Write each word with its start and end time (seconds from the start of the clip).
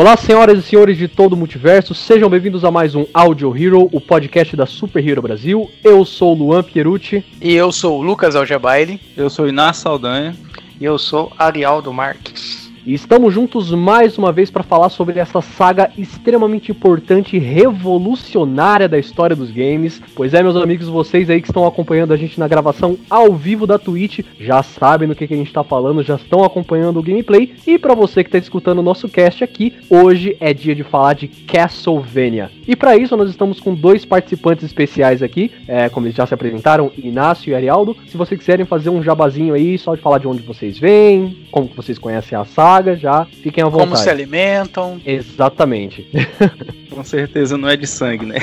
Olá, 0.00 0.16
senhoras 0.16 0.58
e 0.58 0.62
senhores 0.62 0.96
de 0.96 1.06
todo 1.06 1.34
o 1.34 1.36
multiverso, 1.36 1.94
sejam 1.94 2.30
bem-vindos 2.30 2.64
a 2.64 2.70
mais 2.70 2.94
um 2.94 3.04
Audio 3.12 3.54
Hero, 3.54 3.86
o 3.92 4.00
podcast 4.00 4.56
da 4.56 4.64
Super 4.64 5.06
Hero 5.06 5.20
Brasil. 5.20 5.70
Eu 5.84 6.06
sou 6.06 6.34
o 6.34 6.38
Luan 6.38 6.62
Pierucci. 6.62 7.22
E 7.38 7.52
eu 7.52 7.70
sou 7.70 7.98
o 7.98 8.02
Lucas 8.02 8.34
Algebaile. 8.34 8.98
Eu 9.14 9.28
sou 9.28 9.46
Inácio 9.46 9.82
Saldanha. 9.82 10.34
E 10.80 10.86
eu 10.86 10.96
sou 10.96 11.30
Arialdo 11.38 11.92
Marques. 11.92 12.59
E 12.86 12.94
estamos 12.94 13.34
juntos 13.34 13.70
mais 13.72 14.16
uma 14.16 14.32
vez 14.32 14.50
para 14.50 14.62
falar 14.62 14.88
sobre 14.88 15.18
essa 15.18 15.42
saga 15.42 15.90
extremamente 15.98 16.72
importante 16.72 17.36
e 17.36 17.38
revolucionária 17.38 18.88
da 18.88 18.98
história 18.98 19.36
dos 19.36 19.50
games. 19.50 20.00
Pois 20.14 20.32
é, 20.32 20.42
meus 20.42 20.56
amigos, 20.56 20.88
vocês 20.88 21.28
aí 21.28 21.42
que 21.42 21.48
estão 21.48 21.66
acompanhando 21.66 22.14
a 22.14 22.16
gente 22.16 22.40
na 22.40 22.48
gravação 22.48 22.96
ao 23.10 23.34
vivo 23.34 23.66
da 23.66 23.78
Twitch 23.78 24.20
já 24.38 24.62
sabem 24.62 25.06
do 25.06 25.14
que, 25.14 25.26
que 25.26 25.34
a 25.34 25.36
gente 25.36 25.48
está 25.48 25.62
falando, 25.62 26.02
já 26.02 26.14
estão 26.14 26.42
acompanhando 26.42 26.98
o 26.98 27.02
gameplay. 27.02 27.54
E 27.66 27.78
para 27.78 27.94
você 27.94 28.24
que 28.24 28.28
está 28.28 28.38
escutando 28.38 28.78
o 28.78 28.82
nosso 28.82 29.10
cast 29.10 29.44
aqui, 29.44 29.74
hoje 29.90 30.34
é 30.40 30.54
dia 30.54 30.74
de 30.74 30.82
falar 30.82 31.12
de 31.12 31.28
Castlevania. 31.28 32.50
E 32.66 32.74
para 32.74 32.96
isso 32.96 33.14
nós 33.14 33.28
estamos 33.28 33.60
com 33.60 33.74
dois 33.74 34.06
participantes 34.06 34.64
especiais 34.64 35.22
aqui, 35.22 35.52
é, 35.68 35.90
como 35.90 36.06
eles 36.06 36.16
já 36.16 36.24
se 36.24 36.32
apresentaram, 36.32 36.90
Inácio 36.96 37.50
e 37.50 37.54
Arialdo. 37.54 37.94
Se 38.06 38.16
vocês 38.16 38.40
quiserem 38.40 38.64
fazer 38.64 38.88
um 38.88 39.02
jabazinho 39.02 39.52
aí, 39.52 39.76
só 39.76 39.94
de 39.94 40.00
falar 40.00 40.16
de 40.16 40.26
onde 40.26 40.40
vocês 40.40 40.78
vêm, 40.78 41.36
como 41.50 41.68
que 41.68 41.76
vocês 41.76 41.98
conhecem 41.98 42.38
a 42.38 42.46
saga 42.46 42.69
saga 42.70 42.96
já, 42.96 43.24
fiquem 43.24 43.64
à 43.64 43.66
vontade. 43.66 43.90
Como 43.90 43.96
se 43.96 44.08
alimentam. 44.08 45.00
Exatamente. 45.04 46.08
Com 46.90 47.02
certeza 47.02 47.56
não 47.56 47.68
é 47.68 47.76
de 47.76 47.86
sangue, 47.86 48.26
né? 48.26 48.38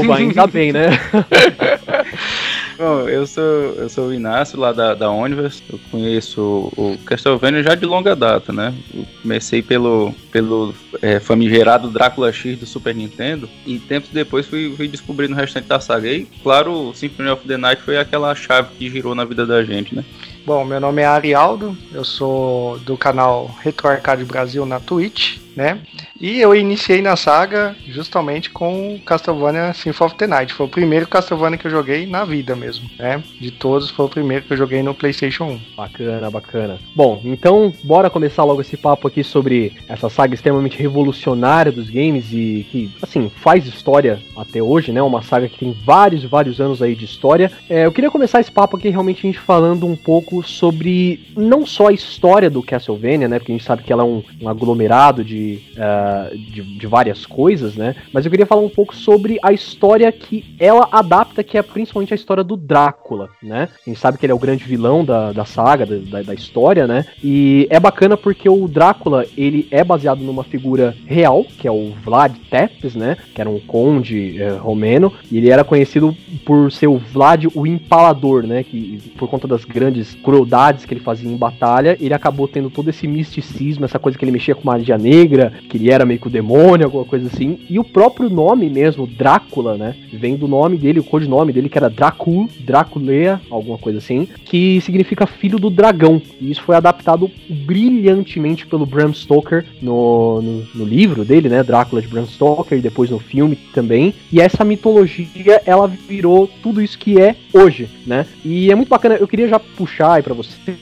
Oba, 0.00 0.16
ainda 0.16 0.46
bem, 0.46 0.72
né? 0.72 0.88
Bom, 2.76 3.08
eu 3.08 3.26
sou, 3.26 3.42
eu 3.42 3.88
sou 3.88 4.08
o 4.08 4.14
Inácio, 4.14 4.58
lá 4.58 4.70
da, 4.72 4.92
da 4.92 5.10
Universe. 5.10 5.62
Eu 5.72 5.80
conheço 5.90 6.70
o 6.76 6.98
Castlevania 7.06 7.62
já 7.62 7.74
de 7.74 7.86
longa 7.86 8.14
data, 8.14 8.52
né? 8.52 8.74
Eu 8.94 9.06
comecei 9.22 9.62
pelo, 9.62 10.12
pelo 10.30 10.74
é, 11.00 11.18
famigerado 11.18 11.90
Drácula 11.90 12.30
X 12.32 12.58
do 12.58 12.66
Super 12.66 12.94
Nintendo. 12.94 13.48
E 13.64 13.78
tempos 13.78 14.10
depois 14.10 14.46
fui, 14.46 14.74
fui 14.76 14.88
descobrindo 14.88 15.32
o 15.32 15.36
restante 15.36 15.66
da 15.66 15.80
saga. 15.80 16.08
E, 16.08 16.26
claro, 16.42 16.90
o 16.90 16.94
Symphony 16.94 17.30
of 17.30 17.46
the 17.46 17.56
Night 17.56 17.80
foi 17.82 17.96
aquela 17.96 18.34
chave 18.34 18.68
que 18.76 18.90
girou 18.90 19.14
na 19.14 19.24
vida 19.24 19.46
da 19.46 19.64
gente, 19.64 19.94
né? 19.94 20.04
Bom, 20.46 20.64
meu 20.64 20.78
nome 20.78 21.02
é 21.02 21.04
Arialdo, 21.04 21.76
eu 21.90 22.04
sou 22.04 22.78
do 22.78 22.96
canal 22.96 23.50
Retro 23.60 23.88
Arcade 23.88 24.24
Brasil 24.24 24.64
na 24.64 24.78
Twitch, 24.78 25.38
né? 25.56 25.80
E 26.20 26.40
eu 26.40 26.54
iniciei 26.54 27.00
na 27.00 27.16
saga 27.16 27.74
justamente 27.88 28.50
com 28.50 29.00
Castlevania 29.04 29.72
Symphony 29.72 30.06
of 30.06 30.16
the 30.16 30.26
Night. 30.26 30.52
Foi 30.52 30.66
o 30.66 30.68
primeiro 30.68 31.08
Castlevania 31.08 31.58
que 31.58 31.66
eu 31.66 31.70
joguei 31.70 32.06
na 32.06 32.24
vida 32.24 32.54
mesmo, 32.54 32.88
né? 32.98 33.22
De 33.40 33.50
todos, 33.50 33.90
foi 33.90 34.04
o 34.04 34.08
primeiro 34.08 34.44
que 34.44 34.52
eu 34.52 34.56
joguei 34.56 34.82
no 34.82 34.94
PlayStation 34.94 35.44
1. 35.44 35.60
Bacana, 35.76 36.30
bacana. 36.30 36.78
Bom, 36.94 37.20
então 37.24 37.72
bora 37.82 38.10
começar 38.10 38.44
logo 38.44 38.60
esse 38.60 38.76
papo 38.76 39.08
aqui 39.08 39.24
sobre 39.24 39.72
essa 39.88 40.10
saga 40.10 40.34
extremamente 40.34 40.78
revolucionária 40.78 41.72
dos 41.72 41.88
games 41.88 42.32
e 42.32 42.66
que, 42.70 42.90
assim, 43.02 43.30
faz 43.36 43.66
história 43.66 44.20
até 44.36 44.62
hoje, 44.62 44.92
né? 44.92 45.02
Uma 45.02 45.22
saga 45.22 45.48
que 45.48 45.58
tem 45.58 45.76
vários, 45.84 46.24
vários 46.24 46.60
anos 46.60 46.82
aí 46.82 46.94
de 46.94 47.04
história. 47.04 47.50
É, 47.68 47.86
eu 47.86 47.92
queria 47.92 48.10
começar 48.10 48.40
esse 48.40 48.50
papo 48.50 48.76
aqui 48.76 48.90
realmente 48.90 49.26
a 49.26 49.30
gente 49.30 49.38
falando 49.38 49.86
um 49.86 49.96
pouco 49.96 50.42
sobre 50.42 51.26
não 51.36 51.64
só 51.64 51.88
a 51.88 51.92
história 51.92 52.50
do 52.50 52.62
Castlevania, 52.62 53.28
né? 53.28 53.38
Porque 53.38 53.52
a 53.52 53.54
gente 53.54 53.64
sabe 53.64 53.82
que 53.82 53.92
ela 53.92 54.02
é 54.02 54.06
um, 54.06 54.22
um 54.40 54.48
aglomerado 54.48 55.24
de, 55.24 55.45
uh, 55.54 56.36
de, 56.36 56.78
de, 56.78 56.86
várias 56.86 57.24
coisas, 57.24 57.76
né? 57.76 57.94
Mas 58.12 58.24
eu 58.24 58.30
queria 58.30 58.46
falar 58.46 58.62
um 58.62 58.68
pouco 58.68 58.94
sobre 58.94 59.38
a 59.42 59.52
história 59.52 60.10
que 60.10 60.54
ela 60.58 60.88
adapta, 60.90 61.42
que 61.42 61.58
é 61.58 61.62
principalmente 61.62 62.12
a 62.12 62.16
história 62.16 62.44
do 62.44 62.56
Drácula, 62.56 63.28
né? 63.42 63.68
A 63.86 63.90
gente 63.90 64.00
sabe 64.00 64.18
que 64.18 64.26
ele 64.26 64.32
é 64.32 64.34
o 64.34 64.38
grande 64.38 64.64
vilão 64.64 65.04
da, 65.04 65.32
da 65.32 65.44
saga, 65.44 65.86
da, 65.86 66.22
da 66.22 66.34
história, 66.34 66.86
né? 66.86 67.06
E 67.22 67.66
é 67.70 67.78
bacana 67.78 68.16
porque 68.16 68.48
o 68.48 68.68
Drácula, 68.68 69.24
ele 69.36 69.68
é 69.70 69.82
baseado 69.82 70.20
numa 70.20 70.44
figura 70.44 70.94
real, 71.06 71.44
que 71.44 71.68
é 71.68 71.70
o 71.70 71.92
Vlad 72.04 72.34
Tepes, 72.50 72.94
né? 72.94 73.16
Que 73.34 73.40
era 73.40 73.50
um 73.50 73.60
conde 73.60 74.36
uh, 74.40 74.58
romeno, 74.58 75.12
e 75.30 75.38
ele 75.38 75.50
era 75.50 75.64
conhecido 75.64 76.16
por 76.44 76.70
ser 76.72 76.86
o 76.86 76.98
Vlad 76.98 77.46
o 77.54 77.66
Empalador, 77.66 78.46
né? 78.46 78.62
Que 78.62 79.00
por 79.16 79.28
conta 79.28 79.46
das 79.46 79.64
grandes 79.64 80.14
crueldades 80.14 80.84
que 80.84 80.94
ele 80.94 81.00
fazia 81.00 81.30
em 81.30 81.36
batalha, 81.36 81.96
ele 82.00 82.14
acabou 82.14 82.48
tendo 82.48 82.70
todo 82.70 82.88
esse 82.88 83.06
misticismo, 83.06 83.84
essa 83.84 83.98
coisa 83.98 84.18
que 84.18 84.24
ele 84.24 84.32
mexia 84.32 84.54
com 84.54 84.64
magia 84.64 84.96
negra, 84.96 85.35
que 85.68 85.76
ele 85.76 85.90
era 85.90 86.04
meio 86.04 86.20
que 86.20 86.26
o 86.26 86.30
demônio, 86.30 86.86
alguma 86.86 87.04
coisa 87.04 87.26
assim. 87.26 87.58
E 87.68 87.78
o 87.78 87.84
próprio 87.84 88.28
nome 88.28 88.68
mesmo, 88.68 89.06
Drácula, 89.06 89.76
né? 89.76 89.94
Vem 90.12 90.36
do 90.36 90.48
nome 90.48 90.76
dele, 90.76 91.00
o 91.00 91.04
codinome 91.04 91.52
dele, 91.52 91.68
que 91.68 91.78
era 91.78 91.90
Dracul, 91.90 92.48
Draculea, 92.60 93.40
alguma 93.50 93.78
coisa 93.78 93.98
assim, 93.98 94.28
que 94.44 94.80
significa 94.80 95.26
filho 95.26 95.58
do 95.58 95.70
dragão. 95.70 96.20
E 96.40 96.50
isso 96.50 96.62
foi 96.62 96.76
adaptado 96.76 97.30
brilhantemente 97.48 98.66
pelo 98.66 98.86
Bram 98.86 99.12
Stoker 99.12 99.64
no, 99.80 100.40
no, 100.42 100.66
no 100.74 100.84
livro 100.84 101.24
dele, 101.24 101.48
né? 101.48 101.62
Drácula 101.62 102.02
de 102.02 102.08
Bram 102.08 102.26
Stoker, 102.26 102.78
e 102.78 102.82
depois 102.82 103.10
no 103.10 103.18
filme 103.18 103.56
também. 103.74 104.14
E 104.32 104.40
essa 104.40 104.64
mitologia, 104.64 105.60
ela 105.64 105.86
virou 105.86 106.48
tudo 106.62 106.82
isso 106.82 106.98
que 106.98 107.20
é 107.20 107.36
hoje, 107.52 107.88
né? 108.06 108.26
E 108.44 108.70
é 108.70 108.74
muito 108.74 108.88
bacana, 108.88 109.16
eu 109.16 109.28
queria 109.28 109.48
já 109.48 109.58
puxar 109.58 110.14
aí 110.14 110.22
pra 110.22 110.34
vocês, 110.34 110.76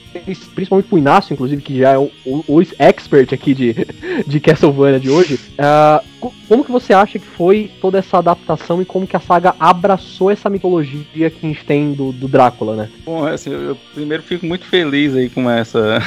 principalmente 0.53 0.87
pro 0.87 0.97
Inácio, 0.97 1.33
inclusive, 1.33 1.61
que 1.61 1.79
já 1.79 1.91
é 1.91 1.97
o, 1.97 2.11
o, 2.25 2.43
o 2.47 2.61
expert 2.79 3.33
aqui 3.33 3.53
de, 3.53 3.75
de 4.25 4.39
Castlevania 4.45 4.99
de 4.99 5.09
hoje. 5.09 5.39
Uh, 5.57 6.31
como 6.47 6.63
que 6.63 6.71
você 6.71 6.93
acha 6.93 7.17
que 7.17 7.25
foi 7.25 7.71
toda 7.81 7.97
essa 7.97 8.19
adaptação 8.19 8.81
e 8.81 8.85
como 8.85 9.07
que 9.07 9.15
a 9.15 9.19
saga 9.19 9.55
abraçou 9.59 10.29
essa 10.29 10.49
mitologia 10.49 11.29
que 11.31 11.45
a 11.45 11.49
gente 11.49 11.65
tem 11.65 11.93
do, 11.93 12.11
do 12.11 12.27
Drácula, 12.27 12.75
né? 12.75 12.89
Bom, 13.03 13.25
assim, 13.25 13.51
eu 13.51 13.75
primeiro 13.93 14.21
fico 14.21 14.45
muito 14.45 14.65
feliz 14.65 15.15
aí 15.15 15.29
com 15.29 15.49
essa 15.49 15.99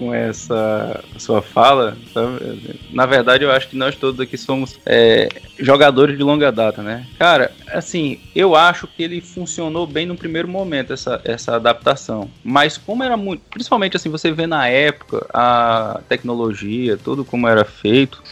com 0.00 0.14
essa 0.14 1.04
sua 1.18 1.42
fala. 1.42 1.96
Sabe? 2.14 2.80
Na 2.90 3.04
verdade, 3.04 3.44
eu 3.44 3.52
acho 3.52 3.68
que 3.68 3.76
nós 3.76 3.94
todos 3.94 4.18
aqui 4.18 4.38
somos 4.38 4.80
é, 4.86 5.28
jogadores 5.58 6.16
de 6.16 6.24
longa 6.24 6.50
data, 6.50 6.82
né? 6.82 7.06
Cara, 7.18 7.52
assim, 7.68 8.18
eu 8.34 8.56
acho 8.56 8.86
que 8.86 9.02
ele 9.02 9.20
funcionou 9.20 9.86
bem 9.86 10.06
no 10.06 10.16
primeiro 10.16 10.48
momento, 10.48 10.94
essa, 10.94 11.20
essa 11.22 11.54
adaptação. 11.54 12.30
Mas 12.42 12.78
como 12.78 13.04
era 13.04 13.16
muito. 13.16 13.42
Principalmente 13.50 13.96
assim, 13.96 14.08
você 14.08 14.32
vê 14.32 14.46
na 14.46 14.66
época 14.66 15.26
a 15.34 16.00
tecnologia, 16.08 16.96
tudo 16.96 17.22
como 17.22 17.46
era 17.46 17.64
feito. 17.64 18.22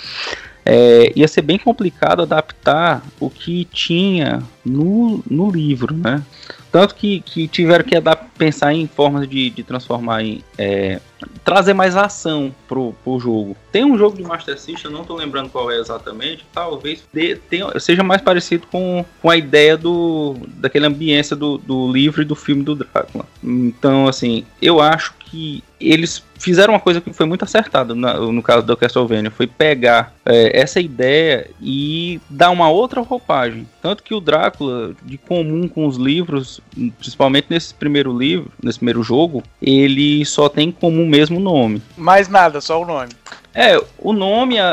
É, 0.64 1.12
ia 1.14 1.28
ser 1.28 1.42
bem 1.42 1.58
complicado 1.58 2.22
adaptar 2.22 3.02
o 3.20 3.30
que 3.30 3.64
tinha 3.66 4.42
no, 4.64 5.22
no 5.28 5.50
livro, 5.50 5.94
né? 5.94 6.22
Tanto 6.70 6.94
que, 6.94 7.20
que 7.20 7.48
tiveram 7.48 7.84
que 7.84 7.94
pensar 8.36 8.72
em 8.74 8.86
formas 8.86 9.28
de, 9.28 9.50
de 9.50 9.62
transformar 9.62 10.22
em. 10.22 10.42
É, 10.56 11.00
trazer 11.44 11.74
mais 11.74 11.96
ação 11.96 12.54
pro, 12.68 12.94
pro 13.02 13.18
jogo. 13.18 13.56
Tem 13.72 13.84
um 13.84 13.98
jogo 13.98 14.16
de 14.16 14.22
Master 14.22 14.58
System, 14.58 14.90
não 14.90 15.04
tô 15.04 15.16
lembrando 15.16 15.50
qual 15.50 15.70
é 15.70 15.78
exatamente, 15.78 16.44
talvez 16.52 17.02
tenha, 17.48 17.78
seja 17.80 18.04
mais 18.04 18.22
parecido 18.22 18.66
com, 18.66 19.04
com 19.20 19.30
a 19.30 19.36
ideia 19.36 19.76
do 19.76 20.36
daquela 20.46 20.86
ambiência 20.86 21.34
do, 21.34 21.58
do 21.58 21.90
livro 21.90 22.22
e 22.22 22.24
do 22.24 22.36
filme 22.36 22.62
do 22.62 22.74
Drácula. 22.74 23.24
Então, 23.42 24.06
assim, 24.06 24.44
eu 24.62 24.80
acho 24.80 25.14
que 25.18 25.64
eles 25.80 26.22
fizeram 26.38 26.74
uma 26.74 26.80
coisa 26.80 27.00
que 27.00 27.12
foi 27.12 27.26
muito 27.26 27.44
acertada 27.44 27.94
no, 27.94 28.32
no 28.32 28.42
caso 28.42 28.64
do 28.66 28.76
Castlevania, 28.76 29.30
foi 29.30 29.46
pegar 29.46 30.14
é, 30.24 30.58
essa 30.58 30.80
ideia 30.80 31.50
e 31.60 32.20
dar 32.28 32.50
uma 32.50 32.68
outra 32.70 33.00
roupagem. 33.00 33.68
Tanto 33.82 34.02
que 34.02 34.14
o 34.14 34.20
Drácula, 34.20 34.92
de 35.02 35.18
comum 35.18 35.68
com 35.68 35.86
os 35.86 35.96
livros, 35.96 36.60
principalmente 36.98 37.46
nesse 37.50 37.74
primeiro 37.74 38.16
livro, 38.16 38.50
nesse 38.62 38.78
primeiro 38.78 39.02
jogo, 39.02 39.42
ele 39.60 40.24
só 40.24 40.48
tem 40.48 40.70
como 40.70 41.04
mesmo 41.06 41.40
nome. 41.40 41.82
Mais 41.96 42.28
nada, 42.28 42.60
só 42.60 42.82
o 42.82 42.86
nome. 42.86 43.10
É, 43.54 43.80
o 43.98 44.12
nome, 44.12 44.56
é, 44.56 44.68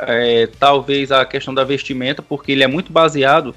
é, 0.00 0.48
talvez 0.58 1.10
a 1.10 1.24
questão 1.24 1.54
da 1.54 1.64
vestimenta, 1.64 2.20
porque 2.20 2.52
ele 2.52 2.62
é 2.62 2.66
muito 2.66 2.92
baseado 2.92 3.54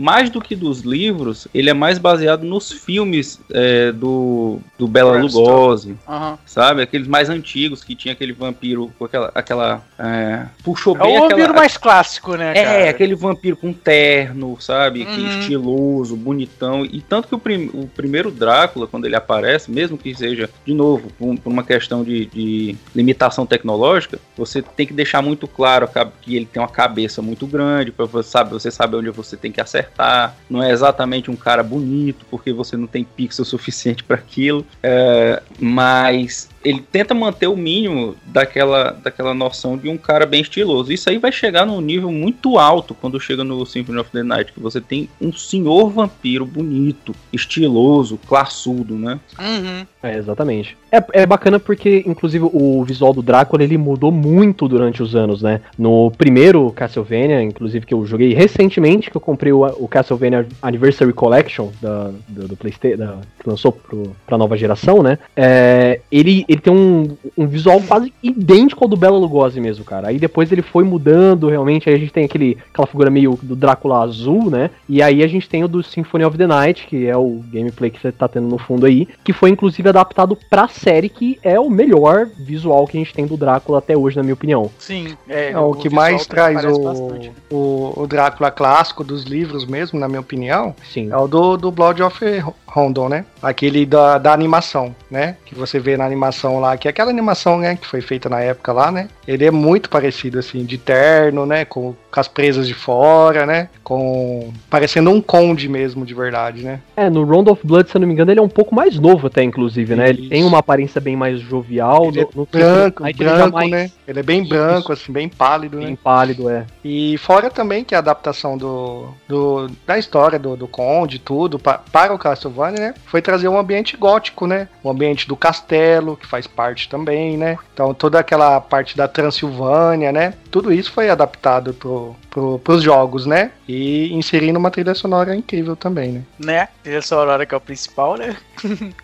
mais 0.00 0.30
do 0.30 0.40
que 0.40 0.56
dos 0.56 0.80
livros, 0.80 1.46
ele 1.52 1.68
é 1.68 1.74
mais 1.74 1.98
baseado 1.98 2.42
nos 2.42 2.72
filmes 2.72 3.38
é, 3.52 3.92
do, 3.92 4.58
do 4.78 4.88
Bela 4.88 5.18
Lugosi, 5.18 5.94
uhum. 6.08 6.38
sabe? 6.46 6.80
Aqueles 6.80 7.06
mais 7.06 7.28
antigos 7.28 7.84
que 7.84 7.94
tinha 7.94 8.12
aquele 8.12 8.32
vampiro 8.32 8.90
com 8.98 9.04
aquela. 9.04 9.30
aquela 9.34 9.82
é, 9.98 10.46
puxou 10.64 10.94
bem. 10.94 11.14
É 11.14 11.18
o 11.18 11.28
vampiro 11.28 11.54
mais 11.54 11.76
clássico, 11.76 12.34
né? 12.34 12.52
É, 12.56 12.64
cara? 12.64 12.90
aquele 12.90 13.14
vampiro 13.14 13.56
com 13.58 13.74
terno, 13.74 14.56
sabe? 14.58 15.02
Uhum. 15.02 15.14
Que 15.14 15.38
estiloso, 15.40 16.16
bonitão. 16.16 16.82
E 16.82 17.02
tanto 17.02 17.28
que 17.28 17.34
o, 17.34 17.38
prim, 17.38 17.70
o 17.74 17.86
primeiro 17.86 18.30
Drácula, 18.30 18.86
quando 18.86 19.04
ele 19.04 19.16
aparece, 19.16 19.70
mesmo 19.70 19.98
que 19.98 20.14
seja, 20.14 20.48
de 20.64 20.72
novo, 20.72 21.10
por, 21.18 21.38
por 21.38 21.52
uma 21.52 21.62
questão 21.62 22.02
de, 22.02 22.24
de 22.24 22.74
limitação 22.94 23.44
tecnológica, 23.44 24.18
você 24.34 24.62
tem 24.62 24.86
que 24.86 24.94
deixar 24.94 25.20
muito 25.20 25.46
claro 25.46 25.86
que 26.22 26.36
ele 26.36 26.46
tem 26.46 26.62
uma 26.62 26.68
cabeça 26.68 27.20
muito 27.20 27.46
grande, 27.46 27.92
para 27.92 28.06
você 28.06 28.30
sabe, 28.30 28.50
você 28.50 28.70
sabe 28.70 28.96
onde 28.96 29.10
você 29.10 29.36
tem 29.36 29.52
que 29.52 29.60
acertar 29.60 29.89
acertar, 29.90 30.34
não 30.48 30.62
é 30.62 30.70
exatamente 30.70 31.30
um 31.30 31.36
cara 31.36 31.62
bonito, 31.62 32.24
porque 32.30 32.52
você 32.52 32.76
não 32.76 32.86
tem 32.86 33.04
pixel 33.04 33.44
suficiente 33.44 34.02
para 34.02 34.16
aquilo, 34.16 34.64
é, 34.82 35.42
mas 35.58 36.48
ele 36.64 36.80
tenta 36.80 37.14
manter 37.14 37.46
o 37.46 37.56
mínimo 37.56 38.16
daquela, 38.26 38.90
daquela 38.92 39.34
noção 39.34 39.76
de 39.76 39.88
um 39.88 39.96
cara 39.96 40.26
bem 40.26 40.42
estiloso. 40.42 40.92
Isso 40.92 41.08
aí 41.08 41.18
vai 41.18 41.32
chegar 41.32 41.66
num 41.66 41.80
nível 41.80 42.10
muito 42.10 42.58
alto 42.58 42.94
quando 42.94 43.20
chega 43.20 43.42
no 43.42 43.64
Symphony 43.64 43.98
of 43.98 44.10
the 44.10 44.22
Night, 44.22 44.52
que 44.52 44.60
você 44.60 44.80
tem 44.80 45.08
um 45.20 45.32
senhor 45.32 45.90
vampiro 45.90 46.44
bonito, 46.44 47.14
estiloso, 47.32 48.18
classudo, 48.26 48.94
né? 48.94 49.18
Uhum. 49.38 49.86
É, 50.02 50.16
exatamente. 50.16 50.76
É, 50.90 51.22
é 51.22 51.26
bacana 51.26 51.60
porque, 51.60 52.02
inclusive, 52.06 52.48
o 52.52 52.84
visual 52.84 53.12
do 53.12 53.22
Drácula 53.22 53.62
ele 53.62 53.78
mudou 53.78 54.10
muito 54.10 54.66
durante 54.66 55.02
os 55.02 55.14
anos, 55.14 55.42
né? 55.42 55.60
No 55.78 56.10
primeiro 56.10 56.70
Castlevania, 56.72 57.42
inclusive, 57.42 57.86
que 57.86 57.94
eu 57.94 58.04
joguei 58.06 58.34
recentemente, 58.34 59.10
que 59.10 59.16
eu 59.16 59.20
comprei 59.20 59.52
o, 59.52 59.64
o 59.64 59.86
Castlevania 59.86 60.46
Anniversary 60.62 61.12
Collection 61.12 61.68
da, 61.80 62.10
do, 62.28 62.48
do 62.48 62.56
PlayStation, 62.56 62.98
da, 62.98 63.18
que 63.38 63.48
lançou 63.48 63.72
pro, 63.72 64.16
pra 64.26 64.38
nova 64.38 64.56
geração, 64.56 65.02
né? 65.02 65.18
É, 65.36 66.00
ele, 66.10 66.44
ele 66.50 66.60
tem 66.60 66.72
um, 66.72 67.16
um 67.38 67.46
visual 67.46 67.80
quase 67.80 68.12
idêntico 68.20 68.82
ao 68.82 68.90
do 68.90 68.96
Bela 68.96 69.16
Lugosi 69.16 69.60
mesmo, 69.60 69.84
cara. 69.84 70.08
Aí 70.08 70.18
depois 70.18 70.50
ele 70.50 70.62
foi 70.62 70.82
mudando, 70.82 71.48
realmente, 71.48 71.88
aí 71.88 71.94
a 71.94 71.98
gente 71.98 72.12
tem 72.12 72.24
aquele, 72.24 72.58
aquela 72.72 72.88
figura 72.88 73.08
meio 73.08 73.38
do 73.40 73.54
Drácula 73.54 74.02
azul, 74.02 74.50
né? 74.50 74.68
E 74.88 75.00
aí 75.00 75.22
a 75.22 75.28
gente 75.28 75.48
tem 75.48 75.62
o 75.62 75.68
do 75.68 75.80
Symphony 75.80 76.24
of 76.24 76.36
the 76.36 76.48
Night, 76.48 76.88
que 76.88 77.06
é 77.06 77.16
o 77.16 77.40
gameplay 77.52 77.88
que 77.88 78.00
você 78.00 78.10
tá 78.10 78.26
tendo 78.26 78.48
no 78.48 78.58
fundo 78.58 78.84
aí, 78.84 79.06
que 79.22 79.32
foi 79.32 79.50
inclusive 79.50 79.88
adaptado 79.88 80.36
pra 80.50 80.66
série, 80.66 81.08
que 81.08 81.38
é 81.44 81.60
o 81.60 81.70
melhor 81.70 82.26
visual 82.26 82.84
que 82.84 82.96
a 82.96 83.00
gente 83.00 83.14
tem 83.14 83.28
do 83.28 83.36
Drácula 83.36 83.78
até 83.78 83.96
hoje, 83.96 84.16
na 84.16 84.24
minha 84.24 84.34
opinião. 84.34 84.68
Sim. 84.76 85.16
É, 85.28 85.52
É, 85.52 85.58
o 85.58 85.72
que 85.72 85.88
visual 85.88 86.04
mais 86.04 86.26
traz 86.26 86.64
o, 86.64 87.32
o, 87.48 87.92
o 87.96 88.06
Drácula 88.08 88.50
clássico 88.50 89.04
dos 89.04 89.22
livros 89.22 89.64
mesmo, 89.64 90.00
na 90.00 90.08
minha 90.08 90.20
opinião, 90.20 90.74
Sim. 90.92 91.12
é 91.12 91.16
o 91.16 91.28
do, 91.28 91.56
do 91.56 91.70
Blood 91.70 92.02
of 92.02 92.18
Rondon, 92.66 93.08
né? 93.08 93.24
Aquele 93.40 93.86
da, 93.86 94.18
da 94.18 94.32
animação, 94.32 94.92
né? 95.08 95.36
Que 95.46 95.54
você 95.54 95.78
vê 95.78 95.96
na 95.96 96.04
animação 96.04 96.39
lá, 96.48 96.76
que 96.76 96.88
é 96.88 96.90
aquela 96.90 97.10
animação, 97.10 97.58
né? 97.58 97.76
Que 97.76 97.86
foi 97.86 98.00
feita 98.00 98.28
na 98.28 98.40
época 98.40 98.72
lá, 98.72 98.90
né? 98.90 99.08
Ele 99.28 99.44
é 99.44 99.50
muito 99.50 99.90
parecido, 99.90 100.38
assim, 100.38 100.64
de 100.64 100.78
terno, 100.78 101.44
né? 101.44 101.64
Com, 101.64 101.94
com 102.10 102.20
as 102.20 102.28
presas 102.28 102.66
de 102.66 102.72
fora, 102.74 103.44
né? 103.44 103.68
Com... 103.84 104.52
Parecendo 104.70 105.10
um 105.10 105.20
conde 105.20 105.68
mesmo, 105.68 106.06
de 106.06 106.14
verdade, 106.14 106.62
né? 106.62 106.80
É, 106.96 107.10
no 107.10 107.24
Round 107.24 107.50
of 107.50 107.66
Blood, 107.66 107.90
se 107.90 107.96
eu 107.96 108.00
não 108.00 108.08
me 108.08 108.14
engano, 108.14 108.30
ele 108.30 108.40
é 108.40 108.42
um 108.42 108.48
pouco 108.48 108.74
mais 108.74 108.98
novo 108.98 109.26
até, 109.26 109.42
inclusive, 109.42 109.94
né? 109.94 110.08
Ele 110.08 110.20
Isso. 110.22 110.30
tem 110.30 110.44
uma 110.44 110.58
aparência 110.58 111.00
bem 111.00 111.16
mais 111.16 111.40
jovial. 111.40 112.06
Ele 112.06 112.20
é 112.20 112.24
no, 112.24 112.30
no 112.34 112.46
Branco, 112.50 113.04
já 113.04 113.12
branco, 113.12 113.52
mais 113.52 113.70
né? 113.70 113.90
Ele 114.08 114.20
é 114.20 114.22
bem 114.22 114.42
branco, 114.46 114.92
assim, 114.92 115.12
bem 115.12 115.28
pálido, 115.28 115.78
né? 115.78 115.86
Bem 115.86 115.96
pálido, 115.96 116.48
é. 116.48 116.64
E 116.84 117.16
fora 117.18 117.50
também 117.50 117.84
que 117.84 117.94
a 117.94 117.98
adaptação 117.98 118.56
do, 118.56 119.08
do- 119.28 119.68
da 119.86 119.98
história 119.98 120.38
do, 120.38 120.56
do 120.56 120.66
Conde, 120.68 121.18
tudo, 121.18 121.58
pa- 121.58 121.80
para 121.92 122.12
o 122.14 122.18
Castlevania, 122.18 122.80
né? 122.80 122.94
Foi 123.06 123.20
trazer 123.22 123.48
um 123.48 123.58
ambiente 123.58 123.96
gótico, 123.96 124.46
né? 124.46 124.68
O 124.82 124.90
ambiente 124.90 125.26
do 125.28 125.36
castelo, 125.36 126.16
que 126.16 126.26
faz 126.30 126.46
parte 126.46 126.88
também, 126.88 127.36
né? 127.36 127.58
Então 127.74 127.92
toda 127.92 128.20
aquela 128.20 128.60
parte 128.60 128.96
da 128.96 129.08
Transilvânia, 129.08 130.12
né? 130.12 130.34
Tudo 130.50 130.72
isso 130.72 130.92
foi 130.92 131.10
adaptado 131.10 131.74
pro, 131.74 132.14
pro, 132.30 132.58
pros 132.60 132.82
jogos, 132.82 133.26
né? 133.26 133.50
E 133.68 134.12
inserindo 134.14 134.58
uma 134.58 134.70
trilha 134.70 134.94
sonora 134.94 135.34
incrível 135.34 135.74
também, 135.74 136.12
né? 136.12 136.22
né? 136.38 136.68
Trilha 136.82 137.02
sonora 137.02 137.44
que 137.44 137.52
é 137.52 137.56
o 137.56 137.60
principal, 137.60 138.16
né? 138.16 138.36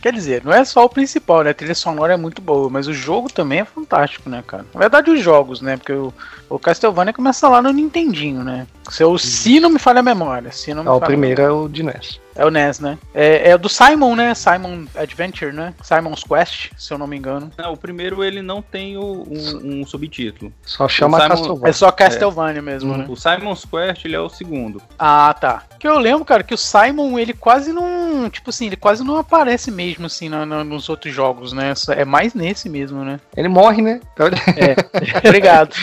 Quer 0.00 0.12
dizer, 0.12 0.42
não 0.44 0.52
é 0.52 0.64
só 0.64 0.84
o 0.84 0.88
principal, 0.88 1.42
né? 1.42 1.50
A 1.50 1.54
trilha 1.54 1.74
sonora 1.74 2.14
é 2.14 2.16
muito 2.16 2.40
boa, 2.40 2.68
mas 2.70 2.86
o 2.88 2.92
jogo 2.92 3.30
também 3.32 3.60
é 3.60 3.64
fantástico, 3.64 4.28
né, 4.30 4.42
cara? 4.46 4.64
Na 4.72 4.80
verdade, 4.80 5.10
os 5.10 5.20
jogos, 5.20 5.60
né? 5.60 5.76
Porque 5.76 5.92
o, 5.92 6.12
o 6.48 6.58
Castlevania 6.58 7.12
começa 7.12 7.48
lá 7.48 7.60
no 7.60 7.70
Nintendinho, 7.70 8.42
né? 8.42 8.66
Se, 8.90 9.02
eu, 9.02 9.16
se 9.18 9.60
não 9.60 9.70
me 9.70 9.78
falha 9.78 10.00
a 10.00 10.02
memória. 10.02 10.50
Se 10.52 10.72
não 10.74 10.82
me 10.82 10.88
Ah, 10.88 10.94
o 10.94 11.00
primeiro 11.00 11.42
é 11.42 11.50
o 11.50 11.68
de 11.68 11.82
NES. 11.82 12.18
É 12.34 12.44
o 12.46 12.50
NES, 12.50 12.80
né? 12.80 12.96
É, 13.12 13.50
é 13.50 13.58
do 13.58 13.68
Simon, 13.68 14.16
né? 14.16 14.34
Simon 14.34 14.86
Adventure, 14.96 15.52
né? 15.52 15.74
Simon's 15.82 16.24
Quest, 16.24 16.70
se 16.78 16.92
eu 16.92 16.96
não 16.98 17.06
me 17.06 17.16
engano. 17.16 17.50
Não, 17.58 17.72
o 17.72 17.76
primeiro 17.76 18.24
ele 18.24 18.40
não 18.40 18.62
tem 18.62 18.96
o- 18.96 19.26
um, 19.28 19.80
um 19.82 19.86
subtítulo. 19.86 20.52
Só 20.62 20.88
chama 20.88 21.18
Simon- 21.20 21.28
Castlevania. 21.34 21.68
É 21.68 21.72
só 21.72 21.92
Castlevania 21.92 22.62
mesmo, 22.62 22.96
né? 22.96 23.04
O 23.08 23.16
Simon's 23.16 23.64
Quest 23.64 24.04
ele 24.04 24.16
é 24.16 24.20
o 24.20 24.28
segundo. 24.28 24.80
Ah, 24.98 25.34
tá. 25.38 25.64
Que 25.78 25.86
eu 25.86 25.98
lembro, 25.98 26.24
cara, 26.24 26.42
que 26.42 26.54
o 26.54 26.58
Simon, 26.58 27.18
ele 27.18 27.32
quase 27.34 27.72
não. 27.72 28.28
Tipo 28.30 28.50
assim, 28.50 28.66
ele 28.66 28.76
quase 28.76 29.04
não 29.04 29.16
aparece 29.16 29.70
mesmo, 29.90 30.06
assim, 30.06 30.28
na- 30.28 30.46
na- 30.46 30.64
nos 30.64 30.88
outros 30.88 31.12
jogos, 31.14 31.52
né? 31.52 31.72
É 31.90 32.04
mais 32.04 32.34
nesse 32.34 32.68
mesmo, 32.68 33.04
né? 33.04 33.18
Ele 33.36 33.48
morre, 33.48 33.82
né? 33.82 34.00
Então, 34.12 34.28
Obrigado. 35.24 35.74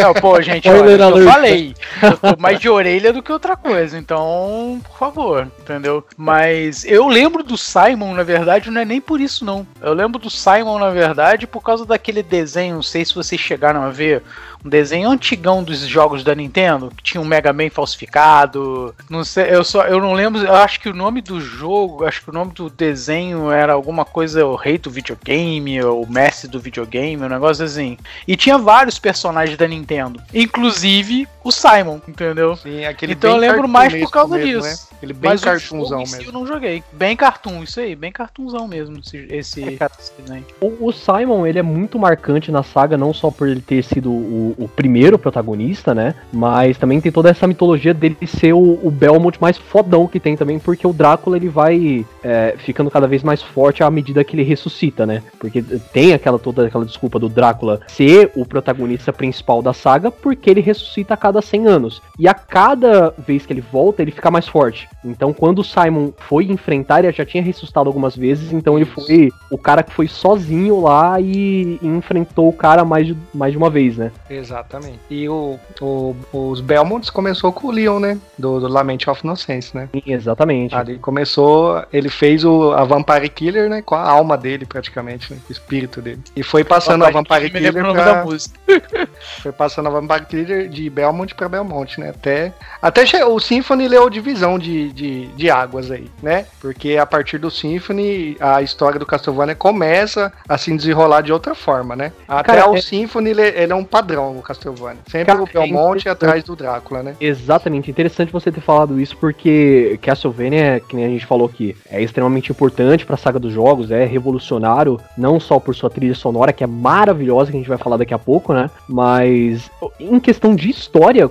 Não, 0.00 0.14
pô, 0.14 0.40
gente, 0.40 0.68
olha, 0.68 0.90
eu 0.90 1.02
alert. 1.04 1.28
falei. 1.32 1.74
Eu 2.02 2.16
tô 2.16 2.40
mais 2.40 2.58
de 2.58 2.68
orelha 2.68 3.12
do 3.12 3.22
que 3.22 3.32
outra 3.32 3.56
coisa. 3.56 3.96
Então, 3.98 4.80
por 4.84 4.98
favor, 4.98 5.48
entendeu? 5.60 6.04
Mas 6.16 6.84
eu 6.84 7.08
lembro 7.08 7.42
do 7.42 7.56
Simon, 7.56 8.14
na 8.14 8.22
verdade, 8.22 8.70
não 8.70 8.80
é 8.80 8.84
nem 8.84 9.00
por 9.00 9.20
isso, 9.20 9.44
não. 9.44 9.66
Eu 9.80 9.92
lembro 9.94 10.18
do 10.20 10.30
Simon, 10.30 10.78
na 10.78 10.90
verdade, 10.90 11.46
por 11.46 11.62
causa 11.62 11.84
daquele 11.84 12.22
desenho, 12.22 12.76
não 12.76 12.82
sei 12.82 13.04
se 13.04 13.14
vocês 13.14 13.40
chegaram 13.40 13.82
a 13.82 13.90
ver, 13.90 14.22
um 14.64 14.68
desenho 14.68 15.10
antigão 15.10 15.62
dos 15.62 15.80
jogos 15.80 16.24
da 16.24 16.34
Nintendo, 16.34 16.90
que 16.96 17.02
tinha 17.02 17.20
um 17.20 17.24
Mega 17.24 17.52
Man 17.52 17.68
falsificado. 17.70 18.94
Não 19.10 19.24
sei, 19.24 19.54
eu 19.54 19.62
só 19.64 19.82
eu 19.84 20.00
não 20.00 20.12
lembro, 20.12 20.40
eu 20.42 20.54
acho 20.54 20.80
que 20.80 20.88
o 20.88 20.94
nome 20.94 21.20
do 21.20 21.40
jogo, 21.40 22.04
acho 22.04 22.22
que 22.22 22.30
o 22.30 22.32
nome 22.32 22.52
do 22.52 22.70
desenho 22.70 23.50
era 23.50 23.72
alguma 23.72 24.04
coisa, 24.04 24.44
o 24.46 24.54
rei 24.56 24.78
do 24.78 24.90
videogame, 24.90 25.82
ou 25.82 26.02
o 26.04 26.10
mestre 26.10 26.48
do 26.48 26.58
videogame, 26.60 27.22
um 27.22 27.28
negócio 27.28 27.64
assim. 27.64 27.98
E 28.26 28.36
tinha 28.36 28.56
vários 28.58 28.98
personagens 28.98 29.56
da 29.58 29.68
Nintendo, 29.68 30.20
inclusive 30.32 31.28
o 31.42 31.50
Simon, 31.52 32.00
entendeu? 32.08 32.56
Sim, 32.56 32.86
aquele 32.86 33.12
Então 33.12 33.34
eu 33.34 33.40
bem 33.40 33.50
lembro 33.50 33.68
mais 33.68 33.94
por 33.94 34.10
causa 34.10 34.36
mesmo, 34.38 34.62
disso. 34.62 34.88
Né? 34.90 34.98
Ele 35.02 35.12
bem 35.12 35.30
Mas 35.32 35.42
o 35.42 35.44
cartunzão 35.44 35.84
jogo 35.98 36.02
em 36.02 36.06
si 36.06 36.16
mesmo. 36.16 36.28
eu 36.30 36.32
não 36.32 36.46
joguei. 36.46 36.82
Bem 36.92 37.14
cartoon, 37.14 37.62
isso 37.62 37.80
aí, 37.80 37.94
bem 37.94 38.10
cartunzão 38.10 38.66
mesmo, 38.66 38.98
esse, 38.98 39.18
esse, 39.28 39.62
É, 39.62 39.76
cara. 39.76 39.92
esse 39.98 40.10
desenho. 40.18 40.46
O, 40.58 40.86
o 40.88 40.92
Simon, 40.92 41.46
ele 41.46 41.58
é 41.58 41.62
muito 41.62 41.98
marcante 41.98 42.50
na 42.50 42.62
saga, 42.62 42.96
não 42.96 43.12
só 43.12 43.30
por 43.30 43.46
ele 43.46 43.60
ter 43.60 43.84
sido 43.84 44.10
o, 44.10 44.53
o 44.58 44.68
primeiro 44.68 45.18
protagonista, 45.18 45.94
né? 45.94 46.14
Mas 46.32 46.78
também 46.78 47.00
tem 47.00 47.12
toda 47.12 47.30
essa 47.30 47.46
mitologia 47.46 47.94
dele 47.94 48.16
ser 48.26 48.52
o, 48.52 48.78
o 48.82 48.90
Belmont 48.90 49.38
mais 49.40 49.56
fodão 49.56 50.06
que 50.06 50.20
tem 50.20 50.36
também, 50.36 50.58
porque 50.58 50.86
o 50.86 50.92
Drácula 50.92 51.36
ele 51.36 51.48
vai 51.48 52.04
é, 52.22 52.54
ficando 52.58 52.90
cada 52.90 53.06
vez 53.06 53.22
mais 53.22 53.42
forte 53.42 53.82
à 53.82 53.90
medida 53.90 54.24
que 54.24 54.34
ele 54.34 54.42
ressuscita, 54.42 55.06
né? 55.06 55.22
Porque 55.38 55.62
tem 55.92 56.12
aquela 56.12 56.38
toda 56.38 56.66
aquela 56.66 56.84
desculpa 56.84 57.18
do 57.18 57.28
Drácula 57.28 57.80
ser 57.88 58.30
o 58.34 58.46
protagonista 58.46 59.12
principal 59.12 59.62
da 59.62 59.72
saga, 59.72 60.10
porque 60.10 60.50
ele 60.50 60.60
ressuscita 60.60 61.14
a 61.14 61.16
cada 61.16 61.40
100 61.40 61.66
anos. 61.66 62.02
E 62.18 62.28
a 62.28 62.34
cada 62.34 63.14
vez 63.18 63.46
que 63.46 63.52
ele 63.52 63.60
volta, 63.60 64.02
ele 64.02 64.10
fica 64.10 64.30
mais 64.30 64.46
forte. 64.46 64.88
Então, 65.04 65.32
quando 65.32 65.60
o 65.60 65.64
Simon 65.64 66.10
foi 66.16 66.44
enfrentar, 66.44 67.04
ele 67.04 67.12
já 67.12 67.24
tinha 67.24 67.42
ressuscitado 67.42 67.88
algumas 67.88 68.16
vezes, 68.16 68.52
então 68.52 68.76
ele 68.76 68.84
foi 68.84 69.30
o 69.50 69.58
cara 69.58 69.82
que 69.82 69.92
foi 69.92 70.08
sozinho 70.08 70.80
lá 70.80 71.20
e, 71.20 71.78
enfrentou 71.82 72.48
o 72.48 72.52
cara 72.52 72.84
mais 72.84 73.06
de, 73.06 73.16
mais 73.32 73.52
de 73.52 73.58
uma 73.58 73.70
vez, 73.70 73.96
né? 73.96 74.10
Exatamente. 74.44 74.98
E 75.10 75.28
o, 75.28 75.58
o- 75.80 76.14
os 76.32 76.60
Belmonts 76.60 77.10
começou 77.10 77.52
com 77.52 77.68
o 77.68 77.70
Leon, 77.70 77.98
né? 77.98 78.18
Do, 78.38 78.60
do 78.60 78.68
Lament 78.68 79.06
of 79.08 79.20
Innocence, 79.24 79.74
né? 79.74 79.88
Sim, 79.92 80.02
exatamente. 80.06 80.74
Ali 80.74 80.98
começou, 80.98 81.82
ele 81.92 82.08
fez 82.08 82.44
o, 82.44 82.72
a 82.72 82.84
Vampire 82.84 83.28
Killer, 83.28 83.68
né? 83.70 83.82
Com 83.82 83.94
a 83.94 84.02
alma 84.08 84.36
dele, 84.36 84.66
praticamente, 84.66 85.32
né? 85.32 85.38
Com 85.46 85.48
o 85.50 85.52
espírito 85.52 86.00
dele. 86.02 86.20
E 86.36 86.42
foi 86.42 86.62
passando 86.64 87.04
a 87.04 87.10
Vampire 87.10 87.50
Killer 87.50 87.76
o 87.76 87.82
nome 87.88 87.98
da 87.98 88.12
pra, 88.12 88.24
música. 88.24 88.58
foi 89.42 89.52
passando 89.52 89.86
a 89.88 89.90
Vampire 89.90 90.26
Killer 90.26 90.68
de 90.68 90.88
Belmont 90.90 91.34
pra 91.34 91.48
Belmont, 91.48 91.98
né? 92.00 92.10
Até, 92.10 92.52
até 92.82 93.24
o 93.24 93.38
Symphony 93.38 93.88
leu 93.88 94.08
divisão 94.10 94.58
de, 94.58 94.92
de, 94.92 95.26
de 95.28 95.50
águas 95.50 95.90
aí, 95.90 96.10
né? 96.22 96.46
Porque 96.60 96.96
a 96.96 97.06
partir 97.06 97.38
do 97.38 97.50
Symphony, 97.50 98.36
a 98.40 98.62
história 98.62 98.98
do 98.98 99.06
Castlevania 99.06 99.54
começa 99.54 100.32
a 100.48 100.58
se 100.58 100.74
desenrolar 100.74 101.20
de 101.22 101.32
outra 101.32 101.54
forma, 101.54 101.94
né? 101.96 102.12
Até 102.28 102.54
Cara, 102.54 102.70
o 102.70 102.76
é- 102.76 102.80
Symphony, 102.80 103.30
ele, 103.30 103.42
ele 103.42 103.72
é 103.72 103.76
um 103.76 103.84
padrão, 103.84 104.23
o 104.30 104.42
Castlevania. 104.42 105.00
Sempre 105.06 105.26
Cara, 105.26 105.42
o 105.42 105.46
é 105.46 105.66
interessante. 105.66 106.08
atrás 106.08 106.44
do 106.44 106.56
Drácula, 106.56 107.02
né? 107.02 107.16
Exatamente, 107.20 107.90
interessante 107.90 108.32
você 108.32 108.50
ter 108.50 108.60
falado 108.60 109.00
isso, 109.00 109.16
porque 109.16 109.98
Castlevania, 110.02 110.80
que 110.80 110.96
nem 110.96 111.04
a 111.04 111.08
gente 111.08 111.26
falou 111.26 111.46
aqui, 111.46 111.76
é 111.90 112.02
extremamente 112.02 112.50
importante 112.50 113.06
pra 113.06 113.16
saga 113.16 113.38
dos 113.38 113.52
jogos, 113.52 113.90
é 113.90 114.04
revolucionário, 114.04 115.00
não 115.16 115.38
só 115.38 115.58
por 115.58 115.74
sua 115.74 115.90
trilha 115.90 116.14
sonora, 116.14 116.52
que 116.52 116.64
é 116.64 116.66
maravilhosa, 116.66 117.50
que 117.50 117.56
a 117.56 117.60
gente 117.60 117.68
vai 117.68 117.78
falar 117.78 117.96
daqui 117.96 118.14
a 118.14 118.18
pouco, 118.18 118.52
né? 118.52 118.70
Mas 118.88 119.70
em 119.98 120.18
questão 120.20 120.54
de 120.54 120.70
história, 120.70 121.30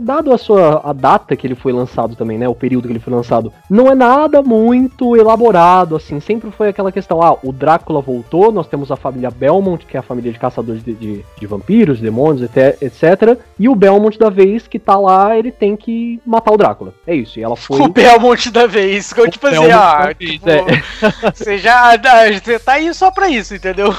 dado 0.00 0.32
a 0.32 0.38
sua 0.38 0.80
a 0.84 0.92
data 0.92 1.36
que 1.36 1.46
ele 1.46 1.54
foi 1.54 1.72
lançado 1.72 2.14
também, 2.14 2.38
né? 2.38 2.48
O 2.48 2.54
período 2.54 2.86
que 2.86 2.92
ele 2.92 3.00
foi 3.00 3.12
lançado, 3.12 3.52
não 3.68 3.90
é 3.90 3.94
nada 3.94 4.42
muito 4.42 5.16
elaborado, 5.16 5.96
assim, 5.96 6.20
sempre 6.20 6.50
foi 6.50 6.68
aquela 6.68 6.92
questão, 6.92 7.22
ah, 7.22 7.36
o 7.42 7.52
Drácula 7.52 8.00
voltou, 8.00 8.52
nós 8.52 8.66
temos 8.66 8.90
a 8.90 8.96
família 8.96 9.30
Belmont, 9.30 9.84
que 9.84 9.96
é 9.96 10.00
a 10.00 10.02
família 10.02 10.32
de 10.32 10.38
caçadores 10.38 10.82
de, 10.82 10.94
de, 10.94 11.24
de 11.38 11.46
vampiros, 11.46 12.00
demônios, 12.00 12.17
demônios, 12.18 12.50
etc. 12.80 13.38
E 13.58 13.68
o 13.68 13.74
Belmont 13.74 14.18
da 14.18 14.28
vez 14.28 14.66
que 14.66 14.78
tá 14.78 14.98
lá, 14.98 15.36
ele 15.36 15.52
tem 15.52 15.76
que 15.76 16.20
matar 16.26 16.52
o 16.52 16.56
Drácula. 16.56 16.92
É 17.06 17.14
isso. 17.14 17.38
E 17.38 17.42
ela 17.42 17.54
foi. 17.56 17.80
O 17.80 17.88
Belmont 17.88 18.50
da 18.50 18.66
vez. 18.66 19.12
Que 19.12 19.20
eu, 19.20 19.30
tipo 19.30 19.46
assim, 19.46 19.72
ó. 19.72 20.12
Tipo, 20.14 20.50
é. 20.50 20.82
Você 21.32 21.58
já. 21.58 21.96
Você 21.96 22.58
tá 22.58 22.72
aí 22.72 22.92
só 22.92 23.10
pra 23.10 23.28
isso, 23.28 23.54
entendeu? 23.54 23.94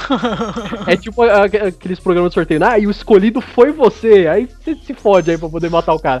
É 0.86 0.96
tipo 0.96 1.22
aqueles 1.22 2.00
programas 2.00 2.30
de 2.30 2.34
sorteio. 2.34 2.64
Ah, 2.64 2.78
e 2.78 2.86
o 2.86 2.90
escolhido 2.90 3.40
foi 3.40 3.70
você. 3.70 4.26
Aí 4.26 4.46
você 4.46 4.74
se 4.74 4.94
fode 4.94 5.30
aí 5.30 5.38
pra 5.38 5.48
poder 5.48 5.70
matar 5.70 5.94
o 5.94 6.00
cara. 6.00 6.20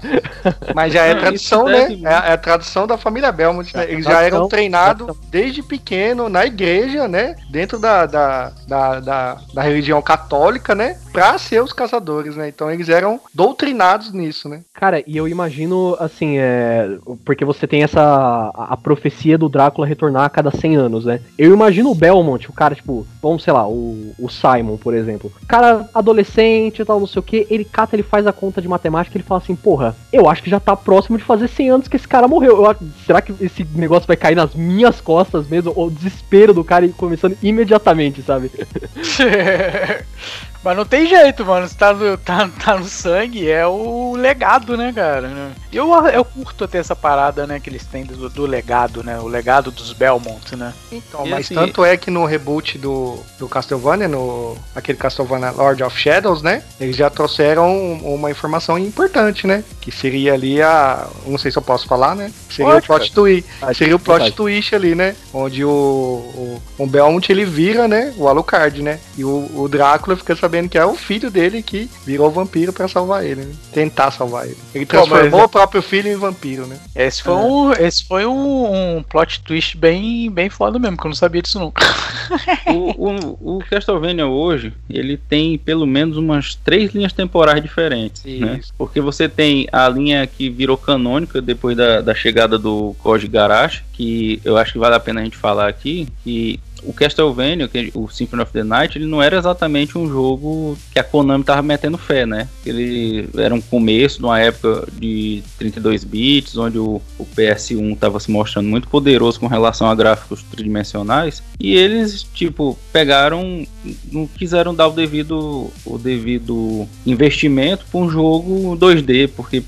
Mas 0.74 0.92
já 0.92 1.04
é 1.04 1.14
tradição, 1.14 1.64
né? 1.64 1.98
É, 2.04 2.30
é, 2.30 2.32
a 2.32 2.36
tradição 2.36 2.86
da 2.86 2.96
família 2.96 3.32
Belmont, 3.32 3.74
né? 3.76 3.90
Eles 3.90 4.04
já 4.04 4.22
eram 4.22 4.48
treinados 4.48 5.16
desde 5.28 5.62
pequeno 5.62 6.28
na 6.28 6.46
igreja, 6.46 7.08
né? 7.08 7.34
Dentro 7.50 7.78
da, 7.78 8.06
da, 8.06 8.52
da, 8.66 9.00
da, 9.00 9.38
da 9.52 9.62
religião 9.62 10.00
católica, 10.00 10.74
né? 10.74 10.96
Pra 11.12 11.36
ser 11.38 11.62
os 11.62 11.72
caçadores, 11.90 12.36
né? 12.36 12.48
Então 12.48 12.70
eles 12.70 12.88
eram 12.88 13.20
doutrinados 13.34 14.12
nisso, 14.12 14.48
né? 14.48 14.62
Cara, 14.72 15.02
e 15.06 15.16
eu 15.16 15.26
imagino, 15.26 15.96
assim, 15.98 16.38
é. 16.38 16.96
Porque 17.24 17.44
você 17.44 17.66
tem 17.66 17.82
essa. 17.82 18.52
A, 18.54 18.76
profecia 18.76 19.36
do 19.36 19.48
Drácula 19.48 19.86
retornar 19.86 20.24
a 20.24 20.30
cada 20.30 20.50
100 20.50 20.76
anos, 20.76 21.04
né? 21.04 21.20
Eu 21.36 21.52
imagino 21.52 21.90
o 21.90 21.94
Belmont, 21.94 22.48
o 22.48 22.52
cara, 22.52 22.74
tipo, 22.74 23.06
vamos, 23.20 23.42
sei 23.42 23.52
lá, 23.52 23.68
o, 23.68 24.14
o 24.18 24.28
Simon, 24.28 24.76
por 24.76 24.94
exemplo. 24.94 25.30
Cara 25.46 25.88
adolescente 25.92 26.80
e 26.80 26.84
tal, 26.84 27.00
não 27.00 27.06
sei 27.06 27.20
o 27.20 27.22
que, 27.22 27.46
ele 27.50 27.64
cata, 27.64 27.94
ele 27.94 28.02
faz 28.02 28.26
a 28.26 28.32
conta 28.32 28.62
de 28.62 28.68
matemática 28.68 29.16
ele 29.16 29.24
fala 29.24 29.40
assim, 29.40 29.54
porra, 29.54 29.94
eu 30.12 30.28
acho 30.28 30.42
que 30.42 30.50
já 30.50 30.58
tá 30.58 30.76
próximo 30.76 31.18
de 31.18 31.24
fazer 31.24 31.48
100 31.48 31.70
anos 31.70 31.88
que 31.88 31.96
esse 31.96 32.08
cara 32.08 32.28
morreu. 32.28 32.64
Eu, 32.64 32.76
será 33.04 33.20
que 33.20 33.34
esse 33.40 33.64
negócio 33.74 34.06
vai 34.06 34.16
cair 34.16 34.34
nas 34.34 34.54
minhas 34.54 35.00
costas 35.00 35.46
mesmo? 35.48 35.72
O 35.76 35.90
desespero 35.90 36.54
do 36.54 36.64
cara 36.64 36.88
começando 36.96 37.36
imediatamente, 37.42 38.22
sabe? 38.22 38.50
Mas 40.62 40.76
não 40.76 40.84
tem 40.84 41.06
jeito, 41.06 41.44
mano. 41.44 41.66
Se 41.66 41.76
tá 41.76 41.92
no, 41.92 42.16
tá, 42.18 42.48
tá 42.62 42.78
no 42.78 42.84
sangue, 42.84 43.50
é 43.50 43.66
o 43.66 44.14
legado, 44.16 44.76
né, 44.76 44.92
cara? 44.94 45.30
Eu, 45.72 45.92
eu 46.08 46.24
curto 46.24 46.64
até 46.64 46.78
essa 46.78 46.94
parada, 46.94 47.46
né, 47.46 47.60
que 47.60 47.70
eles 47.70 47.84
têm 47.86 48.04
do, 48.04 48.28
do 48.28 48.46
legado, 48.46 49.02
né? 49.02 49.18
O 49.18 49.26
legado 49.26 49.70
dos 49.70 49.92
Belmont, 49.92 50.54
né? 50.56 50.74
Então, 50.92 51.26
e 51.26 51.30
mas 51.30 51.46
assim, 51.46 51.54
tanto 51.54 51.84
é 51.84 51.96
que 51.96 52.10
no 52.10 52.24
reboot 52.24 52.78
do, 52.78 53.18
do 53.38 53.48
Castlevania, 53.48 54.08
no 54.08 54.56
aquele 54.74 54.98
Castlevania 54.98 55.50
Lord 55.50 55.82
of 55.82 55.98
Shadows, 55.98 56.42
né? 56.42 56.62
Eles 56.78 56.96
já 56.96 57.08
trouxeram 57.08 57.94
uma 58.02 58.30
informação 58.30 58.78
importante, 58.78 59.46
né? 59.46 59.64
Que 59.80 59.90
seria 59.90 60.34
ali 60.34 60.60
a. 60.60 61.08
Não 61.26 61.38
sei 61.38 61.50
se 61.50 61.58
eu 61.58 61.62
posso 61.62 61.86
falar, 61.86 62.14
né? 62.14 62.30
Seria 62.50 62.72
Pode, 62.72 62.84
o 62.84 62.86
plot 62.86 63.12
twist. 63.12 63.48
Seria 63.74 63.96
o 63.96 63.98
plot 63.98 64.32
twist 64.32 64.74
ali, 64.74 64.94
né? 64.94 65.16
Onde 65.32 65.64
o, 65.64 65.70
o, 65.70 66.62
o 66.78 66.86
Belmont 66.86 67.30
ele 67.30 67.44
vira, 67.44 67.88
né? 67.88 68.12
O 68.16 68.28
Alucard, 68.28 68.82
né? 68.82 68.98
E 69.16 69.24
o, 69.24 69.50
o 69.54 69.68
Drácula 69.68 70.16
fica 70.16 70.34
sabendo 70.34 70.49
sabendo 70.50 70.68
que 70.68 70.76
é 70.76 70.84
o 70.84 70.94
filho 70.94 71.30
dele 71.30 71.62
que 71.62 71.88
virou 72.04 72.28
vampiro 72.28 72.72
para 72.72 72.88
salvar 72.88 73.24
ele, 73.24 73.42
né? 73.42 73.52
Tentar 73.72 74.10
salvar 74.10 74.46
ele. 74.46 74.56
Ele 74.74 74.84
transformou 74.84 75.40
Pô, 75.40 75.44
o 75.44 75.48
próprio 75.48 75.80
filho 75.80 76.10
em 76.10 76.16
vampiro, 76.16 76.66
né? 76.66 76.76
Esse 76.94 77.22
foi, 77.22 77.32
é. 77.32 77.36
um, 77.36 77.72
esse 77.72 78.04
foi 78.04 78.26
um, 78.26 78.96
um, 78.96 79.02
plot 79.02 79.40
twist 79.42 79.76
bem, 79.76 80.28
bem 80.28 80.50
foda 80.50 80.78
mesmo, 80.78 80.96
que 80.96 81.06
eu 81.06 81.10
não 81.10 81.14
sabia 81.14 81.40
disso 81.40 81.60
nunca. 81.60 81.84
o, 82.66 83.10
o, 83.10 83.56
o, 83.58 83.64
Castlevania 83.70 84.26
hoje, 84.26 84.72
ele 84.88 85.16
tem 85.16 85.56
pelo 85.56 85.86
menos 85.86 86.16
umas 86.16 86.56
três 86.56 86.92
linhas 86.92 87.12
temporais 87.12 87.62
diferentes, 87.62 88.24
né? 88.24 88.32
Isso. 88.32 88.44
né? 88.44 88.60
Porque 88.76 89.00
você 89.00 89.28
tem 89.28 89.68
a 89.70 89.88
linha 89.88 90.26
que 90.26 90.50
virou 90.50 90.76
canônica 90.76 91.40
depois 91.40 91.76
da, 91.76 92.00
da 92.00 92.14
chegada 92.14 92.58
do 92.58 92.96
Koji 92.98 93.28
Garashi, 93.28 93.84
que 93.92 94.40
eu 94.44 94.56
acho 94.56 94.72
que 94.72 94.78
vale 94.78 94.96
a 94.96 95.00
pena 95.00 95.20
a 95.20 95.24
gente 95.24 95.36
falar 95.36 95.68
aqui, 95.68 96.08
que 96.24 96.58
o 96.84 96.92
Castlevania, 96.92 97.68
o 97.94 98.08
Symphony 98.08 98.42
of 98.42 98.52
the 98.52 98.62
Night, 98.62 98.98
ele 98.98 99.06
não 99.06 99.22
era 99.22 99.36
exatamente 99.36 99.96
um 99.96 100.08
jogo 100.08 100.76
que 100.92 100.98
a 100.98 101.04
Konami 101.04 101.44
tava 101.44 101.62
metendo 101.62 101.98
fé, 101.98 102.26
né? 102.26 102.48
Ele 102.64 103.28
era 103.36 103.54
um 103.54 103.60
começo 103.60 104.18
de 104.18 104.24
uma 104.24 104.38
época 104.38 104.86
de 104.92 105.42
32 105.58 106.04
bits, 106.04 106.56
onde 106.56 106.78
o, 106.78 107.00
o 107.18 107.26
PS1 107.36 107.92
estava 107.92 108.20
se 108.20 108.30
mostrando 108.30 108.68
muito 108.68 108.88
poderoso 108.88 109.40
com 109.40 109.46
relação 109.46 109.88
a 109.88 109.94
gráficos 109.94 110.42
tridimensionais, 110.42 111.42
e 111.58 111.74
eles, 111.74 112.22
tipo, 112.22 112.78
pegaram, 112.92 113.66
não 114.10 114.26
quiseram 114.26 114.74
dar 114.74 114.88
o 114.88 114.92
devido, 114.92 115.70
o 115.84 115.98
devido 115.98 116.88
investimento 117.06 117.84
para 117.90 118.00
um 118.00 118.10
jogo 118.10 118.76
2D, 118.76 119.30
porque 119.36 119.62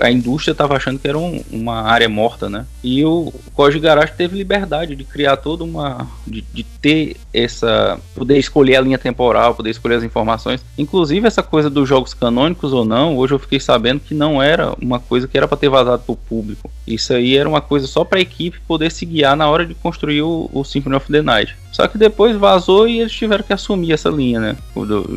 a 0.00 0.10
indústria 0.10 0.52
estava 0.52 0.76
achando 0.76 0.98
que 0.98 1.08
era 1.08 1.18
um, 1.18 1.42
uma 1.50 1.82
área 1.82 2.08
morta, 2.08 2.48
né? 2.48 2.66
E 2.82 3.04
o 3.04 3.32
Koji 3.54 3.78
Garage 3.78 4.12
teve 4.16 4.36
liberdade 4.36 4.96
de 4.96 5.04
criar 5.04 5.36
toda 5.36 5.64
uma. 5.64 6.08
De, 6.26 6.44
de, 6.52 6.62
ter 6.62 7.16
essa. 7.32 7.98
poder 8.14 8.38
escolher 8.38 8.76
a 8.76 8.80
linha 8.80 8.98
temporal, 8.98 9.54
poder 9.54 9.70
escolher 9.70 9.96
as 9.96 10.04
informações. 10.04 10.64
Inclusive, 10.78 11.26
essa 11.26 11.42
coisa 11.42 11.68
dos 11.68 11.88
jogos 11.88 12.14
canônicos 12.14 12.72
ou 12.72 12.84
não, 12.84 13.16
hoje 13.16 13.34
eu 13.34 13.38
fiquei 13.38 13.60
sabendo 13.60 14.00
que 14.00 14.14
não 14.14 14.42
era 14.42 14.74
uma 14.80 14.98
coisa 14.98 15.28
que 15.28 15.36
era 15.36 15.46
para 15.46 15.56
ter 15.56 15.68
vazado 15.68 16.02
para 16.02 16.12
o 16.12 16.16
público. 16.16 16.70
Isso 16.86 17.12
aí 17.12 17.36
era 17.36 17.48
uma 17.48 17.60
coisa 17.60 17.86
só 17.86 18.04
para 18.04 18.18
a 18.18 18.22
equipe 18.22 18.60
poder 18.66 18.90
se 18.90 19.04
guiar 19.04 19.36
na 19.36 19.48
hora 19.48 19.66
de 19.66 19.74
construir 19.74 20.22
o, 20.22 20.48
o 20.52 20.64
Symphony 20.64 20.96
of 20.96 21.10
the 21.10 21.22
Night. 21.22 21.56
Só 21.72 21.86
que 21.86 21.98
depois 21.98 22.36
vazou 22.36 22.88
e 22.88 23.00
eles 23.00 23.12
tiveram 23.12 23.44
que 23.44 23.52
assumir 23.52 23.92
essa 23.92 24.08
linha, 24.08 24.40
né? 24.40 24.56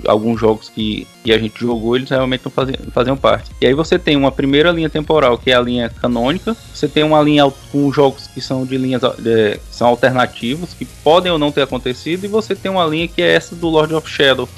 Alguns 0.06 0.40
jogos 0.40 0.70
que, 0.70 1.08
que 1.24 1.32
a 1.32 1.38
gente 1.38 1.60
jogou, 1.60 1.96
eles 1.96 2.10
realmente 2.10 2.42
não 2.44 2.52
faziam, 2.52 2.78
faziam 2.92 3.16
parte. 3.18 3.50
E 3.62 3.66
aí 3.66 3.74
você 3.74 3.98
tem 3.98 4.18
uma 4.18 4.32
primeira 4.32 4.72
linha 4.72 4.90
temporal, 4.90 5.38
que 5.38 5.52
é 5.52 5.56
a 5.56 5.62
linha 5.62 5.90
canônica. 5.90 6.56
Você 6.74 6.88
tem 6.88 7.04
uma 7.04 7.22
linha 7.22 7.50
com 7.72 7.92
jogos 7.94 8.28
que 8.28 8.42
são 8.42 8.66
de 8.66 8.78
linhas 8.78 9.02
de, 9.02 9.60
são 9.72 9.88
alternativos, 9.88 10.74
que 10.74 10.86
podem 10.86 11.32
ou 11.32 11.38
não 11.38 11.52
ter 11.52 11.62
acontecido. 11.62 12.26
E 12.26 12.28
você 12.28 12.56
tem 12.56 12.70
uma 12.70 12.86
linha 12.86 13.08
que 13.08 13.22
é 13.22 13.36
essa 13.36 13.56
do 13.56 13.70
Lord 13.70 13.94
of 13.94 14.10
Shadow, 14.10 14.50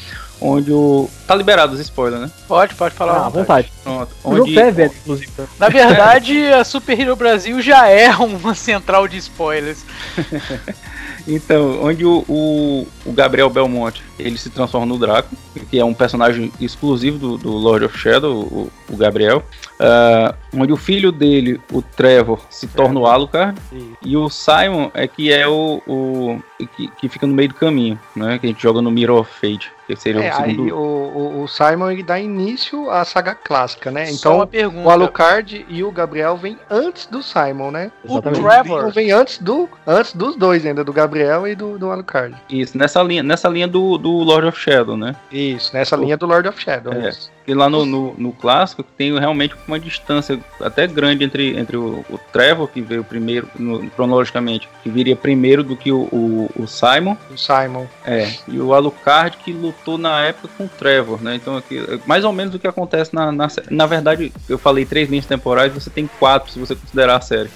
onde 0.41 0.71
o. 0.71 1.07
Tá 1.27 1.35
liberado 1.35 1.73
os 1.73 1.79
spoilers, 1.79 2.23
né? 2.23 2.31
Pode, 2.47 2.73
pode 2.73 2.95
falar. 2.95 3.13
Ah, 3.13 3.25
à 3.27 3.29
vontade. 3.29 3.71
Pronto. 3.83 4.15
Onde... 4.23 4.57
É 4.57 4.71
velho, 4.71 4.91
inclusive. 5.01 5.31
Na 5.59 5.69
verdade, 5.69 6.47
a 6.47 6.63
Super 6.63 6.99
Hero 6.99 7.15
Brasil 7.15 7.61
já 7.61 7.87
é 7.87 8.09
uma 8.15 8.55
central 8.55 9.07
de 9.07 9.17
spoilers. 9.17 9.85
Então, 11.27 11.83
onde 11.83 12.05
o, 12.05 12.23
o, 12.27 12.87
o, 13.05 13.11
Gabriel 13.11 13.49
Belmonte 13.49 14.03
ele 14.17 14.37
se 14.37 14.49
transforma 14.49 14.85
no 14.85 14.97
Draco, 14.97 15.35
que 15.69 15.79
é 15.79 15.85
um 15.85 15.93
personagem 15.93 16.51
exclusivo 16.59 17.17
do, 17.17 17.37
do 17.37 17.51
Lord 17.51 17.85
of 17.85 17.97
Shadow, 17.97 18.33
o, 18.33 18.71
o 18.89 18.97
Gabriel. 18.97 19.43
Uh, 19.79 20.35
onde 20.53 20.71
o 20.71 20.77
filho 20.77 21.11
dele, 21.11 21.59
o 21.71 21.81
Trevor, 21.81 22.39
se 22.49 22.67
torna 22.67 22.99
o 22.99 23.07
Alucard. 23.07 23.59
E 24.03 24.15
o 24.15 24.29
Simon 24.29 24.91
é 24.93 25.07
que 25.07 25.31
é 25.31 25.47
o. 25.47 25.81
o 25.87 26.39
que, 26.75 26.87
que, 26.89 27.09
fica 27.09 27.25
no 27.25 27.33
meio 27.33 27.49
do 27.49 27.55
caminho, 27.55 27.99
né? 28.15 28.37
Que 28.37 28.45
a 28.45 28.49
gente 28.49 28.61
joga 28.61 28.81
no 28.81 28.91
Mirror 28.91 29.21
of 29.21 29.31
Fate. 29.31 29.71
Que 29.95 30.01
seria 30.01 30.23
é, 30.23 30.31
o 30.31 30.35
segundo. 30.35 30.63
Aí, 30.63 30.71
o, 30.71 31.43
o, 31.43 31.47
Simon 31.47 31.91
ele 31.91 32.03
dá 32.03 32.17
início 32.17 32.89
à 32.89 33.03
saga 33.03 33.35
clássica, 33.35 33.91
né? 33.91 34.09
Então 34.09 34.47
o 34.83 34.89
Alucard 34.89 35.65
e 35.67 35.83
o 35.83 35.91
Gabriel 35.91 36.37
vêm 36.37 36.57
antes 36.69 37.05
do 37.07 37.21
Simon, 37.21 37.71
né? 37.71 37.91
Exatamente. 38.05 38.39
O 38.39 38.43
Trevor 38.43 38.91
vem 38.91 39.11
antes, 39.11 39.37
do, 39.37 39.69
antes 39.85 40.13
dos 40.13 40.35
dois 40.37 40.65
ainda, 40.65 40.83
do 40.83 40.93
Gabriel 40.93 41.45
e 41.45 41.55
do, 41.55 41.77
do 41.77 41.91
Alucard. 41.91 42.35
Isso, 42.49 42.77
nessa 42.77 43.03
linha, 43.03 43.21
nessa 43.21 43.49
linha 43.49 43.67
do, 43.67 43.97
do 43.97 44.11
Lord 44.11 44.47
of 44.47 44.57
Shadow, 44.57 44.95
né? 44.95 45.13
Isso, 45.31 45.73
nessa 45.73 45.97
o... 45.97 45.99
linha 45.99 46.15
do 46.15 46.25
Lord 46.25 46.47
of 46.47 46.61
Shadow. 46.61 46.93
É. 46.93 47.11
E 47.51 47.53
lá 47.53 47.69
no, 47.69 47.85
no, 47.85 48.13
no, 48.17 48.31
clássico 48.31 48.81
tem 48.81 49.17
realmente 49.19 49.55
uma 49.67 49.77
distância 49.77 50.39
até 50.61 50.87
grande 50.87 51.25
entre, 51.25 51.57
entre 51.57 51.75
o, 51.75 52.05
o 52.09 52.17
Trevor, 52.31 52.69
que 52.69 52.81
veio 52.81 53.03
primeiro, 53.03 53.49
no, 53.59 53.89
cronologicamente, 53.89 54.69
que 54.81 54.89
viria 54.89 55.17
primeiro 55.17 55.61
do 55.61 55.75
que 55.75 55.91
o, 55.91 56.03
o, 56.03 56.49
o, 56.57 56.65
Simon. 56.65 57.17
O 57.29 57.37
Simon. 57.37 57.87
É, 58.05 58.31
e 58.47 58.57
o 58.57 58.73
Alucard 58.73 59.35
que 59.35 59.51
lutou 59.51 59.97
na 59.97 60.21
época 60.21 60.47
com 60.57 60.63
o 60.63 60.69
Trevor, 60.69 61.21
né? 61.21 61.35
Então, 61.35 61.57
aqui, 61.57 61.81
mais 62.05 62.23
ou 62.23 62.31
menos 62.31 62.55
o 62.55 62.59
que 62.59 62.67
acontece 62.67 63.13
na, 63.13 63.33
na 63.33 63.49
Na 63.69 63.85
verdade, 63.85 64.31
eu 64.47 64.57
falei 64.57 64.85
três 64.85 65.09
linhas 65.09 65.25
temporais, 65.25 65.73
você 65.73 65.89
tem 65.89 66.09
quatro, 66.19 66.53
se 66.53 66.57
você 66.57 66.73
considerar 66.73 67.17
a 67.17 67.21
série. 67.21 67.49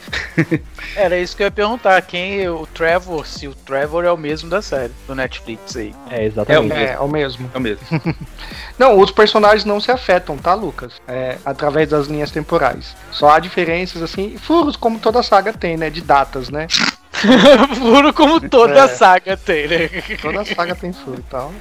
Era 0.97 1.17
isso 1.17 1.37
que 1.37 1.43
eu 1.43 1.47
ia 1.47 1.51
perguntar, 1.51 2.01
quem 2.01 2.49
o 2.49 2.67
Trevor, 2.67 3.25
se 3.25 3.47
o 3.47 3.55
Trevor 3.55 4.03
é 4.03 4.11
o 4.11 4.17
mesmo 4.17 4.49
da 4.49 4.61
série, 4.61 4.91
do 5.07 5.15
Netflix 5.15 5.77
aí. 5.77 5.95
É, 6.11 6.25
exatamente. 6.25 6.73
É, 6.73 6.83
é, 6.83 6.93
é 6.95 6.99
o 6.99 7.07
mesmo. 7.07 7.49
É 7.53 7.57
o 7.57 7.61
mesmo. 7.61 7.85
não, 8.77 8.99
os 8.99 9.11
personagens 9.11 9.63
não 9.63 9.75
não 9.75 9.81
se 9.85 9.91
afetam, 9.91 10.37
tá, 10.37 10.53
Lucas? 10.53 10.93
É, 11.07 11.37
através 11.45 11.89
das 11.89 12.07
linhas 12.07 12.31
temporais. 12.31 12.95
Só 13.11 13.29
há 13.29 13.39
diferenças, 13.39 14.01
assim, 14.01 14.37
furos 14.37 14.75
como 14.75 14.99
toda 14.99 15.23
saga 15.23 15.53
tem, 15.53 15.77
né? 15.77 15.89
De 15.89 16.01
datas, 16.01 16.49
né? 16.49 16.67
furo 17.77 18.13
como 18.13 18.41
toda 18.49 18.81
é. 18.81 18.87
saga 18.87 19.37
tem, 19.37 19.67
né? 19.67 19.89
Toda 20.21 20.43
saga 20.43 20.75
tem 20.75 20.91
furo 20.91 21.19
e 21.19 21.29
tal. 21.29 21.53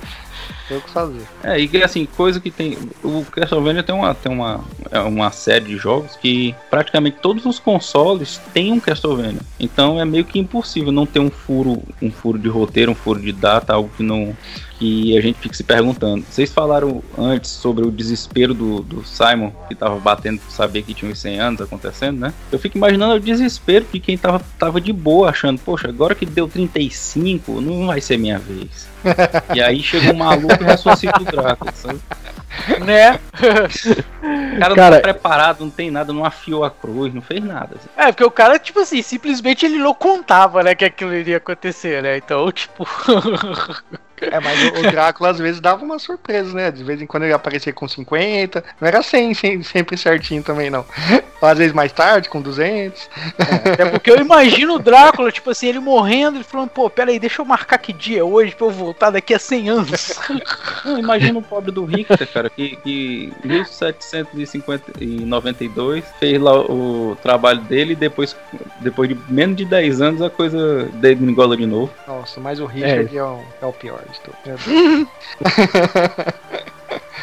Tem 0.69 0.79
o 0.79 0.81
que 0.81 0.91
fazer. 0.91 1.23
É, 1.43 1.61
e 1.61 1.83
assim, 1.83 2.07
coisa 2.07 2.41
que 2.41 2.51
tem. 2.51 2.79
O 3.03 3.25
Castlevania 3.31 3.83
tem 3.83 3.95
uma, 3.95 4.15
tem 4.15 4.33
uma, 4.33 4.65
é 4.91 4.99
uma 5.01 5.31
série 5.31 5.67
de 5.67 5.77
jogos 5.77 6.17
que 6.17 6.55
praticamente 6.71 7.19
todos 7.21 7.45
os 7.45 7.59
consoles 7.59 8.41
têm 8.53 8.73
um 8.73 8.81
Castlevania. 8.81 9.41
Então 9.61 10.01
é 10.01 10.05
meio 10.05 10.25
que 10.25 10.39
impossível 10.39 10.91
não 10.91 11.05
ter 11.05 11.21
um 11.21 11.31
furo, 11.31 11.83
um 12.01 12.11
furo 12.11 12.39
de 12.39 12.49
roteiro, 12.49 12.93
um 12.93 12.95
furo 12.95 13.21
de 13.21 13.33
data, 13.33 13.75
algo 13.75 13.91
que 13.95 14.03
não 14.03 14.35
que 14.79 15.17
a 15.17 15.21
gente 15.21 15.39
fica 15.39 15.55
se 15.55 15.63
perguntando. 15.63 16.25
Vocês 16.29 16.53
falaram 16.53 17.03
antes 17.17 17.51
sobre 17.51 17.85
o 17.87 17.91
desespero 17.91 18.53
do, 18.55 18.81
do 18.81 19.05
Simon, 19.05 19.51
que 19.69 19.75
tava 19.75 19.99
batendo 19.99 20.41
por 20.41 20.51
saber 20.51 20.83
que 20.83 20.95
tinha 20.95 21.11
uns 21.11 21.19
100 21.21 21.41
anos 21.41 21.61
acontecendo, 21.61 22.19
né? 22.21 22.33
Eu 22.51 22.59
fico 22.59 22.77
imaginando 22.77 23.15
o 23.15 23.21
desespero 23.21 23.87
de 23.93 24.01
quem 24.01 24.19
tava, 24.19 24.41
tava 24.59 24.81
de 24.81 24.93
boa, 24.93 25.31
achando, 25.31 25.59
poxa, 25.61 25.89
agora 25.89 26.15
que 26.15 26.27
deu 26.27 26.49
35, 26.49 27.61
não 27.61 27.87
vai 27.87 28.01
ser 28.01 28.19
minha 28.19 28.39
vez. 28.39 28.89
e 29.55 29.61
aí 29.63 29.83
chega 29.83 30.13
um 30.13 30.17
maluco 30.17 30.63
e 30.63 30.65
ressuscita 30.65 31.21
o 31.21 31.25
Drácula, 31.25 31.73
sabe? 31.73 32.01
né? 32.85 33.19
O 34.55 34.57
cara, 34.59 34.75
Cara- 34.77 34.91
não 34.97 34.97
tá 34.97 35.01
preparado, 35.01 35.61
não 35.65 35.71
tem 35.71 35.91
nada, 35.91 36.13
não 36.13 36.25
afiou 36.25 36.63
a 36.65 36.71
cruz, 36.71 37.13
não 37.13 37.21
fez 37.21 37.43
nada. 37.43 37.75
assim. 37.75 37.89
É, 37.97 38.13
porque 38.13 38.23
o 38.25 38.31
cara, 38.31 38.57
tipo 38.57 38.79
assim, 38.79 39.03
simplesmente 39.03 39.67
ele 39.67 39.79
não 39.79 39.93
contava, 39.93 40.63
né, 40.63 40.77
que 40.77 40.85
aquilo 40.85 41.13
iria 41.13 41.39
acontecer, 41.39 42.01
né? 42.03 42.17
Então, 42.19 42.51
tipo. 42.53 42.87
É, 44.21 44.39
mas 44.41 44.63
o, 44.63 44.79
o 44.79 44.83
Drácula 44.91 45.31
às 45.31 45.39
vezes 45.39 45.61
dava 45.61 45.85
uma 45.85 45.99
surpresa, 45.99 46.55
né? 46.55 46.71
De 46.71 46.83
vez 46.85 47.01
em 47.03 47.07
quando 47.07 47.25
ele 47.25 47.33
aparecia 47.33 47.73
com 47.73 47.89
50, 47.89 48.63
não 48.81 48.87
era 48.89 49.03
100, 49.03 49.35
sem- 49.35 49.63
sempre 49.63 49.97
certinho 49.97 50.43
também, 50.43 50.71
não. 50.71 50.85
Ou 51.41 51.49
às 51.49 51.59
vezes 51.59 51.73
mais 51.73 51.93
tarde, 51.93 52.29
com 52.29 52.41
200. 52.41 53.09
É 53.79 53.85
porque 53.87 54.11
eu 54.11 54.17
imagino 54.19 54.75
o 54.75 54.79
Drácula, 54.79 55.31
tipo 55.33 55.51
assim, 55.51 55.69
ele 55.69 55.81
morrendo, 55.81 56.37
ele 56.39 56.45
falando, 56.45 56.71
pô, 56.71 56.89
peraí, 56.89 57.19
deixa 57.19 57.43
eu 57.43 57.47
marcar 57.47 57.79
que 57.79 57.93
dia 57.93 58.21
é 58.21 58.25
hoje 58.25 58.55
pra 58.55 58.67
eu 58.67 58.71
voltar 58.71 59.11
daqui 59.11 59.35
a 59.35 59.39
100 59.39 59.69
anos. 59.71 60.19
Não, 60.85 60.99
imagina 60.99 61.39
o 61.39 61.43
pobre 61.43 61.71
do 61.73 61.85
Richter, 61.85 62.27
cara, 62.33 62.49
que, 62.51 62.77
que 62.77 63.33
em 63.45 63.49
1792 63.49 66.05
fez 66.19 66.41
lá 66.41 66.59
o 66.61 67.17
trabalho 67.23 67.61
dele 67.63 67.93
e 67.93 67.97
depois, 67.97 68.37
depois 68.81 69.09
de 69.09 69.17
menos 69.29 69.57
de 69.57 69.65
10 69.65 70.01
anos 70.01 70.23
a 70.23 70.31
coisa 70.31 70.89
degringola 70.95 71.57
de 71.57 71.67
novo. 71.67 71.91
Nossa, 72.07 72.41
mas 72.41 72.61
o 72.61 72.67
Richard 72.67 73.17
é, 73.17 73.23
o, 73.23 73.41
é 73.63 73.67
o 73.67 73.73
pior 73.73 74.01
de 74.11 74.21
tudo. 74.21 75.09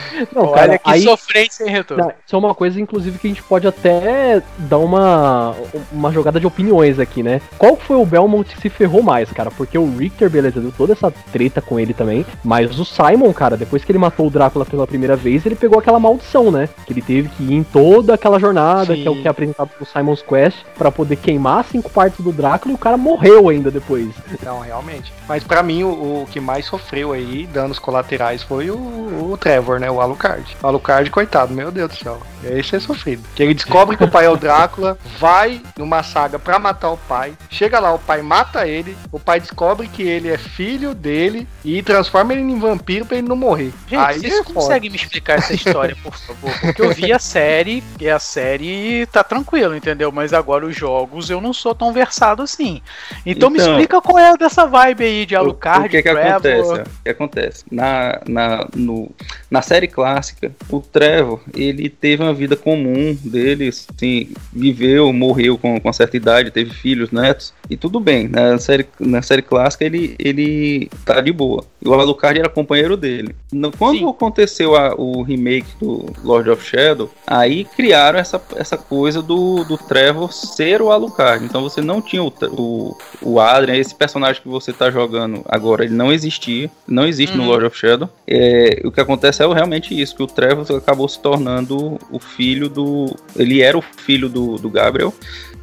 Não, 0.34 0.44
Olha 0.44 0.56
cara, 0.56 0.78
que 0.78 0.90
aí, 0.90 1.04
sofrência 1.04 1.66
sem 1.66 1.74
retorno. 1.74 2.04
Não, 2.04 2.14
isso 2.26 2.36
é 2.36 2.40
uma 2.40 2.56
coisa, 2.56 2.80
inclusive, 2.80 3.18
que 3.18 3.28
a 3.28 3.30
gente 3.30 3.44
pode 3.44 3.68
até 3.68 4.42
dar 4.58 4.78
uma, 4.78 5.56
uma 5.92 6.12
jogada 6.12 6.40
de 6.40 6.48
opiniões 6.48 7.00
aqui, 7.00 7.24
né? 7.24 7.42
Qual 7.58 7.76
foi 7.76 7.98
o 7.98 8.06
Belmont 8.06 8.48
que 8.50 8.62
se 8.62 8.70
ferrou 8.70 9.02
mais, 9.02 9.32
cara? 9.32 9.52
Porque 9.52 9.78
o 9.78 9.98
Richter, 9.98 10.30
beleza, 10.30 10.60
deu 10.60 10.72
toda 10.72 10.94
essa 10.94 11.12
treta 11.32 11.62
com 11.62 11.80
ele 11.80 11.94
também. 11.94 12.26
Mas 12.44 12.80
o 12.80 12.86
Simon, 12.86 13.34
cara, 13.34 13.58
depois 13.58 13.84
que 13.84 13.92
ele 13.92 14.00
matou 14.00 14.28
o 14.28 14.30
Drácula 14.30 14.66
pela 14.66 14.88
primeira 14.88 15.16
vez, 15.16 15.46
ele 15.46 15.56
pegou 15.56 15.80
aquela 15.80 16.00
maldição, 16.00 16.52
né? 16.52 16.70
Que 16.86 16.94
ele 16.94 17.02
teve 17.02 17.30
que 17.30 17.44
ir 17.44 17.54
em 17.54 17.64
toda 17.64 18.14
aquela 18.14 18.40
jornada, 18.40 18.96
Sim. 18.96 19.02
que 19.02 19.08
é 19.08 19.12
o 19.12 19.22
que 19.22 19.28
é 19.28 19.32
apresentado 19.32 19.70
no 19.80 19.86
Simon's 19.86 20.22
Quest, 20.22 20.58
pra 20.78 20.92
poder 20.92 21.16
queimar 21.18 21.66
cinco 21.66 21.90
partes 21.90 22.20
do 22.24 22.32
Drácula 22.32 22.72
e 22.74 22.76
o 22.76 22.78
cara 22.78 22.98
morreu 22.98 23.50
ainda 23.50 23.70
depois. 23.70 24.10
Não, 24.44 24.60
realmente. 24.60 25.12
Mas 25.28 25.44
pra 25.44 25.62
mim, 25.62 25.84
o, 25.84 26.24
o 26.24 26.28
que 26.30 26.40
mais 26.40 26.66
sofreu 26.66 27.12
aí, 27.12 27.48
danos 27.48 27.80
colaterais, 27.80 28.44
foi 28.44 28.70
o, 28.70 28.76
o 28.76 29.38
Trevor, 29.38 29.80
né? 29.80 29.91
O 29.92 30.02
Alucard. 30.02 30.58
O 30.64 30.68
Alucard, 30.68 31.10
coitado, 31.10 31.54
meu 31.54 31.72
Deus 31.72 31.90
do 31.92 31.96
céu. 31.98 32.22
Esse 32.44 32.76
é 32.76 32.80
sofrido. 32.80 33.22
Que 33.36 33.44
ele 33.44 33.54
descobre 33.54 33.96
que 33.96 34.04
o 34.04 34.08
pai 34.08 34.26
é 34.26 34.30
o 34.30 34.36
Drácula, 34.36 34.98
vai 35.20 35.62
numa 35.78 36.02
saga 36.02 36.40
pra 36.40 36.58
matar 36.58 36.90
o 36.90 36.98
pai. 36.98 37.34
Chega 37.50 37.80
lá, 37.80 37.94
o 37.94 38.00
pai 38.00 38.22
mata 38.24 38.68
ele. 38.68 38.98
O 39.12 39.20
pai 39.20 39.40
descobre 39.40 39.88
que 39.88 40.02
ele 40.02 40.28
é 40.30 40.38
filho 40.38 40.96
dele 40.96 41.48
e 41.64 41.84
transforma 41.84 42.34
ele 42.34 42.42
em 42.42 42.58
vampiro 42.60 43.06
pra 43.06 43.18
ele 43.18 43.28
não 43.28 43.36
morrer. 43.36 43.72
Gente, 43.88 44.00
aí 44.00 44.20
vocês 44.20 44.40
é 44.40 44.44
conseguem 44.44 44.90
me 44.90 44.96
explicar 44.96 45.38
essa 45.38 45.54
história, 45.54 45.96
por 46.02 46.16
favor? 46.16 46.52
Porque 46.62 46.82
eu 46.82 46.90
vi 46.94 47.14
a 47.14 47.20
série, 47.20 47.84
e 48.00 48.10
a 48.10 48.18
série 48.18 49.06
tá 49.08 49.24
tranquilo, 49.24 49.76
entendeu? 49.76 50.12
Mas 50.12 50.34
agora 50.34 50.66
os 50.66 50.76
jogos 50.76 51.30
eu 51.30 51.40
não 51.40 51.54
sou 51.54 51.76
tão 51.76 51.94
versado 51.94 52.42
assim. 52.42 52.82
Então, 53.26 53.50
me 53.50 53.60
Então- 53.60 53.72
explica 53.74 54.02
qual 54.02 54.18
é 54.18 54.36
dessa 54.36 54.66
vibe 54.66 55.04
aí 55.04 55.26
de 55.28 55.36
O- 55.36 55.40
Alucard, 55.40 55.86
o 55.86 55.90
que 55.90 56.02
que 56.02 56.10
Trevor. 56.12 56.32
acontece? 56.32 56.72
O 56.82 57.04
que 57.04 57.10
acontece? 57.10 57.66
Na, 57.72 58.20
na, 58.28 58.68
no, 58.76 59.12
na 59.50 59.62
série 59.62 59.81
clássica, 59.88 60.52
o 60.70 60.80
Trevor, 60.80 61.40
ele 61.56 61.90
teve 61.90 62.24
uma 62.24 62.34
vida 62.34 62.56
comum 62.56 63.18
dele, 63.24 63.70
assim, 63.70 64.30
viveu, 64.54 65.12
morreu 65.14 65.58
com, 65.58 65.80
com 65.80 65.94
certa 65.94 66.18
idade, 66.18 66.52
teve 66.52 66.72
filhos, 66.72 67.12
netos, 67.12 67.54
e 67.70 67.78
tudo 67.78 68.00
bem. 68.00 68.28
Na 68.28 68.58
série, 68.58 68.86
na 69.00 69.22
série 69.22 69.42
clássica, 69.42 69.86
ele, 69.86 70.16
ele 70.20 70.90
tá 71.06 71.22
de 71.22 71.32
boa. 71.32 71.64
E 71.84 71.88
o 71.88 71.94
Alucard 71.94 72.40
era 72.40 72.50
companheiro 72.50 72.96
dele. 72.98 73.36
No- 73.52 73.72
quando 73.72 74.00
Sim. 74.00 74.10
aconteceu 74.10 74.76
a- 74.76 74.94
o 74.98 75.22
remake 75.22 75.68
do 75.80 76.06
Lord 76.24 76.50
of 76.50 76.64
Shadow, 76.66 77.10
aí 77.26 77.64
criaram 77.66 78.20
essa, 78.20 78.42
essa 78.56 78.78
coisa 78.78 79.22
do, 79.22 79.64
do 79.64 79.78
Trevor 79.78 80.32
ser 80.34 80.82
o 80.82 80.92
Alucard. 80.92 81.44
Então 81.46 81.62
você 81.62 81.82
não 81.82 82.02
tinha 82.02 82.24
o, 82.24 82.34
o, 82.52 82.98
o 83.22 83.40
Adrian, 83.40 83.76
esse 83.78 83.96
personagem 83.96 84.42
que 84.42 84.48
você 84.50 84.72
tá 84.74 84.92
jogando 84.92 85.42
agora, 85.48 85.84
ele 85.86 85.94
não 85.94 86.12
existia, 86.12 86.70
não 86.88 87.06
existe 87.08 87.36
no 87.36 87.44
Uhum. 87.44 87.50
Lord 87.50 87.66
of 87.66 87.78
Shadow. 87.78 88.10
É, 88.28 88.82
o 88.84 88.92
que 88.92 89.00
acontece 89.02 89.42
é 89.42 89.46
realmente 89.72 90.00
isso, 90.00 90.16
que 90.16 90.24
o 90.24 90.28
Trevor 90.28 90.66
acabou 90.76 91.08
se 91.08 91.20
tornando 91.20 91.98
o 92.12 92.20
filho 92.20 92.68
do... 92.68 93.16
Ele 93.36 93.62
era 93.62 93.78
o 93.78 93.82
filho 93.82 94.28
do, 94.28 94.58
do 94.58 94.70
Gabriel 94.70 95.14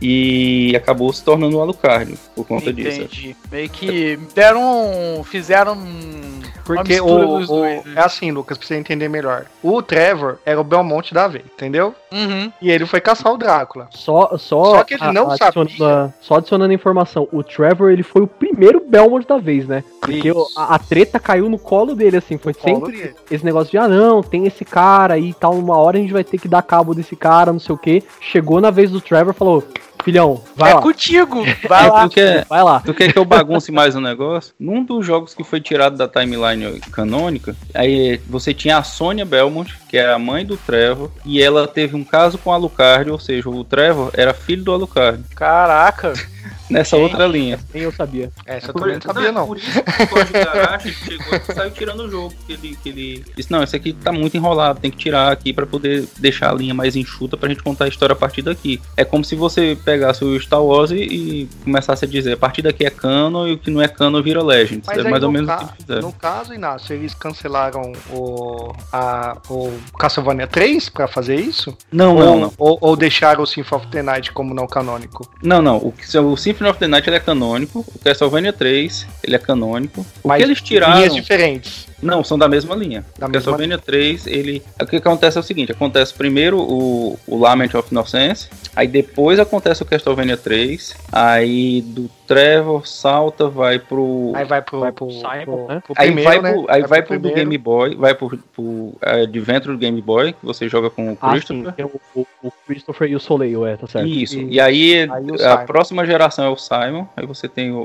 e 0.01 0.75
acabou 0.77 1.13
se 1.13 1.23
tornando 1.25 1.57
o 1.57 1.61
Alucard 1.61 2.15
por 2.35 2.47
conta 2.47 2.73
disso. 2.73 3.01
Entendi. 3.03 3.37
Meio 3.51 3.69
que 3.71 4.19
deram. 4.35 5.23
Fizeram. 5.25 5.75
um- 5.75 6.39
Porque 6.65 7.01
uma 7.01 7.15
mistura 7.15 7.27
o, 7.29 7.39
dos 7.39 7.49
o- 7.49 7.55
dois, 7.55 7.85
né? 7.85 7.93
é 7.97 8.01
assim, 8.01 8.31
Lucas, 8.31 8.59
pra 8.59 8.67
você 8.67 8.75
entender 8.77 9.09
melhor. 9.09 9.47
O 9.63 9.81
Trevor 9.83 10.37
era 10.45 10.61
o 10.61 10.65
Belmonte 10.65 11.15
da 11.15 11.27
vez, 11.27 11.45
entendeu? 11.47 11.95
Uhum. 12.13 12.53
E 12.61 12.71
ele 12.71 12.85
foi 12.85 13.01
caçar 13.01 13.33
o 13.33 13.39
Drácula. 13.39 13.89
Só, 13.91 14.37
só, 14.37 14.77
Só 14.77 14.85
que 14.85 14.95
ele 14.95 15.13
não 15.13 15.31
adicionando, 15.31 15.71
sabia. 15.71 16.15
Só 16.21 16.35
adicionando 16.37 16.73
informação, 16.75 17.27
o 17.33 17.43
Trevor 17.43 17.91
ele 17.91 18.03
foi 18.03 18.23
o 18.23 18.27
primeiro 18.27 18.83
Belmont 18.87 19.27
da 19.27 19.39
vez, 19.39 19.67
né? 19.67 19.83
Porque 20.01 20.31
a, 20.57 20.75
a 20.75 20.79
treta 20.79 21.19
caiu 21.19 21.49
no 21.49 21.59
colo 21.59 21.95
dele, 21.95 22.19
assim, 22.19 22.37
foi 22.37 22.53
Colo 22.53 22.87
sempre 22.87 23.15
esse 23.31 23.45
negócio 23.45 23.71
de, 23.71 23.79
ah 23.79 23.89
não, 23.89 24.23
tem 24.23 24.47
esse 24.47 24.65
cara 24.65 25.15
aí 25.15 25.31
e 25.31 25.35
tal, 25.35 25.55
uma 25.55 25.77
hora 25.79 25.97
a 25.97 26.01
gente 26.01 26.13
vai 26.13 26.23
ter 26.25 26.39
que 26.39 26.49
dar 26.49 26.63
cabo 26.63 26.95
desse 26.95 27.17
cara, 27.17 27.51
não 27.53 27.61
sei 27.61 27.75
o 27.75 27.79
que. 27.79 28.03
Chegou 28.21 28.61
na 28.61 28.71
vez 28.71 28.91
do 28.91 29.01
Trevor 29.01 29.33
falou, 29.33 29.65
filhão, 30.09 30.43
vai 30.57 30.71
é 30.73 30.75
lá, 30.75 30.83
contigo. 30.83 31.45
Vai 31.69 31.87
É 31.87 31.91
lá. 31.91 32.01
porque 32.03 32.45
vai 32.49 32.63
lá. 32.63 32.81
Tu 32.81 32.95
quer 32.95 33.13
que 33.13 33.19
eu 33.19 33.25
bagunce 33.25 33.71
mais 33.71 33.95
o 33.95 34.01
negócio? 34.01 34.55
Num 34.59 34.83
dos 34.83 35.05
jogos 35.05 35.35
que 35.35 35.45
foi 35.45 35.61
tirado 35.61 35.97
da 35.97 36.09
timeline 36.09 36.81
canônica, 36.93 37.55
aí 37.75 38.21
você 38.29 38.53
tinha 38.55 38.79
a 38.79 38.83
Sônia 38.83 39.25
Belmont, 39.25 39.73
que 39.89 39.97
é 39.99 40.13
a 40.13 40.19
mãe 40.19 40.45
do 40.45 40.57
Trevor, 40.57 41.11
e 41.25 41.43
ela 41.43 41.67
teve 41.69 41.97
um 41.97 42.05
caso 42.05 42.39
com 42.39 42.51
o 42.51 42.53
Alucard, 42.53 43.11
ou 43.11 43.19
seja, 43.19 43.49
o 43.49 43.65
Trevor 43.65 44.11
era 44.15 44.33
filho 44.35 44.65
do 44.65 44.73
Alucard, 44.73 45.23
Caraca. 45.35 46.13
nessa 46.71 46.97
outra 46.97 47.27
linha. 47.27 47.59
Nem 47.73 47.83
eu 47.85 47.93
sabia. 47.93 48.31
Essa 48.47 48.69
eu 48.71 48.75
também 48.75 48.95
não 48.95 49.01
sabia, 49.03 49.33
não. 49.33 49.47
Por 49.47 49.57
isso 49.57 49.71
que 49.83 50.03
o 50.03 50.09
Código 50.09 50.33
Garache 50.33 50.93
chegou 50.93 51.27
e 51.49 51.55
saiu 51.55 51.71
tirando 51.71 52.01
o 52.01 52.11
jogo. 52.11 52.35
Que 52.47 52.53
ele, 52.53 52.79
que 52.83 52.89
ele 52.89 53.25
disse, 53.37 53.51
não, 53.51 53.63
esse 53.63 53.77
aqui 53.77 53.93
tá 53.93 54.13
muito 54.13 54.37
enrolado, 54.37 54.81
tem 54.81 54.91
que 54.91 54.97
tirar 54.97 55.31
aqui 55.33 55.53
pra 55.53 55.67
poder 55.67 56.07
deixar 56.19 56.51
a 56.51 56.55
linha 56.55 56.75
mais 56.75 56.97
enxuta 56.97 57.37
pra 57.37 57.49
gente 57.49 57.63
contar 57.63 57.85
a 57.85 57.89
história 57.89 58.13
a 58.13 58.17
partir 58.17 58.43
daqui. 58.43 58.81
É 58.97 59.05
como 59.05 59.25
se 59.25 59.35
você 59.35 59.77
pegasse 59.85 60.25
o 60.25 60.39
Star 60.41 60.63
Wars 60.63 60.91
e, 60.91 60.97
e 60.97 61.49
começasse 61.65 62.05
a 62.05 62.09
dizer, 62.09 62.33
a 62.33 62.37
partir 62.37 62.63
daqui 62.63 62.85
é 62.85 62.91
canon 62.91 63.47
e 63.47 63.53
o 63.55 63.59
que 63.59 63.71
não 63.71 63.81
é 63.83 63.89
canon 63.89 64.23
vira 64.23 64.43
Legends. 64.43 64.87
Mas 64.87 64.99
é 64.99 65.03
aí 65.03 65.11
mais 65.11 65.23
ou 65.23 65.29
no, 65.31 65.33
menos 65.41 65.51
o 65.63 65.67
que 65.69 65.83
fizeram. 65.83 66.03
no 66.03 66.13
caso, 66.13 66.55
Inácio, 66.55 66.95
eles 66.95 67.15
cancelaram 67.15 67.93
o, 68.11 68.73
a, 68.93 69.37
o 69.49 69.73
Castlevania 69.99 70.47
3 70.47 70.89
pra 70.89 71.07
fazer 71.09 71.37
isso? 71.37 71.77
Não, 71.93 72.15
ou, 72.17 72.25
não, 72.25 72.41
não. 72.41 72.53
Ou, 72.59 72.79
ou 72.81 72.97
deixaram 72.97 73.43
o 73.43 73.47
Symphony 73.47 73.83
of 73.83 73.91
the 73.93 74.03
Night 74.03 74.33
como 74.33 74.55
não 74.55 74.67
canônico? 74.67 75.29
Não, 75.43 75.61
não. 75.63 75.77
O, 75.77 75.93
que- 75.93 76.19
o 76.19 76.37
Symphony 76.37 76.58
of 76.67 76.79
the 76.79 76.89
Night 76.89 77.09
ele 77.09 77.17
é 77.17 77.21
canônico. 77.21 77.85
O 77.95 77.99
Castlevania 77.99 78.53
3 78.53 79.07
ele 79.23 79.37
é 79.37 79.39
canônico. 79.39 80.05
O 80.23 80.29
Mas 80.29 80.39
que 80.39 80.45
eles 80.45 80.61
tiraram. 80.61 80.97
Linhas 80.97 81.15
diferentes. 81.15 81.87
Não, 82.01 82.23
são 82.23 82.39
da 82.39 82.49
mesma 82.49 82.75
linha. 82.75 83.05
Da 83.19 83.27
o 83.27 83.31
mesma 83.31 83.51
Castlevania 83.53 83.79
3, 83.79 84.27
ele. 84.27 84.63
O 84.81 84.87
que 84.87 84.97
acontece 84.97 85.37
é 85.37 85.41
o 85.41 85.45
seguinte: 85.45 85.73
acontece 85.73 86.15
primeiro 86.15 86.59
o, 86.61 87.19
o 87.27 87.37
Lament 87.39 87.75
of 87.75 87.89
Innocence, 87.91 88.49
aí 88.77 88.87
depois 88.87 89.39
acontece 89.41 89.83
o 89.83 89.87
Castlevania 89.87 90.37
3, 90.37 90.97
aí 91.13 91.83
do 91.83 92.09
Trevor 92.27 92.87
salta, 92.87 93.49
vai 93.49 93.79
pro. 93.79 94.33
Aí 94.35 94.45
vai 94.45 94.63
pro, 94.63 94.81
Vai 94.81 94.93
pro, 94.93 95.07
pro 95.07 95.15
Simon, 95.17 95.45
pro- 95.45 95.67
né? 95.69 95.83
pro 95.85 95.95
Aí 95.97 96.07
primeiro, 96.13 96.31
vai 96.31 96.41
né? 96.43 96.53
pro, 96.53 96.67
aí 96.69 96.83
vai 96.83 97.03
pro 97.03 97.15
do 97.17 97.21
primeiro. 97.23 97.37
Game 97.51 97.59
Boy, 97.59 97.95
vai 97.97 98.15
pro, 98.15 98.39
pro 98.55 98.93
é, 99.03 99.23
Adventure 99.23 99.73
do 99.73 99.79
Game 99.79 100.01
Boy, 100.01 100.33
que 100.35 100.45
você 100.45 100.69
joga 100.69 100.91
com 100.91 101.13
o 101.15 101.19
Ah, 101.21 101.31
sim, 101.33 101.63
Christopher. 101.63 101.73
tem 101.73 101.85
o, 101.85 102.01
o- 102.15 102.53
Christopher 102.67 103.11
e 103.11 103.17
o 103.17 103.21
Soleil, 103.21 103.67
é, 103.67 103.77
tá 103.77 103.87
certo. 103.87 104.07
Isso. 104.07 104.39
E- 104.39 104.55
E 104.55 104.61
aí, 104.61 104.95
aí 104.95 105.09
a 105.09 105.09
Simon. 105.39 105.67
próxima 105.67 106.07
geração 106.07 106.45
é 106.45 106.49
o 106.51 106.57
Simon. 106.57 107.07
Aí 107.17 107.27
você 107.27 107.49
tem 107.49 107.73
o, 107.73 107.81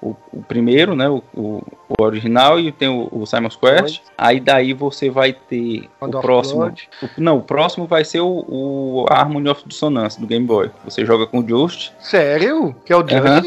o, 0.00 0.16
o- 0.32 0.42
primeiro, 0.46 0.94
né? 0.94 1.08
O, 1.08 1.22
o, 1.34 1.62
o 1.98 2.02
original 2.02 2.58
e 2.60 2.70
tem 2.70 2.88
o, 2.88 3.08
o 3.10 3.26
Simon's 3.50 3.56
Quest. 3.56 4.00
Aí 4.16 4.40
daí 4.40 4.72
você 4.72 5.10
vai 5.10 5.32
ter 5.32 5.88
o 6.00 6.08
próximo. 6.20 6.64
O- 7.02 7.08
não, 7.18 7.38
o 7.38 7.42
próximo 7.42 7.86
vai 7.86 8.04
ser 8.04 8.20
o, 8.20 8.44
o 8.48 9.06
Harmony 9.08 9.48
of 9.48 9.62
Dissonance 9.66 10.20
do 10.20 10.26
Game 10.26 10.46
Boy. 10.46 10.70
Você 10.84 11.04
joga 11.04 11.26
com 11.26 11.40
o 11.40 11.48
Just. 11.48 11.90
Sério? 12.00 12.74
Que 12.84 12.92
é 12.92 12.96
o 12.96 13.00
Just? 13.00 13.44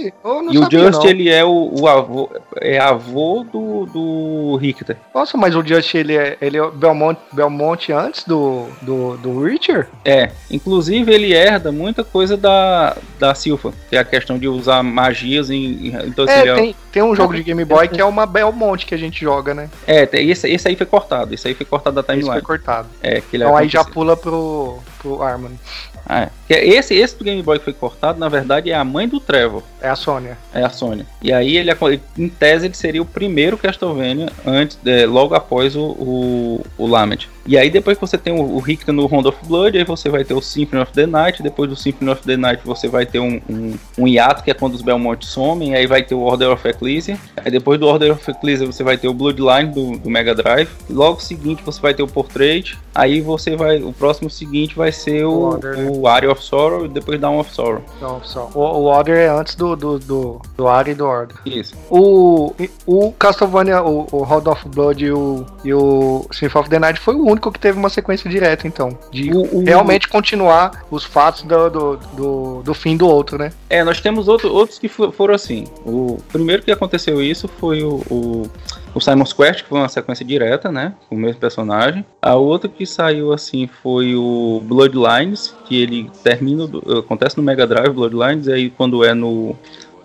E 0.52 0.58
o 0.58 0.64
Just, 0.72 1.00
não. 1.04 1.06
ele 1.08 1.30
é 1.30 1.44
o, 1.44 1.72
o 1.80 1.88
avô. 1.88 2.30
É 2.62 2.80
avô 2.80 3.46
do, 3.52 3.86
do 3.86 4.56
Richter. 4.58 4.98
Nossa, 5.14 5.38
mas 5.38 5.56
o 5.56 5.64
Just, 5.66 5.94
ele 5.96 6.16
é, 6.16 6.38
ele 6.42 6.58
é 6.58 6.72
Belmont, 6.72 7.20
Belmont 7.34 7.92
antes 7.92 8.24
do, 8.24 8.68
do, 8.82 9.18
do 9.18 9.44
Richard? 9.44 9.88
É, 10.04 10.32
inclusive 10.50 11.14
ele 11.14 11.34
herda 11.34 11.72
muita 11.72 12.04
coisa 12.04 12.38
da, 12.38 12.96
da 13.20 13.36
Silva, 13.36 13.74
que 13.90 13.96
é 13.96 14.00
a 14.00 14.06
questão 14.06 14.38
de 14.38 14.48
usar 14.48 14.82
magias 14.84 15.50
em. 15.50 15.88
Então, 16.06 16.26
assim, 16.26 16.34
É, 16.34 16.48
é- 16.48 16.56
tem, 16.56 16.76
tem 16.92 17.04
um 17.04 17.16
jogo 17.16 17.34
de 17.36 17.44
Game 17.44 17.66
Boy 17.66 17.88
que 17.88 18.00
é 18.00 18.06
uma 18.06 18.26
Belmont 18.26 18.86
que 18.86 18.96
a 18.96 18.98
gente 18.98 19.20
joga, 19.22 19.54
né? 19.54 19.70
É, 19.86 20.06
tem- 20.06 20.30
esse, 20.30 20.50
esse 20.50 20.68
aí 20.68 20.76
foi 20.76 20.86
cortado. 20.86 21.34
Esse 21.34 21.48
aí 21.48 21.54
foi 21.54 21.66
cortado 21.66 21.96
da 21.96 22.02
Esse 22.02 22.08
foi 22.12 22.20
timeline. 22.22 22.42
cortado. 22.42 22.88
É, 23.02 23.22
que 23.22 23.36
ele 23.36 23.44
Então 23.44 23.56
aí 23.56 23.68
já 23.68 23.84
pula 23.84 24.16
pro, 24.16 24.80
pro 25.00 25.22
Harmony. 25.22 25.60
Ah, 26.08 26.22
é. 26.22 26.30
Que 26.48 26.54
é 26.54 26.68
Esse, 26.68 26.94
esse 26.94 27.18
do 27.18 27.24
Game 27.24 27.42
Boy 27.42 27.58
que 27.58 27.66
foi 27.66 27.74
cortado, 27.74 28.20
na 28.20 28.30
verdade, 28.30 28.70
é 28.72 28.76
a 28.76 28.84
mãe 28.84 29.08
do 29.08 29.20
Trevor. 29.20 29.64
É 29.82 29.90
a 29.90 29.96
Sônia. 29.96 30.38
É 30.54 30.64
a 30.64 30.70
Sônia. 30.70 31.06
E 31.22 31.34
aí 31.34 31.58
ele, 31.58 31.72
ele- 31.72 32.02
em 32.18 32.30
tese, 32.30 32.66
ele 32.68 32.76
seria 32.76 33.02
o 33.02 33.06
primeiro 33.06 33.58
Castlevania 33.58 34.30
antes, 34.46 34.78
é, 34.86 35.06
logo 35.06 35.34
após 35.34 35.76
o, 35.76 35.82
o, 35.84 36.66
o 36.78 36.86
Lament. 36.88 37.28
E 37.46 37.58
aí 37.58 37.70
depois 37.70 37.98
que 37.98 38.06
você 38.06 38.18
tem 38.18 38.34
o, 38.34 38.42
o 38.42 38.60
Rick 38.60 38.92
no 38.92 39.06
Round 39.06 39.28
of 39.28 39.38
Blood, 39.46 39.78
aí 39.78 39.84
você 39.84 40.10
vai 40.10 40.24
ter 40.24 40.34
o 40.34 40.42
Symphony 40.42 40.82
of 40.82 40.92
the 40.94 41.06
Night, 41.06 41.44
depois 41.44 41.70
do 41.70 41.76
Symphony 41.76 42.12
of 42.12 42.24
the 42.24 42.36
Night 42.36 42.62
você 42.66 42.88
vai 42.88 43.06
ter 43.06 43.20
um, 43.20 43.40
um, 43.50 43.78
um 44.00 44.08
hiato, 44.08 44.44
que 44.44 44.50
é 44.50 44.54
quando 44.54 44.74
os 44.74 44.82
Belmont 44.82 45.26
somem, 45.26 45.76
aí 45.76 45.86
vai 45.86 46.02
ter 46.02 46.16
o 46.16 46.22
Order 46.22 46.52
of 46.52 46.68
Ecclesia, 46.68 47.20
aí 47.38 47.52
depois 47.52 47.80
do 47.80 47.88
Order 47.88 48.14
of 48.14 48.32
Ecclesia 48.32 48.66
você 48.66 48.84
vai 48.84 48.98
ter 48.98 49.08
o 49.08 49.14
Bloodline 49.14 49.72
do, 49.72 49.98
do 49.98 50.10
Mega 50.10 50.34
Drive, 50.34 50.70
logo 50.90 51.22
seguinte 51.22 51.62
você 51.64 51.80
vai 51.80 51.94
ter 51.94 52.02
o 52.02 52.08
Portrait, 52.08 52.78
aí 52.94 53.22
você 53.22 53.56
vai, 53.56 53.82
o 53.82 53.94
próximo 53.94 54.30
seguinte 54.30 54.76
vai 54.76 54.92
ser 54.92 55.26
o, 55.26 55.32
o, 55.32 55.44
Order, 55.44 55.78
né? 55.78 56.10
Area 56.10 56.32
of 56.32 56.44
Sorrow 56.44 56.86
e 56.86 56.90
depois 56.90 57.20
Dawn 57.20 57.40
of 57.40 57.54
Sorrow. 57.54 57.84
Dawn 58.00 58.18
of 58.18 58.28
Sorrow. 58.28 58.52
O, 58.56 58.60
o 58.60 58.84
Order 58.86 59.18
é 59.18 59.28
antes 59.28 59.56
do, 59.56 59.76
do, 59.76 60.00
do, 60.00 60.42
do 60.58 60.68
Area 60.68 60.94
e 60.94 60.96
do 60.96 61.06
Order. 61.06 61.38
Isso. 61.46 61.76
O, 61.90 62.54
o 62.88 63.12
Castlevania, 63.12 63.84
o, 63.84 64.08
o 64.12 64.24
Round 64.24 64.50
of 64.50 64.68
Blood 64.70 65.04
e 65.04 65.12
o, 65.12 65.46
e 65.64 65.74
o 65.74 66.26
Symphony 66.32 66.62
of 66.62 66.70
the 66.70 66.80
Night 66.80 67.00
foi 67.00 67.16
o 67.16 67.26
único 67.26 67.35
que 67.40 67.60
teve 67.60 67.78
uma 67.78 67.90
sequência 67.90 68.30
direta, 68.30 68.68
então. 68.68 68.98
De 69.12 69.32
o, 69.32 69.58
o, 69.58 69.64
realmente 69.64 70.08
continuar 70.08 70.86
os 70.90 71.04
fatos 71.04 71.44
do, 71.44 71.70
do, 71.70 71.98
do, 71.98 72.64
do, 72.64 72.74
fim 72.74 72.98
do 72.98 73.08
outro, 73.08 73.38
né? 73.38 73.52
É, 73.70 73.84
nós 73.84 74.00
temos 74.02 74.28
outro, 74.28 74.52
outros 74.54 74.80
que 74.80 74.88
foram 74.88 75.34
assim. 75.34 75.66
O 75.86 76.18
primeiro 76.32 76.64
que 76.64 76.72
aconteceu 76.72 77.22
isso 77.22 77.48
foi 77.48 77.84
o, 77.84 78.02
o, 78.10 78.50
o 78.94 79.00
Simon's 79.00 79.34
Quest, 79.34 79.64
que 79.64 79.70
foi 79.70 79.80
uma 79.80 79.90
sequência 79.90 80.26
direta, 80.26 80.72
né? 80.72 80.94
Com 81.10 81.16
o 81.16 81.20
mesmo 81.20 81.40
personagem. 81.40 82.06
A 82.22 82.36
outra 82.36 82.70
que 82.70 82.86
saiu 82.86 83.34
assim 83.34 83.68
foi 83.82 84.16
o 84.16 84.62
Bloodlines, 84.64 85.54
que 85.66 85.82
ele 85.82 86.10
termina, 86.24 86.70
acontece 87.00 87.38
no 87.38 87.44
Mega 87.44 87.68
Drive 87.68 87.94
Bloodlines, 87.94 88.48
e 88.48 88.54
aí 88.54 88.70
quando 88.70 89.04
é 89.04 89.14
no 89.14 89.56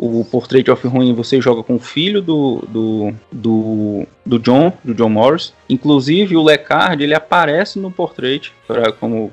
o 0.03 0.25
Portrait 0.25 0.71
of 0.71 0.87
Ruin 0.89 1.13
você 1.13 1.43
joga 1.43 1.63
com 1.63 1.75
o 1.75 1.79
filho 1.79 2.23
do, 2.23 2.65
do, 2.67 3.13
do, 3.31 4.07
do 4.25 4.39
John, 4.39 4.73
do 4.83 4.95
John 4.95 5.11
Morris. 5.11 5.53
Inclusive 5.71 6.37
o 6.37 6.43
Lecard 6.43 7.03
ele 7.03 7.15
aparece 7.15 7.79
no 7.79 7.91
Portrait 7.91 8.53
pra, 8.67 8.93
como, 8.93 9.33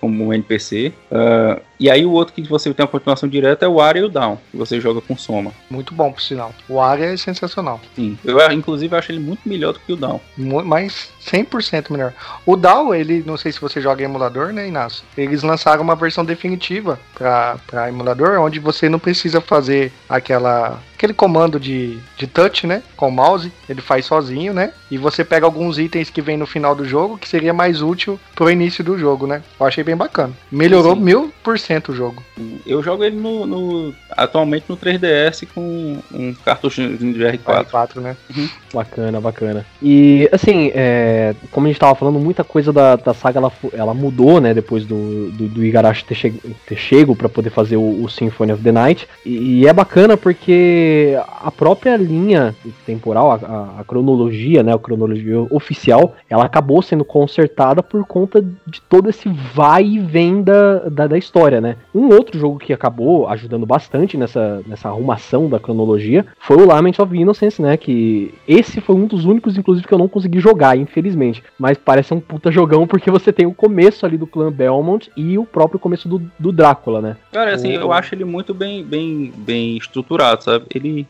como 0.00 0.34
NPC. 0.34 0.92
Uh, 1.10 1.60
e 1.78 1.90
aí 1.90 2.04
o 2.04 2.12
outro 2.12 2.34
que 2.34 2.42
você 2.42 2.72
tem 2.72 2.84
a 2.84 2.88
continuação 2.88 3.28
direta 3.28 3.66
é 3.66 3.68
o 3.68 3.80
Aria 3.80 4.02
e 4.02 4.04
o 4.04 4.08
Down, 4.08 4.38
que 4.50 4.56
você 4.56 4.80
joga 4.80 5.00
com 5.00 5.16
Soma. 5.16 5.52
Muito 5.70 5.94
bom, 5.94 6.10
por 6.10 6.20
sinal. 6.20 6.52
O 6.68 6.80
Aria 6.80 7.06
é 7.06 7.16
sensacional. 7.16 7.80
Sim, 7.94 8.18
eu 8.24 8.40
inclusive 8.52 8.96
acho 8.96 9.12
ele 9.12 9.20
muito 9.20 9.48
melhor 9.48 9.72
do 9.72 9.80
que 9.80 9.92
o 9.92 9.96
Down. 9.96 10.20
Mas 10.36 11.10
100% 11.24 11.90
melhor. 11.90 12.12
O 12.44 12.56
Down, 12.56 12.94
ele, 12.94 13.22
não 13.26 13.36
sei 13.36 13.52
se 13.52 13.60
você 13.60 13.80
joga 13.80 14.02
em 14.02 14.06
emulador, 14.06 14.52
né, 14.52 14.66
Inácio? 14.66 15.04
Eles 15.16 15.42
lançaram 15.42 15.82
uma 15.82 15.94
versão 15.94 16.24
definitiva 16.24 16.98
para 17.14 17.88
emulador, 17.88 18.40
onde 18.40 18.58
você 18.58 18.88
não 18.88 18.98
precisa 18.98 19.40
fazer 19.40 19.92
aquela 20.08 20.80
aquele 20.96 21.12
comando 21.12 21.60
de, 21.60 21.98
de 22.16 22.26
touch, 22.26 22.66
né? 22.66 22.82
Com 22.96 23.08
o 23.08 23.12
mouse, 23.12 23.52
ele 23.68 23.80
faz 23.80 24.06
sozinho, 24.06 24.52
né? 24.52 24.72
E 24.90 24.98
você 24.98 25.24
pega 25.24 25.46
alguns 25.46 25.78
itens 25.78 26.10
que 26.10 26.22
vem 26.22 26.36
no 26.36 26.46
final 26.46 26.74
do 26.74 26.84
jogo, 26.84 27.18
que 27.18 27.28
seria 27.28 27.52
mais 27.52 27.82
útil 27.82 28.18
pro 28.34 28.50
início 28.50 28.82
do 28.82 28.98
jogo, 28.98 29.26
né? 29.26 29.42
Eu 29.60 29.66
achei 29.66 29.84
bem 29.84 29.96
bacana. 29.96 30.32
Melhorou 30.50 30.96
mil 30.96 31.32
por 31.42 31.58
cento 31.58 31.92
o 31.92 31.94
jogo. 31.94 32.22
Eu 32.66 32.82
jogo 32.82 33.04
ele 33.04 33.16
no, 33.16 33.46
no, 33.46 33.94
atualmente 34.10 34.64
no 34.68 34.76
3DS 34.76 35.46
com 35.54 36.02
um 36.12 36.34
cartucho 36.44 36.80
de 36.96 37.18
R4. 37.20 37.66
R4, 37.66 38.00
né? 38.00 38.16
Uhum. 38.34 38.48
Bacana, 38.76 39.22
bacana. 39.22 39.64
E 39.82 40.28
assim, 40.30 40.70
é, 40.74 41.34
como 41.50 41.66
a 41.66 41.70
gente 41.70 41.80
tava 41.80 41.94
falando, 41.94 42.18
muita 42.18 42.44
coisa 42.44 42.70
da, 42.74 42.94
da 42.94 43.14
saga 43.14 43.38
ela, 43.38 43.52
ela 43.72 43.94
mudou, 43.94 44.38
né? 44.38 44.52
Depois 44.52 44.84
do, 44.84 45.30
do, 45.30 45.48
do 45.48 45.64
Igarashi 45.64 46.04
ter, 46.04 46.14
che 46.14 46.30
ter 46.66 46.76
chego 46.76 47.16
para 47.16 47.26
poder 47.26 47.48
fazer 47.48 47.78
o, 47.78 48.04
o, 48.04 48.10
Symphony 48.10 48.52
of 48.52 48.62
the 48.62 48.70
Night. 48.70 49.08
E, 49.24 49.60
e 49.60 49.66
é 49.66 49.72
bacana 49.72 50.14
porque 50.14 51.18
a 51.42 51.50
própria 51.50 51.96
linha 51.96 52.54
temporal, 52.84 53.32
a, 53.32 53.34
a, 53.36 53.80
a, 53.80 53.84
cronologia, 53.84 54.62
né, 54.62 54.74
a 54.74 54.78
cronologia 54.78 55.40
oficial, 55.50 56.14
ela 56.28 56.44
acabou 56.44 56.82
sendo 56.82 57.02
consertada 57.04 57.82
por 57.82 58.04
conta 58.04 58.42
de 58.42 58.82
todo 58.82 59.08
esse 59.08 59.26
vai 59.54 59.84
e 59.84 59.98
vem 59.98 60.42
da, 60.42 60.80
da, 60.80 61.06
da, 61.06 61.16
história, 61.16 61.62
né. 61.62 61.76
Um 61.94 62.08
outro 62.08 62.38
jogo 62.38 62.58
que 62.58 62.74
acabou 62.74 63.26
ajudando 63.28 63.64
bastante 63.64 64.18
nessa, 64.18 64.60
nessa 64.66 64.90
arrumação 64.90 65.48
da 65.48 65.58
cronologia 65.58 66.26
foi 66.38 66.58
o 66.58 66.66
Lament 66.66 66.98
of 66.98 67.16
Innocence, 67.16 67.62
né, 67.62 67.78
que 67.78 68.34
esse 68.46 68.65
foi 68.80 68.94
um 68.94 69.06
dos 69.06 69.24
únicos, 69.24 69.56
inclusive, 69.56 69.86
que 69.86 69.92
eu 69.92 69.98
não 69.98 70.08
consegui 70.08 70.40
jogar, 70.40 70.76
infelizmente, 70.76 71.42
mas 71.58 71.78
parece 71.78 72.12
um 72.12 72.20
puta 72.20 72.50
jogão 72.50 72.86
porque 72.86 73.10
você 73.10 73.32
tem 73.32 73.46
o 73.46 73.54
começo 73.54 74.04
ali 74.04 74.16
do 74.16 74.26
clã 74.26 74.50
Belmont 74.50 75.10
e 75.16 75.38
o 75.38 75.44
próprio 75.44 75.78
começo 75.78 76.08
do, 76.08 76.22
do 76.38 76.52
Drácula, 76.52 77.00
né. 77.00 77.16
Cara, 77.32 77.54
assim, 77.54 77.76
o... 77.76 77.80
eu 77.80 77.92
acho 77.92 78.14
ele 78.14 78.24
muito 78.24 78.52
bem, 78.52 78.84
bem, 78.84 79.32
bem 79.36 79.76
estruturado, 79.76 80.44
sabe? 80.44 80.66
ele 80.74 81.06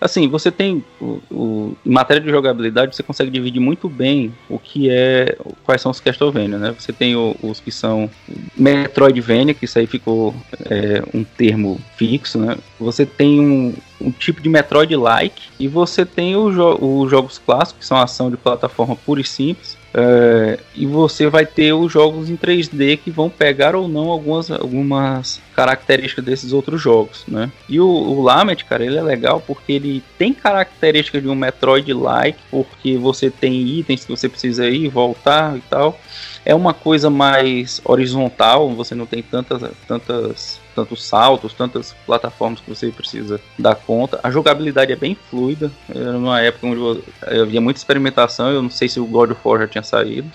assim, 0.00 0.28
você 0.28 0.50
tem 0.50 0.84
o, 1.00 1.20
o, 1.30 1.76
em 1.84 1.90
matéria 1.90 2.22
de 2.22 2.28
jogabilidade, 2.28 2.94
você 2.94 3.02
consegue 3.02 3.30
dividir 3.30 3.60
muito 3.60 3.88
bem 3.88 4.34
o 4.50 4.58
que 4.58 4.90
é, 4.90 5.36
quais 5.64 5.80
são 5.80 5.90
os 5.90 5.98
Castlevania, 5.98 6.58
né? 6.58 6.74
Você 6.78 6.92
tem 6.92 7.16
o, 7.16 7.34
os 7.42 7.58
que 7.58 7.70
são 7.70 8.10
Metroidvania, 8.54 9.54
que 9.54 9.64
isso 9.64 9.78
aí 9.78 9.86
ficou 9.86 10.34
é, 10.68 11.02
um 11.14 11.24
termo 11.24 11.80
fixo, 11.96 12.38
né? 12.38 12.56
Você 12.78 13.06
tem 13.06 13.40
um, 13.40 13.74
um 14.04 14.10
tipo 14.10 14.40
de 14.40 14.48
Metroid-like 14.48 15.50
e 15.58 15.66
você 15.66 16.04
tem 16.04 16.36
os 16.36 16.54
jo 16.54 17.08
jogos 17.08 17.38
clássicos, 17.38 17.80
que 17.80 17.86
são 17.86 17.96
ação 17.98 18.30
de 18.30 18.36
plataforma 18.36 18.96
pura 18.96 19.20
e 19.20 19.24
simples, 19.24 19.76
é, 19.96 20.58
e 20.74 20.86
você 20.86 21.28
vai 21.28 21.46
ter 21.46 21.72
os 21.72 21.92
jogos 21.92 22.28
em 22.28 22.36
3D 22.36 22.98
que 22.98 23.12
vão 23.12 23.30
pegar 23.30 23.76
ou 23.76 23.86
não 23.86 24.10
algumas, 24.10 24.50
algumas 24.50 25.40
características 25.54 26.24
desses 26.24 26.52
outros 26.52 26.82
jogos, 26.82 27.22
né? 27.28 27.52
E 27.68 27.78
o, 27.78 27.86
o 27.86 28.20
Lament, 28.20 28.64
cara, 28.64 28.84
ele 28.84 28.98
é 28.98 29.02
legal 29.02 29.40
porque 29.40 29.72
ele 29.72 30.02
tem 30.18 30.34
características 30.34 31.22
de 31.22 31.28
um 31.28 31.34
Metroid-like, 31.36 32.38
porque 32.50 32.96
você 32.96 33.30
tem 33.30 33.54
itens 33.54 34.04
que 34.04 34.10
você 34.10 34.28
precisa 34.28 34.68
ir, 34.68 34.88
voltar 34.88 35.56
e 35.56 35.60
tal. 35.60 35.96
É 36.44 36.54
uma 36.56 36.74
coisa 36.74 37.08
mais 37.08 37.80
horizontal, 37.84 38.68
você 38.70 38.96
não 38.96 39.06
tem 39.06 39.22
tantas, 39.22 39.62
tantas 39.86 40.60
tantos 40.74 41.04
saltos, 41.04 41.52
tantas 41.52 41.94
plataformas 42.06 42.60
que 42.60 42.68
você 42.68 42.90
precisa 42.90 43.40
dar 43.58 43.74
conta. 43.74 44.20
A 44.22 44.30
jogabilidade 44.30 44.92
é 44.92 44.96
bem 44.96 45.14
fluida. 45.14 45.70
Era 45.88 46.12
numa 46.12 46.40
época 46.40 46.66
onde 46.66 47.02
havia 47.22 47.60
muita 47.60 47.78
experimentação, 47.78 48.50
eu 48.50 48.62
não 48.62 48.70
sei 48.70 48.88
se 48.88 49.00
o 49.00 49.06
God 49.06 49.30
of 49.30 49.40
War 49.44 49.60
já 49.60 49.68
tinha 49.68 49.82
saído. 49.82 50.30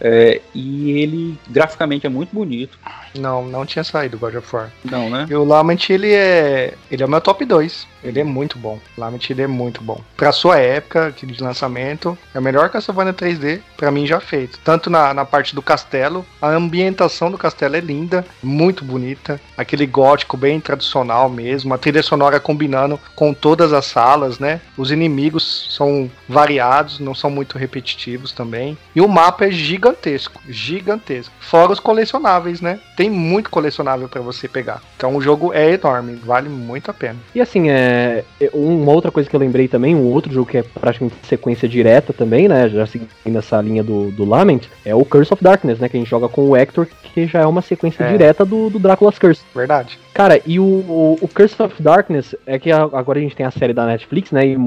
É, 0.00 0.40
e 0.54 0.92
ele 0.92 1.38
graficamente 1.48 2.06
é 2.06 2.08
muito 2.08 2.34
bonito. 2.34 2.78
Não, 3.18 3.44
não 3.44 3.66
tinha 3.66 3.84
saído 3.84 4.18
God 4.18 4.36
of 4.36 4.54
War. 4.54 4.70
Não, 4.84 5.10
né? 5.10 5.26
E 5.28 5.34
o 5.34 5.44
Lament, 5.44 5.90
ele 5.90 6.12
é. 6.12 6.74
Ele 6.90 7.02
é 7.02 7.06
o 7.06 7.08
meu 7.08 7.20
top 7.20 7.44
2. 7.44 7.86
Ele 8.02 8.20
é 8.20 8.24
muito 8.24 8.58
bom. 8.58 8.78
Lament 8.96 9.28
ele 9.30 9.42
é 9.42 9.46
muito 9.46 9.82
bom. 9.82 10.00
Pra 10.16 10.32
sua 10.32 10.58
época 10.58 11.12
de 11.12 11.42
lançamento, 11.42 12.16
é 12.34 12.38
o 12.38 12.42
melhor 12.42 12.70
Castlevania 12.70 13.12
3D 13.12 13.60
para 13.76 13.90
mim 13.90 14.06
já 14.06 14.20
feito. 14.20 14.58
Tanto 14.64 14.88
na, 14.88 15.12
na 15.12 15.24
parte 15.24 15.54
do 15.54 15.62
castelo, 15.62 16.24
a 16.40 16.48
ambientação 16.48 17.30
do 17.30 17.38
castelo 17.38 17.76
é 17.76 17.80
linda, 17.80 18.24
muito 18.42 18.84
bonita. 18.84 19.40
Aquele 19.56 19.86
gótico 19.86 20.36
bem 20.36 20.60
tradicional 20.60 21.28
mesmo. 21.28 21.74
A 21.74 21.78
trilha 21.78 22.02
sonora 22.02 22.40
combinando 22.40 22.98
com 23.14 23.34
todas 23.34 23.72
as 23.72 23.86
salas, 23.86 24.38
né? 24.38 24.60
Os 24.76 24.90
inimigos 24.90 25.68
são 25.70 26.10
variados, 26.28 27.00
não 27.00 27.14
são 27.14 27.30
muito 27.30 27.58
repetitivos 27.58 28.32
também. 28.32 28.78
E 28.94 29.00
o 29.00 29.08
mapa 29.08 29.46
é 29.46 29.50
gigantesco, 29.90 30.40
gigantesco. 30.48 31.34
Fora 31.40 31.72
os 31.72 31.80
colecionáveis, 31.80 32.60
né? 32.60 32.80
tem 33.00 33.08
muito 33.08 33.48
colecionável 33.48 34.10
para 34.10 34.20
você 34.20 34.46
pegar. 34.46 34.82
Então 34.94 35.16
o 35.16 35.22
jogo 35.22 35.54
é 35.54 35.72
enorme, 35.72 36.16
vale 36.16 36.50
muito 36.50 36.90
a 36.90 36.94
pena. 36.94 37.16
E 37.34 37.40
assim, 37.40 37.70
é, 37.70 38.24
é 38.38 38.50
uma 38.52 38.92
outra 38.92 39.10
coisa 39.10 39.26
que 39.26 39.34
eu 39.34 39.40
lembrei 39.40 39.68
também, 39.68 39.94
um 39.94 40.04
outro 40.04 40.30
jogo 40.30 40.50
que 40.50 40.58
é 40.58 40.62
praticamente 40.62 41.16
sequência 41.22 41.66
direta 41.66 42.12
também, 42.12 42.46
né? 42.46 42.68
Já 42.68 42.84
seguindo 42.84 43.38
essa 43.38 43.58
linha 43.62 43.82
do, 43.82 44.10
do 44.10 44.26
Lament, 44.26 44.64
é 44.84 44.94
o 44.94 45.02
Curse 45.02 45.32
of 45.32 45.42
Darkness, 45.42 45.78
né? 45.78 45.88
Que 45.88 45.96
a 45.96 46.00
gente 46.00 46.10
joga 46.10 46.28
com 46.28 46.46
o 46.46 46.54
Hector, 46.54 46.86
que 47.14 47.26
já 47.26 47.40
é 47.40 47.46
uma 47.46 47.62
sequência 47.62 48.04
é. 48.04 48.10
direta 48.10 48.44
do, 48.44 48.68
do 48.68 48.78
Drácula's 48.78 49.18
Curse. 49.18 49.40
Verdade. 49.54 49.98
Cara, 50.12 50.38
e 50.44 50.60
o, 50.60 50.62
o, 50.62 51.18
o, 51.22 51.28
Curse 51.28 51.62
of 51.62 51.82
Darkness 51.82 52.36
é 52.46 52.58
que 52.58 52.70
agora 52.70 53.18
a 53.18 53.22
gente 53.22 53.34
tem 53.34 53.46
a 53.46 53.50
série 53.50 53.72
da 53.72 53.86
Netflix, 53.86 54.30
né? 54.30 54.46
E 54.46 54.58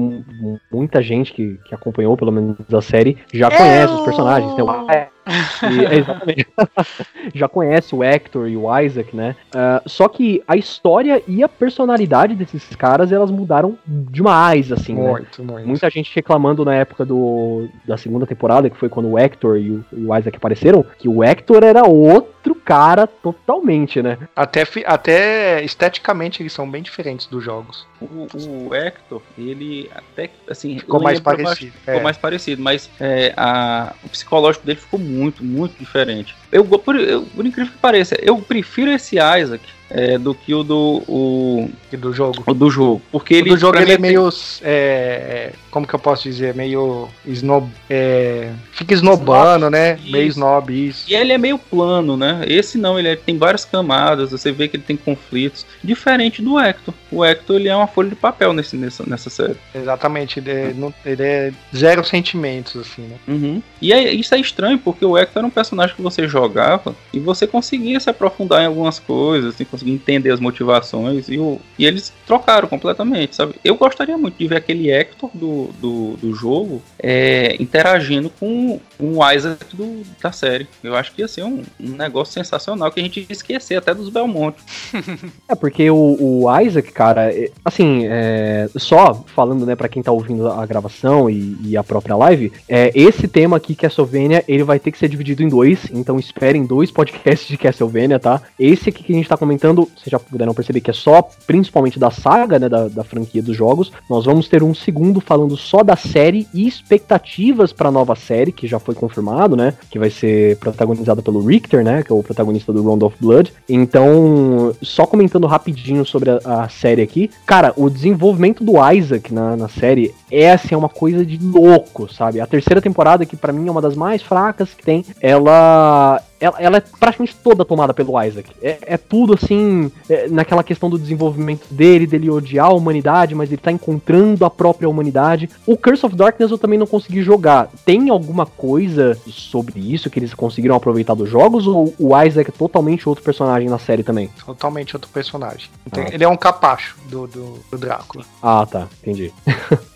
muita 0.72 1.00
gente 1.00 1.32
que, 1.32 1.56
que 1.64 1.72
acompanhou, 1.72 2.16
pelo 2.16 2.32
menos, 2.32 2.56
a 2.72 2.82
série 2.82 3.16
já 3.32 3.48
conhece 3.48 3.92
os 3.92 4.00
personagens. 4.00 4.50
Né? 4.56 5.06
E, 5.26 5.84
é, 5.84 5.98
exatamente. 5.98 6.46
já 7.34 7.48
conhece 7.48 7.94
o 7.94 8.02
Hector 8.02 8.48
e 8.48 8.56
o 8.56 8.78
Isaac, 8.78 9.14
né? 9.16 9.36
Uh, 9.54 9.88
só 9.88 10.08
que 10.08 10.42
a 10.46 10.56
história 10.56 11.22
e 11.26 11.42
a 11.42 11.48
personalidade 11.48 12.34
desses 12.34 12.74
caras, 12.76 13.12
elas 13.12 13.30
mudaram 13.30 13.78
demais, 13.86 14.70
assim, 14.70 14.94
né? 14.94 15.10
muito, 15.10 15.42
né? 15.42 15.52
Muito. 15.52 15.68
Muita 15.68 15.90
gente 15.90 16.14
reclamando 16.14 16.64
na 16.64 16.74
época 16.74 17.04
do, 17.04 17.68
da 17.86 17.96
segunda 17.96 18.26
temporada, 18.26 18.68
que 18.68 18.76
foi 18.76 18.88
quando 18.88 19.08
o 19.10 19.18
Hector 19.18 19.58
e 19.58 19.70
o, 19.70 19.84
e 19.92 20.04
o 20.04 20.16
Isaac 20.16 20.36
apareceram, 20.36 20.84
que 20.98 21.08
o 21.08 21.22
Hector 21.22 21.62
era 21.64 21.86
outro 21.86 22.33
cara 22.52 23.06
totalmente, 23.06 24.02
né? 24.02 24.18
Até, 24.34 24.64
até 24.86 25.62
esteticamente 25.62 26.42
eles 26.42 26.52
são 26.52 26.68
bem 26.68 26.82
diferentes 26.82 27.26
dos 27.26 27.44
jogos. 27.44 27.86
O, 28.00 28.26
o 28.68 28.74
Hector, 28.74 29.22
ele 29.38 29.88
até, 29.94 30.30
assim... 30.50 30.78
Ficou 30.78 31.00
mais 31.00 31.20
parecido. 31.20 31.72
Ficou 31.72 31.94
é. 31.94 32.02
mais 32.02 32.16
parecido, 32.16 32.60
mas 32.60 32.90
é, 32.98 33.32
a, 33.36 33.94
o 34.04 34.08
psicológico 34.08 34.66
dele 34.66 34.80
ficou 34.80 34.98
muito 34.98 35.14
muito, 35.14 35.44
muito 35.44 35.78
diferente. 35.78 36.34
Eu, 36.50 36.64
por, 36.64 36.96
eu, 36.96 37.22
por 37.22 37.46
incrível 37.46 37.72
que 37.72 37.78
pareça, 37.78 38.16
eu 38.20 38.36
prefiro 38.38 38.90
esse 38.90 39.16
Isaac 39.16 39.64
é, 39.90 40.18
do 40.18 40.34
que 40.34 40.54
o 40.54 40.62
do 40.62 41.02
o, 41.08 41.70
E 41.92 41.96
do 41.96 42.12
jogo. 42.12 42.42
o 42.46 42.54
do 42.54 42.70
jogo. 42.70 43.02
Porque 43.12 43.34
O 43.34 43.36
ele 43.38 43.50
do 43.50 43.56
jogo 43.56 43.78
ele 43.78 43.92
é 43.92 43.98
meio. 43.98 44.28
é, 44.62 45.52
como 45.70 45.86
que 45.86 45.94
eu 45.94 45.98
posso 45.98 46.22
dizer? 46.24 46.54
Meio. 46.54 47.08
Snob, 47.26 47.68
é, 47.88 48.50
fica 48.72 48.94
snobando, 48.94 49.68
né? 49.70 49.98
Isso. 50.02 50.12
Meio 50.12 50.28
snob, 50.28 50.70
isso. 50.88 51.04
E 51.10 51.14
ele 51.14 51.32
é 51.32 51.38
meio 51.38 51.58
plano, 51.58 52.16
né? 52.16 52.42
Esse 52.46 52.78
não, 52.78 52.98
ele 52.98 53.08
é- 53.08 53.16
tem 53.16 53.36
várias 53.38 53.64
camadas, 53.64 54.30
você 54.30 54.50
vê 54.52 54.68
que 54.68 54.76
ele 54.76 54.84
tem 54.84 54.96
conflitos. 54.96 55.64
Diferente 55.82 56.40
do 56.42 56.58
Hector. 56.58 56.94
O 57.10 57.24
Hector 57.24 57.56
ele 57.56 57.68
é 57.68 57.76
uma 57.76 57.86
folha 57.86 58.08
de 58.10 58.16
papel 58.16 58.52
nesse, 58.52 58.76
nessa, 58.76 59.04
nessa 59.06 59.30
série. 59.30 59.56
Exatamente. 59.74 60.38
Ele 60.40 60.50
é, 60.50 60.72
não- 60.74 60.94
ele 61.04 61.22
é 61.22 61.52
zero 61.74 62.04
sentimentos, 62.04 62.76
assim, 62.76 63.02
né? 63.02 63.16
Uhum. 63.28 63.62
E 63.80 63.92
é- 63.92 64.12
isso 64.12 64.34
é 64.34 64.40
estranho, 64.40 64.78
porque 64.78 65.04
o 65.04 65.16
Hector 65.16 65.40
era 65.40 65.46
um 65.46 65.50
personagem 65.50 65.94
que 65.94 66.02
você 66.02 66.26
jogava 66.26 66.94
e 67.12 67.18
você 67.20 67.46
conseguia 67.46 68.00
se 68.00 68.08
aprofundar 68.10 68.62
em 68.62 68.66
algumas 68.66 68.98
coisas, 68.98 69.54
assim, 69.54 69.64
conseguia 69.74 69.94
entender 69.94 70.30
as 70.30 70.40
motivações, 70.40 71.28
e, 71.28 71.38
o, 71.38 71.60
e 71.78 71.84
eles 71.84 72.12
trocaram 72.26 72.68
completamente, 72.68 73.34
sabe? 73.34 73.54
Eu 73.64 73.74
gostaria 73.76 74.16
muito 74.16 74.36
de 74.38 74.46
ver 74.46 74.56
aquele 74.56 74.90
Hector 74.90 75.30
do, 75.34 75.70
do, 75.80 76.16
do 76.16 76.34
jogo 76.34 76.80
é, 76.98 77.56
interagindo 77.60 78.30
com, 78.30 78.80
com 78.96 79.18
o 79.18 79.32
Isaac 79.32 79.76
do, 79.76 80.02
da 80.22 80.32
série. 80.32 80.66
Eu 80.82 80.94
acho 80.94 81.12
que 81.12 81.22
ia 81.22 81.28
ser 81.28 81.42
um, 81.42 81.62
um 81.80 81.90
negócio 81.90 82.32
sensacional 82.32 82.90
que 82.90 83.00
a 83.00 83.02
gente 83.02 83.20
ia 83.20 83.26
esquecer 83.28 83.76
até 83.76 83.94
dos 83.94 84.08
Belmont. 84.08 84.56
É, 85.48 85.54
porque 85.54 85.90
o, 85.90 86.44
o 86.44 86.60
Isaac, 86.60 86.90
cara, 86.92 87.32
é- 87.32 87.50
assim, 87.64 88.06
é, 88.06 88.68
só 88.76 89.24
falando, 89.34 89.66
né, 89.66 89.76
pra 89.76 89.88
quem 89.88 90.02
tá 90.02 90.10
ouvindo 90.10 90.48
a 90.48 90.64
gravação 90.64 91.28
e, 91.28 91.56
e 91.62 91.76
a 91.76 91.82
própria 91.84 92.16
live, 92.16 92.52
é, 92.68 92.90
esse 92.94 93.28
tema 93.28 93.56
aqui, 93.56 93.74
Castlevania, 93.74 94.42
ele 94.48 94.62
vai 94.62 94.78
ter 94.78 94.90
que 94.90 94.98
ser 94.98 95.08
dividido 95.08 95.42
em 95.42 95.48
dois, 95.48 95.86
então 95.92 96.18
esperem 96.18 96.64
dois 96.64 96.90
podcasts 96.90 97.48
de 97.48 97.58
Castlevania, 97.58 98.18
tá? 98.18 98.40
Esse 98.58 98.88
aqui 98.88 99.02
que 99.02 99.12
a 99.12 99.16
gente 99.16 99.28
tá 99.28 99.36
comentando, 99.36 99.63
vocês 99.72 100.08
já 100.08 100.18
puderam 100.18 100.52
perceber 100.52 100.80
que 100.80 100.90
é 100.90 100.94
só, 100.94 101.22
principalmente 101.46 101.98
da 101.98 102.10
saga, 102.10 102.58
né, 102.58 102.68
da, 102.68 102.88
da 102.88 103.04
franquia 103.04 103.42
dos 103.42 103.56
jogos. 103.56 103.92
Nós 104.10 104.24
vamos 104.24 104.48
ter 104.48 104.62
um 104.62 104.74
segundo 104.74 105.20
falando 105.20 105.56
só 105.56 105.82
da 105.82 105.96
série 105.96 106.46
e 106.52 106.66
expectativas 106.66 107.72
pra 107.72 107.90
nova 107.90 108.14
série, 108.14 108.52
que 108.52 108.66
já 108.66 108.78
foi 108.78 108.94
confirmado, 108.94 109.56
né, 109.56 109.74
que 109.90 109.98
vai 109.98 110.10
ser 110.10 110.56
protagonizada 110.58 111.22
pelo 111.22 111.44
Richter, 111.44 111.84
né, 111.84 112.02
que 112.02 112.12
é 112.12 112.14
o 112.14 112.22
protagonista 112.22 112.72
do 112.72 112.82
Round 112.82 113.04
of 113.04 113.16
Blood. 113.20 113.52
Então, 113.68 114.74
só 114.82 115.06
comentando 115.06 115.46
rapidinho 115.46 116.04
sobre 116.04 116.30
a, 116.30 116.40
a 116.44 116.68
série 116.68 117.02
aqui, 117.02 117.30
cara, 117.46 117.72
o 117.76 117.88
desenvolvimento 117.88 118.64
do 118.64 118.74
Isaac 118.92 119.32
na, 119.32 119.56
na 119.56 119.68
série 119.68 120.14
é 120.30 120.52
assim, 120.52 120.74
é 120.74 120.78
uma 120.78 120.88
coisa 120.88 121.24
de 121.24 121.38
louco, 121.38 122.12
sabe? 122.12 122.40
A 122.40 122.46
terceira 122.46 122.80
temporada, 122.80 123.24
que 123.24 123.36
pra 123.36 123.52
mim 123.52 123.68
é 123.68 123.70
uma 123.70 123.80
das 123.80 123.94
mais 123.94 124.22
fracas 124.22 124.74
que 124.74 124.84
tem, 124.84 125.04
ela. 125.20 126.20
Ela, 126.44 126.56
ela 126.58 126.76
é 126.76 126.80
praticamente 126.80 127.34
toda 127.42 127.64
tomada 127.64 127.94
pelo 127.94 128.20
Isaac. 128.22 128.50
É, 128.62 128.78
é 128.82 128.96
tudo 128.96 129.32
assim, 129.34 129.90
é, 130.08 130.28
naquela 130.28 130.62
questão 130.62 130.90
do 130.90 130.98
desenvolvimento 130.98 131.66
dele, 131.72 132.06
dele 132.06 132.28
odiar 132.30 132.66
a 132.66 132.72
humanidade, 132.74 133.34
mas 133.34 133.50
ele 133.50 133.60
tá 133.60 133.72
encontrando 133.72 134.44
a 134.44 134.50
própria 134.50 134.88
humanidade. 134.88 135.48
O 135.66 135.76
Curse 135.76 136.04
of 136.04 136.14
Darkness 136.14 136.50
eu 136.50 136.58
também 136.58 136.78
não 136.78 136.86
consegui 136.86 137.22
jogar. 137.22 137.68
Tem 137.86 138.10
alguma 138.10 138.44
coisa 138.44 139.16
sobre 139.26 139.80
isso 139.80 140.10
que 140.10 140.18
eles 140.18 140.34
conseguiram 140.34 140.74
aproveitar 140.76 141.14
dos 141.14 141.30
jogos? 141.30 141.66
Ou 141.66 141.94
o 141.98 142.22
Isaac 142.22 142.50
é 142.50 142.52
totalmente 142.52 143.08
outro 143.08 143.24
personagem 143.24 143.68
na 143.68 143.78
série 143.78 144.02
também? 144.02 144.28
Totalmente 144.44 144.94
outro 144.96 145.10
personagem. 145.10 145.70
Tem- 145.90 146.04
Ah. 146.04 146.08
Ele 146.12 146.24
é 146.24 146.28
um 146.28 146.36
capacho 146.36 146.96
do, 147.08 147.26
do, 147.26 147.58
do 147.70 147.78
Drácula. 147.78 148.24
Ah, 148.42 148.66
tá, 148.70 148.86
entendi. 149.02 149.32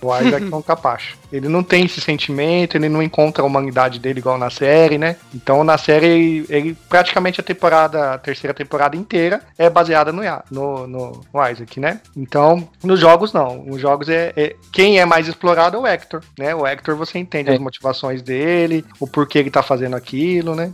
O 0.00 0.16
Isaac 0.16 0.50
é 0.50 0.56
um 0.56 0.62
capacho. 0.62 1.18
Ele 1.32 1.48
não 1.48 1.62
tem 1.62 1.84
esse 1.84 2.00
sentimento, 2.00 2.76
ele 2.76 2.88
não 2.88 3.02
encontra 3.02 3.42
a 3.42 3.46
humanidade 3.46 3.98
dele 3.98 4.18
igual 4.20 4.38
na 4.38 4.50
série, 4.50 4.96
né? 4.98 5.16
Então 5.34 5.62
na 5.64 5.76
série, 5.76 6.06
ele, 6.06 6.46
ele- 6.48 6.76
praticamente 6.88 7.40
a 7.40 7.44
temporada, 7.44 8.14
a 8.14 8.18
terceira 8.18 8.54
temporada 8.54 8.96
inteira 8.96 9.40
é 9.58 9.68
baseada 9.68 10.12
no, 10.12 10.22
no, 10.50 10.86
no, 10.86 11.20
no 11.32 11.48
Isaac, 11.48 11.78
né? 11.80 12.00
Então, 12.16 12.68
nos 12.82 12.98
jogos 13.00 13.32
não. 13.32 13.64
Nos 13.64 13.80
jogos 13.80 14.08
é, 14.08 14.32
é- 14.36 14.56
quem 14.72 14.98
é 14.98 15.04
mais 15.04 15.28
explorado 15.28 15.76
é 15.76 15.80
o 15.80 15.86
Hector, 15.86 16.22
né? 16.38 16.54
O 16.54 16.66
Hector 16.66 16.96
você 16.96 17.18
entende 17.18 17.50
É. 17.50 17.54
as 17.54 17.60
motivações 17.60 18.22
dele, 18.22 18.84
o 18.98 19.06
porquê 19.06 19.38
ele 19.38 19.50
tá 19.50 19.62
fazendo 19.62 19.96
aquilo, 19.96 20.54
né? 20.54 20.72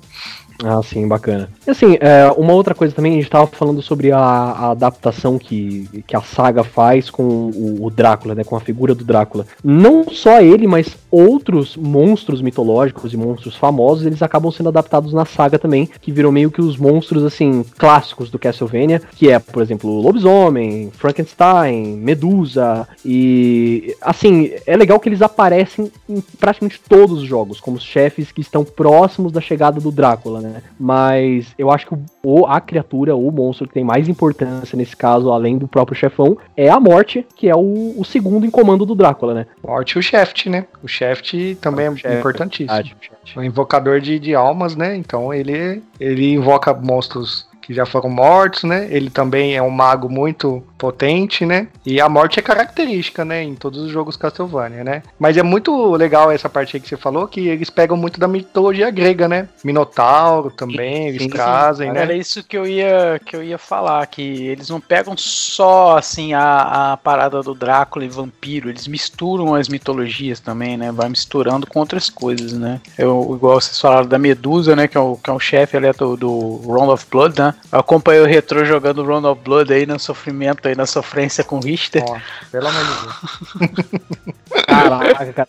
Ah, 0.63 0.81
sim, 0.83 1.07
bacana. 1.09 1.49
E 1.67 1.71
assim, 1.71 1.97
é, 2.01 2.31
uma 2.37 2.53
outra 2.53 2.75
coisa 2.75 2.95
também, 2.95 3.15
a 3.15 3.17
gente 3.17 3.31
tava 3.31 3.47
falando 3.47 3.83
sobre 3.83 4.13
a, 4.13 4.19
a 4.19 4.71
adaptação 4.71 5.39
que, 5.39 5.89
que 6.07 6.17
a 6.17 6.21
saga 6.23 6.63
faz 6.63 7.11
com 7.11 7.23
o, 7.23 7.85
o 7.85 7.91
Drácula, 7.91 8.35
né? 8.35 8.45
Com 8.45 8.57
a 8.57 8.61
figura 8.61 8.95
do 8.95 9.05
Drácula. 9.05 9.47
Não 9.63 10.05
só 10.11 10.41
ele, 10.41 10.67
mas 10.67 10.97
outros 11.11 11.77
monstros 11.77 12.41
mitológicos 12.41 13.13
e 13.13 13.17
monstros 13.17 13.57
famosos, 13.57 14.07
eles 14.07 14.23
acabam 14.23 14.51
sendo 14.51 14.69
adaptados 14.69 15.13
na 15.13 15.25
saga 15.25 15.59
também, 15.59 15.89
que 16.01 16.13
viram 16.13 16.33
meio 16.33 16.51
que 16.51 16.61
os 16.61 16.77
monstros, 16.77 17.25
assim, 17.25 17.65
clássicos 17.77 18.31
do 18.31 18.39
Castlevania, 18.39 19.01
que 19.17 19.31
é, 19.31 19.39
por 19.39 19.63
exemplo, 19.63 19.91
Lobisomem, 19.91 20.91
Frankenstein, 20.93 21.97
Medusa, 21.97 22.87
e 23.05 23.95
assim, 24.01 24.53
é 24.67 24.77
legal 24.77 24.99
que 24.99 25.09
eles 25.09 25.23
aparecem 25.23 25.91
em 26.09 26.21
praticamente 26.39 26.81
todos 26.89 27.23
os 27.23 27.29
jogos, 27.29 27.61
como 27.61 27.79
chefes 27.79 28.33
que 28.33 28.41
estão 28.41 28.65
próximos 28.65 29.33
da 29.33 29.41
chegada 29.41 29.81
do 29.81 29.91
Drácula, 29.91 30.41
né? 30.49 30.63
Mas 30.79 31.55
eu 31.59 31.71
acho 31.71 31.87
que 31.87 31.95
o, 31.95 32.05
o- 32.23 32.47
a 32.47 32.61
criatura, 32.61 33.15
o 33.17 33.31
monstro 33.31 33.67
que 33.67 33.75
tem 33.75 33.85
mais 33.85 34.09
importância 34.09 34.77
nesse 34.77 34.97
caso, 34.97 35.31
além 35.33 35.59
do 35.59 35.67
próprio 35.69 35.97
chefão, 35.97 36.37
é 36.57 36.69
a 36.69 36.79
morte, 36.81 37.27
que 37.37 37.49
é 37.49 37.55
o, 37.57 37.95
o 37.97 38.05
segundo 38.05 38.45
em 38.47 38.51
comando 38.51 38.85
do 38.87 38.95
Drácula, 38.95 39.35
né? 39.35 39.47
Morte 39.67 39.93
e 39.93 39.99
o 39.99 40.03
Shaft, 40.03 40.47
né? 40.49 40.67
O 40.83 40.89
Shaft 40.89 41.35
também 41.61 41.87
é 41.87 41.97
Shaft, 41.97 42.19
importantíssimo. 42.19 42.77
Verdade. 42.77 42.97
O 43.37 43.43
invocador 43.43 44.01
de, 44.01 44.19
de 44.19 44.35
almas, 44.35 44.77
né? 44.77 44.95
Então 44.97 45.33
ele, 45.33 45.83
ele 45.99 46.33
invoca 46.33 46.73
monstros 46.75 47.47
que 47.65 47.73
já 47.73 47.87
foram 47.87 48.11
mortos, 48.11 48.65
né? 48.65 48.87
Ele 48.91 49.09
também 49.09 49.57
é 49.57 49.63
um 49.63 49.71
mago 49.71 50.09
muito 50.09 50.63
potente, 50.77 51.47
né? 51.47 51.69
E 51.85 51.99
a 51.99 52.09
morte 52.09 52.39
é 52.39 52.43
característica, 52.43 53.25
né? 53.25 53.43
Em 53.43 53.55
todos 53.55 53.81
os 53.81 53.91
jogos 53.91 54.17
Castlevania, 54.17 54.85
né? 54.85 55.03
Mas 55.19 55.37
é 55.39 55.43
muito 55.43 55.93
legal 55.97 56.31
essa 56.31 56.49
parte 56.49 56.77
aí 56.77 56.81
que 56.81 56.89
você 56.89 56.97
falou, 56.97 57.27
que 57.27 57.49
eles 57.49 57.71
pegam 57.71 57.97
muito 57.97 58.21
da 58.21 58.29
mitologia 58.29 58.91
grega, 58.91 59.27
né? 59.27 59.49
Minotauro 59.65 60.51
também, 60.51 61.09
eles 61.09 61.23
sim, 61.23 61.29
sim. 61.29 61.35
trazem, 61.35 61.91
né? 61.91 62.03
Era 62.03 62.15
isso 62.15 62.45
que 62.45 62.57
eu 62.57 62.67
ia 62.67 63.19
que 63.25 63.35
eu 63.35 63.43
ia 63.43 63.57
falar, 63.57 64.07
que 64.07 64.23
eles 64.47 64.69
não 64.69 64.81
pegam 64.81 65.17
só 65.17 65.97
assim 65.97 66.35
a, 66.35 66.93
a 66.93 66.97
parada 66.99 67.43
do 67.43 67.55
Drácula 67.55 68.05
e 68.05 68.09
vampiro, 68.09 68.69
eles 68.69 68.87
misturam 68.87 69.55
as 69.55 69.69
mitologias 69.69 70.39
também, 70.39 70.77
né? 70.77 70.93
Vai 70.93 71.09
misturando 71.09 71.67
com 71.67 71.81
outras 71.81 72.11
coisas, 72.11 72.53
né? 72.53 72.81
Eu, 72.99 73.33
igual 73.35 73.59
vocês 73.59 73.81
falaram 73.81 74.07
da 74.07 74.19
Medusa, 74.19 74.77
né? 74.77 74.87
Que 74.87 74.99
é 74.99 75.01
o, 75.01 75.17
que 75.17 75.31
é 75.31 75.33
o 75.33 75.41
chefe 75.41 75.79
ali 75.79 75.91
do, 75.93 76.17
do 76.17 76.57
Round 76.67 76.93
of 76.93 77.07
Blood, 77.11 77.41
né? 77.41 77.54
Eu 77.73 77.81
acompanhei 77.81 78.23
o 78.23 78.27
Retro 78.27 78.65
jogando 78.65 79.05
Round 79.05 79.27
of 79.27 79.41
Blood 79.43 79.73
aí 79.73 79.87
no 79.87 79.99
sofrimento 79.99 80.69
aí, 80.69 80.77
na 80.77 80.87
sofrência 80.87 81.43
com 81.43 81.59
Richter. 81.59 82.05
Ó, 82.07 82.19
pelo 82.51 82.69
amor 82.69 82.85
de 82.85 82.93
Deus. 83.03 84.35
Caraca, 84.67 85.33
cara. 85.33 85.49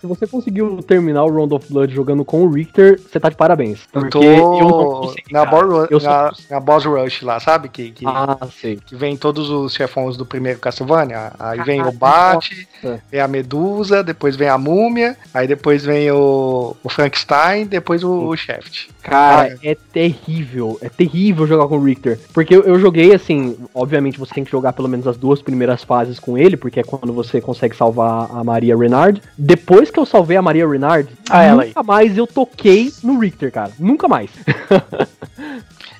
Se 0.00 0.06
você 0.06 0.26
conseguiu 0.26 0.82
terminar 0.82 1.24
o 1.24 1.30
Round 1.34 1.54
of 1.54 1.72
Blood 1.72 1.94
jogando 1.94 2.24
com 2.24 2.44
o 2.44 2.50
Richter, 2.50 3.00
você 3.00 3.18
tá 3.18 3.28
de 3.28 3.36
parabéns. 3.36 3.80
Eu 3.92 4.00
Porque 4.00 4.18
tô 4.18 4.22
eu 4.22 5.14
na, 5.30 5.44
boss 5.44 5.90
Eu 5.90 6.00
só 6.00 6.08
na, 6.08 6.32
na 6.50 6.60
boss 6.60 6.84
rush 6.84 7.22
lá, 7.22 7.40
sabe? 7.40 7.68
Que, 7.68 7.90
que, 7.90 8.06
Ah, 8.06 8.36
sei. 8.60 8.76
que 8.84 8.94
vem 8.96 9.16
todos 9.16 9.50
os 9.50 9.74
chefões 9.74 10.16
do 10.16 10.26
primeiro 10.26 10.58
Castlevania. 10.58 11.32
Aí 11.38 11.62
vem 11.62 11.80
Ah, 11.80 11.88
o 11.88 11.92
nossa. 11.92 13.02
vem 13.10 13.20
a 13.20 13.28
Medusa, 13.28 14.02
depois 14.02 14.36
vem 14.36 14.48
a 14.48 14.58
Múmia, 14.58 15.16
aí 15.32 15.46
depois 15.46 15.84
vem 15.84 16.10
o, 16.10 16.76
o 16.82 16.88
Frankenstein, 16.88 17.66
depois 17.66 18.02
o, 18.04 18.28
o 18.28 18.36
Shaft. 18.36 18.88
Cara, 19.02 19.56
é 19.62 19.74
terrível. 19.92 20.78
É 20.82 20.88
terrível 20.88 21.46
jogar 21.46 21.66
com 21.68 21.78
o 21.78 21.84
Richter. 21.84 22.18
Porque 22.32 22.54
eu, 22.54 22.62
eu 22.62 22.78
joguei 22.78 23.14
assim. 23.14 23.56
Obviamente 23.74 24.18
você 24.18 24.34
tem 24.34 24.44
que 24.44 24.50
jogar 24.50 24.72
pelo 24.72 24.88
menos 24.88 25.06
as 25.06 25.16
duas 25.16 25.40
primeiras 25.40 25.82
fases 25.82 26.18
com 26.18 26.36
ele, 26.36 26.56
porque 26.56 26.80
é 26.80 26.82
quando 26.82 27.12
você 27.12 27.40
consegue 27.40 27.74
salvar 27.74 28.17
a 28.24 28.44
Maria 28.44 28.76
Renard. 28.76 29.22
Depois 29.36 29.90
que 29.90 29.98
eu 29.98 30.06
salvei 30.06 30.36
a 30.36 30.42
Maria 30.42 30.68
Renard, 30.68 31.08
Ah, 31.28 31.54
nunca 31.54 31.82
mais 31.82 32.16
eu 32.16 32.26
toquei 32.26 32.92
no 33.02 33.18
Richter, 33.18 33.52
cara. 33.52 33.72
Nunca 33.78 34.08
mais. 34.08 34.30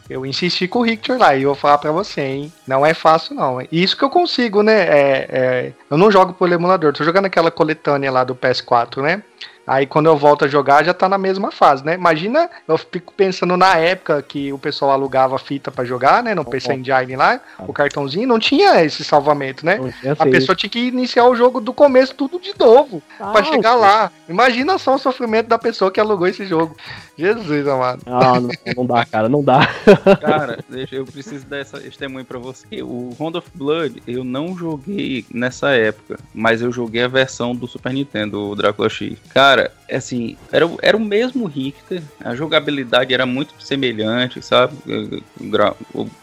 Eu 0.08 0.24
insisti 0.24 0.66
com 0.66 0.78
o 0.78 0.82
Richter 0.82 1.18
lá 1.18 1.36
e 1.36 1.42
eu 1.42 1.50
vou 1.50 1.54
falar 1.54 1.76
pra 1.76 1.92
você, 1.92 2.22
hein? 2.22 2.52
Não 2.66 2.84
é 2.84 2.94
fácil, 2.94 3.34
não. 3.34 3.58
Isso 3.70 3.94
que 3.94 4.02
eu 4.02 4.08
consigo, 4.08 4.62
né? 4.62 4.72
É, 4.72 5.28
é, 5.30 5.72
eu 5.90 5.98
não 5.98 6.10
jogo 6.10 6.32
pelo 6.32 6.54
emulador, 6.54 6.94
tô 6.94 7.04
jogando 7.04 7.26
aquela 7.26 7.50
coletânea 7.50 8.10
lá 8.10 8.24
do 8.24 8.34
PS4, 8.34 9.02
né? 9.02 9.22
Aí 9.68 9.86
quando 9.86 10.06
eu 10.06 10.16
volto 10.16 10.44
a 10.44 10.48
jogar 10.48 10.84
já 10.84 10.94
tá 10.94 11.08
na 11.08 11.18
mesma 11.18 11.52
fase, 11.52 11.84
né? 11.84 11.94
Imagina, 11.94 12.48
eu 12.66 12.78
fico 12.78 13.12
pensando 13.14 13.56
na 13.56 13.76
época 13.76 14.22
que 14.22 14.52
o 14.52 14.58
pessoal 14.58 14.90
alugava 14.92 15.38
fita 15.38 15.70
pra 15.70 15.84
jogar, 15.84 16.22
né? 16.22 16.34
No 16.34 16.44
PC 16.44 16.72
Engine 16.74 17.16
lá, 17.16 17.40
o 17.60 17.72
cartãozinho, 17.72 18.26
não 18.26 18.38
tinha 18.38 18.82
esse 18.84 19.04
salvamento, 19.04 19.64
né? 19.64 19.78
A 20.18 20.26
pessoa 20.26 20.56
tinha 20.56 20.70
que 20.70 20.88
iniciar 20.88 21.26
o 21.26 21.36
jogo 21.36 21.60
do 21.60 21.72
começo 21.72 22.14
tudo 22.14 22.40
de 22.40 22.52
novo 22.58 23.02
pra 23.16 23.40
Ah, 23.40 23.44
chegar 23.44 23.74
lá. 23.74 24.10
Imagina 24.28 24.78
só 24.78 24.94
o 24.94 24.98
sofrimento 24.98 25.46
da 25.48 25.58
pessoa 25.58 25.90
que 25.90 26.00
alugou 26.00 26.26
esse 26.26 26.46
jogo. 26.46 26.76
Jesus, 27.16 27.66
amado. 27.66 28.02
Ah, 28.06 28.40
não, 28.40 28.50
não 28.76 28.86
dá, 28.86 29.04
cara, 29.04 29.28
não 29.28 29.42
dá. 29.42 29.68
Cara, 30.20 30.58
deixa, 30.68 30.94
eu 30.94 31.04
preciso 31.04 31.44
dar 31.46 31.58
essa 31.58 31.80
testemunho 31.80 32.24
pra 32.24 32.38
você. 32.38 32.80
O 32.82 33.14
Round 33.18 33.38
of 33.38 33.48
Blood 33.54 34.02
eu 34.06 34.22
não 34.22 34.56
joguei 34.56 35.24
nessa 35.32 35.70
época, 35.70 36.18
mas 36.32 36.62
eu 36.62 36.70
joguei 36.70 37.02
a 37.02 37.08
versão 37.08 37.56
do 37.56 37.66
Super 37.66 37.92
Nintendo, 37.92 38.50
o 38.50 38.54
Drácula 38.54 38.88
X. 38.88 39.18
Cara, 39.34 39.57
cara, 39.62 39.77
assim, 39.90 40.36
era, 40.52 40.68
era 40.82 40.96
o 40.96 41.00
mesmo 41.00 41.46
Richter, 41.46 42.02
a 42.22 42.34
jogabilidade 42.34 43.14
era 43.14 43.26
muito 43.26 43.54
semelhante, 43.60 44.42
sabe? 44.42 44.74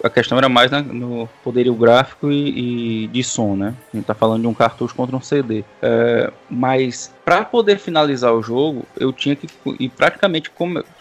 A 0.03 0.09
questão 0.09 0.37
era 0.37 0.49
mais 0.49 0.71
no 0.71 1.27
poderio 1.43 1.73
gráfico 1.75 2.31
e, 2.31 3.03
e, 3.03 3.07
de 3.07 3.23
som, 3.23 3.55
né? 3.55 3.73
A 3.93 3.97
gente 3.97 4.05
tá 4.05 4.13
falando 4.13 4.41
de 4.41 4.47
um 4.47 4.53
cartucho 4.53 4.95
contra 4.95 5.15
um 5.15 5.21
CD. 5.21 5.63
É, 5.81 6.31
mas 6.49 7.13
para 7.25 7.43
poder 7.43 7.79
finalizar 7.79 8.33
o 8.33 8.43
jogo, 8.43 8.85
eu 8.95 9.11
tinha 9.11 9.35
que 9.35 9.47
ir 9.79 9.89
praticamente 9.89 10.51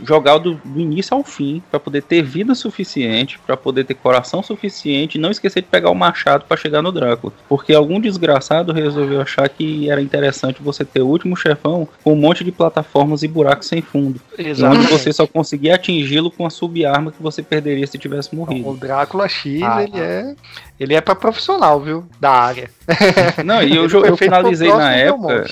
jogar 0.00 0.38
do, 0.38 0.54
do 0.54 0.80
início 0.80 1.14
ao 1.14 1.22
fim, 1.22 1.62
para 1.70 1.78
poder 1.78 2.02
ter 2.02 2.22
vida 2.22 2.54
suficiente, 2.54 3.38
para 3.38 3.58
poder 3.58 3.84
ter 3.84 3.94
coração 3.94 4.42
suficiente 4.42 5.18
e 5.18 5.20
não 5.20 5.30
esquecer 5.30 5.60
de 5.60 5.68
pegar 5.68 5.90
o 5.90 5.94
machado 5.94 6.46
para 6.46 6.56
chegar 6.56 6.80
no 6.80 6.90
Drácula. 6.90 7.32
Porque 7.46 7.74
algum 7.74 8.00
desgraçado 8.00 8.72
resolveu 8.72 9.20
achar 9.20 9.46
que 9.50 9.90
era 9.90 10.00
interessante 10.00 10.62
você 10.62 10.82
ter 10.82 11.02
o 11.02 11.06
último 11.06 11.36
chefão 11.36 11.86
com 12.02 12.14
um 12.14 12.16
monte 12.16 12.42
de 12.42 12.50
plataformas 12.54 13.22
e 13.22 13.28
buracos 13.28 13.66
sem 13.66 13.82
fundo. 13.82 14.20
Exato. 14.38 14.76
Onde 14.76 14.86
você 14.86 15.12
só 15.12 15.26
conseguia 15.26 15.74
atingi-lo 15.74 16.30
com 16.30 16.46
a 16.46 16.50
subarma 16.50 17.12
que 17.12 17.22
você 17.22 17.42
perderia 17.42 17.86
se 17.86 17.98
tivesse 17.98 18.34
morrido. 18.34 18.68
O 18.68 18.76
Drácula 18.76 19.28
X, 19.28 19.62
ah, 19.62 19.82
ele 19.82 19.98
é 19.98 20.34
ele 20.78 20.94
é 20.94 21.00
para 21.00 21.14
profissional, 21.14 21.80
viu? 21.80 22.04
Da 22.20 22.32
área. 22.32 22.68
Não, 23.44 23.62
e 23.62 23.74
eu, 23.74 23.88
eu 23.88 24.16
finalizei 24.16 24.72
na 24.72 24.92
época. 24.92 25.46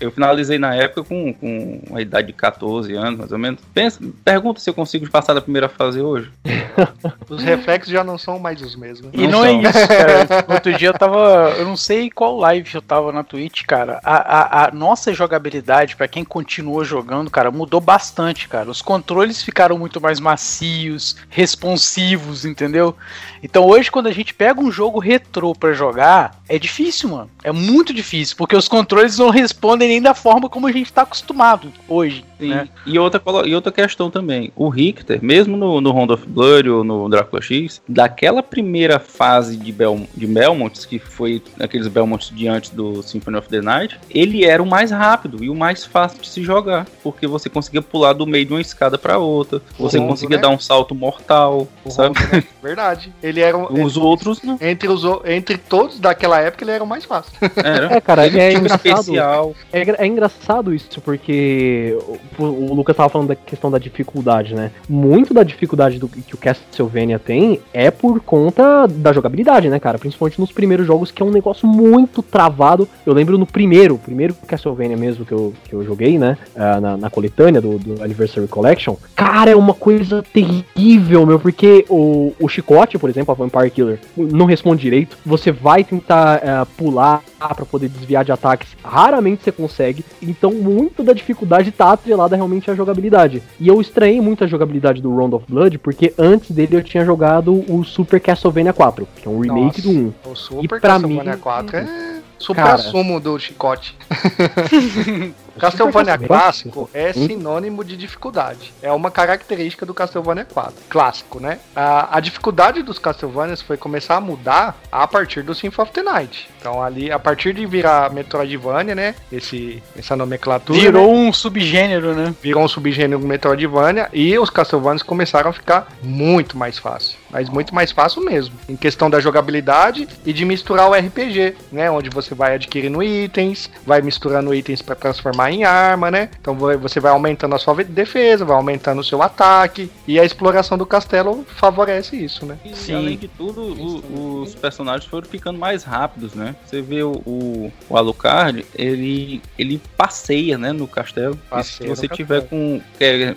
Eu 0.00 0.10
finalizei 0.10 0.58
na 0.58 0.74
época 0.74 1.04
com, 1.04 1.32
com 1.32 1.80
uma 1.88 2.02
idade 2.02 2.28
de 2.28 2.32
14 2.32 2.92
anos, 2.94 3.18
mais 3.18 3.32
ou 3.32 3.38
menos. 3.38 3.60
Pensa, 3.72 4.00
pergunta 4.24 4.60
se 4.60 4.68
eu 4.68 4.74
consigo 4.74 5.08
passar 5.08 5.34
da 5.34 5.40
primeira 5.40 5.68
fase 5.68 6.00
hoje. 6.00 6.30
Os 7.28 7.42
reflexos 7.42 7.92
já 7.92 8.02
não 8.02 8.18
são 8.18 8.38
mais 8.38 8.60
os 8.60 8.76
mesmos. 8.76 9.10
E 9.12 9.26
não, 9.26 9.40
não 9.40 9.44
é 9.44 9.52
isso, 9.52 9.88
cara. 9.88 10.44
Outro 10.52 10.72
dia 10.74 10.88
eu 10.88 10.94
tava. 10.94 11.54
Eu 11.56 11.64
não 11.64 11.76
sei 11.76 12.10
qual 12.10 12.36
live 12.36 12.68
eu 12.74 12.82
tava 12.82 13.12
na 13.12 13.22
Twitch, 13.22 13.64
cara. 13.64 14.00
A, 14.04 14.16
a, 14.16 14.66
a 14.66 14.70
nossa 14.72 15.14
jogabilidade, 15.14 15.96
para 15.96 16.08
quem 16.08 16.24
continuou 16.24 16.84
jogando, 16.84 17.30
cara, 17.30 17.50
mudou 17.50 17.80
bastante, 17.80 18.48
cara. 18.48 18.70
Os 18.70 18.82
controles 18.82 19.42
ficaram 19.42 19.78
muito 19.78 20.00
mais 20.00 20.20
macios, 20.20 21.16
responsivos, 21.30 22.44
entendeu? 22.44 22.96
Então 23.42 23.66
hoje, 23.66 23.90
quando 23.90 24.06
a 24.06 24.12
gente 24.12 24.34
pega 24.34 24.60
um 24.60 24.70
jogo 24.70 24.98
retrô 24.98 25.54
para 25.54 25.72
jogar, 25.72 26.40
é 26.48 26.58
difícil, 26.58 27.10
mano. 27.10 27.30
É 27.42 27.52
muito 27.52 27.92
difícil, 27.92 28.36
porque 28.36 28.56
os 28.56 28.68
controles 28.68 29.18
não 29.18 29.30
respondem 29.30 29.88
nem 29.88 30.02
da 30.02 30.14
forma 30.14 30.48
como 30.48 30.66
a 30.66 30.72
gente 30.72 30.92
tá 30.92 31.02
acostumado 31.02 31.72
hoje. 31.88 32.24
Né? 32.38 32.68
E, 32.84 32.98
outra, 32.98 33.22
e 33.46 33.54
outra 33.54 33.72
questão 33.72 34.10
também, 34.10 34.52
o 34.54 34.68
Richter, 34.68 35.18
mesmo 35.22 35.56
no, 35.56 35.80
no 35.80 35.90
Round 35.90 36.12
of 36.12 36.26
Blood 36.26 36.68
ou 36.68 36.84
no 36.84 37.08
Drácula 37.08 37.40
X, 37.40 37.80
daquela 37.88 38.42
primeira 38.42 38.98
fase 38.98 39.56
de, 39.56 39.72
Bel, 39.72 40.06
de 40.14 40.26
Belmonts, 40.26 40.84
que 40.84 40.98
foi 40.98 41.42
aqueles 41.58 41.88
Belmonts 41.88 42.30
de 42.34 42.46
antes 42.46 42.70
do 42.70 43.02
Symphony 43.02 43.38
of 43.38 43.48
the 43.48 43.60
Night, 43.60 43.98
ele 44.10 44.44
era 44.44 44.62
o 44.62 44.66
mais 44.66 44.90
rápido 44.90 45.42
e 45.42 45.48
o 45.48 45.54
mais 45.54 45.84
fácil 45.84 46.20
de 46.20 46.28
se 46.28 46.42
jogar, 46.42 46.86
porque 47.02 47.26
você 47.26 47.48
conseguia 47.48 47.80
pular 47.80 48.12
do 48.12 48.26
meio 48.26 48.44
de 48.44 48.52
uma 48.52 48.60
escada 48.60 48.98
para 48.98 49.18
outra, 49.18 49.62
você 49.78 49.98
Rondo, 49.98 50.10
conseguia 50.10 50.36
né? 50.36 50.42
dar 50.42 50.50
um 50.50 50.58
salto 50.58 50.94
mortal, 50.94 51.66
o 51.84 51.90
sabe? 51.90 52.18
Rondo, 52.18 52.32
né? 52.32 52.44
Verdade. 52.62 53.12
Ele 53.22 53.35
era 53.40 53.56
os 53.56 53.96
outros 53.96 54.42
não. 54.42 54.58
Entre 54.60 54.88
os 54.88 55.02
entre 55.24 55.58
todos 55.58 55.98
daquela 55.98 56.40
época 56.40 56.64
ele 56.64 56.70
era 56.72 56.84
o 56.84 56.86
mais 56.86 57.04
fácil. 57.04 57.32
Era. 57.56 57.96
É, 57.96 58.00
cara, 58.00 58.26
ele 58.26 58.38
é 58.38 58.52
engraçado. 58.52 59.00
Especial. 59.00 59.54
É, 59.72 60.04
é 60.04 60.06
engraçado 60.06 60.74
isso 60.74 61.00
porque 61.00 61.96
o 62.38 62.74
Lucas 62.74 62.96
tava 62.96 63.08
falando 63.08 63.28
da 63.28 63.34
questão 63.34 63.70
da 63.70 63.78
dificuldade, 63.78 64.54
né? 64.54 64.70
Muito 64.88 65.32
da 65.32 65.42
dificuldade 65.42 65.98
do, 65.98 66.08
que 66.08 66.34
o 66.34 66.38
Castlevania 66.38 67.18
tem 67.18 67.60
é 67.72 67.90
por 67.90 68.20
conta 68.20 68.86
da 68.86 69.12
jogabilidade, 69.12 69.68
né, 69.68 69.78
cara? 69.78 69.98
Principalmente 69.98 70.40
nos 70.40 70.52
primeiros 70.52 70.86
jogos, 70.86 71.10
que 71.10 71.22
é 71.22 71.26
um 71.26 71.30
negócio 71.30 71.66
muito 71.66 72.22
travado. 72.22 72.88
Eu 73.04 73.12
lembro 73.12 73.38
no 73.38 73.46
primeiro, 73.46 73.98
primeiro 73.98 74.34
Castlevania 74.46 74.96
mesmo 74.96 75.24
que 75.24 75.32
eu, 75.32 75.54
que 75.64 75.74
eu 75.74 75.84
joguei, 75.84 76.18
né? 76.18 76.36
Uh, 76.54 76.80
na, 76.80 76.96
na, 76.96 77.10
coletânea 77.10 77.60
do, 77.60 77.78
do, 77.78 78.02
Anniversary 78.02 78.46
Collection. 78.46 78.96
Cara, 79.14 79.50
é 79.50 79.56
uma 79.56 79.74
coisa 79.74 80.22
terrível, 80.22 81.24
meu, 81.24 81.38
porque 81.38 81.84
o, 81.88 82.32
o 82.38 82.48
chicote, 82.48 82.98
por 82.98 83.08
exemplo, 83.08 83.15
a 83.20 83.34
Vampire 83.34 83.70
Killer, 83.70 84.00
não 84.16 84.46
responde 84.46 84.82
direito. 84.82 85.16
Você 85.24 85.50
vai 85.52 85.84
tentar 85.84 86.38
uh, 86.38 86.66
pular 86.76 87.22
para 87.38 87.64
poder 87.64 87.88
desviar 87.88 88.24
de 88.24 88.32
ataques, 88.32 88.76
raramente 88.82 89.44
você 89.44 89.52
consegue. 89.52 90.04
Então, 90.22 90.52
muito 90.52 91.02
da 91.02 91.12
dificuldade 91.12 91.70
tá 91.70 91.92
atrelada 91.92 92.36
realmente 92.36 92.70
a 92.70 92.74
jogabilidade. 92.74 93.42
E 93.60 93.68
eu 93.68 93.80
estranhei 93.80 94.20
muito 94.20 94.44
a 94.44 94.46
jogabilidade 94.46 95.00
do 95.00 95.14
Round 95.14 95.34
of 95.34 95.44
Blood, 95.48 95.78
porque 95.78 96.12
antes 96.18 96.50
dele 96.50 96.76
eu 96.76 96.82
tinha 96.82 97.04
jogado 97.04 97.64
o 97.68 97.84
Super 97.84 98.20
Castlevania 98.20 98.72
4, 98.72 99.06
que 99.16 99.28
é 99.28 99.30
um 99.30 99.40
remake 99.40 99.78
Nossa, 99.78 99.82
do 99.82 100.12
1. 100.28 100.30
O 100.32 100.36
Super 100.36 100.64
e 100.64 100.68
pra 100.68 100.80
Castlevania 100.80 101.34
mim, 101.34 101.40
4 101.40 101.76
é 101.76 102.20
super 102.38 102.78
sumo 102.78 103.20
do 103.20 103.38
chicote. 103.38 103.96
Castlevania 105.58 106.18
clássico 106.18 106.90
é 106.92 107.12
sinônimo 107.12 107.84
de 107.84 107.96
dificuldade. 107.96 108.72
É 108.82 108.92
uma 108.92 109.10
característica 109.10 109.86
do 109.86 109.94
Castlevania 109.94 110.44
4. 110.44 110.74
Clássico, 110.88 111.40
né? 111.40 111.58
A, 111.74 112.16
a 112.16 112.20
dificuldade 112.20 112.82
dos 112.82 112.98
Castlevanias 112.98 113.62
foi 113.62 113.76
começar 113.76 114.16
a 114.16 114.20
mudar 114.20 114.76
a 114.90 115.06
partir 115.06 115.42
do 115.42 115.54
Symphony 115.54 115.88
of 115.88 115.92
the 115.92 116.02
Night. 116.02 116.48
Então 116.66 116.82
ali, 116.82 117.12
a 117.12 117.18
partir 117.18 117.54
de 117.54 117.64
virar 117.64 118.12
Metroidvania, 118.12 118.92
né? 118.92 119.14
Esse, 119.30 119.80
essa 119.96 120.16
nomenclatura. 120.16 120.76
Virou 120.76 121.12
né? 121.12 121.28
um 121.28 121.32
subgênero, 121.32 122.12
né? 122.12 122.34
Virou 122.42 122.64
um 122.64 122.66
subgênero 122.66 123.20
Metroidvania 123.20 124.08
e 124.12 124.36
os 124.36 124.50
Castlevanias 124.50 125.04
começaram 125.04 125.50
a 125.50 125.52
ficar 125.52 125.86
muito 126.02 126.58
mais 126.58 126.76
fácil. 126.76 127.16
Mas 127.30 127.48
muito 127.48 127.72
mais 127.72 127.92
fácil 127.92 128.20
mesmo. 128.22 128.56
Em 128.68 128.74
questão 128.74 129.08
da 129.08 129.20
jogabilidade 129.20 130.08
e 130.24 130.32
de 130.32 130.44
misturar 130.44 130.90
o 130.90 130.94
RPG, 130.94 131.54
né? 131.70 131.88
Onde 131.88 132.10
você 132.10 132.34
vai 132.34 132.56
adquirindo 132.56 133.00
itens, 133.00 133.70
vai 133.86 134.02
misturando 134.02 134.52
itens 134.52 134.82
para 134.82 134.96
transformar 134.96 135.52
em 135.52 135.62
arma, 135.62 136.10
né? 136.10 136.30
Então 136.40 136.56
você 136.80 136.98
vai 136.98 137.12
aumentando 137.12 137.54
a 137.54 137.58
sua 137.58 137.84
defesa, 137.84 138.44
vai 138.44 138.56
aumentando 138.56 139.00
o 139.00 139.04
seu 139.04 139.22
ataque. 139.22 139.88
E 140.04 140.18
a 140.18 140.24
exploração 140.24 140.76
do 140.76 140.86
castelo 140.86 141.46
favorece 141.46 142.16
isso, 142.16 142.44
né? 142.44 142.58
E 142.64 142.74
Sim. 142.74 142.94
além 142.94 143.16
de 143.16 143.28
tudo, 143.28 143.60
o, 143.60 144.42
os 144.42 144.54
personagens 144.56 145.08
foram 145.08 145.28
ficando 145.28 145.60
mais 145.60 145.84
rápidos, 145.84 146.34
né? 146.34 146.55
Você 146.64 146.82
vê 146.82 147.02
o, 147.02 147.12
o, 147.24 147.72
o 147.88 147.96
Alucard, 147.96 148.66
ele, 148.74 149.40
ele 149.58 149.80
passeia, 149.96 150.58
né, 150.58 150.72
no 150.72 150.88
castelo. 150.88 151.36
Passeia 151.48 151.94
se 151.94 152.02
você 152.02 152.08
tiver 152.08 152.42
com 152.48 152.80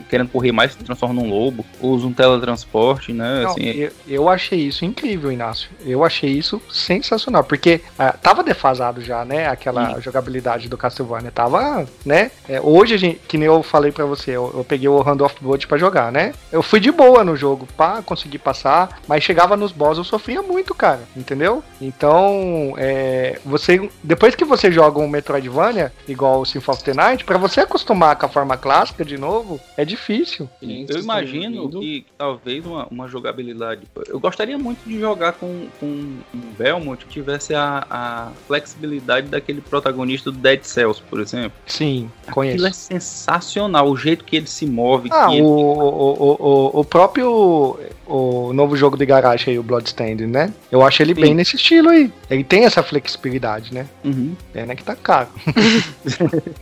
querendo 0.10 0.30
correr 0.30 0.52
mais, 0.52 0.72
se 0.72 0.78
transforma 0.80 1.14
num 1.14 1.30
lobo, 1.30 1.66
usa 1.80 2.08
um 2.08 2.14
teletransporte, 2.14 3.14
né? 3.14 3.44
Não, 3.44 3.52
assim, 3.52 3.66
eu, 3.66 3.92
eu, 4.08 4.30
achei 4.30 4.60
isso 4.60 4.84
incrível, 4.84 5.32
Inácio. 5.32 5.70
Eu 5.86 6.04
achei 6.04 6.32
isso 6.32 6.62
sensacional, 6.72 7.44
porque 7.44 7.82
uh, 8.00 8.18
tava 8.20 8.44
defasado 8.44 9.02
já, 9.02 9.24
né? 9.24 9.48
Aquela 9.48 9.96
Sim. 9.96 10.02
jogabilidade 10.02 10.68
do 10.68 10.78
Castlevania. 10.78 11.32
Tava 11.32 11.88
né? 12.06 12.32
É, 12.48 12.60
hoje, 12.62 12.94
a 12.94 12.98
gente, 12.98 13.20
que 13.28 13.38
nem 13.38 13.48
eu 13.48 13.62
falei 13.62 13.92
para 13.92 14.06
você, 14.06 14.32
eu, 14.32 14.52
eu, 14.56 14.64
peguei 14.64 14.88
o 14.88 15.02
Hand 15.02 15.22
of 15.22 15.36
Blood 15.42 15.68
pra 15.68 15.78
jogar, 15.78 16.12
né? 16.12 16.34
Eu 16.52 16.62
fui 16.62 16.80
de 16.80 16.92
boa 16.92 17.24
no 17.24 17.36
jogo, 17.36 17.68
pá, 17.78 18.02
consegui 18.02 18.38
passar, 18.38 19.00
mas 19.08 19.24
chegava 19.24 19.56
nos 19.56 19.72
boss 19.72 19.98
eu 19.98 20.04
sofria 20.04 20.42
muito, 20.42 20.74
cara, 20.74 21.02
entendeu? 21.16 21.64
Então, 21.82 22.74
é, 22.78 23.09
você, 23.46 23.90
depois 24.04 24.36
que 24.36 24.46
você 24.46 24.72
joga 24.72 25.00
um 25.00 25.08
Metroidvania, 25.08 25.92
igual 26.08 26.42
o 26.42 26.46
Symphony 26.46 26.76
of 26.76 26.84
the 26.84 26.94
Night, 26.94 27.24
pra 27.24 27.38
você 27.38 27.62
acostumar 27.62 28.16
com 28.16 28.26
a 28.26 28.30
forma 28.30 28.58
clássica 28.58 29.04
de 29.06 29.18
novo, 29.18 29.60
é 29.78 29.86
difícil. 29.86 30.50
Sim, 30.60 30.86
eu 30.88 31.00
imagino 31.00 31.70
que 31.70 32.06
talvez 32.18 32.66
uma, 32.66 32.88
uma, 32.88 33.08
jogabilidade. 33.08 33.82
Eu 34.08 34.20
gostaria 34.20 34.58
muito 34.58 34.80
de 34.86 35.00
jogar 35.00 35.34
com, 35.34 35.68
com 35.80 35.86
um 35.86 36.54
Belmont 36.58 37.06
que 37.06 37.12
tivesse 37.12 37.56
a, 37.56 37.86
a 37.90 38.32
flexibilidade 38.48 39.28
daquele 39.28 39.62
protagonista 39.62 40.32
do 40.32 40.38
Dead 40.38 40.64
Cells, 40.64 41.02
por 41.10 41.20
exemplo. 41.20 41.54
Sim, 41.66 42.12
conheço. 42.32 42.56
Aquilo 42.56 42.68
é 42.68 42.74
sensacional, 42.74 43.90
o 43.90 43.98
jeito 43.98 44.24
que 44.24 44.36
ele 44.36 44.48
se 44.48 44.66
move. 44.66 45.10
Ah, 45.12 45.30
o, 45.30 45.34
ele... 45.34 45.42
o, 45.42 46.38
o, 46.40 46.80
o, 46.80 46.86
próprio 46.86 47.80
o 48.10 48.52
novo 48.54 48.76
jogo 48.76 48.98
de 48.98 49.06
garagem 49.06 49.54
aí, 49.54 49.60
o 49.60 49.64
Bloodstained, 49.64 50.26
né? 50.26 50.52
Eu 50.72 50.82
acho 50.84 51.02
ele 51.02 51.14
Sim. 51.14 51.22
bem 51.22 51.34
nesse 51.34 51.56
estilo 51.56 51.90
aí. 51.90 52.12
Ele 52.30 52.44
tem 52.44 52.66
essa 52.66 52.82
flexibilidade, 52.90 53.74
né? 53.74 53.88
Uhum. 54.04 54.36
Pena 54.52 54.76
que 54.76 54.84
tá 54.84 54.96
caro. 54.96 55.30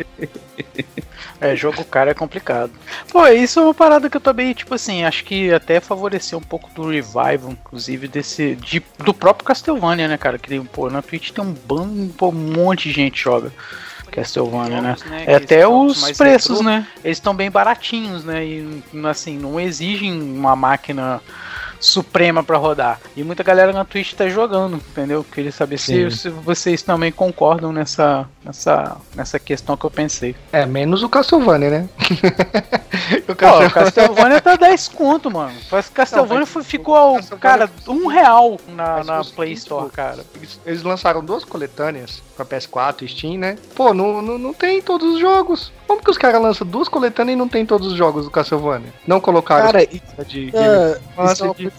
é, 1.39 1.55
jogo 1.55 1.83
caro 1.85 2.09
é 2.09 2.13
complicado. 2.13 2.71
Pô, 3.09 3.25
isso 3.27 3.59
é 3.59 3.63
uma 3.63 3.73
parada 3.73 4.09
que 4.09 4.17
eu 4.17 4.21
também, 4.21 4.53
tipo 4.53 4.73
assim, 4.75 5.03
acho 5.03 5.23
que 5.23 5.53
até 5.53 5.79
favoreceu 5.79 6.37
um 6.37 6.43
pouco 6.43 6.69
do 6.73 6.89
revival, 6.89 7.51
inclusive, 7.51 8.07
desse. 8.07 8.55
De, 8.55 8.83
do 8.99 9.13
próprio 9.13 9.45
Castlevania, 9.45 10.07
né, 10.07 10.17
cara? 10.17 10.37
Que, 10.37 10.59
pô, 10.59 10.89
na 10.89 11.01
Twitch 11.01 11.31
tem 11.31 11.43
um 11.43 11.53
bando, 11.53 12.13
um 12.21 12.31
monte 12.31 12.89
de 12.89 12.95
gente 12.95 13.21
joga. 13.21 13.51
Castlevania, 14.11 14.81
né? 14.81 14.95
né? 15.05 15.23
É 15.27 15.35
até 15.35 15.67
os 15.67 16.11
preços, 16.11 16.57
retrô. 16.57 16.63
né? 16.63 16.87
Eles 17.03 17.17
estão 17.17 17.35
bem 17.35 17.51
baratinhos, 17.51 18.23
né? 18.23 18.45
E 18.45 18.81
assim, 19.05 19.37
não 19.37 19.59
exigem 19.59 20.13
uma 20.13 20.55
máquina 20.55 21.21
suprema 21.79 22.43
pra 22.43 22.57
rodar. 22.57 22.99
E 23.15 23.23
muita 23.23 23.43
galera 23.43 23.71
na 23.71 23.85
Twitch 23.85 24.13
tá 24.13 24.27
jogando, 24.27 24.77
entendeu? 24.77 25.23
Queria 25.23 25.51
saber 25.51 25.77
se, 25.77 26.09
se 26.11 26.29
vocês 26.29 26.81
também 26.81 27.11
concordam 27.11 27.71
nessa, 27.71 28.27
nessa, 28.43 28.97
nessa 29.15 29.39
questão 29.39 29.77
que 29.77 29.85
eu 29.85 29.91
pensei. 29.91 30.35
É, 30.51 30.65
menos 30.65 31.03
o 31.03 31.09
Castlevania, 31.09 31.69
né? 31.69 31.89
o 33.27 33.35
Castlevania, 33.35 33.69
Castlevania 33.69 34.41
tá 34.41 34.55
10 34.55 34.87
conto, 34.89 35.31
mano. 35.31 35.55
Mas 35.71 35.89
Castlevania 35.89 36.45
foi, 36.45 36.63
ficou, 36.63 37.15
Castlevania 37.15 37.39
cara, 37.39 37.71
um 37.87 38.07
real 38.07 38.59
na, 38.69 39.03
na 39.03 39.23
Play 39.23 39.53
Store, 39.53 39.89
cara. 39.91 40.25
Eles 40.65 40.83
lançaram 40.83 41.23
duas 41.23 41.43
coletâneas 41.43 42.21
pra 42.35 42.45
PS4 42.45 43.03
e 43.03 43.07
Steam, 43.07 43.37
né? 43.37 43.57
Pô, 43.75 43.93
não, 43.93 44.21
não, 44.21 44.37
não 44.37 44.53
tem 44.53 44.81
todos 44.81 45.15
os 45.15 45.19
jogos. 45.19 45.71
Como 45.87 46.03
que 46.03 46.11
os 46.11 46.17
caras 46.17 46.41
lançam 46.41 46.67
duas 46.67 46.89
coletâneas 46.89 47.35
e 47.35 47.37
não 47.37 47.47
tem 47.47 47.65
todos 47.65 47.87
os 47.87 47.97
jogos 47.97 48.25
do 48.25 48.31
Castlevania? 48.31 48.93
Não 49.05 49.19
colocaram 49.19 49.65
cara, 49.65 49.85
de 49.85 49.85
é, 49.85 49.95
isso 49.95 50.21
é 50.21 50.23
de... 50.23 50.51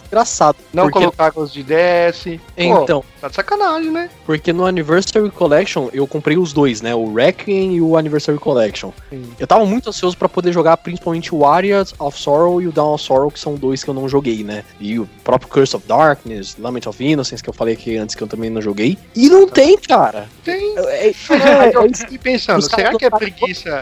engraçado. 0.07 0.57
Não 0.73 0.83
porque... 0.83 0.99
colocaram 0.99 1.41
os 1.41 1.51
de 1.51 1.63
DS. 1.63 2.23
Pô, 2.23 2.39
então, 2.55 3.03
tá 3.21 3.27
de 3.27 3.35
sacanagem, 3.35 3.91
né? 3.91 4.09
Porque 4.25 4.53
no 4.53 4.65
Anniversary 4.65 5.29
Collection 5.31 5.89
eu 5.93 6.07
comprei 6.07 6.37
os 6.37 6.53
dois, 6.53 6.81
né? 6.81 6.93
O 6.95 7.13
Requiem 7.13 7.75
e 7.75 7.81
o 7.81 7.97
Anniversary 7.97 8.37
Collection. 8.37 8.91
Sim. 9.09 9.31
Eu 9.39 9.47
tava 9.47 9.65
muito 9.65 9.89
ansioso 9.89 10.17
para 10.17 10.29
poder 10.29 10.51
jogar 10.51 10.77
principalmente 10.77 11.33
o 11.33 11.39
Warriors 11.39 11.93
of 11.99 12.19
Sorrow 12.19 12.61
e 12.61 12.67
o 12.67 12.71
Dawn 12.71 12.93
of 12.93 13.03
Sorrow, 13.03 13.31
que 13.31 13.39
são 13.39 13.55
dois 13.55 13.83
que 13.83 13.89
eu 13.89 13.93
não 13.93 14.07
joguei, 14.07 14.43
né? 14.43 14.63
E 14.79 14.99
o 14.99 15.07
próprio 15.23 15.49
Curse 15.49 15.75
of 15.75 15.87
Darkness, 15.87 16.55
Lament 16.57 16.85
of 16.87 17.03
Innocence, 17.03 17.41
que 17.41 17.49
eu 17.49 17.53
falei 17.53 17.73
aqui 17.73 17.97
antes 17.97 18.15
que 18.15 18.23
eu 18.23 18.27
também 18.27 18.49
não 18.49 18.61
joguei. 18.61 18.97
E 19.15 19.29
não 19.29 19.47
tá. 19.47 19.55
tem, 19.55 19.77
cara. 19.77 20.27
Tem. 20.43 20.77
É, 20.77 21.07
é, 21.07 21.13
é, 21.69 21.75
eu 21.75 21.95
fiquei 21.95 22.17
pensando, 22.17 22.61
será 22.61 22.95
que 22.95 23.05
é 23.05 23.09
preguiça 23.09 23.81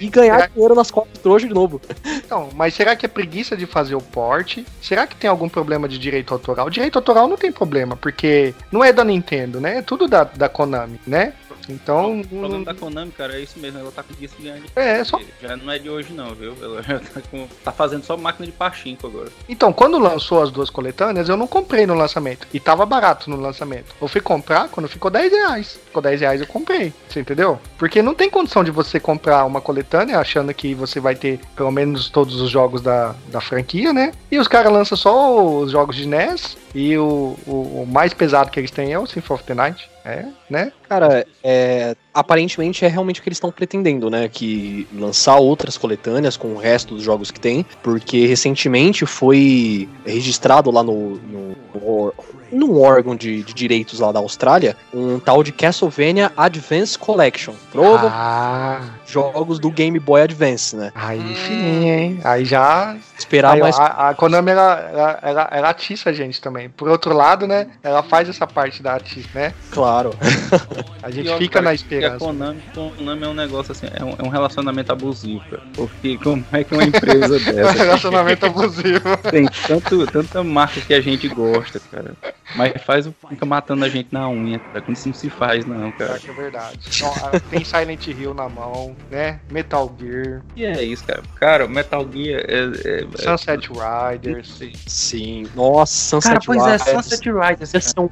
e 0.00 0.08
ganhar 0.08 0.36
será... 0.36 0.46
dinheiro 0.48 0.74
nas 0.74 0.90
costas 0.90 1.18
trouxa 1.18 1.46
de 1.46 1.54
novo? 1.54 1.80
Então, 2.04 2.48
mas 2.54 2.74
será 2.74 2.96
que 2.96 3.06
é 3.06 3.08
preguiça 3.08 3.56
de 3.56 3.66
fazer 3.66 3.94
o 3.94 4.00
port? 4.00 4.58
Será 4.80 5.06
que 5.06 5.16
tem 5.22 5.30
algum 5.30 5.48
problema 5.48 5.88
de 5.88 5.98
direito 5.98 6.34
autoral? 6.34 6.68
Direito 6.68 6.96
autoral 6.96 7.28
não 7.28 7.36
tem 7.36 7.52
problema, 7.52 7.96
porque 7.96 8.52
não 8.72 8.82
é 8.82 8.92
da 8.92 9.04
Nintendo, 9.04 9.60
né? 9.60 9.78
É 9.78 9.82
tudo 9.82 10.08
da, 10.08 10.24
da 10.24 10.48
Konami, 10.48 11.00
né? 11.06 11.32
Então. 11.68 12.20
O 12.20 12.26
problema 12.26 12.64
da 12.64 12.74
Konami, 12.74 13.12
cara, 13.12 13.36
é 13.36 13.40
isso 13.40 13.58
mesmo. 13.58 13.78
Ela 13.78 13.92
tá 13.92 14.02
com 14.02 14.12
isso 14.20 14.34
de 14.36 14.44
ganhar 14.44 14.62
É, 14.76 15.02
só. 15.04 15.18
Já 15.40 15.56
não 15.56 15.70
é 15.72 15.78
de 15.78 15.88
hoje, 15.88 16.12
não, 16.12 16.34
viu? 16.34 16.56
Ela 16.60 16.82
já 16.82 16.98
tá, 16.98 17.20
com... 17.30 17.46
tá 17.64 17.72
fazendo 17.72 18.04
só 18.04 18.16
máquina 18.16 18.46
de 18.46 18.52
pachinko 18.52 19.06
agora. 19.06 19.28
Então, 19.48 19.72
quando 19.72 19.98
lançou 19.98 20.42
as 20.42 20.50
duas 20.50 20.70
coletâneas, 20.70 21.28
eu 21.28 21.36
não 21.36 21.46
comprei 21.46 21.86
no 21.86 21.94
lançamento. 21.94 22.46
E 22.52 22.60
tava 22.60 22.84
barato 22.86 23.30
no 23.30 23.36
lançamento. 23.36 23.94
Eu 24.00 24.08
fui 24.08 24.20
comprar 24.20 24.68
quando 24.68 24.88
ficou 24.88 25.10
10 25.10 25.32
reais. 25.32 25.80
Ficou 25.86 26.02
10 26.02 26.20
reais 26.20 26.40
eu 26.40 26.46
comprei. 26.46 26.92
Você 27.08 27.20
entendeu? 27.20 27.58
Porque 27.78 28.02
não 28.02 28.14
tem 28.14 28.30
condição 28.30 28.62
de 28.64 28.70
você 28.70 28.98
comprar 29.00 29.44
uma 29.44 29.60
coletânea 29.60 30.18
achando 30.18 30.52
que 30.54 30.74
você 30.74 31.00
vai 31.00 31.14
ter 31.14 31.40
pelo 31.56 31.70
menos 31.70 32.08
todos 32.08 32.40
os 32.40 32.50
jogos 32.50 32.80
da, 32.80 33.14
da 33.28 33.40
franquia, 33.40 33.92
né? 33.92 34.12
E 34.30 34.38
os 34.38 34.48
caras 34.48 34.72
lançam 34.72 34.96
só 34.96 35.44
os 35.44 35.70
jogos 35.70 35.96
de 35.96 36.06
NES 36.06 36.56
e 36.74 36.96
o, 36.96 37.36
o, 37.46 37.82
o, 37.82 37.86
mais 37.86 38.14
pesado 38.14 38.50
que 38.50 38.58
eles 38.58 38.70
têm 38.70 38.92
é 38.92 38.98
o 38.98 39.06
Symphony 39.06 39.34
of 39.34 39.44
the 39.44 39.54
Night. 39.54 39.90
É, 40.04 40.26
né? 40.52 40.70
Cara, 40.88 41.26
é, 41.42 41.96
aparentemente 42.12 42.84
é 42.84 42.88
realmente 42.88 43.18
o 43.18 43.22
que 43.22 43.28
eles 43.28 43.38
estão 43.38 43.50
pretendendo, 43.50 44.10
né? 44.10 44.28
Que 44.28 44.86
lançar 44.92 45.36
outras 45.36 45.78
coletâneas 45.78 46.36
com 46.36 46.48
o 46.48 46.58
resto 46.58 46.94
dos 46.94 47.02
jogos 47.02 47.30
que 47.30 47.40
tem, 47.40 47.64
porque 47.82 48.26
recentemente 48.26 49.06
foi 49.06 49.88
registrado 50.04 50.70
lá 50.70 50.82
no, 50.82 51.16
no, 51.16 51.56
no 51.74 52.14
num 52.52 52.78
órgão 52.80 53.16
de, 53.16 53.42
de, 53.42 53.54
direitos 53.54 53.98
lá 53.98 54.12
da 54.12 54.18
Austrália, 54.18 54.76
um 54.92 55.18
tal 55.18 55.42
de 55.42 55.50
Castlevania 55.50 56.30
Advance 56.36 56.98
Collection. 56.98 57.54
Prova 57.72 58.10
ah. 58.12 58.80
jogos 59.06 59.58
do 59.58 59.70
Game 59.70 59.98
Boy 59.98 60.20
Advance, 60.20 60.76
né? 60.76 60.92
Aí 60.94 61.34
sim, 61.46 61.88
hein? 61.88 62.20
Aí 62.22 62.44
já. 62.44 62.96
Esperar 63.18 63.54
Aí, 63.54 63.60
mais. 63.60 63.78
A, 63.78 64.10
a 64.10 64.14
Konami 64.14 64.50
ela, 64.50 64.90
ela, 64.92 65.18
ela, 65.22 65.48
ela 65.50 65.70
atiça 65.70 66.10
a 66.10 66.12
gente 66.12 66.40
também. 66.40 66.68
Por 66.68 66.88
outro 66.88 67.14
lado, 67.14 67.46
né? 67.46 67.68
Ela 67.82 68.02
faz 68.02 68.28
essa 68.28 68.46
parte 68.46 68.82
da 68.82 68.96
atiça, 68.96 69.28
né? 69.34 69.54
Claro. 69.70 70.14
a 71.02 71.10
gente 71.10 71.36
fica 71.38 71.60
na 71.60 71.74
esperança. 71.74 72.16
A 72.16 72.18
Konami, 72.18 72.62
Konami 72.74 73.24
é 73.24 73.28
um 73.28 73.34
negócio 73.34 73.72
assim, 73.72 73.86
é 73.92 74.04
um, 74.04 74.14
é 74.18 74.22
um 74.22 74.28
relacionamento 74.28 74.92
abusivo, 74.92 75.42
cara. 75.50 75.62
Porque 75.74 76.18
como 76.18 76.44
é 76.52 76.64
que 76.64 76.74
uma 76.74 76.84
empresa 76.84 77.38
dessa. 77.40 77.72
relacionamento 77.72 78.46
abusivo. 78.46 79.16
Tem 79.30 79.46
tanto, 79.66 80.06
tanta 80.06 80.42
marca 80.42 80.80
que 80.80 80.94
a 80.94 81.00
gente 81.00 81.28
gosta, 81.28 81.80
cara. 81.90 82.14
Mas 82.54 82.82
faz 82.82 83.08
fica 83.28 83.46
matando 83.46 83.84
a 83.84 83.88
gente 83.88 84.08
na 84.12 84.28
unha, 84.28 84.58
cara. 84.58 84.82
Como 84.82 84.92
isso 84.94 85.08
não 85.08 85.14
se 85.14 85.30
faz, 85.30 85.64
não, 85.64 85.90
cara. 85.92 86.20
É 86.26 86.32
verdade. 86.32 86.78
Então, 86.94 87.12
tem 87.50 87.64
Silent 87.64 88.06
Hill 88.06 88.34
na 88.34 88.48
mão, 88.48 88.96
né? 89.10 89.40
Metal 89.50 89.94
Gear. 89.98 90.42
E 90.54 90.64
é 90.64 90.82
isso, 90.82 91.04
cara. 91.04 91.22
Cara, 91.36 91.68
Metal 91.68 92.06
Gear 92.10 92.44
é. 92.48 92.54
é, 92.54 93.04
é 93.04 93.22
Sunset 93.22 93.68
é... 93.70 94.12
Riders. 94.12 94.60
Sim. 94.86 95.46
Nossa, 95.54 95.94
Sunset 95.94 96.32
cara, 96.32 96.40
pois 96.44 96.62
Riders. 96.62 96.86
é, 96.86 97.02
Sunset 97.02 97.30
Riders. 97.30 97.72
Cara. 97.72 97.82
Um... 97.98 98.10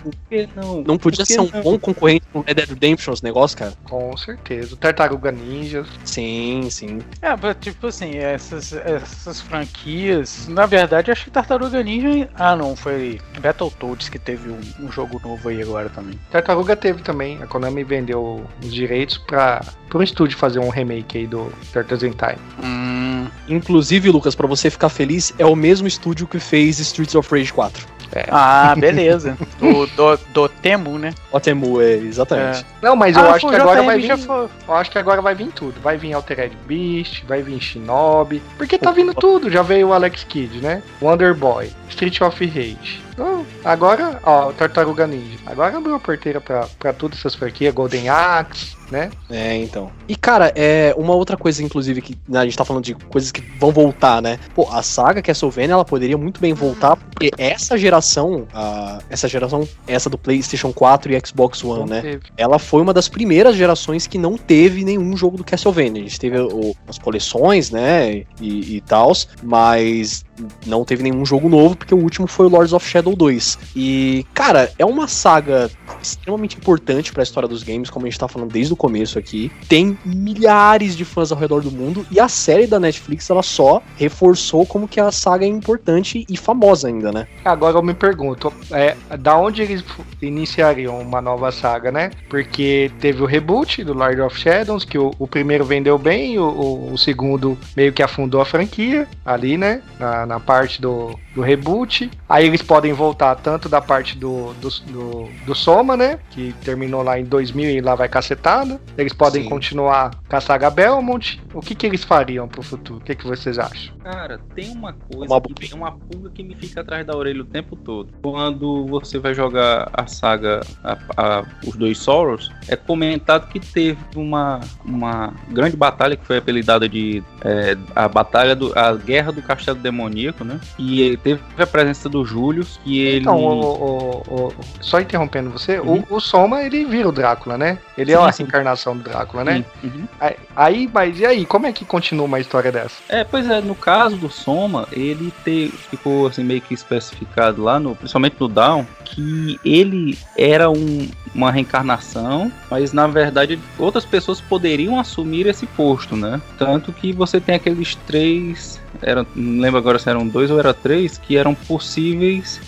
Não, 0.57 0.83
não 0.83 0.99
podia 0.99 1.25
ser 1.25 1.41
um 1.41 1.51
não? 1.53 1.63
bom 1.63 1.79
concorrente 1.79 2.27
pro 2.33 2.43
Red 2.43 2.55
Dead 2.55 2.69
Redemption 2.69 3.13
os 3.13 3.23
negócios, 3.23 3.55
cara. 3.59 3.73
Com 3.85 4.17
certeza. 4.17 4.75
O 4.75 4.77
Tartaruga 4.77 5.31
Ninja. 5.31 5.85
Sim, 6.05 6.69
sim. 6.71 7.01
É, 7.21 7.55
tipo 7.55 7.89
assim, 7.89 8.17
essas, 8.17 8.73
essas 8.73 9.41
franquias. 9.41 10.49
Na 10.49 10.67
verdade, 10.67 11.11
acho 11.11 11.25
que 11.25 11.31
Tartaruga 11.31 11.83
Ninja. 11.83 12.29
Ah, 12.35 12.57
não, 12.57 12.75
foi 12.75 13.21
Battletoads 13.41 14.09
que 14.09 14.19
teve 14.19 14.30
um, 14.37 14.85
um, 14.85 14.93
jogo 14.93 15.21
novo 15.25 15.49
aí 15.49 15.63
agora 15.63 15.89
também. 15.89 16.19
Tartaruga 16.31 16.77
teve 16.77 17.03
também. 17.03 17.43
A 17.43 17.47
Konami 17.47 17.85
vendeu 17.85 18.45
os 18.63 18.73
direitos 18.73 19.19
para 19.19 19.63
um 19.95 20.03
estúdio 20.03 20.37
fazer 20.37 20.59
um 20.59 20.69
remake 20.69 21.19
aí 21.19 21.27
do 21.27 21.53
Turtles 21.73 22.03
in 22.03 22.13
Time. 22.13 22.39
Hum. 22.63 23.27
Inclusive, 23.49 24.11
Lucas, 24.11 24.35
para 24.35 24.47
você 24.47 24.71
ficar 24.71 24.89
feliz, 24.89 25.35
é 25.39 25.45
o 25.45 25.57
mesmo 25.57 25.89
estúdio 25.89 26.27
que 26.27 26.39
fez 26.39 26.79
Streets 26.79 27.15
of 27.15 27.29
Rage 27.35 27.53
4. 27.53 28.01
É. 28.13 28.27
Ah, 28.31 28.75
beleza. 28.79 29.37
do, 29.59 29.87
do, 29.87 30.21
do 30.33 30.49
Temu, 30.49 30.99
né? 30.99 31.13
O 31.31 31.39
Temu, 31.39 31.81
é, 31.81 31.95
exatamente. 31.95 32.61
É. 32.61 32.65
Não, 32.83 32.97
mas 32.97 33.17
ah, 33.17 33.21
eu 33.21 33.31
acho 33.31 33.49
que 33.49 33.55
agora 33.55 33.83
vai 33.83 33.99
vir. 33.99 34.11
Eu 34.11 34.75
acho 34.75 34.91
que 34.91 34.99
agora 34.99 35.23
vai 35.23 35.35
vir 35.35 35.49
tudo. 35.49 35.81
Vai 35.81 35.97
vir 35.97 36.13
Altered 36.13 36.57
Beast, 36.67 37.25
vai 37.27 37.43
vir 37.43 37.61
Shinobi. 37.61 38.43
Porque 38.57 38.79
tá 38.79 38.91
vindo 38.91 39.15
tudo. 39.15 39.51
Já 39.51 39.63
veio 39.63 39.89
o 39.89 39.93
Alex 39.93 40.25
Kidd, 40.25 40.61
né? 40.61 40.83
Wonder 41.01 41.35
Boy, 41.35 41.71
Street 41.91 42.21
of 42.21 42.45
Rage. 42.47 43.03
Então, 43.13 43.45
agora, 43.65 44.19
ó, 44.23 44.51
Tartaruga 44.53 45.07
Ninja. 45.07 45.39
Agora 45.45 45.77
abriu 45.77 45.95
a 45.95 46.01
porteira 46.01 46.41
pra, 46.41 46.67
pra 46.79 46.93
todas 46.93 47.19
essas 47.19 47.35
franquias, 47.35 47.75
Golden 47.75 48.09
Axe, 48.09 48.75
né? 48.91 49.11
É, 49.29 49.57
então. 49.57 49.91
E, 50.09 50.17
cara, 50.17 50.53
é 50.57 50.95
uma 50.97 51.15
outra 51.15 51.37
coisa, 51.37 51.63
inclusive, 51.63 52.01
que 52.01 52.19
né, 52.27 52.41
a 52.41 52.45
gente 52.45 52.57
tá 52.57 52.65
falando 52.65 52.85
de 52.85 52.95
coisas 52.95 53.31
que 53.31 53.43
vão 53.59 53.71
voltar, 53.73 54.23
né? 54.23 54.39
Pô, 54.55 54.69
a 54.71 54.83
saga 54.83 55.21
Castlevania, 55.21 55.75
ela 55.75 55.85
poderia 55.85 56.17
muito 56.17 56.41
bem 56.41 56.55
voltar, 56.55 56.97
porque 56.97 57.31
essa 57.37 57.77
geração, 57.77 58.47
a, 58.55 59.01
essa 59.11 59.29
geração, 59.29 59.69
essa 59.87 60.09
do 60.09 60.17
PlayStation 60.17 60.73
4 60.73 61.13
e 61.13 61.21
Xbox 61.27 61.63
One, 61.63 61.81
não 61.81 61.87
né? 61.87 62.01
Teve. 62.01 62.23
Ela 62.37 62.59
foi 62.59 62.81
uma 62.81 62.95
das 62.95 63.09
primeiras 63.09 63.55
gerações 63.55 64.07
que 64.07 64.17
não 64.17 64.39
teve 64.39 64.83
nenhum 64.83 65.17
jogo 65.17 65.37
do 65.37 65.45
Castlevania. 65.45 66.01
A 66.01 66.05
gente 66.05 66.19
teve 66.19 66.39
o, 66.39 66.75
as 66.89 66.99
coleções, 66.99 67.71
né? 67.71 68.25
E, 68.41 68.77
e 68.77 68.81
tals, 68.81 69.29
mas 69.43 70.25
não 70.67 70.85
teve 70.85 71.03
nenhum 71.03 71.25
jogo 71.25 71.49
novo, 71.49 71.77
porque 71.77 71.95
o 71.95 71.99
último 71.99 72.27
foi 72.27 72.47
o 72.47 72.49
Lords 72.49 72.73
of 72.73 72.87
Shadow 72.87 73.15
2. 73.15 73.59
E, 73.75 74.27
cara, 74.35 74.73
é 74.79 74.85
uma 74.85 75.09
saga 75.09 75.71
extremamente 76.03 76.57
importante 76.57 77.13
para 77.13 77.23
a 77.23 77.25
história 77.25 77.49
dos 77.49 77.63
games, 77.63 77.91
como 77.91 78.07
a 78.07 78.11
gente 78.11 78.19
tá 78.19 78.29
falando 78.29 78.51
desde 78.51 78.73
o 78.73 78.77
começo 78.77 79.19
aqui. 79.19 79.51
Tem 79.69 79.99
milhares 80.05 80.97
de 80.97 81.05
fãs 81.05 81.33
ao 81.33 81.39
redor 81.39 81.63
do 81.63 81.71
mundo 81.71 82.07
e 82.11 82.19
a 82.19 82.29
série 82.29 82.67
da 82.67 82.81
Netflix 82.81 83.29
ela 83.29 83.43
só 83.43 83.83
reforçou 83.97 84.65
como 84.67 84.89
que 84.89 85.01
a 85.01 85.11
saga 85.11 85.45
é 85.45 85.49
importante 85.49 86.25
e 86.29 86.37
famosa 86.37 86.89
ainda, 86.89 87.13
né? 87.13 87.27
Agora 87.45 87.77
eu 87.77 87.83
me 87.83 87.95
pergunto, 87.95 88.53
é, 88.71 88.97
da 89.19 89.37
onde 89.37 89.63
eles 89.63 89.85
iniciariam 90.23 91.01
uma 91.01 91.21
nova 91.21 91.51
saga, 91.53 91.91
né? 91.91 92.11
Porque 92.29 92.91
teve 93.01 93.23
o 93.23 93.27
reboot 93.27 93.85
do 93.85 93.93
Lord 93.93 94.21
of 94.21 94.39
Shadows, 94.39 94.85
que 94.85 94.99
o, 94.99 95.13
o 95.19 95.27
primeiro 95.27 95.65
vendeu 95.65 95.99
bem, 95.99 96.39
o, 96.39 96.45
o, 96.45 96.93
o, 96.93 96.99
segundo 96.99 97.59
meio 97.77 97.93
que 97.93 98.03
afundou 98.03 98.41
a 98.41 98.45
franquia 98.45 99.09
ali, 99.25 99.57
né? 99.57 99.83
Na, 99.99 100.27
na 100.31 100.39
parte 100.39 100.81
do, 100.81 101.19
do 101.35 101.41
reboot. 101.41 102.11
Aí 102.29 102.47
eles 102.47 102.63
podem 102.63 102.93
voltar 102.93 103.35
tanto 103.37 103.69
da 103.69 103.81
parte 103.81 104.17
do, 104.17 104.53
do, 104.55 104.69
do, 104.69 105.29
do 105.47 105.55
Soma, 105.55 105.97
né? 105.97 106.19
Que 106.31 106.53
terminou 106.65 107.03
lá 107.03 107.19
em 107.19 107.25
2000 107.25 107.71
e 107.71 107.81
lá 107.81 107.95
vai 107.95 108.09
cacetada. 108.09 108.81
Eles 108.97 109.13
podem 109.13 109.45
Sim. 109.45 109.49
continuar 109.49 110.11
com 110.29 110.37
a 110.37 110.41
saga 110.41 110.71
Belmont. 110.71 111.41
O 111.55 111.61
que, 111.61 111.75
que 111.75 111.87
eles 111.87 112.05
fariam 112.05 112.49
pro 112.49 112.63
futuro? 112.63 113.01
O 113.01 113.03
que, 113.03 113.15
que 113.15 113.27
vocês 113.27 113.59
acham? 113.59 113.95
Cara, 114.03 114.41
tem 114.55 114.71
uma 114.71 114.93
coisa 114.93 115.33
uma... 115.33 115.41
que 115.41 115.55
tem 115.55 115.75
uma 115.75 115.93
pulga 115.93 116.31
que 116.31 116.43
me 116.43 116.55
fica 116.55 116.81
atrás 116.81 117.07
da 117.07 117.17
orelha 117.17 117.43
o 117.43 117.45
tempo 117.45 117.77
todo. 117.77 118.13
Quando 118.23 118.87
você 118.87 119.19
vai 119.19 119.35
jogar 119.35 119.91
a 119.93 120.07
saga, 120.07 120.61
a, 120.83 120.99
a, 121.17 121.45
os 121.67 121.77
dois 121.77 121.99
Sorrows, 121.99 122.51
é 122.69 122.77
comentado 122.77 123.49
que 123.49 123.61
teve 123.61 123.99
uma, 124.17 124.61
uma 124.85 125.35
grande 125.51 125.77
batalha 125.77 126.17
que 126.17 126.27
foi 126.27 126.39
apelidada 126.39 126.89
de 126.89 127.23
é, 127.45 127.77
a 127.95 128.09
batalha 128.09 128.57
do 128.57 128.77
a 128.79 128.95
guerra 128.95 129.33
do 129.33 129.43
castelo 129.43 129.79
demoníaco, 129.79 130.45
né? 130.45 130.61
E 130.79 131.17
teve 131.19 131.30
a 131.59 131.67
presença 131.67 132.09
do 132.09 132.25
Julius, 132.25 132.79
que 132.83 132.99
ele. 133.01 133.21
Então, 133.21 133.37
o, 133.39 134.23
o- 134.29 134.35
o- 134.49 134.55
só 134.81 135.01
interrompendo 135.01 135.51
você, 135.51 135.79
o- 135.79 136.05
o, 136.09 136.21
Soma 136.21 136.63
ele 136.63 136.85
vira 136.85 137.09
o 137.09 137.13
Drácula, 137.13 137.57
né? 137.59 137.79
Ele 137.99 138.13
é 138.13 138.17
Sim, 138.17 138.23
a 138.25 138.33
sim. 138.33 138.43
reencarnação 138.45 138.97
do 138.97 139.03
Drácula, 139.03 139.45
né? 139.45 139.65
Uhum. 139.83 140.05
Aí- 140.21 140.37
Aí, 140.57 140.91
mas 140.93 141.19
e 141.19 141.25
aí, 141.25 141.47
como 141.47 141.67
é 141.67 141.73
que 141.73 141.85
continua 141.87 142.27
uma 142.27 142.39
história 142.41 142.71
dessa? 142.71 142.97
É, 143.09 143.25
pois 143.25 143.49
é, 143.49 143.61
no 143.63 143.75
caso 143.75 144.17
do 144.17 144.29
Soma, 144.29 144.87
ele 144.93 145.33
te, 145.45 145.73
ficou 145.91 146.27
assim, 146.27 146.45
meio 146.45 146.61
que 146.61 146.75
especificado 146.75 147.63
lá, 147.63 147.81
no, 147.81 147.95
principalmente 147.97 148.37
no 148.39 148.47
Down, 148.49 148.87
que 149.05 149.59
ele 149.65 150.19
era 150.37 150.69
um- 150.71 151.09
uma 151.35 151.51
reencarnação, 151.51 152.53
mas 152.71 152.93
na 152.93 153.07
verdade 153.07 153.59
outras 153.79 154.05
pessoas 154.05 154.41
poderiam 154.41 154.99
assumir 154.99 155.47
esse 155.47 155.67
posto, 155.67 156.15
né? 156.17 156.41
Tanto 156.59 156.93
que 156.93 157.13
você 157.13 157.41
tem 157.41 157.55
aqueles 157.55 157.95
três, 157.95 158.81
eram, 159.03 159.27
não 159.35 159.61
lembro 159.61 159.79
agora 159.79 159.99
se 159.99 160.09
eram 160.09 160.27
dois 160.27 160.51
ou 160.51 160.59
era 160.59 160.75
três, 160.75 161.19
que 161.19 161.37
eram 161.37 161.55
possíveis 161.55 162.61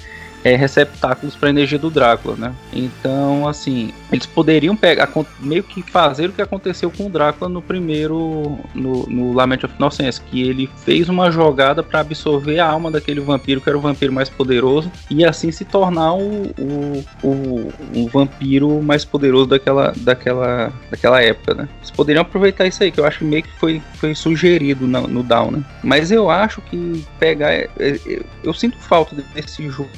é, 0.45 0.57
receptáculos 0.57 1.37
para 1.37 1.51
energia 1.51 1.79
do 1.79 1.91
Drácula, 1.91 2.37
né? 2.37 2.55
Então, 2.73 3.47
assim, 3.47 3.93
eles 4.11 4.27
poderiam 4.27 4.77
pegar, 4.77 5.09
meio 5.41 5.63
que 5.63 5.83
fazer 5.83 6.29
o 6.29 6.33
que 6.33 6.43
aconteceu 6.43 6.91
com 6.91 7.07
o 7.07 7.11
Drácula 7.11 7.49
no 7.49 7.63
primeiro, 7.63 8.59
no, 8.75 9.07
no 9.07 9.33
Lament 9.33 9.65
of 9.65 9.75
Innocence, 9.79 10.21
que 10.21 10.43
ele 10.43 10.69
fez 10.85 11.09
uma 11.09 11.31
jogada 11.31 11.83
para 11.83 12.01
absorver 12.01 12.59
a 12.59 12.69
alma 12.69 12.91
daquele 12.91 13.21
vampiro, 13.21 13.61
que 13.61 13.69
era 13.69 13.79
o 13.79 13.81
vampiro 13.81 14.13
mais 14.13 14.29
poderoso, 14.29 14.91
e 15.11 15.25
assim 15.25 15.51
se 15.51 15.65
tornar 15.65 16.15
o, 16.15 16.53
o, 16.59 17.05
o, 17.23 17.73
o 17.95 18.09
vampiro 18.09 18.83
mais 18.83 19.05
poderoso 19.05 19.47
daquela, 19.47 19.93
daquela, 19.97 20.73
daquela 20.91 21.23
época, 21.23 21.55
né? 21.55 21.69
Eles 21.79 21.91
poderiam 21.91 22.23
aproveitar 22.23 22.67
isso 22.67 22.83
aí, 22.83 22.91
que 22.91 23.01
eu 23.01 23.07
acho 23.07 23.19
que 23.21 23.25
meio 23.25 23.43
que 23.43 23.59
foi, 23.59 23.81
foi 23.95 24.15
sugerido 24.15 24.87
na- 24.87 25.03
no 25.03 25.23
Down, 25.23 25.51
né? 25.53 25.65
Mas 25.83 26.11
eu 26.11 26.31
acho 26.31 26.61
que 26.63 27.05
pegar. 27.19 27.53
é- 27.53 27.69
é- 27.79 28.01
eu, 28.07 28.25
eu 28.45 28.55
sinto 28.55 28.77
falta 28.79 29.17
desse 29.35 29.69
jogo 29.69 29.91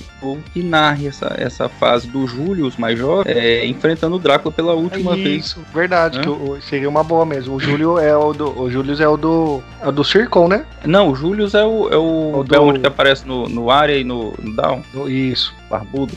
que 0.53 0.63
narre 0.63 1.07
essa, 1.09 1.35
essa 1.37 1.69
fase 1.69 2.07
do 2.09 2.27
Julius 2.27 2.77
mais 2.77 2.99
jovem 2.99 3.33
é, 3.33 3.67
enfrentando 3.67 4.17
o 4.17 4.19
Drácula 4.19 4.53
pela 4.53 4.73
última 4.75 5.15
vez. 5.15 5.47
Isso, 5.47 5.61
verdade, 5.75 6.21
que 6.21 6.29
o- 6.29 6.59
seria 6.63 6.89
uma 6.89 7.03
boa 7.05 7.25
mesmo. 7.27 7.55
O 7.57 7.61
Júlio 7.61 7.99
é 7.99 8.17
o 8.17 8.33
do. 8.33 8.61
O 8.61 8.71
Julius 8.71 9.01
é 9.01 9.09
o 9.09 9.17
do. 9.17 9.63
É 9.83 9.89
o 9.89 9.93
do 9.93 10.05
Circle, 10.05 10.49
né? 10.49 10.65
Não, 10.85 11.11
o 11.11 11.15
Julius 11.15 11.55
é 11.55 11.65
o, 11.65 11.89
é 11.93 11.97
o, 11.97 12.39
O 12.39 12.45
do- 12.45 12.51
Belmont 12.51 12.81
que 12.81 12.87
aparece 12.87 13.27
no, 13.27 13.49
no 13.49 13.71
área 13.71 13.97
e 13.97 14.05
no, 14.05 14.33
no 14.43 14.55
Down, 14.55 14.83
Isso. 15.07 15.55
barbudo. 15.71 16.13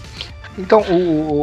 Então, 0.58 0.82
o, 0.82 0.94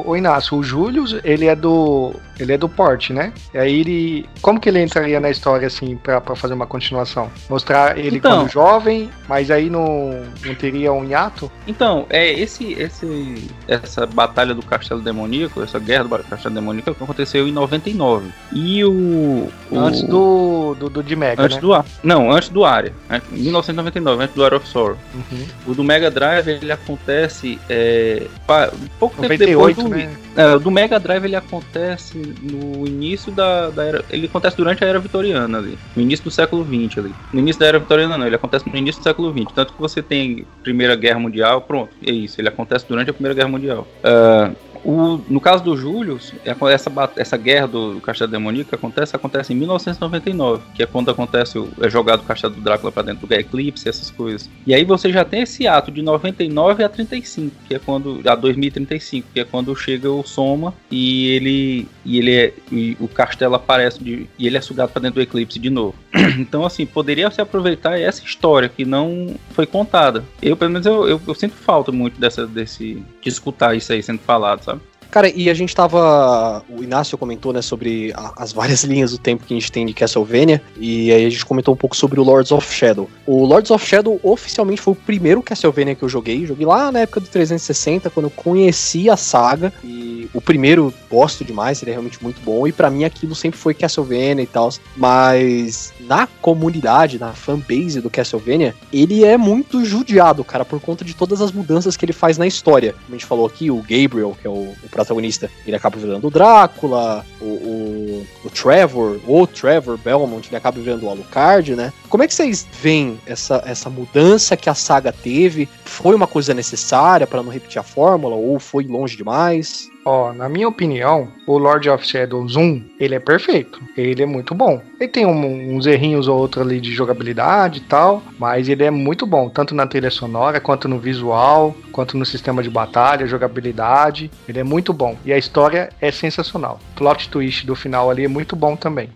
o- 0.07 0.11
o 0.11 0.17
Inácio, 0.17 0.57
o 0.57 0.63
Július, 0.63 1.17
ele 1.25 1.47
é 1.47 1.55
do. 1.55 2.15
Ele 2.39 2.53
é 2.53 2.59
do 2.59 2.69
porte, 2.69 3.13
né? 3.13 3.33
E 3.53 3.59
aí 3.59 3.81
ele. 3.81 4.29
Como 4.43 4.59
que 4.59 4.69
ele 4.69 4.83
entraria 4.83 5.21
na 5.21 5.31
história, 5.31 5.67
assim, 5.69 5.97
pra, 5.97 6.21
pra 6.21 6.35
fazer 6.35 6.55
uma 6.55 6.67
continuação? 6.67 7.31
Mostrar 7.49 7.97
ele 7.97 8.17
Então. 8.17 8.39
quando 8.41 8.51
jovem, 8.51 9.09
mas 9.29 9.51
aí 9.53 9.71
não, 9.71 10.21
não 10.45 10.55
teria 10.57 10.93
um 10.93 11.05
hiato? 11.05 11.51
Então, 11.67 12.07
é 12.11 12.29
esse, 12.33 12.73
esse, 12.73 13.49
essa 13.69 14.05
batalha 14.05 14.53
do 14.53 14.63
Castelo 14.63 15.01
Demoníaco, 15.01 15.63
essa 15.63 15.79
guerra 15.79 16.05
do 16.05 16.19
Castelo 16.25 16.55
Demoníaco 16.55 16.91
aconteceu 16.91 17.47
em 17.47 17.53
99. 17.53 18.29
E 18.53 18.85
o. 18.85 19.49
o- 19.71 19.79
Antes 19.79 20.03
do, 20.03 20.75
do, 20.79 20.91
do 20.91 21.03
de 21.05 21.15
Mega, 21.15 21.41
Antes 21.43 21.57
né? 21.57 21.61
do 21.61 21.85
Não, 22.03 22.33
antes 22.33 22.49
do 22.49 22.65
Área. 22.65 22.93
Em 23.33 23.43
1999, 23.43 24.25
antes 24.25 24.35
do 24.35 24.45
Area 24.45 24.59
of 24.59 24.67
Sorrow. 24.67 24.97
Uhum. 25.15 25.47
O 25.69 25.75
do 25.75 25.85
Mega 25.85 26.11
Drive 26.11 26.49
ele 26.49 26.73
acontece 26.73 27.61
é, 27.69 28.27
pa- 28.47 28.73
pouco 29.09 29.17
tempo 29.17 29.33
98, 29.33 29.47
depois 29.47 29.77
do, 29.77 29.89
né? 29.89 30.17
É, 30.37 30.59
do 30.59 30.71
Mega 30.71 30.99
Drive 30.99 31.25
ele 31.25 31.37
acontece 31.37 32.17
no 32.43 32.87
início 32.87 33.31
da, 33.33 33.71
da 33.71 33.85
era. 33.85 34.05
Ele 34.11 34.27
acontece 34.27 34.57
durante 34.57 34.85
a 34.85 34.87
era 34.87 34.99
vitoriana 34.99 35.59
ali. 35.59 35.79
No 35.95 36.03
início 36.03 36.25
do 36.25 36.31
século 36.31 36.65
XX 36.65 36.99
ali. 36.99 37.15
No 37.33 37.41
início 37.41 37.61
da 37.61 37.67
era 37.67 37.79
vitoriana 37.79 38.17
não, 38.17 38.27
ele 38.27 38.37
acontece 38.37 38.69
no 38.69 38.77
início 38.77 39.01
do 39.01 39.05
século 39.05 39.33
XX. 39.33 39.53
Tanto 39.55 39.73
que 39.75 39.81
você 39.81 40.03
tem 40.03 40.47
Primeira 40.63 40.97
Guerra 40.97 41.19
Mundial, 41.19 41.61
pronto, 41.63 41.91
é 42.05 42.11
isso. 42.11 42.41
Ele 42.41 42.49
acontece 42.49 42.87
durante 42.89 43.11
a 43.11 43.13
Primeira 43.13 43.35
Guerra 43.35 43.49
Mundial. 43.49 43.87
Ah, 44.03 44.51
o- 44.85 45.21
no 45.29 45.41
caso 45.41 45.65
do 45.65 45.77
Julius, 45.77 46.33
é- 46.45 46.55
essa, 46.73 46.91
essa 47.17 47.37
guerra 47.37 47.67
do 47.67 48.01
Castelo 48.01 48.31
Demoníaco 48.31 48.75
acontece, 48.75 49.17
acontece 49.17 49.53
em 49.53 49.57
1999, 49.57 50.63
que 50.75 50.83
é 50.83 50.87
quando 50.87 51.11
acontece 51.11 51.59
é 51.81 51.89
jogado 51.91 52.21
o 52.21 52.25
Castelo 52.25 52.55
do 52.55 52.61
Drácula 52.61 52.93
para 52.93 53.03
dentro 53.05 53.27
do 53.27 53.33
Eclipse, 53.35 53.89
essas 53.89 54.11
coisas. 54.11 54.49
E 54.67 54.75
aí 54.75 54.85
você 54.85 55.11
já 55.13 55.25
tem 55.25 55.43
esse 55.43 55.67
ato 55.67 55.91
de 55.91 56.03
99 56.03 56.85
a 56.85 56.89
35, 56.89 57.55
que 57.67 57.75
é 57.75 57.79
quando 57.79 58.21
a 58.27 58.35
2035, 58.35 59.29
que 59.33 59.41
é 59.41 59.45
quando 59.45 59.75
chega 59.75 60.11
o 60.11 60.23
Soma 60.23 60.75
e 60.91 61.29
ele 61.29 61.89
e 62.05 62.19
ele 62.19 62.35
é 62.35 62.53
e 62.71 62.97
o 63.01 63.09
castelo 63.09 63.55
aparece 63.55 64.03
de, 64.03 64.27
e 64.39 64.47
ele 64.47 64.57
é 64.57 64.61
sugado 64.61 64.93
para 64.93 65.03
dentro 65.03 65.17
do 65.17 65.23
Eclipse 65.23 65.59
de 65.59 65.71
novo. 65.71 65.95
Então 66.37 66.65
assim, 66.65 66.85
poderia 66.85 67.31
se 67.31 67.41
aproveitar 67.41 67.99
essa 67.99 68.25
história 68.25 68.69
que 68.69 68.85
não 68.85 69.35
foi 69.51 69.67
contada. 69.67 70.25
Eu 70.43 70.57
pelo 70.57 70.71
menos 70.73 70.87
eu, 70.87 71.09
eu, 71.09 71.21
eu 71.27 71.35
sinto 71.35 71.55
falta 71.55 71.93
muito 71.93 72.21
dessa 72.21 72.47
desse 72.47 73.03
de 73.23 73.29
escutar 73.29 73.75
isso 73.77 73.93
aí 73.93 74.03
sendo 74.03 74.19
falado, 74.19 74.63
sabe? 74.65 74.74
Cara, 75.11 75.29
e 75.29 75.49
a 75.49 75.55
gente 75.55 75.75
tava. 75.75 76.63
O 76.69 76.83
Inácio 76.83 77.17
comentou, 77.17 77.53
né, 77.53 77.63
sobre 77.63 78.13
a- 78.17 78.33
as 78.37 78.53
várias 78.53 78.83
linhas 78.85 79.13
do 79.13 79.19
tempo 79.19 79.45
que 79.45 79.55
a 79.55 79.57
gente 79.59 79.71
tem 79.71 79.87
de 79.87 79.93
Castlevania. 79.95 80.61
E 80.77 81.13
aí 81.13 81.25
a 81.27 81.31
gente 81.31 81.45
comentou 81.47 81.73
um 81.75 81.77
pouco 81.77 81.97
sobre 81.97 82.19
o 82.19 82.23
Lords 82.25 82.51
of 82.53 82.73
Shadow. 82.73 83.09
O 83.27 83.45
Lords 83.45 83.71
of 83.71 83.85
Shadow 83.87 84.19
oficialmente 84.23 84.81
foi 84.81 84.93
o 84.93 84.97
primeiro 84.97 85.43
Castlevania 85.43 85.95
que 85.95 86.03
eu 86.03 86.09
joguei. 86.09 86.45
Joguei 86.47 86.67
lá 86.67 86.91
na 86.91 87.01
época 87.01 87.21
do 87.21 87.27
360, 87.29 88.11
quando 88.11 88.27
eu 88.27 88.31
conheci 88.31 89.09
a 89.09 89.17
saga. 89.17 89.73
E 89.83 90.29
o 90.35 90.41
primeiro 90.41 90.93
gosto 91.11 91.45
demais, 91.45 91.81
ele 91.83 91.91
é 91.91 91.95
realmente 91.95 92.23
muito 92.23 92.41
bom. 92.41 92.67
E 92.67 92.73
pra 92.73 92.91
mim 92.91 93.05
aquilo 93.05 93.35
sempre 93.35 93.59
foi 93.59 93.73
Castlevania 93.75 94.43
e 94.43 94.47
tal. 94.47 94.71
Mas 94.97 95.93
na 96.01 96.27
comunidade, 96.41 97.19
na 97.19 97.33
fanbase 97.33 98.01
do 98.01 98.11
Castlevania, 98.11 98.75
ele 98.93 99.25
é 99.25 99.37
muito 99.37 99.85
judiado, 99.85 100.43
cara, 100.43 100.65
por 100.65 100.81
conta 100.81 101.05
de 101.05 101.15
todas 101.15 101.41
as 101.41 101.53
mudanças 101.53 101.97
que 101.97 102.05
ele 102.05 102.13
faz 102.13 102.37
na 102.39 102.47
história. 102.47 102.93
Como 102.93 103.05
a 103.11 103.13
gente 103.13 103.27
falou 103.27 103.47
aqui, 103.47 103.71
o 103.71 103.77
Gabriel, 103.83 104.37
que 104.41 104.47
é 104.47 104.51
o, 104.51 104.75
o 104.83 104.89
protagonista, 105.05 105.51
ele 105.67 105.77
acaba 105.77 105.99
virando 105.99 106.27
o 106.27 106.31
Drácula, 106.31 107.25
o, 107.41 107.45
o, 107.45 108.27
o 108.45 108.51
Trevor, 108.51 109.21
o 109.27 109.47
Trevor 109.47 109.97
Belmont, 109.99 110.49
ele 110.49 110.57
acaba 110.57 110.81
virando 110.81 111.07
o 111.07 111.11
Alucard, 111.11 111.77
né? 111.77 111.93
Como 112.09 112.23
é 112.23 112.27
que 112.27 112.35
vocês 112.35 112.67
veem 112.81 113.19
essa, 113.27 113.63
essa 113.67 113.91
mudança 113.91 114.57
que 114.57 114.69
a 114.69 114.75
saga 114.75 115.13
teve? 115.13 115.69
Foi 115.85 116.15
uma 116.15 116.27
coisa 116.27 116.55
necessária 116.55 117.27
para 117.27 117.43
não 117.43 117.51
repetir 117.51 117.79
a 117.79 117.83
fórmula 117.83 118.35
ou 118.35 118.59
foi 118.59 118.85
longe 118.85 119.17
demais? 119.17 119.89
Ó, 120.05 120.33
na 120.35 120.49
minha 120.51 120.69
opinião, 120.69 121.29
o 121.47 121.57
Lord 121.57 121.89
of 121.89 122.07
Shadows 122.07 122.57
1, 122.57 122.83
ele 123.01 123.15
é 123.15 123.19
perfeito. 123.19 123.81
Ele 123.97 124.23
é 124.23 124.27
muito 124.27 124.55
bom. 124.55 124.83
Ele 125.01 125.09
tem 125.09 125.25
um- 125.25 125.75
uns 125.75 125.87
errinhos 125.87 126.29
ou 126.29 126.39
outro 126.39 126.61
ali 126.61 126.79
de 126.79 126.93
jogabilidade 126.93 127.79
e 127.79 127.83
tal, 127.83 128.23
mas 128.39 128.69
ele 128.69 128.85
é 128.85 128.91
muito 128.91 129.25
bom, 129.25 129.49
tanto 129.49 129.75
na 129.75 129.87
trilha 129.87 130.11
sonora, 130.11 130.61
quanto 130.61 130.89
no 130.89 130.99
visual, 130.99 131.75
quanto 131.91 132.19
no 132.19 132.27
sistema 132.27 132.63
de 132.63 132.69
batalha, 132.69 133.27
jogabilidade. 133.27 134.31
Ele 134.47 134.61
é 134.61 134.65
muito 134.65 134.93
bom. 134.93 135.17
E 135.25 135.33
a 135.33 135.39
história 135.39 135.89
é 136.01 136.11
sensacional. 136.11 136.79
O 136.93 136.99
plot 136.99 137.31
twist 137.31 137.65
do 137.67 137.75
final 137.75 138.11
ali 138.11 138.25
é 138.25 138.29
muito 138.29 138.55
bom 138.55 138.77
também. 138.77 139.09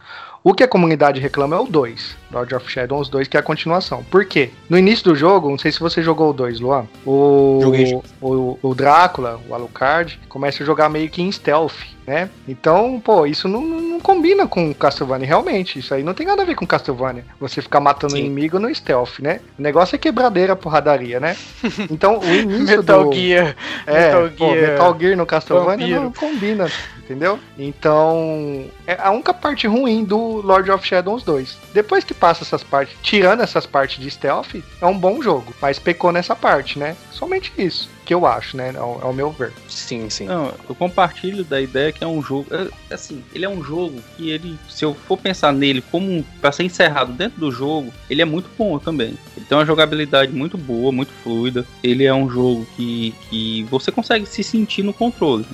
O 0.48 0.54
que 0.54 0.64
a 0.64 0.68
comunidade 0.68 1.20
reclama 1.20 1.56
é 1.56 1.58
o 1.58 1.66
2, 1.66 2.16
Lord 2.32 2.54
of 2.54 2.70
Shadows 2.70 3.10
2, 3.10 3.28
que 3.28 3.36
é 3.36 3.40
a 3.40 3.42
continuação. 3.42 4.02
Por 4.04 4.24
quê? 4.24 4.48
No 4.66 4.78
início 4.78 5.04
do 5.04 5.14
jogo, 5.14 5.50
não 5.50 5.58
sei 5.58 5.70
se 5.70 5.78
você 5.78 6.02
jogou 6.02 6.30
o 6.30 6.32
2, 6.32 6.58
Luan, 6.60 6.86
o, 7.04 7.58
Joguei. 7.60 8.00
o, 8.18 8.58
o 8.62 8.74
Drácula, 8.74 9.38
o 9.46 9.54
Alucard, 9.54 10.18
começa 10.26 10.62
a 10.62 10.66
jogar 10.66 10.88
meio 10.88 11.10
que 11.10 11.20
em 11.20 11.30
stealth, 11.30 11.74
né? 12.08 12.30
Então, 12.48 13.00
pô, 13.04 13.26
isso 13.26 13.46
não, 13.46 13.60
não- 13.60 14.00
combina 14.00 14.46
com 14.46 14.72
Castlevania, 14.72 15.26
realmente. 15.26 15.78
Isso 15.78 15.92
aí 15.92 16.02
não 16.02 16.14
tem 16.14 16.26
nada 16.26 16.42
a 16.42 16.44
ver 16.44 16.54
com 16.54 16.66
Castlevania. 16.66 17.24
Você 17.38 17.60
ficar 17.60 17.80
matando 17.80 18.14
Sim. 18.14 18.20
inimigo 18.20 18.58
no 18.58 18.74
stealth, 18.74 19.18
né? 19.18 19.40
O 19.58 19.62
negócio 19.62 19.94
é 19.94 19.98
quebradeira, 19.98 20.56
porradaria, 20.56 21.20
né? 21.20 21.36
Então, 21.90 22.18
o 22.18 22.34
início 22.34 22.78
Metal 22.78 23.04
do... 23.04 23.12
Gear. 23.12 23.54
É, 23.86 24.06
Metal 24.06 24.30
pô, 24.36 24.52
Gear 24.52 24.70
Metal 24.70 24.96
Gear 24.98 25.16
no 25.16 25.26
Castlevania 25.26 25.76
Vampiro. 25.86 26.00
não 26.02 26.12
combina, 26.12 26.70
entendeu? 26.98 27.38
Então, 27.58 28.64
é 28.86 28.96
a 29.00 29.10
única 29.10 29.34
parte 29.34 29.66
ruim 29.66 30.04
do 30.04 30.40
Lord 30.40 30.70
of 30.70 30.86
Shadows 30.86 31.22
2. 31.22 31.58
Depois 31.74 32.04
que 32.04 32.14
passa 32.14 32.44
essas 32.44 32.62
partes, 32.62 32.96
tirando 33.02 33.42
essas 33.42 33.66
partes 33.66 34.00
de 34.02 34.10
stealth, 34.10 34.54
é 34.80 34.86
um 34.86 34.96
bom 34.96 35.20
jogo, 35.22 35.52
mas 35.60 35.78
pecou 35.78 36.12
nessa 36.12 36.34
parte, 36.34 36.78
né? 36.78 36.96
Somente 37.10 37.52
isso 37.58 37.90
que 38.08 38.14
eu 38.14 38.24
acho, 38.24 38.56
né? 38.56 38.72
Ao, 38.74 38.98
ao 39.08 39.12
meu 39.12 39.30
ver. 39.30 39.52
Sim, 39.68 40.08
sim. 40.08 40.24
Não, 40.24 40.50
eu 40.66 40.74
compartilho 40.74 41.44
da 41.44 41.60
ideia 41.60 41.92
que 41.92 42.02
é 42.02 42.06
um 42.06 42.22
jogo. 42.22 42.46
é, 42.50 42.94
assim, 42.94 43.22
ele 43.34 43.44
é 43.44 43.48
um 43.48 43.62
jogo 43.62 44.00
que 44.16 44.30
ele, 44.30 44.58
se 44.66 44.82
eu 44.82 44.94
for 44.94 45.18
pensar 45.18 45.52
nele 45.52 45.82
como 45.82 46.10
um, 46.10 46.24
para 46.40 46.50
ser 46.50 46.62
encerrado 46.62 47.12
dentro 47.12 47.38
do 47.38 47.52
jogo, 47.52 47.92
ele 48.08 48.22
é 48.22 48.24
muito 48.24 48.48
bom 48.56 48.78
também. 48.78 49.08
Ele 49.36 49.44
tem 49.46 49.58
uma 49.58 49.66
jogabilidade 49.66 50.32
muito 50.32 50.56
boa, 50.56 50.90
muito 50.90 51.12
fluida. 51.22 51.66
Ele 51.84 52.04
é 52.04 52.14
um 52.14 52.30
jogo 52.30 52.66
que, 52.76 53.14
que 53.28 53.64
você 53.64 53.92
consegue 53.92 54.24
se 54.24 54.42
sentir 54.42 54.82
no 54.82 54.94
controle. 54.94 55.44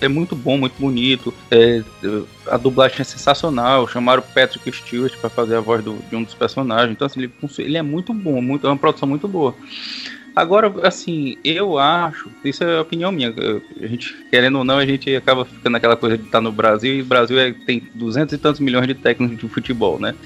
É 0.00 0.08
muito 0.08 0.34
bom, 0.34 0.56
muito 0.56 0.80
bonito. 0.80 1.34
É, 1.50 1.82
a 2.46 2.56
dublagem 2.56 3.02
é 3.02 3.04
sensacional. 3.04 3.86
Chamaram 3.86 4.22
o 4.22 4.32
Patrick 4.32 4.72
Stewart 4.72 5.14
para 5.18 5.28
fazer 5.28 5.56
a 5.56 5.60
voz 5.60 5.84
do- 5.84 5.98
de 6.08 6.16
um 6.16 6.22
dos 6.22 6.32
personagens. 6.32 6.92
Então, 6.92 7.04
assim, 7.04 7.20
ele, 7.20 7.32
ele 7.58 7.76
é 7.76 7.82
muito 7.82 8.14
bom, 8.14 8.40
muito, 8.40 8.66
é 8.66 8.70
uma 8.70 8.78
produção 8.78 9.06
muito 9.06 9.28
boa. 9.28 9.54
Agora, 10.38 10.72
assim, 10.84 11.36
eu 11.42 11.78
acho, 11.78 12.30
isso 12.44 12.62
é 12.62 12.80
opinião 12.80 13.10
minha, 13.10 13.34
a 13.82 13.86
gente, 13.88 14.14
querendo 14.30 14.58
ou 14.58 14.64
não, 14.64 14.78
a 14.78 14.86
gente 14.86 15.14
acaba 15.16 15.44
ficando 15.44 15.72
naquela 15.72 15.96
coisa 15.96 16.16
de 16.16 16.24
estar 16.24 16.40
no 16.40 16.52
Brasil, 16.52 16.94
e 16.94 17.02
o 17.02 17.04
Brasil 17.04 17.36
é, 17.40 17.52
tem 17.52 17.82
duzentos 17.92 18.34
e 18.34 18.38
tantos 18.38 18.60
milhões 18.60 18.86
de 18.86 18.94
técnicos 18.94 19.36
de 19.36 19.48
futebol, 19.48 19.98
né? 19.98 20.14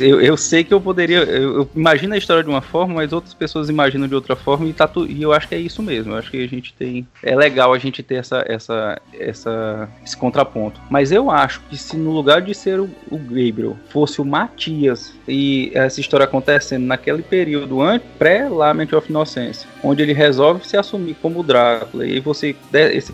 Eu, 0.00 0.20
eu 0.20 0.36
sei 0.36 0.64
que 0.64 0.72
eu 0.72 0.80
poderia, 0.80 1.18
eu, 1.18 1.56
eu, 1.56 1.70
imagino 1.76 2.14
a 2.14 2.16
história 2.16 2.42
de 2.42 2.48
uma 2.48 2.62
forma, 2.62 2.94
mas 2.94 3.12
outras 3.12 3.34
pessoas 3.34 3.68
imaginam 3.68 4.08
de 4.08 4.14
outra 4.14 4.34
forma, 4.34 4.66
e, 4.66 4.72
tá 4.72 4.88
tu, 4.88 5.06
e 5.06 5.22
eu 5.22 5.32
acho 5.32 5.46
que 5.46 5.54
é 5.54 5.58
isso 5.58 5.82
mesmo, 5.82 6.12
eu 6.12 6.18
acho 6.18 6.30
que 6.30 6.42
a 6.42 6.48
gente 6.48 6.72
tem, 6.72 7.06
é 7.22 7.36
legal 7.36 7.72
a 7.72 7.78
gente 7.78 8.02
ter 8.02 8.16
essa, 8.16 8.44
essa, 8.48 9.00
essa, 9.12 9.88
esse 10.04 10.16
contraponto. 10.16 10.80
Mas 10.90 11.12
eu 11.12 11.30
acho 11.30 11.60
que 11.68 11.76
se 11.76 11.96
no 11.96 12.10
lugar 12.10 12.40
de 12.40 12.54
ser 12.54 12.80
o, 12.80 12.88
o 13.10 13.18
Gabriel 13.18 13.76
fosse 13.90 14.20
o 14.20 14.24
Matias, 14.24 15.12
e 15.28 15.70
essa 15.74 16.00
história 16.00 16.24
acontecendo 16.24 16.86
naquele 16.86 17.22
período 17.22 17.78
pré-Lament 18.18 18.92
of 18.92 19.10
Innocence, 19.10 19.51
onde 19.82 20.02
ele 20.02 20.12
resolve 20.12 20.66
se 20.66 20.76
assumir 20.76 21.14
como 21.20 21.42
Drácula, 21.42 22.06
e 22.06 22.20
você 22.20 22.54
esse, 22.72 23.12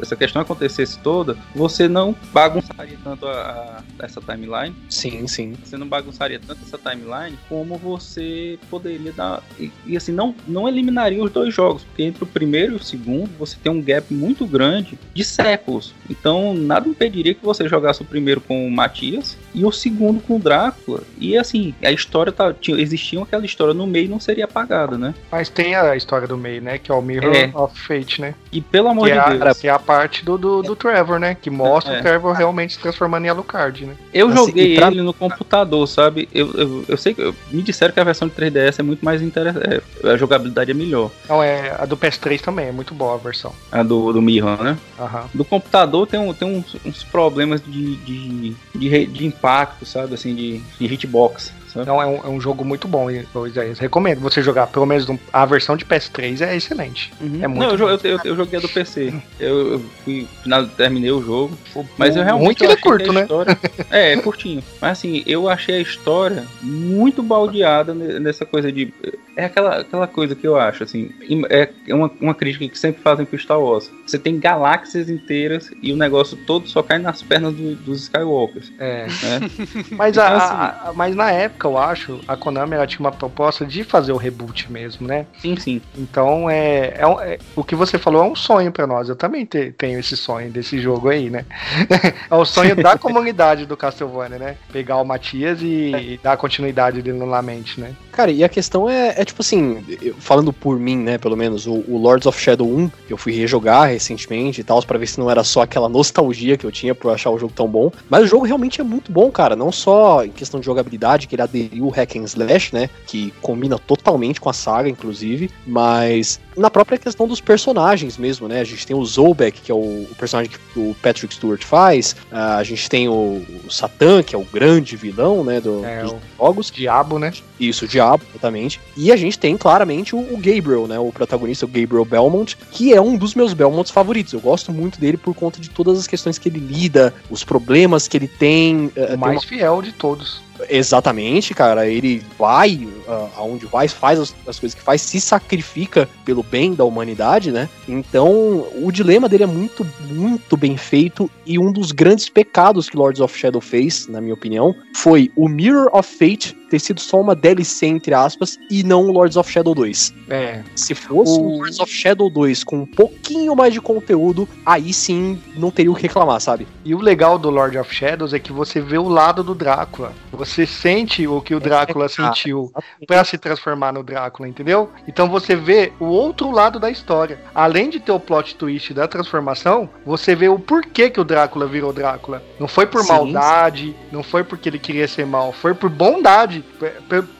essa 0.00 0.16
questão 0.16 0.42
acontecesse 0.42 0.98
toda, 1.00 1.36
você 1.54 1.88
não 1.88 2.14
bagunçaria 2.32 2.98
tanto 3.02 3.26
a, 3.26 3.82
a, 3.98 4.04
essa 4.04 4.20
timeline. 4.20 4.74
Sim, 4.88 5.26
sim. 5.26 5.54
Você 5.64 5.76
não 5.76 5.86
bagunçaria 5.86 6.40
tanto 6.44 6.60
essa 6.62 6.78
timeline 6.78 7.38
como 7.48 7.76
você 7.76 8.58
poderia 8.70 9.12
dar. 9.12 9.42
E, 9.58 9.70
e 9.86 9.96
assim, 9.96 10.12
não, 10.12 10.34
não 10.46 10.68
eliminaria 10.68 11.22
os 11.22 11.30
dois 11.30 11.54
jogos, 11.54 11.84
porque 11.84 12.02
entre 12.02 12.24
o 12.24 12.26
primeiro 12.26 12.74
e 12.74 12.76
o 12.76 12.82
segundo 12.82 13.30
você 13.38 13.56
tem 13.62 13.72
um 13.72 13.82
gap 13.82 14.12
muito 14.12 14.46
grande 14.46 14.98
de 15.14 15.24
séculos. 15.24 15.94
Então 16.08 16.54
nada 16.54 16.88
impediria 16.88 17.34
que 17.34 17.44
você 17.44 17.68
jogasse 17.68 18.02
o 18.02 18.04
primeiro 18.04 18.40
com 18.40 18.66
o 18.66 18.70
Matias 18.70 19.36
e 19.54 19.64
o 19.64 19.72
segundo 19.72 20.20
com 20.20 20.36
o 20.36 20.38
Drácula. 20.38 21.02
E 21.18 21.36
assim, 21.36 21.74
a 21.82 21.90
história 21.90 22.32
tá, 22.32 22.52
tinha, 22.52 22.80
existia 22.80 23.22
aquela 23.22 23.44
história 23.44 23.74
no 23.74 23.86
meio 23.86 24.08
não 24.08 24.20
seria 24.20 24.44
apagada, 24.44 24.98
né? 24.98 25.14
Mas 25.30 25.48
tem 25.48 25.61
a 25.74 25.96
história 25.96 26.26
do 26.26 26.36
meio, 26.36 26.60
né? 26.62 26.78
Que 26.78 26.90
é 26.90 26.94
o 26.94 27.02
Mirror 27.02 27.34
é. 27.34 27.50
of 27.54 27.78
Fate, 27.78 28.20
né? 28.20 28.34
E 28.50 28.60
pelo 28.60 28.88
amor 28.88 29.08
que 29.08 29.12
de 29.12 29.18
é 29.18 29.38
Deus. 29.38 29.60
que 29.60 29.68
é 29.68 29.70
a 29.70 29.78
parte 29.78 30.24
do, 30.24 30.36
do, 30.36 30.62
do 30.62 30.76
Trevor, 30.76 31.18
né? 31.18 31.36
Que 31.40 31.50
mostra 31.50 31.94
é. 31.94 31.98
o 31.98 32.02
Trevor 32.02 32.34
realmente 32.34 32.74
se 32.74 32.78
transformando 32.78 33.24
em 33.24 33.28
Alucard, 33.28 33.86
né? 33.86 33.94
Eu 34.12 34.28
assim, 34.28 34.36
joguei 34.36 34.76
pra... 34.76 34.88
ele 34.88 35.02
no 35.02 35.12
computador, 35.12 35.86
sabe? 35.86 36.28
Eu, 36.32 36.52
eu, 36.52 36.84
eu 36.88 36.96
sei 36.96 37.14
que. 37.14 37.34
Me 37.50 37.62
disseram 37.62 37.92
que 37.92 38.00
a 38.00 38.04
versão 38.04 38.28
de 38.28 38.34
3DS 38.34 38.80
é 38.80 38.82
muito 38.82 39.04
mais 39.04 39.22
interessante. 39.22 39.82
É, 40.02 40.10
a 40.10 40.16
jogabilidade 40.16 40.70
é 40.70 40.74
melhor. 40.74 41.10
Não, 41.28 41.42
é. 41.42 41.74
A 41.78 41.86
do 41.86 41.96
PS3 41.96 42.40
também, 42.40 42.68
é 42.68 42.72
muito 42.72 42.94
boa 42.94 43.14
a 43.14 43.18
versão. 43.18 43.52
A 43.70 43.82
do, 43.82 44.12
do 44.12 44.22
Mirror, 44.22 44.62
né? 44.62 44.78
Uhum. 44.98 45.24
Do 45.34 45.44
computador 45.44 46.06
tem, 46.06 46.20
um, 46.20 46.32
tem 46.32 46.48
uns, 46.48 46.76
uns 46.84 47.02
problemas 47.04 47.62
de, 47.64 47.96
de, 47.96 48.56
de, 48.74 49.06
de 49.06 49.26
impacto, 49.26 49.84
sabe? 49.84 50.14
Assim, 50.14 50.34
de, 50.34 50.58
de 50.78 50.86
hitbox. 50.86 51.52
Então 51.80 52.00
é 52.00 52.06
um, 52.06 52.16
é 52.16 52.28
um 52.28 52.40
jogo 52.40 52.64
muito 52.64 52.86
bom, 52.86 53.08
Isaías. 53.10 53.78
Recomendo 53.78 54.20
você 54.20 54.42
jogar, 54.42 54.66
pelo 54.66 54.86
menos 54.86 55.06
a 55.32 55.46
versão 55.46 55.76
de 55.76 55.84
PS3 55.84 56.40
é 56.40 56.56
excelente. 56.56 57.12
Uhum. 57.20 57.38
É 57.42 57.48
muito 57.48 57.78
Não, 57.78 57.88
eu, 57.88 58.00
eu, 58.02 58.20
eu, 58.24 58.36
joguei 58.36 58.58
a 58.58 58.62
do 58.62 58.68
PC. 58.68 59.12
Eu, 59.38 59.72
eu 59.72 59.82
fui, 60.04 60.26
final, 60.42 60.66
terminei 60.66 61.10
o 61.10 61.22
jogo. 61.22 61.56
Mas 61.96 62.16
eu 62.16 62.24
realmente. 62.24 62.46
Muito 62.46 62.64
ele 62.64 62.72
é 62.72 62.76
curto, 62.76 63.12
né? 63.12 63.22
História... 63.22 63.58
é, 63.90 64.12
é 64.12 64.16
curtinho. 64.16 64.62
Mas 64.80 64.92
assim, 64.92 65.22
eu 65.26 65.48
achei 65.48 65.76
a 65.76 65.80
história 65.80 66.44
muito 66.60 67.22
baldeada 67.22 67.94
nessa 67.94 68.44
coisa 68.44 68.70
de. 68.70 68.92
É 69.36 69.46
aquela, 69.46 69.80
aquela 69.80 70.06
coisa 70.06 70.34
que 70.34 70.46
eu 70.46 70.56
acho, 70.56 70.84
assim. 70.84 71.10
É 71.48 71.94
uma, 71.94 72.10
uma 72.20 72.34
crítica 72.34 72.68
que 72.68 72.78
sempre 72.78 73.02
fazem 73.02 73.24
pro 73.24 73.38
Star 73.38 73.60
Wars. 73.60 73.90
Você 74.06 74.18
tem 74.18 74.38
galáxias 74.38 75.08
inteiras 75.08 75.70
e 75.82 75.92
o 75.92 75.96
negócio 75.96 76.36
todo 76.46 76.68
só 76.68 76.82
cai 76.82 76.98
nas 76.98 77.22
pernas 77.22 77.54
do, 77.54 77.74
dos 77.76 78.02
Skywalkers. 78.02 78.72
É. 78.78 79.06
Né? 79.06 79.40
mas, 79.92 80.16
então, 80.16 80.24
a, 80.24 80.36
assim, 80.36 80.88
a, 80.88 80.92
mas 80.94 81.14
na 81.14 81.30
época, 81.30 81.61
eu 81.64 81.78
acho, 81.78 82.20
a 82.26 82.36
Konami 82.36 82.74
ela 82.74 82.86
tinha 82.86 83.00
uma 83.00 83.12
proposta 83.12 83.64
de 83.64 83.84
fazer 83.84 84.12
o 84.12 84.16
reboot 84.16 84.70
mesmo, 84.70 85.06
né? 85.06 85.26
Sim, 85.38 85.56
sim. 85.56 85.80
Então, 85.96 86.48
é, 86.48 86.94
é, 86.96 87.34
é 87.34 87.38
o 87.56 87.64
que 87.64 87.74
você 87.74 87.98
falou 87.98 88.24
é 88.24 88.26
um 88.26 88.34
sonho 88.34 88.72
para 88.72 88.86
nós. 88.86 89.08
Eu 89.08 89.16
também 89.16 89.44
te, 89.44 89.72
tenho 89.72 89.98
esse 89.98 90.16
sonho 90.16 90.50
desse 90.50 90.78
jogo 90.80 91.08
aí, 91.08 91.30
né? 91.30 91.44
é 92.30 92.34
o 92.34 92.44
sonho 92.44 92.76
da 92.76 92.96
comunidade 92.98 93.66
do 93.66 93.76
Castlevania, 93.76 94.38
né? 94.38 94.56
Pegar 94.72 94.96
o 94.96 95.04
Matias 95.04 95.60
e, 95.62 95.92
e 95.94 96.20
dar 96.22 96.36
continuidade 96.36 97.02
dele 97.02 97.18
no 97.18 97.26
Lamente, 97.26 97.80
né? 97.80 97.94
Cara, 98.12 98.30
e 98.30 98.44
a 98.44 98.48
questão 98.48 98.88
é, 98.88 99.14
é 99.16 99.24
tipo 99.24 99.40
assim, 99.40 99.82
falando 100.18 100.52
por 100.52 100.78
mim, 100.78 100.98
né, 100.98 101.16
pelo 101.16 101.34
menos, 101.34 101.66
o, 101.66 101.82
o, 101.88 101.96
Lords 101.96 102.26
of 102.26 102.38
Shadow 102.38 102.68
1, 102.68 102.88
que 103.06 103.12
eu 103.12 103.16
fui 103.16 103.32
rejogar 103.32 103.88
recentemente 103.88 104.60
e 104.60 104.64
tal, 104.64 104.82
para 104.82 104.98
ver 104.98 105.06
se 105.06 105.18
não 105.18 105.30
era 105.30 105.42
só 105.42 105.62
aquela 105.62 105.88
nostalgia 105.88 106.58
que 106.58 106.66
eu 106.66 106.70
tinha 106.70 106.94
por 106.94 107.10
achar 107.10 107.30
o 107.30 107.38
jogo 107.38 107.54
tão 107.56 107.66
bom, 107.66 107.90
mas 108.10 108.24
o 108.24 108.26
jogo 108.26 108.44
realmente 108.44 108.82
é 108.82 108.84
muito 108.84 109.10
bom, 109.10 109.30
cara, 109.30 109.56
não 109.56 109.72
só 109.72 110.24
em 110.24 110.30
questão 110.30 110.60
de 110.60 110.66
jogabilidade, 110.66 111.26
que 111.26 111.34
ele 111.34 111.42
aderiu 111.42 111.86
o 111.86 111.88
hack 111.88 112.16
and 112.16 112.24
slash, 112.24 112.74
né, 112.74 112.90
que 113.06 113.32
combina 113.40 113.78
totalmente 113.78 114.40
com 114.40 114.50
a 114.50 114.52
saga, 114.52 114.90
inclusive, 114.90 115.50
mas 115.66 116.38
na 116.56 116.70
própria 116.70 116.98
questão 116.98 117.26
dos 117.26 117.40
personagens 117.40 118.16
mesmo, 118.16 118.48
né, 118.48 118.60
a 118.60 118.64
gente 118.64 118.86
tem 118.86 118.96
o 118.96 119.04
Zolbeck, 119.04 119.60
que 119.60 119.70
é 119.70 119.74
o, 119.74 119.78
o 119.78 120.14
personagem 120.18 120.50
que 120.50 120.78
o 120.78 120.94
Patrick 121.02 121.34
Stewart 121.34 121.64
faz, 121.64 122.16
a 122.30 122.62
gente 122.62 122.88
tem 122.88 123.08
o, 123.08 123.44
o 123.64 123.70
Satan, 123.70 124.22
que 124.22 124.34
é 124.34 124.38
o 124.38 124.44
grande 124.44 124.96
vilão, 124.96 125.44
né, 125.44 125.60
do, 125.60 125.84
é, 125.84 126.02
dos 126.02 126.14
jogos. 126.38 126.70
Diabo, 126.70 127.18
né? 127.18 127.32
Isso, 127.58 127.84
o 127.84 127.88
Diabo, 127.88 128.24
exatamente. 128.30 128.80
E 128.96 129.12
a 129.12 129.16
gente 129.16 129.38
tem 129.38 129.56
claramente 129.56 130.16
o, 130.16 130.18
o, 130.18 130.36
Gabriel, 130.36 130.86
né? 130.86 130.98
O 130.98 131.12
protagonista, 131.12 131.64
o 131.64 131.68
Gabriel 131.68 132.04
Belmont, 132.04 132.56
que 132.70 132.92
é 132.92 133.00
um 133.00 133.16
dos 133.16 133.34
meus 133.34 133.54
Belmonts 133.54 133.92
favoritos. 133.92 134.32
Eu 134.32 134.40
gosto 134.40 134.72
muito 134.72 134.98
dele 134.98 135.16
por 135.16 135.34
conta 135.34 135.60
de 135.60 135.70
todas 135.70 135.98
as 135.98 136.06
questões 136.06 136.38
que 136.38 136.48
ele 136.48 136.58
lida, 136.58 137.14
os 137.30 137.44
problemas 137.44 138.08
que 138.08 138.16
ele 138.16 138.28
tem. 138.28 138.90
Eh, 138.96 139.14
o 139.14 139.18
mais 139.18 139.36
uma... 139.36 139.48
fiel 139.48 139.80
de 139.80 139.92
todos. 139.92 140.42
Exatamente, 140.68 141.54
cara. 141.54 141.86
Ele 141.86 142.22
vai 142.38 142.88
uh, 143.06 143.28
aonde 143.36 143.66
vai, 143.66 143.88
faz 143.88 144.18
as, 144.18 144.34
as, 144.46 144.58
coisas 144.58 144.74
que 144.74 144.82
faz, 144.82 145.02
se 145.02 145.20
sacrifica 145.20 146.08
pelo 146.24 146.42
bem 146.42 146.74
da 146.74 146.84
humanidade, 146.84 147.50
né? 147.50 147.68
Então, 147.88 148.66
o 148.82 148.90
dilema 148.92 149.28
dele 149.28 149.44
é 149.44 149.46
muito, 149.46 149.86
muito 150.08 150.56
bem 150.56 150.76
feito. 150.76 151.30
E 151.46 151.58
um 151.58 151.72
dos 151.72 151.92
grandes 151.92 152.28
pecados 152.28 152.88
que 152.88 152.96
Lords 152.96 153.20
of 153.20 153.36
Shadow 153.38 153.60
fez, 153.60 154.06
na 154.06 154.20
minha 154.20 154.34
opinião, 154.34 154.74
foi 154.94 155.30
o 155.36 155.48
Mirror 155.48 155.88
of 155.92 156.08
Fate 156.16 156.56
ter 156.72 156.78
sido 156.78 157.00
só 157.00 157.20
uma 157.20 157.34
DLC, 157.34 157.84
entre 157.84 158.14
aspas, 158.14 158.58
e 158.70 158.82
não 158.82 159.08
o 159.08 159.12
Lords 159.12 159.36
of 159.36 159.50
Shadow 159.50 159.74
2. 159.74 160.14
É. 160.30 160.62
Se 160.74 160.94
fosse 160.94 161.38
o 161.38 161.58
Lords 161.58 161.78
of 161.78 161.92
Shadow 161.92 162.30
2 162.30 162.64
com 162.64 162.78
um 162.78 162.86
pouquinho 162.86 163.54
mais 163.54 163.74
de 163.74 163.80
conteúdo, 163.80 164.48
aí 164.64 164.90
sim 164.90 165.38
não 165.54 165.70
teria 165.70 165.92
o 165.92 165.94
que 165.94 166.02
reclamar, 166.02 166.40
sabe? 166.40 166.66
E 166.82 166.94
o 166.94 167.00
legal 167.00 167.38
do 167.38 167.50
Lord 167.50 167.76
of 167.76 167.94
Shadows 167.94 168.32
é 168.32 168.38
que 168.38 168.52
você 168.52 168.80
vê 168.80 168.96
o 168.96 169.06
lado 169.06 169.44
do 169.44 169.54
Drácula. 169.54 170.14
Você 170.32 170.51
sente 170.66 171.26
o 171.26 171.40
que 171.40 171.54
o 171.54 171.60
Drácula 171.60 172.06
é, 172.06 172.08
sentiu 172.08 172.72
para 173.06 173.24
se 173.24 173.38
transformar 173.38 173.92
no 173.92 174.02
Drácula, 174.02 174.48
entendeu? 174.48 174.90
Então 175.06 175.28
você 175.28 175.56
vê 175.56 175.92
o 175.98 176.06
outro 176.06 176.50
lado 176.50 176.78
da 176.78 176.90
história. 176.90 177.40
Além 177.54 177.90
de 177.90 178.00
ter 178.00 178.12
o 178.12 178.20
plot 178.20 178.54
twist 178.56 178.92
da 178.92 179.08
transformação, 179.08 179.88
você 180.04 180.34
vê 180.34 180.48
o 180.48 180.58
porquê 180.58 181.10
que 181.10 181.20
o 181.20 181.24
Drácula 181.24 181.66
virou 181.66 181.92
Drácula. 181.92 182.42
Não 182.58 182.68
foi 182.68 182.86
por 182.86 183.02
sim, 183.02 183.08
maldade, 183.08 183.86
sim. 183.86 183.96
não 184.12 184.22
foi 184.22 184.44
porque 184.44 184.68
ele 184.68 184.78
queria 184.78 185.08
ser 185.08 185.26
mal, 185.26 185.52
foi 185.52 185.74
por 185.74 185.90
bondade 185.90 186.64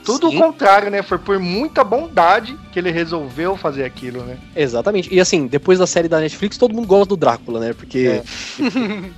tudo 0.05 0.31
Sim. 0.31 0.37
o 0.37 0.41
contrário, 0.41 0.91
né? 0.91 1.03
Foi 1.03 1.19
por 1.19 1.39
muita 1.39 1.85
bondade 1.85 2.57
que 2.73 2.79
ele 2.79 2.91
resolveu 2.91 3.57
fazer 3.57 3.85
aquilo, 3.85 4.23
né? 4.23 4.39
Exatamente. 4.55 5.13
E 5.13 5.21
assim, 5.21 5.47
depois 5.47 5.79
da 5.79 5.87
série 5.87 6.09
da 6.09 6.21
Netflix, 6.21 6.57
todo 6.57 6.75
mundo 6.75 6.87
gosta 6.87 7.07
do 7.07 7.17
Drácula, 7.17 7.61
né? 7.61 7.73
Porque 7.73 8.23
é. 8.23 8.23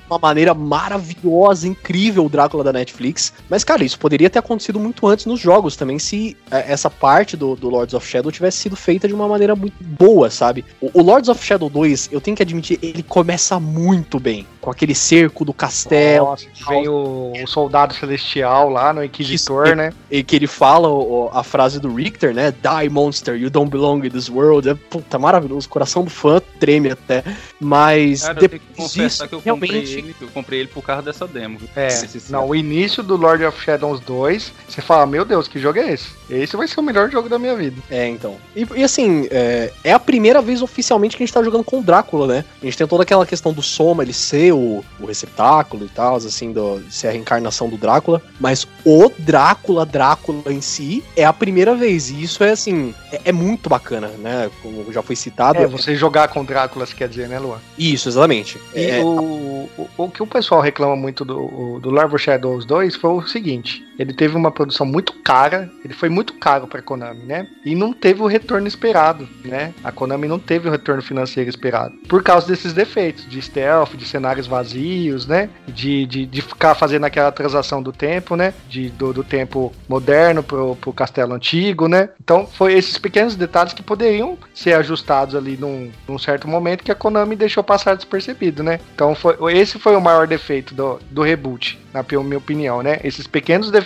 uma 0.09 0.19
maneira 0.19 0.55
maravilhosa, 0.55 1.69
incrível 1.69 2.25
o 2.25 2.29
Drácula 2.29 2.65
da 2.65 2.73
Netflix. 2.73 3.33
Mas, 3.49 3.65
cara, 3.65 3.84
isso 3.85 3.99
poderia 3.99 4.31
ter 4.31 4.39
acontecido 4.39 4.79
muito 4.81 5.07
antes 5.07 5.27
nos 5.27 5.41
jogos 5.41 5.77
também, 5.77 5.99
se 5.99 6.37
é, 6.51 6.73
essa 6.73 6.91
parte 6.91 7.37
do, 7.37 7.55
do 7.55 7.69
Lords 7.69 7.95
of 7.95 8.07
Shadow 8.07 8.31
tivesse 8.31 8.59
sido 8.59 8.77
feita 8.77 9.07
de 9.07 9.15
uma 9.15 9.29
maneira 9.29 9.55
muito 9.55 9.77
boa, 9.83 10.31
sabe? 10.31 10.65
O, 10.81 10.91
o 10.95 11.03
Lords 11.03 11.29
of 11.29 11.45
Shadow 11.45 11.69
2, 11.69 12.11
eu 12.13 12.21
tenho 12.21 12.37
que 12.37 12.43
admitir, 12.43 12.79
ele 12.83 13.03
começa 13.03 13.59
muito 13.61 14.19
bem. 14.19 14.47
Com 14.65 14.71
aquele 14.71 14.95
cerco 14.95 15.45
do 15.45 15.53
castelo. 15.53 16.29
Nossa, 16.29 16.47
vem 16.69 16.89
o, 16.89 17.35
o 17.43 17.47
soldado 17.47 17.93
celestial 17.93 18.71
lá 18.71 18.95
no 18.95 19.05
Inquisitor, 19.05 19.77
né? 19.77 19.93
E 20.11 20.23
que 20.23 20.37
ele 20.37 20.47
fala 20.47 20.89
o, 20.89 21.29
a 21.35 21.43
frase 21.43 21.79
do 21.79 21.95
Richter, 21.95 22.33
né? 22.33 22.51
Die 22.51 22.89
monster, 22.89 23.37
you 23.37 23.51
don't 23.51 23.71
belong 23.71 24.07
in 24.07 24.09
this 24.09 24.31
world. 24.31 24.67
É 24.67 24.75
puta, 24.75 25.19
maravilhoso. 25.19 25.67
O 25.67 25.71
coração 25.71 26.03
do 26.03 26.09
fã 26.09 26.41
treme 26.59 26.91
até. 26.91 27.23
Mas 27.61 28.23
Cara, 28.23 28.41
depois 28.41 28.93
disso, 28.95 29.29
que 29.29 29.35
eu 29.35 29.41
realmente. 29.41 29.99
Ele, 29.99 30.17
eu 30.19 30.29
comprei 30.29 30.61
ele 30.61 30.69
por 30.69 30.83
causa 30.83 31.03
dessa 31.03 31.27
demo. 31.27 31.59
É, 31.77 31.89
não, 32.31 32.49
o 32.49 32.55
início 32.55 33.03
do 33.03 33.17
Lord 33.17 33.45
of 33.45 33.61
Shadows 33.61 34.01
2, 34.01 34.51
você 34.67 34.81
fala, 34.81 35.05
meu 35.05 35.27
Deus, 35.27 35.47
que 35.47 35.59
jogo 35.59 35.79
é 35.79 35.93
esse? 35.93 36.09
Esse 36.31 36.57
vai 36.57 36.67
ser 36.67 36.81
o 36.81 36.83
melhor 36.83 37.11
jogo 37.11 37.29
da 37.29 37.39
minha 37.39 37.55
vida. 37.55 37.83
É, 37.91 38.09
então. 38.09 38.37
E, 38.57 38.67
e 38.77 38.83
assim, 38.83 39.29
é, 39.31 39.71
é, 39.85 39.93
a 39.93 40.01
primeira 40.01 40.41
vez 40.41 40.63
oficialmente 40.63 41.19
que 41.19 41.23
a 41.23 41.27
gente 41.27 41.35
tá 41.35 41.43
jogando 41.43 41.65
com 41.65 41.81
o 41.81 41.83
Drácula, 41.83 42.27
né? 42.27 42.45
A 42.63 42.65
gente 42.65 42.79
tem 42.79 42.87
toda 42.87 43.03
aquela 43.03 43.27
questão 43.27 43.53
do 43.53 43.63
Soma, 43.63 44.03
ele 44.03 44.15
ser 44.15 44.54
o, 44.55 44.85
o 45.01 45.07
receptáculo 45.07 45.85
e 45.85 45.89
tal, 45.89 46.17
assim, 46.17 46.53
do, 46.53 46.83
ser 46.91 47.09
a 47.09 47.11
reencarnação 47.13 47.69
do 47.69 47.77
Drácula. 47.77 48.23
Mas 48.41 48.67
o 48.85 49.11
Drácula, 49.19 49.85
Drácula 49.85 50.53
em 50.53 50.61
si, 50.61 51.03
é 51.17 51.25
a 51.25 51.33
primeira 51.33 51.75
vez. 51.75 52.11
E 52.11 52.23
isso 52.23 52.43
é, 52.43 52.51
assim, 52.51 52.95
é, 53.13 53.21
é 53.27 53.33
muito 53.33 53.69
bacana, 53.69 54.09
né? 54.19 54.51
Como 54.63 54.93
já 54.93 55.03
foi 55.03 55.17
citado. 55.17 55.59
É, 55.59 55.67
você 55.67 55.95
jogar 55.95 56.29
com 56.29 56.45
Dráculas, 56.45 56.93
quer 56.93 57.09
dizer, 57.09 57.29
né, 57.29 57.39
Luan? 57.39 57.59
Isso, 57.79 58.09
exatamente. 58.09 58.59
E 58.75 58.85
é, 58.85 59.03
o, 59.03 59.69
o, 59.77 59.89
o, 59.97 60.11
que 60.11 60.23
o 60.23 60.27
pessoal 60.27 60.61
reclama 60.61 60.97
muito 60.97 61.25
do, 61.25 61.79
do 61.81 61.91
Larva 61.91 62.19
Shadows 62.19 62.65
2 62.65 62.97
foi 62.97 63.11
o 63.11 63.27
seguinte: 63.27 63.85
ele 63.99 64.13
teve 64.13 64.37
uma 64.37 64.51
produção 64.51 64.87
muito 64.87 65.13
cara, 65.23 65.71
ele 65.85 65.95
foi 65.95 66.09
muito 66.09 66.35
caro 66.35 66.67
para 66.67 66.83
Konami, 66.83 67.23
né? 67.25 67.47
E 67.65 67.75
não 67.75 67.93
teve 67.93 68.23
o 68.23 68.27
retorno 68.27 68.67
esperado, 68.67 69.29
né? 69.45 69.73
A 69.83 69.93
Konami 69.93 70.29
não 70.29 70.39
teve 70.39 70.69
o 70.69 70.71
retorno 70.71 71.03
financeiro 71.03 71.49
esperado 71.49 71.95
por 72.09 72.23
causa 72.23 72.47
desses 72.47 72.73
defeitos 72.73 73.29
de 73.29 73.41
stealth, 73.41 73.95
de 73.95 74.07
cenários 74.07 74.47
vazios, 74.47 75.27
né? 75.27 75.49
De, 75.67 76.07
de, 76.07 76.27
de 76.27 76.43
ficar 76.43 76.75
fazendo 76.75 77.05
aquela 77.05 77.33
transação 77.33 77.83
do 77.83 77.93
tempo, 77.93 78.37
né? 78.37 78.55
De, 78.69 78.91
do, 78.91 79.13
do 79.13 79.25
tempo 79.25 79.73
moderno 79.89 80.43
pro, 80.43 80.77
pro 80.77 80.93
castelo 80.93 81.35
antigo, 81.35 81.89
né? 81.89 82.11
Então 82.23 82.47
foi 82.47 82.75
esses 82.75 82.99
pequenos 82.99 83.37
detalhes 83.37 83.73
que 83.73 83.83
poderiam 83.83 84.37
ser 84.55 84.75
ajustados 84.75 85.35
ali 85.35 85.57
num, 85.57 85.91
num 86.07 86.19
certo 86.19 86.49
momento 86.49 86.85
que 86.85 86.93
a 86.93 86.95
Konami 86.95 87.37
deixou 87.37 87.63
passar 87.63 87.95
despercebido, 87.95 88.63
né? 88.63 88.81
Então 88.95 89.15
foi, 89.15 89.37
esse 89.57 89.79
foi 89.79 89.97
o 89.97 90.01
maior 90.01 90.27
defeito 90.27 90.75
do, 90.75 90.99
do 91.11 91.23
reboot 91.23 91.79
na 91.93 92.05
minha 92.25 92.39
opinião, 92.39 92.83
né? 92.83 92.99
Esses 93.05 93.27
pequenos 93.27 93.71
defeitos 93.71 93.84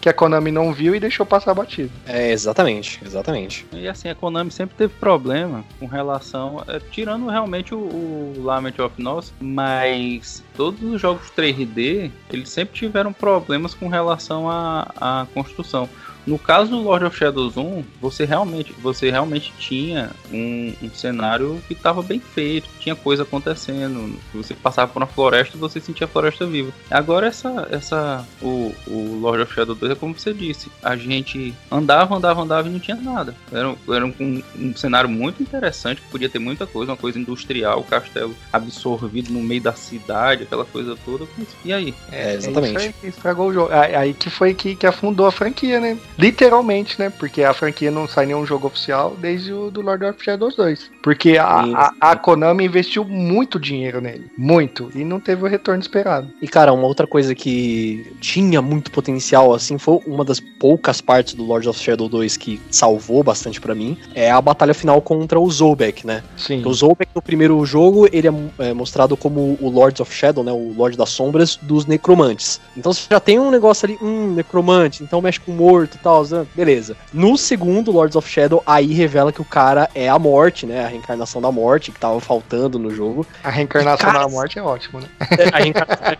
que 0.00 0.08
a 0.08 0.12
Konami 0.12 0.50
não 0.50 0.72
viu 0.72 0.94
e 0.94 1.00
deixou 1.00 1.26
passar 1.26 1.52
batido. 1.54 1.90
É, 2.06 2.30
exatamente, 2.30 3.00
exatamente. 3.04 3.66
E 3.72 3.86
assim, 3.86 4.08
a 4.08 4.14
Konami 4.14 4.50
sempre 4.50 4.76
teve 4.76 4.94
problema 4.94 5.64
com 5.78 5.86
relação, 5.86 6.64
é, 6.66 6.80
tirando 6.90 7.28
realmente 7.28 7.74
o, 7.74 7.78
o 7.78 8.34
Lament 8.38 8.78
of 8.78 9.00
Nos, 9.00 9.32
mas 9.40 10.42
todos 10.56 10.82
os 10.82 11.00
jogos 11.00 11.30
3D, 11.36 12.10
eles 12.32 12.48
sempre 12.48 12.74
tiveram 12.74 13.12
problemas 13.12 13.74
com 13.74 13.88
relação 13.88 14.48
à, 14.48 14.90
à 14.96 15.26
construção. 15.34 15.88
No 16.26 16.38
caso 16.38 16.70
do 16.70 16.82
Lord 16.82 17.04
of 17.04 17.16
Shadows 17.16 17.56
1, 17.56 17.84
você 18.00 18.24
realmente, 18.24 18.72
você 18.80 19.10
realmente 19.10 19.52
tinha 19.58 20.10
um, 20.32 20.72
um 20.82 20.90
cenário 20.90 21.60
que 21.66 21.74
estava 21.74 22.02
bem 22.02 22.20
feito, 22.20 22.68
tinha 22.78 22.94
coisa 22.94 23.22
acontecendo. 23.22 24.18
Você 24.34 24.54
passava 24.54 24.92
por 24.92 25.00
uma 25.00 25.06
floresta 25.06 25.56
e 25.56 25.60
você 25.60 25.80
sentia 25.80 26.04
a 26.06 26.08
floresta 26.08 26.46
viva. 26.46 26.72
Agora 26.90 27.26
essa, 27.26 27.68
essa, 27.70 28.26
o, 28.40 28.74
o 28.86 29.18
Lord 29.20 29.42
of 29.42 29.54
Shadows 29.54 29.78
2 29.78 29.92
é 29.92 29.94
como 29.94 30.14
você 30.14 30.32
disse, 30.32 30.70
a 30.82 30.96
gente 30.96 31.54
andava, 31.70 32.16
andava, 32.16 32.42
andava 32.42 32.68
e 32.68 32.72
não 32.72 32.78
tinha 32.78 32.96
nada. 32.96 33.34
Era, 33.52 33.74
era 33.88 34.06
um, 34.06 34.42
um 34.58 34.76
cenário 34.76 35.08
muito 35.08 35.42
interessante, 35.42 36.02
podia 36.10 36.28
ter 36.28 36.38
muita 36.38 36.66
coisa, 36.66 36.92
uma 36.92 36.98
coisa 36.98 37.18
industrial, 37.18 37.80
o 37.80 37.84
castelo 37.84 38.34
absorvido 38.52 39.32
no 39.32 39.42
meio 39.42 39.60
da 39.60 39.72
cidade, 39.72 40.44
aquela 40.44 40.64
coisa 40.64 40.96
toda. 41.04 41.26
E 41.64 41.72
aí? 41.72 41.94
É, 42.10 42.34
exatamente. 42.34 42.76
É 42.76 42.78
isso 42.78 42.86
aí 42.86 42.94
que 43.00 43.06
estragou 43.06 43.48
o 43.48 43.52
jogo. 43.52 43.70
Aí 43.72 44.14
que 44.14 44.30
foi 44.30 44.54
que, 44.54 44.74
que 44.74 44.86
afundou 44.86 45.26
a 45.26 45.32
franquia, 45.32 45.80
né? 45.80 45.98
Literalmente, 46.18 46.98
né? 46.98 47.10
Porque 47.10 47.42
a 47.42 47.54
franquia 47.54 47.90
não 47.90 48.06
sai 48.06 48.26
nenhum 48.26 48.44
jogo 48.44 48.66
oficial 48.66 49.16
desde 49.18 49.52
o 49.52 49.70
do 49.70 49.80
Lord 49.80 50.04
of 50.04 50.22
Shadows 50.22 50.54
2. 50.56 50.90
Porque 51.02 51.38
a, 51.38 51.46
a, 51.46 51.92
a, 52.12 52.16
Konami 52.16 52.64
investiu 52.64 53.04
muito 53.04 53.58
dinheiro 53.58 54.00
nele. 54.00 54.30
Muito. 54.36 54.90
E 54.94 55.04
não 55.04 55.18
teve 55.18 55.44
o 55.44 55.48
retorno 55.48 55.80
esperado. 55.80 56.28
E, 56.42 56.46
cara, 56.46 56.72
uma 56.72 56.86
outra 56.86 57.06
coisa 57.06 57.34
que 57.34 58.12
tinha 58.20 58.60
muito 58.60 58.90
potencial, 58.90 59.54
assim, 59.54 59.78
foi 59.78 60.00
uma 60.06 60.24
das 60.24 60.40
poucas 60.40 61.00
partes 61.00 61.34
do 61.34 61.44
Lord 61.44 61.68
of 61.68 61.80
Shadow 61.80 62.08
2 62.08 62.36
que 62.36 62.60
salvou 62.70 63.22
bastante 63.22 63.60
para 63.60 63.74
mim, 63.74 63.96
é 64.14 64.30
a 64.30 64.40
batalha 64.40 64.74
final 64.74 65.00
contra 65.00 65.40
o 65.40 65.50
Zobek, 65.50 66.06
né? 66.06 66.22
Sim. 66.36 66.62
O 66.64 66.72
Zobek 66.72 67.10
no 67.14 67.22
primeiro 67.22 67.64
jogo, 67.64 68.06
ele 68.12 68.28
é, 68.28 68.32
é 68.58 68.74
mostrado 68.74 69.16
como 69.16 69.56
o 69.60 69.70
Lord 69.70 70.02
of 70.02 70.14
Shadow, 70.14 70.44
né? 70.44 70.52
O 70.52 70.74
Lord 70.76 70.96
das 70.96 71.10
Sombras 71.10 71.56
dos 71.56 71.86
necromantes. 71.86 72.60
Então 72.76 72.92
você 72.92 73.06
já 73.10 73.20
tem 73.20 73.38
um 73.38 73.50
negócio 73.50 73.86
ali, 73.86 73.98
um 74.02 74.32
necromante, 74.32 75.02
então 75.02 75.22
mexe 75.22 75.40
com 75.40 75.52
morto 75.52 75.94
e 75.94 75.98
tal 75.98 76.09
tal, 76.10 76.46
beleza. 76.54 76.96
No 77.12 77.36
segundo 77.36 77.92
Lords 77.92 78.16
of 78.16 78.28
Shadow, 78.28 78.62
aí 78.66 78.92
revela 78.92 79.32
que 79.32 79.40
o 79.40 79.44
cara 79.44 79.88
é 79.94 80.08
a 80.08 80.18
morte, 80.18 80.66
né? 80.66 80.84
A 80.84 80.88
reencarnação 80.88 81.40
da 81.40 81.52
morte, 81.52 81.92
que 81.92 82.00
tava 82.00 82.20
faltando 82.20 82.78
no 82.78 82.90
jogo. 82.94 83.26
A 83.44 83.50
reencarnação 83.50 84.10
cara, 84.10 84.24
da 84.24 84.28
morte 84.28 84.58
é 84.58 84.62
ótimo, 84.62 85.00
né? 85.00 85.06
É, 85.38 85.48
a 85.54 85.58
reencarnação 85.58 86.16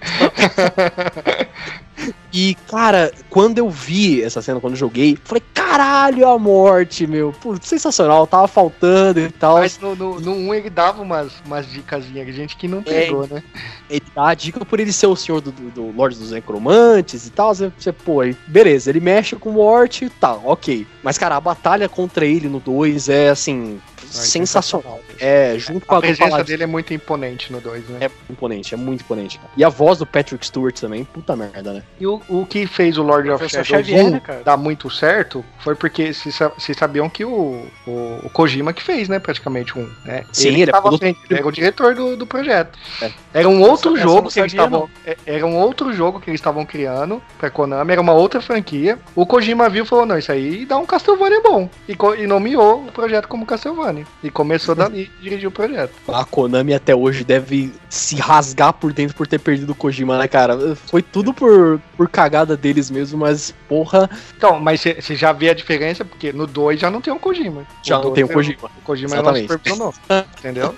E, 2.33 2.55
cara, 2.69 3.13
quando 3.29 3.59
eu 3.59 3.69
vi 3.69 4.23
essa 4.23 4.41
cena, 4.41 4.61
quando 4.61 4.75
eu 4.75 4.79
joguei, 4.79 5.19
falei, 5.25 5.43
caralho, 5.53 6.29
a 6.29 6.39
morte, 6.39 7.07
meu. 7.07 7.33
Putz, 7.33 7.69
sensacional, 7.69 8.27
tava 8.27 8.47
faltando 8.47 9.21
e 9.21 9.31
tal. 9.31 9.59
Mas 9.59 9.79
no 9.79 9.91
1 9.91 9.95
no, 9.97 10.21
no 10.21 10.33
um 10.33 10.55
ele 10.55 10.71
dava 10.71 11.03
umas, 11.03 11.33
umas 11.45 11.71
dicas 11.71 12.05
de 12.07 12.33
gente 12.33 12.57
que 12.57 12.69
não 12.69 12.79
é, 12.79 12.83
pegou, 12.83 13.25
é, 13.25 13.35
né? 13.35 13.43
Ele 13.89 14.05
dá 14.15 14.29
a 14.29 14.35
dica 14.35 14.65
por 14.65 14.79
ele 14.79 14.93
ser 14.93 15.09
o 15.09 15.17
senhor 15.17 15.41
do, 15.41 15.51
do, 15.51 15.71
do 15.71 15.97
Lorde 15.97 16.19
dos 16.19 16.31
Necromantes 16.31 17.27
e 17.27 17.31
tal. 17.31 17.55
Você, 17.55 17.73
você 17.77 17.93
pô, 17.93 18.21
aí, 18.21 18.37
beleza, 18.47 18.91
ele 18.91 19.01
mexe 19.01 19.35
com 19.37 19.51
morte 19.51 20.05
e 20.05 20.11
tal, 20.11 20.43
ok. 20.45 20.87
Mas, 21.03 21.19
cara, 21.19 21.37
a 21.37 21.41
batalha 21.41 21.89
contra 21.89 22.25
ele 22.25 22.49
no 22.49 22.61
2 22.61 23.09
é 23.09 23.31
assim 23.31 23.81
sensacional. 24.11 25.01
É, 25.19 25.57
junto 25.59 25.87
com 25.87 25.95
a, 25.95 25.99
a 25.99 26.01
presença 26.01 26.45
dele 26.45 26.65
é 26.65 26.67
muito 26.67 26.93
imponente 26.93 27.53
no 27.53 27.61
2, 27.61 27.89
né? 27.89 27.99
É 28.03 28.11
imponente, 28.31 28.75
é 28.75 28.77
muito 28.77 29.03
imponente. 29.03 29.39
Cara. 29.39 29.51
E 29.57 29.65
a 29.65 29.69
voz 29.69 29.99
do 29.99 30.07
Patrick 30.07 30.45
Stewart 30.45 30.79
também, 30.79 31.05
puta 31.05 31.37
merda, 31.37 31.73
né? 31.73 31.83
E 31.99 32.07
o, 32.07 32.21
o 32.29 32.47
que 32.47 32.67
fez 32.67 32.99
o 32.99 33.03
Lord 33.03 33.31
of 33.31 33.49
Shadows 33.49 33.69
Xavier, 33.69 34.07
1 34.07 34.11
né, 34.11 34.23
dar 34.45 34.57
muito 34.57 34.91
certo 34.91 35.45
foi 35.59 35.75
porque 35.75 36.13
vocês 36.13 36.77
sabiam 36.77 37.09
que 37.09 37.25
o, 37.25 37.67
o, 37.87 38.21
o, 38.25 38.31
Kojima 38.31 38.73
que 38.73 38.83
fez, 38.83 39.09
né, 39.09 39.19
praticamente 39.19 39.79
um, 39.79 39.89
né? 40.05 40.25
Sim, 40.33 40.49
ele, 40.49 40.63
ele 40.63 40.73
tava 40.73 40.97
frente, 40.97 41.19
era 41.31 41.47
o 41.47 41.53
diretor 41.53 41.95
do, 41.95 42.17
do 42.17 42.27
projeto. 42.27 42.79
É. 43.03 43.13
Era 43.33 43.49
um 43.49 43.61
outro 43.63 43.95
essa, 43.95 44.03
jogo 44.03 44.29
essa 44.29 44.35
que 44.35 44.41
eles 44.41 44.53
estavam 44.53 44.89
é, 45.07 45.17
era 45.27 45.47
um 45.47 45.57
outro 45.57 45.93
jogo 45.93 46.21
que 46.21 46.31
eles 46.31 46.41
estavam 46.41 46.65
criando 46.65 47.23
pra 47.39 47.51
Konami, 47.51 47.93
era 47.93 48.01
uma 48.01 48.13
outra 48.13 48.41
franquia. 48.41 48.99
O 49.15 49.27
Kojima 49.27 49.69
viu 49.69 49.85
e 49.85 49.87
falou: 49.87 50.07
"Não, 50.07 50.19
isso 50.19 50.33
aí 50.33 50.65
dá 50.67 50.77
um 50.79 50.87
Castlevania 50.87 51.41
bom". 51.41 51.69
E, 51.89 51.97
e 52.19 52.27
nomeou 52.27 52.85
o 52.85 52.93
projeto 52.93 53.29
como 53.29 53.47
Castlevania. 53.47 54.00
E 54.23 54.31
começou 54.31 54.75
dali 54.75 55.11
e 55.19 55.23
dirigiu 55.23 55.49
o 55.49 55.53
projeto. 55.53 55.93
A 56.09 56.25
Konami 56.25 56.75
até 56.75 56.95
hoje 56.95 57.25
deve 57.25 57.73
se 57.89 58.17
rasgar 58.17 58.73
por 58.73 58.93
dentro 58.93 59.17
por 59.17 59.27
ter 59.27 59.39
perdido 59.39 59.73
o 59.73 59.75
Kojima, 59.75 60.19
né, 60.19 60.29
cara? 60.29 60.77
Foi 60.77 61.03
tudo 61.03 61.33
por, 61.33 61.81
por 61.97 62.09
cagada 62.09 62.57
deles 62.57 62.91
mesmo, 62.91 63.19
mas 63.19 63.55
porra. 63.69 64.09
Então, 64.37 64.61
mas 64.61 64.81
você 64.81 65.15
já 65.15 65.33
vê 65.33 65.51
a 65.51 65.55
diferença, 65.55 66.05
porque 66.05 66.33
no 66.33 66.47
2 66.47 66.81
já 66.81 66.91
não 66.91 67.01
tem 67.01 67.13
o 67.13 67.19
Kojima. 67.19 67.67
Já 67.83 67.99
o 67.99 68.05
não 68.05 68.13
tem 68.13 68.25
o 68.25 68.29
Kojima. 68.29 68.71
O 68.79 68.83
Kojima 68.83 69.17
é 69.17 69.21
o 69.21 69.37
supervisionou, 69.37 69.95
entendeu? 70.39 70.75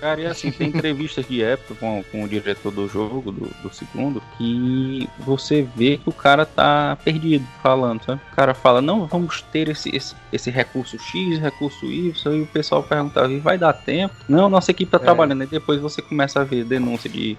Cara, 0.00 0.20
e 0.20 0.26
assim, 0.26 0.50
tem 0.50 0.68
entrevistas 0.68 1.26
de 1.26 1.42
época 1.42 1.74
com, 1.74 2.04
com 2.10 2.24
o 2.24 2.28
diretor 2.28 2.70
do 2.70 2.88
jogo, 2.88 3.32
do, 3.32 3.50
do 3.62 3.74
segundo, 3.74 4.22
que 4.36 5.08
você 5.18 5.66
vê 5.74 5.98
que 5.98 6.08
o 6.08 6.12
cara 6.12 6.44
tá 6.44 6.96
perdido 7.04 7.46
falando, 7.62 8.04
sabe? 8.04 8.20
O 8.32 8.36
cara 8.36 8.54
fala, 8.54 8.80
não, 8.80 9.06
vamos 9.06 9.42
ter 9.52 9.68
esse, 9.68 9.94
esse, 9.94 10.14
esse 10.32 10.50
recurso 10.50 10.98
X, 10.98 11.38
recurso 11.38 11.86
Y, 11.86 12.12
e 12.34 12.42
o 12.42 12.46
pessoal 12.54 12.82
perguntava, 12.82 13.28
vai 13.40 13.58
dar 13.58 13.72
tempo? 13.72 14.14
Não, 14.28 14.48
nossa 14.48 14.70
equipe 14.70 14.90
tá 14.90 14.98
é. 14.98 15.00
trabalhando. 15.00 15.42
E 15.42 15.46
depois 15.46 15.80
você 15.80 16.00
começa 16.00 16.40
a 16.40 16.44
ver 16.44 16.64
denúncia 16.64 17.10
de 17.10 17.36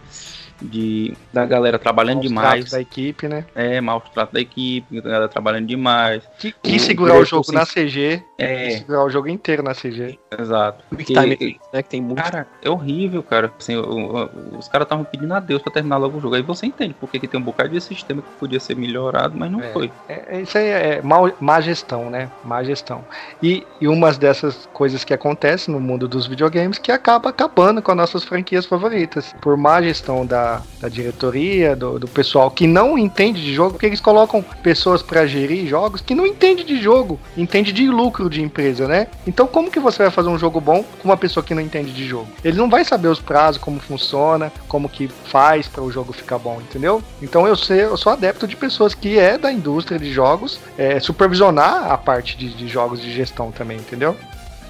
de 0.61 1.15
da 1.33 1.45
galera 1.45 1.77
trabalhando 1.77 2.17
maus 2.17 2.27
demais. 2.29 2.71
da 2.71 2.81
equipe, 2.81 3.27
né? 3.27 3.45
É, 3.53 3.81
maus 3.81 4.03
trato 4.13 4.33
da 4.33 4.39
equipe, 4.39 5.01
da 5.01 5.09
galera 5.09 5.27
trabalhando 5.27 5.67
demais. 5.67 6.23
Que, 6.39 6.51
que 6.51 6.79
segurar 6.79 7.17
o 7.17 7.25
jogo 7.25 7.51
na 7.51 7.65
CG. 7.65 8.23
É. 8.37 8.71
segurar 8.71 9.03
o 9.03 9.09
jogo 9.09 9.27
inteiro 9.27 9.63
na 9.63 9.73
CG. 9.73 10.17
Exato. 10.37 10.83
Porque, 10.89 11.13
time, 11.13 11.59
né, 11.73 11.83
que 11.83 11.89
tem 11.89 12.01
muito. 12.01 12.21
Cara, 12.21 12.47
é 12.61 12.69
horrível, 12.69 13.21
cara. 13.23 13.51
Assim, 13.59 13.75
os 13.77 14.67
caras 14.67 14.85
estavam 14.85 15.03
pedindo 15.03 15.33
a 15.33 15.39
Deus 15.39 15.61
pra 15.61 15.71
terminar 15.71 15.97
logo 15.97 16.17
o 16.17 16.21
jogo. 16.21 16.35
Aí 16.35 16.41
você 16.41 16.65
entende 16.65 16.95
porque 16.99 17.19
que 17.19 17.27
tem 17.27 17.39
um 17.39 17.43
bocado 17.43 17.69
de 17.69 17.81
sistema 17.81 18.21
que 18.21 18.29
podia 18.39 18.59
ser 18.59 18.75
melhorado, 18.75 19.35
mas 19.37 19.51
não 19.51 19.61
é. 19.61 19.71
foi. 19.73 19.91
É, 20.07 20.41
isso 20.41 20.57
aí 20.57 20.67
é 20.67 21.01
mal, 21.01 21.31
má 21.39 21.59
gestão, 21.61 22.09
né? 22.09 22.29
Má 22.43 22.63
gestão. 22.63 23.03
E, 23.41 23.65
e 23.79 23.87
umas 23.87 24.17
dessas 24.17 24.67
coisas 24.73 25.03
que 25.03 25.13
acontecem 25.13 25.73
no 25.73 25.79
mundo 25.79 26.07
dos 26.07 26.27
videogames 26.27 26.77
que 26.77 26.91
acaba 26.91 27.29
acabando 27.29 27.81
com 27.81 27.91
as 27.91 27.97
nossas 27.97 28.23
franquias 28.23 28.65
favoritas. 28.65 29.33
Por 29.41 29.57
má 29.57 29.81
gestão 29.81 30.25
da 30.25 30.44
da, 30.79 30.89
diretoria, 30.89 31.75
do, 31.75 31.99
do, 31.99 32.07
pessoal 32.07 32.51
que 32.51 32.67
não 32.67 32.97
entende 32.97 33.41
de 33.41 33.53
jogo, 33.53 33.71
porque 33.71 33.85
eles 33.85 33.99
colocam 33.99 34.43
pessoas 34.61 35.01
para 35.01 35.25
gerir 35.25 35.67
jogos 35.67 36.01
que 36.01 36.13
não 36.13 36.25
entende 36.25 36.63
de 36.63 36.81
jogo, 36.81 37.19
entende 37.35 37.71
de 37.71 37.89
lucro 37.89 38.29
de 38.29 38.41
empresa, 38.41 38.87
né? 38.87 39.07
Então 39.25 39.47
como 39.47 39.71
que 39.71 39.79
você 39.79 40.03
vai 40.03 40.11
fazer 40.11 40.29
um 40.29 40.37
jogo 40.37 40.61
bom 40.61 40.83
com 40.83 41.09
uma 41.09 41.17
pessoa 41.17 41.43
que 41.43 41.55
não 41.55 41.61
entende 41.61 41.91
de 41.91 42.05
jogo? 42.05 42.27
Ele 42.43 42.57
não 42.57 42.69
vai 42.69 42.85
saber 42.85 43.07
os 43.07 43.19
prazos, 43.19 43.61
como 43.61 43.79
funciona, 43.79 44.51
como 44.67 44.87
que 44.87 45.07
faz 45.07 45.67
para 45.67 45.83
o 45.83 45.91
jogo 45.91 46.13
ficar 46.13 46.37
bom, 46.37 46.61
entendeu? 46.61 47.01
Então 47.21 47.47
eu, 47.47 47.55
sei, 47.55 47.83
eu 47.83 47.97
sou 47.97 48.11
adepto 48.11 48.47
de 48.47 48.55
pessoas 48.55 48.93
que 48.93 49.17
é 49.17 49.37
da 49.37 49.51
indústria 49.51 49.97
de 49.97 50.11
jogos, 50.11 50.59
é, 50.77 50.99
supervisionar 50.99 51.91
a 51.91 51.97
parte 51.97 52.37
de, 52.37 52.49
de 52.49 52.67
jogos 52.67 53.01
de 53.01 53.11
gestão 53.11 53.51
também, 53.51 53.77
entendeu? 53.77 54.15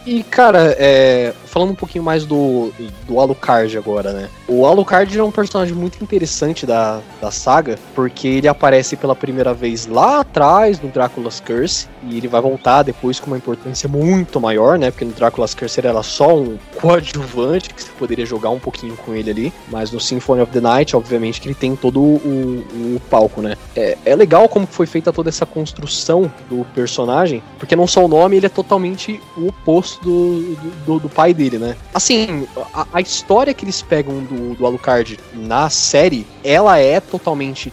E, 0.06 0.22
cara, 0.24 0.76
é, 0.78 1.34
falando 1.46 1.72
um 1.72 1.76
pouquinho 1.76 2.04
mais 2.04 2.26
do, 2.26 2.72
do 3.08 3.20
Alucard 3.20 3.76
agora, 3.76 4.14
né? 4.14 4.30
O 4.48 4.66
Alucard 4.66 5.18
é 5.18 5.24
um 5.24 5.32
personagem 5.32 5.74
muito 5.74 6.04
interessante 6.04 6.66
da, 6.66 7.02
da 7.20 7.32
saga, 7.32 7.80
porque 7.96 8.28
ele 8.28 8.48
aparece 8.48 8.96
pela 8.96 9.16
primeira 9.16 9.54
vez 9.54 9.88
lá 9.88 10.20
atrás 10.20 10.80
no 10.80 10.90
Drácula's 10.90 11.40
Curse, 11.40 11.88
e 12.04 12.18
ele 12.18 12.28
vai 12.28 12.40
voltar 12.40 12.84
depois 12.84 13.20
com 13.20 13.28
uma 13.28 13.38
importância 13.38 13.90
muito 13.90 14.40
maior, 14.40 14.78
né? 14.78 14.92
Porque 14.92 15.06
no 15.06 15.14
Drácula's 15.14 15.56
Curse 15.56 15.80
ele 15.80 15.88
era 15.88 16.04
só 16.04 16.36
um 16.38 16.58
coadjuvante, 16.76 17.74
que 17.74 17.82
você 17.82 17.92
poderia 17.98 18.26
jogar 18.26 18.52
um 18.52 18.60
pouquinho 18.60 18.96
com 18.98 19.16
ele 19.16 19.32
ali, 19.32 19.54
mas 19.70 19.92
no 19.92 20.00
Symphony 20.00 20.42
of 20.42 20.52
the 20.52 20.62
Night, 20.62 20.96
obviamente, 20.96 21.42
que 21.42 21.48
ele 21.48 21.56
tem 21.56 21.76
todo 21.76 22.00
o, 22.00 22.64
o 22.96 23.02
palco, 23.10 23.42
né? 23.42 23.56
É, 23.76 23.98
é 24.06 24.16
legal 24.16 24.48
como 24.48 24.68
foi 24.68 24.86
feita 24.86 25.12
toda 25.12 25.30
essa 25.30 25.48
construção 25.48 26.32
do 26.48 26.64
personagem, 26.76 27.42
porque 27.58 27.76
não 27.76 27.88
só 27.88 28.06
o 28.06 28.08
nome, 28.08 28.38
ele 28.38 28.46
é 28.46 28.50
totalmente 28.50 29.20
o 29.36 29.48
oposto 29.48 29.95
do, 30.02 30.56
do, 30.86 31.00
do 31.00 31.10
pai 31.10 31.34
dele, 31.34 31.58
né? 31.58 31.76
Assim, 31.94 32.48
a, 32.74 32.88
a, 32.94 33.02
história 33.02 33.54
que 33.54 33.66
eles 33.66 33.82
pegam 33.82 34.24
do, 34.24 34.56
do 34.56 34.66
Alucard 34.66 35.20
na 35.34 35.70
série, 35.70 36.26
ela 36.44 36.78
é 36.78 37.00
totalmente 37.00 37.72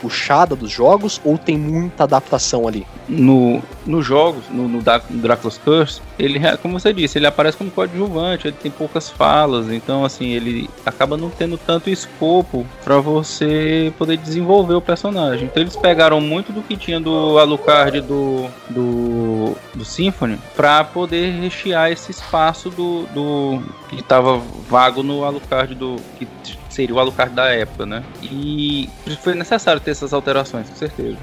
puxada 0.00 0.56
dos 0.56 0.70
jogos 0.70 1.20
ou 1.24 1.36
tem 1.36 1.56
muita 1.56 2.04
adaptação 2.04 2.66
ali? 2.66 2.86
No, 3.08 3.62
nos 3.86 4.06
jogos, 4.06 4.44
no, 4.50 4.68
no, 4.68 4.82
Dracula's 4.82 5.58
Curse, 5.58 6.00
ele, 6.18 6.40
como 6.62 6.78
você 6.78 6.92
disse, 6.92 7.18
ele 7.18 7.26
aparece 7.26 7.58
como 7.58 7.70
coadjuvante, 7.70 8.48
ele 8.48 8.56
tem 8.60 8.70
poucas 8.70 9.10
falas, 9.10 9.70
então 9.70 10.04
assim, 10.04 10.30
ele 10.30 10.68
acaba 10.84 11.16
não 11.16 11.30
tendo 11.30 11.58
tanto 11.58 11.90
escopo 11.90 12.66
para 12.84 12.98
você 12.98 13.92
poder 13.98 14.16
desenvolver 14.16 14.74
o 14.74 14.80
personagem. 14.80 15.46
Então 15.46 15.62
eles 15.62 15.76
pegaram 15.76 16.20
muito 16.20 16.52
do 16.52 16.62
que 16.62 16.76
tinha 16.76 17.00
do 17.00 17.38
Alucard 17.38 18.00
do, 18.00 18.46
do, 18.68 19.56
do 19.74 19.84
Symphony 19.84 20.38
para 20.54 20.84
poder 20.84 21.32
rechear 21.40 21.90
esse 21.90 22.10
espaço 22.10 22.70
do, 22.70 23.06
do 23.14 23.62
que 23.88 23.96
estava 23.96 24.40
vago 24.68 25.02
no 25.02 25.24
Alucard 25.24 25.74
do 25.74 25.96
que 26.18 26.26
seria 26.80 26.94
o 26.94 26.98
Alucard 26.98 27.34
da 27.34 27.46
época, 27.48 27.84
né? 27.84 28.02
E 28.22 28.88
foi 29.22 29.34
necessário 29.34 29.80
ter 29.80 29.90
essas 29.90 30.12
alterações, 30.12 30.68
com 30.68 30.76
certeza. 30.76 31.18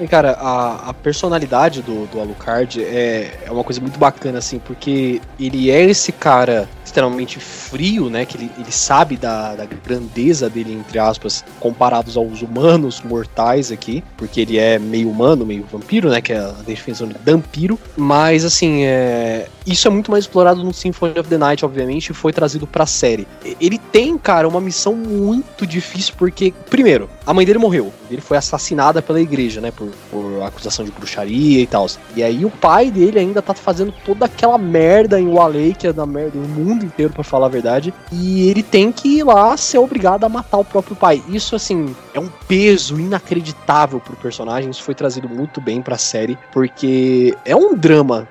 E, 0.00 0.06
cara, 0.06 0.32
a, 0.32 0.90
a 0.90 0.94
personalidade 0.94 1.82
do, 1.82 2.06
do 2.06 2.20
Alucard 2.20 2.82
é, 2.82 3.38
é 3.46 3.50
uma 3.50 3.64
coisa 3.64 3.80
muito 3.80 3.98
bacana, 3.98 4.38
assim, 4.38 4.58
porque 4.58 5.20
ele 5.38 5.70
é 5.70 5.82
esse 5.82 6.12
cara 6.12 6.68
extremamente 6.92 7.40
frio, 7.40 8.10
né? 8.10 8.26
Que 8.26 8.36
ele, 8.36 8.50
ele 8.58 8.70
sabe 8.70 9.16
da, 9.16 9.54
da 9.54 9.64
grandeza 9.64 10.48
dele, 10.50 10.74
entre 10.74 10.98
aspas, 10.98 11.42
comparados 11.58 12.16
aos 12.16 12.42
humanos 12.42 13.00
mortais 13.02 13.72
aqui, 13.72 14.04
porque 14.16 14.42
ele 14.42 14.58
é 14.58 14.78
meio 14.78 15.10
humano, 15.10 15.46
meio 15.46 15.64
vampiro, 15.64 16.10
né? 16.10 16.20
Que 16.20 16.34
é 16.34 16.38
a 16.38 16.52
definição 16.66 17.08
de 17.08 17.14
vampiro. 17.24 17.78
Mas, 17.96 18.44
assim, 18.44 18.84
é, 18.84 19.48
isso 19.66 19.88
é 19.88 19.90
muito 19.90 20.10
mais 20.10 20.24
explorado 20.24 20.62
no 20.62 20.74
Symphony 20.74 21.18
of 21.18 21.28
the 21.28 21.38
Night, 21.38 21.64
obviamente, 21.64 22.10
e 22.10 22.14
foi 22.14 22.32
trazido 22.32 22.66
pra 22.66 22.84
série. 22.84 23.26
Ele 23.60 23.78
tem, 23.78 24.18
cara, 24.18 24.46
uma 24.46 24.60
missão 24.60 24.94
muito 24.94 25.66
difícil, 25.66 26.14
porque, 26.18 26.52
primeiro, 26.68 27.08
a 27.26 27.32
mãe 27.32 27.46
dele 27.46 27.58
morreu. 27.58 27.92
Ele 28.10 28.20
foi 28.20 28.36
assassinada 28.36 29.00
pela 29.00 29.20
igreja, 29.20 29.60
né? 29.60 29.70
Por, 29.70 29.88
por 30.10 30.42
acusação 30.42 30.84
de 30.84 30.90
bruxaria 30.90 31.60
e 31.60 31.66
tal. 31.66 31.86
E 32.14 32.22
aí 32.22 32.44
o 32.44 32.50
pai 32.50 32.90
dele 32.90 33.18
ainda 33.18 33.40
tá 33.40 33.54
fazendo 33.54 33.92
toda 34.04 34.26
aquela 34.26 34.58
merda 34.58 35.18
em 35.18 35.26
Walley, 35.26 35.74
que 35.74 35.86
é 35.86 35.92
da 35.92 36.04
merda, 36.04 36.38
o 36.38 36.42
mundo 36.42 36.81
mundo 36.82 36.86
inteiro, 36.86 37.12
para 37.12 37.24
falar 37.24 37.46
a 37.46 37.50
verdade. 37.50 37.94
E 38.10 38.48
ele 38.48 38.62
tem 38.62 38.90
que 38.90 39.18
ir 39.18 39.24
lá 39.24 39.56
ser 39.56 39.78
obrigado 39.78 40.24
a 40.24 40.28
matar 40.28 40.58
o 40.58 40.64
próprio 40.64 40.96
pai. 40.96 41.22
Isso, 41.28 41.54
assim, 41.54 41.94
é 42.12 42.20
um 42.20 42.28
peso 42.46 42.98
inacreditável 42.98 44.00
pro 44.00 44.16
personagem. 44.16 44.70
Isso 44.70 44.82
foi 44.82 44.94
trazido 44.94 45.28
muito 45.28 45.60
bem 45.60 45.80
pra 45.80 45.96
série, 45.96 46.38
porque 46.52 47.34
é 47.44 47.54
um 47.54 47.74
drama 47.74 48.28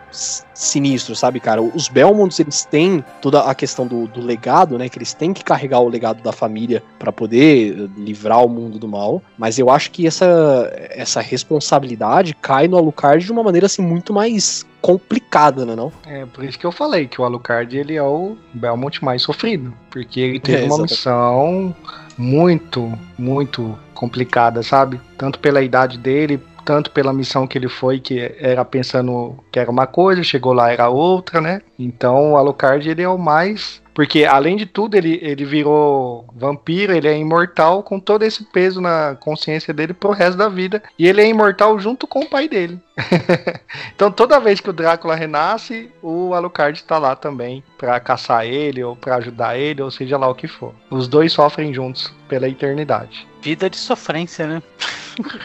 sinistro, 0.53 1.15
sabe, 1.15 1.39
cara? 1.39 1.61
Os 1.61 1.87
Belmonts, 1.87 2.39
eles 2.39 2.65
têm 2.65 3.03
toda 3.21 3.41
a 3.41 3.55
questão 3.55 3.87
do, 3.87 4.07
do 4.07 4.21
legado, 4.21 4.77
né? 4.77 4.89
Que 4.89 4.97
eles 4.97 5.13
têm 5.13 5.33
que 5.33 5.43
carregar 5.43 5.79
o 5.79 5.89
legado 5.89 6.21
da 6.21 6.31
família 6.31 6.83
para 6.99 7.11
poder 7.11 7.89
livrar 7.97 8.45
o 8.45 8.49
mundo 8.49 8.77
do 8.77 8.87
mal. 8.87 9.21
Mas 9.37 9.57
eu 9.57 9.69
acho 9.69 9.89
que 9.91 10.05
essa, 10.05 10.71
essa 10.91 11.21
responsabilidade 11.21 12.35
cai 12.35 12.67
no 12.67 12.77
Alucard 12.77 13.25
de 13.25 13.31
uma 13.31 13.43
maneira, 13.43 13.65
assim, 13.65 13.81
muito 13.81 14.13
mais 14.13 14.65
complicada, 14.81 15.65
né 15.65 15.75
não? 15.75 15.91
É, 16.05 16.25
por 16.25 16.43
isso 16.43 16.57
que 16.57 16.65
eu 16.65 16.71
falei 16.71 17.07
que 17.07 17.21
o 17.21 17.23
Alucard, 17.23 17.77
ele 17.77 17.95
é 17.95 18.03
o 18.03 18.37
Belmont 18.53 19.03
mais 19.03 19.21
sofrido. 19.21 19.73
Porque 19.89 20.19
ele 20.19 20.39
teve 20.39 20.63
é, 20.63 20.65
uma 20.65 20.81
missão 20.81 21.75
muito, 22.17 22.91
muito 23.17 23.77
complicada, 23.93 24.63
sabe? 24.63 24.99
Tanto 25.17 25.39
pela 25.39 25.61
idade 25.61 25.97
dele, 25.97 26.41
tanto 26.65 26.91
pela 26.91 27.13
missão 27.13 27.47
que 27.47 27.57
ele 27.57 27.69
foi, 27.69 27.99
que 27.99 28.33
era 28.39 28.63
pensando 28.65 29.37
que 29.51 29.59
era 29.59 29.69
uma 29.69 29.87
coisa, 29.87 30.23
chegou 30.23 30.53
lá 30.53 30.71
era 30.71 30.89
outra, 30.89 31.41
né? 31.41 31.61
Então 31.77 32.33
o 32.33 32.37
Alucard 32.37 32.87
ele 32.89 33.01
é 33.01 33.09
o 33.09 33.17
mais 33.17 33.81
porque, 34.01 34.25
além 34.25 34.57
de 34.57 34.65
tudo, 34.65 34.95
ele, 34.95 35.19
ele 35.21 35.45
virou 35.45 36.25
vampiro, 36.35 36.91
ele 36.91 37.07
é 37.07 37.15
imortal 37.15 37.83
com 37.83 37.99
todo 37.99 38.23
esse 38.23 38.43
peso 38.45 38.81
na 38.81 39.15
consciência 39.19 39.71
dele 39.71 39.93
pro 39.93 40.09
resto 40.09 40.39
da 40.39 40.49
vida. 40.49 40.81
E 40.97 41.07
ele 41.07 41.21
é 41.21 41.27
imortal 41.27 41.79
junto 41.79 42.07
com 42.07 42.21
o 42.21 42.27
pai 42.27 42.49
dele. 42.49 42.79
então, 43.93 44.11
toda 44.11 44.39
vez 44.39 44.59
que 44.59 44.71
o 44.71 44.73
Drácula 44.73 45.13
renasce, 45.13 45.91
o 46.01 46.33
Alucard 46.33 46.83
tá 46.83 46.97
lá 46.97 47.15
também 47.15 47.63
para 47.77 47.99
caçar 47.99 48.43
ele, 48.43 48.83
ou 48.83 48.95
para 48.95 49.17
ajudar 49.17 49.55
ele, 49.55 49.83
ou 49.83 49.91
seja 49.91 50.17
lá 50.17 50.27
o 50.27 50.33
que 50.33 50.47
for. 50.47 50.73
Os 50.89 51.07
dois 51.07 51.31
sofrem 51.31 51.71
juntos 51.71 52.11
pela 52.27 52.49
eternidade. 52.49 53.27
Vida 53.39 53.69
de 53.69 53.77
sofrência, 53.77 54.47
né? 54.47 54.63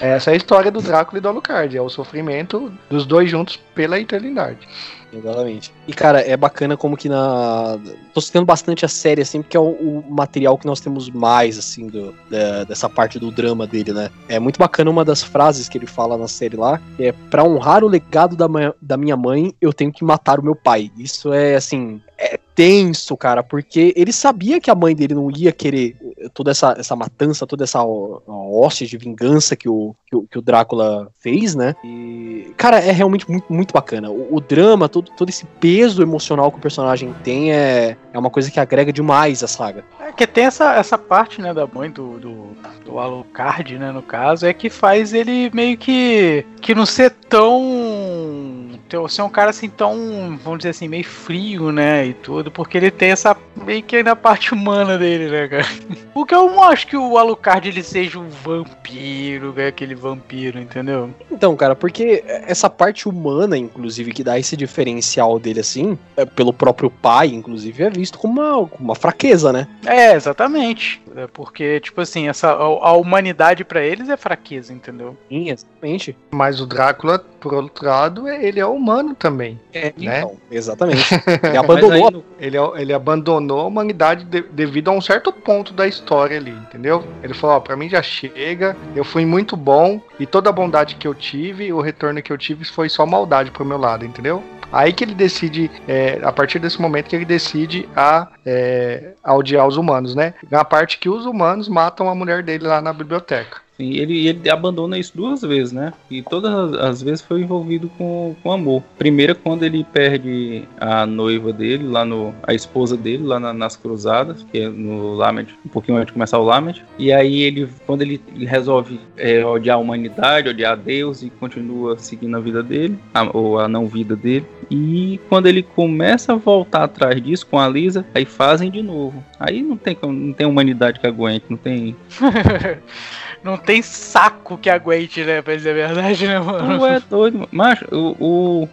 Essa 0.01 0.31
é 0.31 0.33
a 0.33 0.37
história 0.37 0.71
do 0.71 0.81
Drácula 0.81 1.19
e 1.19 1.21
do 1.21 1.29
Alucard. 1.29 1.77
É 1.77 1.83
o 1.83 1.91
sofrimento 1.91 2.73
dos 2.89 3.05
dois 3.05 3.29
juntos 3.29 3.59
pela 3.75 4.01
eternidade. 4.01 4.67
Exatamente. 5.13 5.73
E, 5.87 5.93
cara, 5.93 6.21
é 6.21 6.37
bacana 6.37 6.77
como 6.77 6.97
que 6.97 7.09
na. 7.09 7.79
Tô 8.13 8.21
citando 8.21 8.45
bastante 8.45 8.85
a 8.85 8.89
série, 8.89 9.23
assim, 9.23 9.41
porque 9.41 9.57
é 9.57 9.61
o, 9.61 9.71
o 9.71 10.05
material 10.09 10.59
que 10.59 10.67
nós 10.67 10.81
temos 10.81 11.09
mais, 11.11 11.59
assim, 11.59 11.87
do, 11.87 12.15
da, 12.31 12.65
dessa 12.65 12.89
parte 12.89 13.19
do 13.19 13.31
drama 13.31 13.67
dele, 13.67 13.93
né? 13.93 14.11
É 14.29 14.39
muito 14.39 14.59
bacana 14.59 14.91
uma 14.91 15.05
das 15.05 15.23
frases 15.23 15.69
que 15.69 15.79
ele 15.79 15.87
fala 15.87 16.17
na 16.17 16.29
série 16.29 16.57
lá, 16.57 16.81
é 16.99 17.13
pra 17.13 17.45
honrar 17.45 17.85
o 17.85 17.89
legado 17.89 18.37
da, 18.37 18.47
da 18.81 18.97
minha 18.97 19.17
mãe, 19.17 19.55
eu 19.61 19.73
tenho 19.73 19.93
que 19.93 20.05
matar 20.05 20.41
o 20.41 20.45
meu 20.45 20.57
pai. 20.57 20.91
Isso 20.99 21.33
é, 21.33 21.55
assim, 21.55 22.01
é 22.19 22.39
tenso, 22.55 23.17
cara, 23.17 23.43
porque 23.43 23.93
ele 23.97 24.13
sabia 24.13 24.61
que 24.61 24.71
a 24.71 24.75
mãe 24.75 24.95
dele 24.95 25.15
não 25.15 25.31
ia 25.31 25.53
querer 25.53 25.97
toda 26.33 26.51
essa, 26.51 26.75
essa 26.79 26.97
matança, 26.97 27.47
toda 27.47 27.65
essa 27.65 27.83
hóstia 27.83 28.87
de 28.87 28.97
vingança 28.97 29.57
que 29.57 29.69
o, 29.69 29.95
que 30.07 30.17
o, 30.17 30.23
que 30.23 30.39
o, 30.39 30.43
Drácula 30.43 31.09
fez, 31.21 31.55
né? 31.55 31.75
E, 31.85 32.53
cara, 32.57 32.79
é 32.79 32.91
realmente 32.91 33.29
muito, 33.31 33.53
muito 33.53 33.73
bacana. 33.73 34.11
O, 34.11 34.37
o, 34.37 34.41
drama, 34.41 34.89
todo, 34.89 35.11
todo 35.17 35.29
esse 35.29 35.45
peso 35.61 36.03
emocional 36.03 36.51
que 36.51 36.59
o 36.59 36.61
personagem 36.61 37.15
tem 37.25 37.53
é, 37.53 37.97
é 38.13 38.19
uma 38.19 38.31
coisa 38.31 38.51
que 38.51 38.61
agrega 38.61 38.93
demais 38.93 39.43
a 39.43 39.49
saga. 39.49 39.85
É 40.01 40.13
que 40.13 40.27
tem 40.27 40.45
essa, 40.45 40.75
essa 40.75 40.97
parte, 40.97 41.41
né, 41.41 41.53
da 41.53 41.67
mãe 41.67 41.91
do, 41.91 42.19
do, 42.19 42.49
do 42.85 42.99
Alucard, 42.99 43.79
né, 43.79 43.93
no 43.93 44.03
caso, 44.03 44.47
é 44.47 44.53
que 44.53 44.71
faz 44.71 45.13
ele 45.13 45.51
meio 45.53 45.77
que, 45.77 46.45
que 46.61 46.75
não 46.75 46.87
ser 46.87 47.11
tão 47.29 48.66
ser 49.09 49.23
um 49.23 49.29
cara 49.29 49.51
assim 49.51 49.69
tão, 49.69 50.39
vamos 50.43 50.59
dizer 50.59 50.71
assim, 50.71 50.89
meio 50.89 51.05
frio, 51.05 51.73
né? 51.73 52.07
E 52.07 52.15
tudo, 52.15 52.51
porque 52.51 52.77
ele 52.77 52.91
tem 52.91 53.11
essa 53.11 53.37
meio 53.65 53.83
que 53.83 54.03
na 54.03 54.15
parte 54.15 54.53
humana 54.53 54.99
dele, 54.99 55.29
né, 55.29 55.49
cara? 55.49 55.67
Porque 56.13 56.35
eu 56.35 56.49
não 56.49 56.63
acho 56.63 56.87
que 56.87 56.97
o 56.97 57.19
Alucard 57.19 57.69
ele 57.69 57.83
seja 57.83 58.19
um 58.19 58.27
vampiro, 58.27 59.53
né? 59.53 59.67
aquele 59.67 59.95
vampiro, 59.95 60.59
entendeu? 60.59 61.11
Então, 61.31 61.55
cara, 61.55 61.77
porque 61.77 62.25
essa 62.27 62.71
parte 62.71 63.07
humana, 63.07 63.59
inclusive, 63.59 64.13
que 64.13 64.25
dá 64.25 64.39
esse 64.39 64.57
diferencial 64.57 65.39
dele 65.39 65.61
assim, 65.61 65.99
é, 66.17 66.25
pelo 66.25 66.55
próprio 66.55 66.91
pai, 66.91 67.29
inclusive, 67.29 67.83
é 67.83 67.91
visto 67.91 68.19
como 68.19 68.41
uma, 68.41 68.71
uma 68.81 68.95
fraqueza, 68.95 69.53
né? 69.53 69.69
É, 69.85 70.15
exatamente. 70.15 71.03
É 71.15 71.27
porque, 71.27 71.81
tipo 71.81 72.01
assim, 72.01 72.29
essa, 72.29 72.49
a, 72.49 72.63
a 72.63 72.93
humanidade 72.93 73.65
para 73.65 73.85
eles 73.85 74.09
é 74.09 74.17
fraqueza, 74.17 74.73
entendeu? 74.73 75.17
Sim, 75.29 75.51
exatamente. 75.51 76.17
Mas 76.31 76.61
o 76.61 76.67
Drácula, 76.67 77.19
por 77.19 77.53
outro 77.53 77.87
lado, 77.87 78.27
ele 78.27 78.59
é 78.59 78.67
humano 78.77 79.15
também. 79.15 79.59
É, 79.73 79.93
né? 79.97 80.19
então, 80.19 80.37
exatamente. 80.51 81.15
Ele 81.43 81.57
abandonou. 81.57 82.25
Aí, 82.39 82.47
ele, 82.47 82.57
ele 82.77 82.93
abandonou 82.93 83.61
a 83.61 83.67
humanidade 83.67 84.25
de, 84.25 84.43
devido 84.43 84.89
a 84.89 84.93
um 84.93 85.01
certo 85.01 85.33
ponto 85.33 85.73
da 85.73 85.87
história 85.87 86.37
ali, 86.37 86.51
entendeu? 86.51 87.05
Ele 87.23 87.35
falou: 87.35 87.57
ó, 87.57 87.61
pra 87.61 87.77
mim 87.77 87.89
já 87.89 88.03
chega, 88.03 88.77
eu 88.95 89.05
fui 89.05 89.25
muito 89.25 89.57
bom 89.57 90.01
e 90.19 90.27
toda 90.27 90.51
a 90.51 90.53
bondade 90.53 90.97
que 90.97 91.09
eu 91.09 91.15
tive, 91.15 91.73
o 91.73 91.81
retorno 91.81 92.23
que 92.23 92.33
eu 92.33 92.39
tive 92.39 92.65
foi 92.65 92.89
só 92.89 93.07
maldade 93.07 93.51
pro 93.51 93.65
meu 93.65 93.79
lado, 93.79 94.05
entendeu? 94.05 94.43
Aí 94.73 94.93
que 94.93 95.05
ele 95.05 95.15
decide, 95.15 95.71
é, 95.87 96.19
a 96.23 96.33
partir 96.33 96.59
desse 96.59 96.81
momento 96.81 97.09
que 97.09 97.17
ele 97.17 97.25
decide 97.25 97.89
a, 97.95 98.29
é, 98.45 99.13
a 99.23 99.35
odiar 99.35 99.67
os 99.67 99.77
humanos, 99.77 100.15
né? 100.15 100.35
Na 100.51 100.65
parte 100.65 100.99
que 100.99 101.09
os 101.09 101.25
humanos 101.25 101.69
matam 101.69 102.09
a 102.09 102.15
mulher 102.15 102.43
dele 102.43 102.67
lá 102.67 102.81
na 102.81 102.93
biblioteca. 102.93 103.66
Ele, 103.79 104.27
ele 104.27 104.49
abandona 104.49 104.99
isso 104.99 105.13
duas 105.15 105.43
vezes, 105.43 105.73
né? 105.73 105.93
E 106.11 106.23
todas 106.23 106.75
as 106.75 107.03
vezes 107.03 107.21
foi 107.21 107.43
envolvido 107.43 107.91
com, 107.99 108.35
com 108.43 108.53
amor. 108.53 108.83
Primeira, 108.97 109.35
quando 109.35 109.65
ele 109.65 109.85
perde 109.85 110.65
a 110.81 111.07
noiva 111.07 111.53
dele, 111.53 111.87
lá 111.87 112.05
no. 112.05 112.35
a 112.43 112.55
esposa 112.55 112.97
dele, 112.97 113.23
lá 113.23 113.39
na, 113.39 113.53
nas 113.53 113.77
cruzadas, 113.77 114.47
que 114.51 114.61
é 114.61 114.69
no 114.69 115.15
Lament, 115.15 115.49
um 115.65 115.69
pouquinho 115.69 115.99
antes 115.99 116.09
de 116.09 116.13
começar 116.13 116.39
o 116.39 116.45
Lament. 116.45 116.83
E 116.99 117.13
aí 117.13 117.43
ele, 117.43 117.69
quando 117.87 118.03
ele, 118.03 118.21
resolve 118.47 119.01
é, 119.17 119.45
odiar 119.45 119.77
a 119.77 119.81
humanidade, 119.81 120.49
odiar 120.49 120.77
Deus 120.77 121.23
e 121.23 121.31
continua 121.31 121.99
seguindo 121.99 122.37
a 122.37 122.41
vida 122.41 122.63
dele, 122.63 122.99
a, 123.13 123.37
ou 123.37 123.59
a 123.59 123.69
não 123.69 123.87
vida 123.87 124.17
dele. 124.17 124.47
E 124.71 125.21
quando 125.29 125.47
ele 125.47 125.63
começa 125.63 126.33
a 126.33 126.37
voltar 126.37 126.85
atrás 126.85 127.23
disso 127.23 127.47
com 127.47 127.59
a 127.59 127.69
Lisa, 127.69 128.07
aí 128.15 128.25
fazem 128.25 128.71
de 128.71 128.83
novo. 128.83 129.23
Aí 129.39 129.63
não 129.63 129.77
tem, 129.77 129.97
não 130.03 130.33
tem 130.33 130.47
humanidade 130.47 130.99
que 130.99 131.07
aguente, 131.07 131.45
não 131.49 131.57
tem. 131.57 131.95
não 133.47 133.57
tem 133.57 133.81
saco 133.81 134.59
que 134.59 134.69
aguente, 134.69 135.23
né? 135.25 135.41
Pra 135.41 135.55
dizer 135.55 135.71
a 135.71 135.87
verdade, 135.89 136.27
né, 136.27 136.39
mano? 136.39 136.77
Não 136.77 136.87
é 136.87 137.01
doido, 137.01 137.49
mas 137.53 137.81
o, 137.93 138.17
o, 138.19 138.69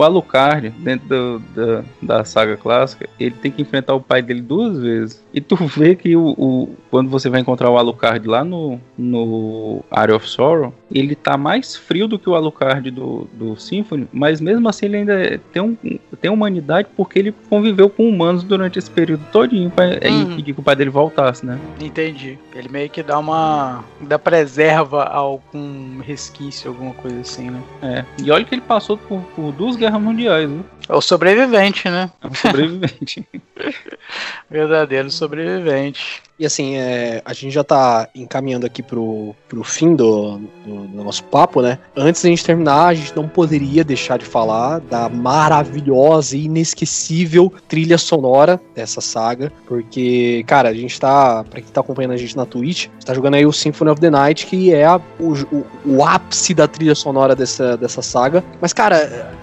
O 0.00 0.02
Alucard, 0.02 0.70
dentro 0.78 1.06
do, 1.06 1.38
da, 1.54 1.84
da 2.00 2.24
saga 2.24 2.56
clássica, 2.56 3.06
ele 3.20 3.34
tem 3.34 3.52
que 3.52 3.60
enfrentar 3.60 3.92
o 3.92 4.00
pai 4.00 4.22
dele 4.22 4.40
duas 4.40 4.78
vezes. 4.78 5.22
E 5.32 5.42
tu 5.42 5.56
vê 5.56 5.94
que 5.94 6.16
o, 6.16 6.34
o 6.38 6.74
quando 6.90 7.10
você 7.10 7.28
vai 7.28 7.42
encontrar 7.42 7.68
o 7.68 7.76
Alucard 7.76 8.26
lá 8.26 8.42
no, 8.42 8.80
no 8.96 9.84
Area 9.90 10.16
of 10.16 10.26
Sorrow, 10.26 10.72
ele 10.90 11.14
tá 11.14 11.36
mais 11.36 11.76
frio 11.76 12.08
do 12.08 12.18
que 12.18 12.28
o 12.28 12.34
Alucard 12.34 12.90
do, 12.90 13.28
do 13.32 13.56
Symphony, 13.56 14.08
mas 14.10 14.40
mesmo 14.40 14.68
assim 14.68 14.86
ele 14.86 14.96
ainda 14.96 15.40
tem, 15.52 15.62
um, 15.62 15.76
tem 16.20 16.30
humanidade 16.30 16.88
porque 16.96 17.18
ele 17.18 17.34
conviveu 17.50 17.90
com 17.90 18.08
humanos 18.08 18.42
durante 18.42 18.78
esse 18.78 18.90
período 18.90 19.24
todinho 19.30 19.70
pra 19.70 19.84
uhum. 19.84 20.22
impedir 20.32 20.54
que 20.54 20.60
o 20.60 20.62
pai 20.62 20.74
dele 20.74 20.90
voltasse, 20.90 21.44
né? 21.44 21.58
Entendi. 21.78 22.38
Ele 22.54 22.68
meio 22.68 22.88
que 22.88 23.02
dá 23.02 23.18
uma. 23.18 23.84
dá 24.00 24.18
preserva 24.18 25.04
algum 25.04 26.00
resquício, 26.00 26.70
alguma 26.70 26.94
coisa 26.94 27.20
assim, 27.20 27.50
né? 27.50 27.62
É. 27.82 28.04
E 28.22 28.30
olha 28.30 28.44
que 28.44 28.54
ele 28.54 28.62
passou 28.62 28.96
por, 28.96 29.20
por 29.36 29.52
duas 29.52 29.76
guerras 29.76 29.89
mundiais, 29.98 30.48
né? 30.48 30.62
É 30.90 30.96
o 30.96 31.00
sobrevivente, 31.00 31.88
né? 31.88 32.10
É 32.20 32.26
um 32.26 32.34
sobrevivente. 32.34 33.24
Verdadeiro 34.50 35.08
sobrevivente. 35.08 36.20
E 36.36 36.46
assim, 36.46 36.76
é, 36.76 37.20
a 37.22 37.34
gente 37.34 37.52
já 37.52 37.62
tá 37.62 38.08
encaminhando 38.14 38.64
aqui 38.64 38.82
pro, 38.82 39.36
pro 39.46 39.62
fim 39.62 39.94
do, 39.94 40.38
do, 40.64 40.88
do, 40.88 41.04
nosso 41.04 41.22
papo, 41.24 41.60
né? 41.60 41.78
Antes 41.94 42.22
da 42.22 42.30
gente 42.30 42.42
terminar, 42.42 42.86
a 42.86 42.94
gente 42.94 43.14
não 43.14 43.28
poderia 43.28 43.84
deixar 43.84 44.18
de 44.18 44.24
falar 44.24 44.80
da 44.80 45.06
maravilhosa 45.08 46.38
e 46.38 46.46
inesquecível 46.46 47.52
trilha 47.68 47.98
sonora 47.98 48.58
dessa 48.74 49.02
saga. 49.02 49.52
Porque, 49.66 50.42
cara, 50.46 50.70
a 50.70 50.74
gente 50.74 50.98
tá. 50.98 51.44
Pra 51.44 51.60
quem 51.60 51.70
tá 51.70 51.82
acompanhando 51.82 52.12
a 52.12 52.16
gente 52.16 52.34
na 52.34 52.46
Twitch, 52.46 52.88
tá 53.04 53.12
jogando 53.12 53.34
aí 53.34 53.44
o 53.44 53.52
Symphony 53.52 53.90
of 53.90 54.00
the 54.00 54.08
Night, 54.08 54.46
que 54.46 54.72
é 54.72 54.86
a, 54.86 54.98
o, 55.18 55.34
o, 55.54 55.66
o, 55.84 56.04
ápice 56.04 56.54
da 56.54 56.66
trilha 56.66 56.94
sonora 56.94 57.36
dessa, 57.36 57.76
dessa 57.76 58.00
saga. 58.00 58.42
Mas, 58.62 58.72
cara, 58.72 58.96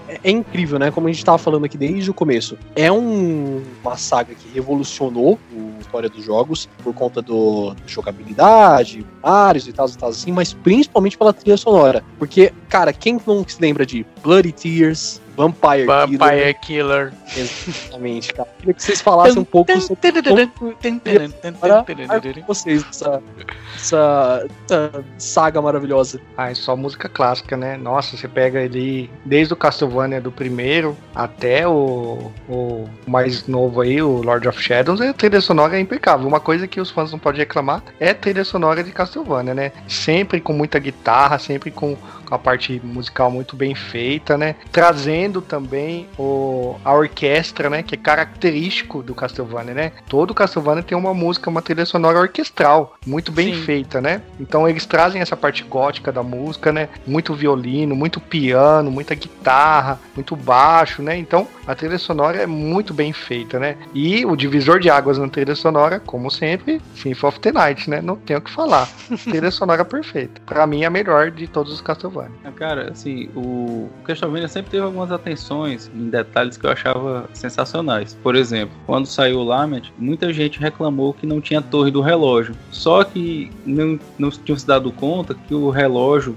é, 0.08 0.18
é 0.24 0.30
incrível, 0.32 0.80
né? 0.80 0.90
Como 0.90 1.06
a 1.06 1.12
gente 1.12 1.24
tava 1.38 1.42
falando 1.42 1.64
aqui 1.64 1.78
desde 1.78 2.10
o 2.10 2.14
começo. 2.14 2.58
É 2.74 2.90
um, 2.90 3.62
uma 3.82 3.96
saga 3.96 4.34
que 4.34 4.48
revolucionou 4.52 5.38
a 5.76 5.80
história 5.80 6.08
dos 6.08 6.24
jogos 6.24 6.68
por 6.82 6.92
conta 6.92 7.22
do, 7.22 7.74
jogabilidade, 7.86 9.06
Marios 9.22 9.68
e 9.68 9.72
tal 9.72 9.88
e 9.88 9.96
tal 9.96 10.10
assim, 10.10 10.32
mas 10.32 10.52
principalmente 10.52 11.16
pela 11.16 11.32
trilha 11.32 11.56
sonora. 11.56 12.04
Porque, 12.18 12.52
cara, 12.68 12.92
quem 12.92 13.18
não 13.26 13.46
se 13.46 13.60
lembra 13.60 13.86
de 13.86 14.04
Bloody 14.22 14.52
Tears, 14.52 15.20
Vampire, 15.38 15.86
Vampire 15.86 16.54
Killer. 16.60 17.12
Killer. 17.12 17.12
Exatamente, 17.36 18.34
cara. 18.34 18.48
Queria 18.58 18.74
que 18.74 18.82
vocês 18.82 19.00
falassem 19.00 19.38
um 19.38 19.44
pouco 19.44 19.70
sobre 19.80 20.10
vocês 22.44 22.84
essa, 22.90 23.22
essa, 23.76 24.48
essa, 24.64 25.04
saga 25.16 25.62
maravilhosa. 25.62 26.20
Ah, 26.36 26.50
é 26.50 26.54
só 26.56 26.74
música 26.74 27.08
clássica, 27.08 27.56
né? 27.56 27.76
Nossa, 27.76 28.16
você 28.16 28.26
pega 28.26 28.60
ali 28.60 29.08
desde 29.24 29.52
o 29.54 29.56
Castlevania 29.56 30.20
do 30.20 30.32
primeiro 30.32 30.96
até 31.14 31.68
o, 31.68 32.32
o 32.48 32.88
mais 33.06 33.46
novo 33.46 33.80
aí, 33.80 34.02
o 34.02 34.20
Lord 34.20 34.48
of 34.48 34.60
Shadows, 34.60 35.00
a 35.00 35.12
trilha 35.12 35.40
sonora 35.40 35.76
é 35.76 35.80
impecável. 35.80 36.26
Uma 36.26 36.40
coisa 36.40 36.66
que 36.66 36.80
os 36.80 36.90
fãs 36.90 37.12
não 37.12 37.18
podem 37.18 37.38
reclamar 37.38 37.84
é 38.00 38.10
a 38.10 38.14
trilha 38.14 38.42
sonora 38.42 38.82
de 38.82 38.90
Castlevania, 38.90 39.54
né? 39.54 39.70
Sempre 39.86 40.40
com 40.40 40.52
muita 40.52 40.80
guitarra, 40.80 41.38
sempre 41.38 41.70
com 41.70 41.96
com 42.28 42.34
a 42.34 42.38
parte 42.38 42.80
musical 42.84 43.30
muito 43.30 43.56
bem 43.56 43.74
feita, 43.74 44.36
né? 44.36 44.54
Trazendo 44.70 45.27
também 45.40 46.06
o, 46.18 46.76
a 46.84 46.92
orquestra, 46.92 47.70
né? 47.70 47.82
Que 47.82 47.94
é 47.94 47.98
característico 47.98 49.02
do 49.02 49.14
Castlevania, 49.14 49.74
né? 49.74 49.92
Todo 50.08 50.34
Castlevania 50.34 50.82
tem 50.82 50.96
uma 50.96 51.14
música, 51.14 51.50
uma 51.50 51.62
trilha 51.62 51.86
sonora 51.86 52.18
orquestral, 52.18 52.96
muito 53.06 53.30
bem 53.30 53.54
Sim. 53.54 53.62
feita, 53.62 54.00
né? 54.00 54.22
Então 54.40 54.68
eles 54.68 54.86
trazem 54.86 55.20
essa 55.20 55.36
parte 55.36 55.62
gótica 55.64 56.10
da 56.10 56.22
música, 56.22 56.72
né? 56.72 56.88
Muito 57.06 57.34
violino, 57.34 57.94
muito 57.94 58.20
piano, 58.20 58.90
muita 58.90 59.14
guitarra, 59.14 59.98
muito 60.14 60.34
baixo, 60.34 61.02
né? 61.02 61.16
Então 61.16 61.46
a 61.66 61.74
trilha 61.74 61.98
sonora 61.98 62.38
é 62.38 62.46
muito 62.46 62.92
bem 62.92 63.12
feita, 63.12 63.58
né? 63.58 63.76
E 63.94 64.24
o 64.24 64.34
divisor 64.34 64.80
de 64.80 64.90
águas 64.90 65.18
na 65.18 65.28
trilha 65.28 65.54
sonora, 65.54 66.00
como 66.00 66.30
sempre, 66.30 66.80
Symphony 66.94 67.28
of 67.28 67.40
the 67.40 67.52
Night, 67.52 67.90
né? 67.90 68.00
Não 68.00 68.16
tenho 68.16 68.38
o 68.38 68.42
que 68.42 68.50
falar. 68.50 68.88
trilha 69.24 69.50
sonora 69.50 69.84
perfeita. 69.84 70.40
Para 70.44 70.66
mim, 70.66 70.84
a 70.84 70.90
melhor 70.90 71.30
de 71.30 71.46
todos 71.46 71.72
os 71.72 71.80
Castlevania. 71.80 72.08
Castlevania. 72.08 72.38
Ah, 72.44 72.52
cara, 72.52 72.90
assim, 72.90 73.28
o 73.34 73.88
Castlevania 74.04 74.48
sempre 74.48 74.70
teve 74.70 74.82
algumas 74.82 75.10
atenções 75.18 75.90
em 75.94 76.08
detalhes 76.08 76.56
que 76.56 76.66
eu 76.66 76.70
achava 76.70 77.28
sensacionais. 77.32 78.16
Por 78.22 78.34
exemplo, 78.34 78.74
quando 78.86 79.06
saiu 79.06 79.38
o 79.38 79.44
Lament, 79.44 79.90
muita 79.98 80.32
gente 80.32 80.58
reclamou 80.58 81.12
que 81.12 81.26
não 81.26 81.40
tinha 81.40 81.60
torre 81.60 81.90
do 81.90 82.00
relógio. 82.00 82.54
Só 82.70 83.04
que 83.04 83.50
não, 83.64 83.98
não 84.18 84.30
tinham 84.30 84.58
se 84.58 84.66
dado 84.66 84.90
conta 84.92 85.34
que 85.34 85.54
o 85.54 85.70
relógio, 85.70 86.36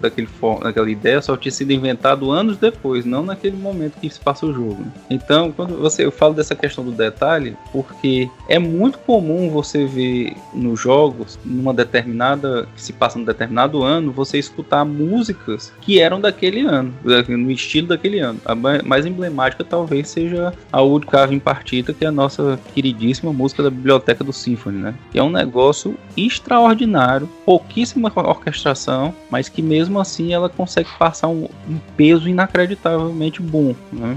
daquele, 0.00 0.28
daquela 0.62 0.90
ideia, 0.90 1.22
só 1.22 1.36
tinha 1.36 1.52
sido 1.52 1.72
inventado 1.72 2.30
anos 2.30 2.56
depois, 2.56 3.04
não 3.04 3.22
naquele 3.22 3.56
momento 3.56 3.98
que 4.00 4.10
se 4.10 4.20
passa 4.20 4.46
o 4.46 4.52
jogo. 4.52 4.84
Então, 5.08 5.52
quando 5.52 5.76
você 5.76 6.04
eu 6.04 6.12
falo 6.12 6.34
dessa 6.34 6.54
questão 6.54 6.84
do 6.84 6.92
detalhe, 6.92 7.56
porque 7.72 8.28
é 8.48 8.58
muito 8.58 8.98
comum 8.98 9.50
você 9.50 9.86
ver 9.86 10.34
nos 10.54 10.80
jogos, 10.80 11.38
numa 11.44 11.72
determinada 11.72 12.68
que 12.74 12.82
se 12.82 12.92
passa 12.92 13.18
num 13.18 13.24
determinado 13.24 13.82
ano, 13.82 14.12
você 14.12 14.38
escutar 14.38 14.84
música 14.84 15.36
músicas 15.36 15.72
que 15.80 16.00
eram 16.00 16.20
daquele 16.20 16.60
ano, 16.60 16.94
no 17.28 17.50
estilo 17.50 17.88
daquele 17.88 18.05
ano. 18.14 18.40
A 18.44 18.54
mais 18.54 19.06
emblemática 19.06 19.64
talvez 19.64 20.08
seja 20.08 20.52
a 20.72 20.80
Wood 20.80 21.06
Carving 21.06 21.38
Partita, 21.38 21.92
que 21.92 22.04
é 22.04 22.08
a 22.08 22.12
nossa 22.12 22.58
queridíssima 22.74 23.32
música 23.32 23.62
da 23.62 23.70
biblioteca 23.70 24.22
do 24.22 24.32
Symphony, 24.32 24.78
né? 24.78 24.94
Que 25.10 25.18
é 25.18 25.22
um 25.22 25.30
negócio 25.30 25.96
extraordinário, 26.16 27.28
pouquíssima 27.44 28.12
orquestração, 28.14 29.14
mas 29.30 29.48
que 29.48 29.62
mesmo 29.62 30.00
assim 30.00 30.32
ela 30.32 30.48
consegue 30.48 30.88
passar 30.98 31.28
um, 31.28 31.48
um 31.68 31.78
peso 31.96 32.28
inacreditavelmente 32.28 33.42
bom, 33.42 33.74
né? 33.92 34.16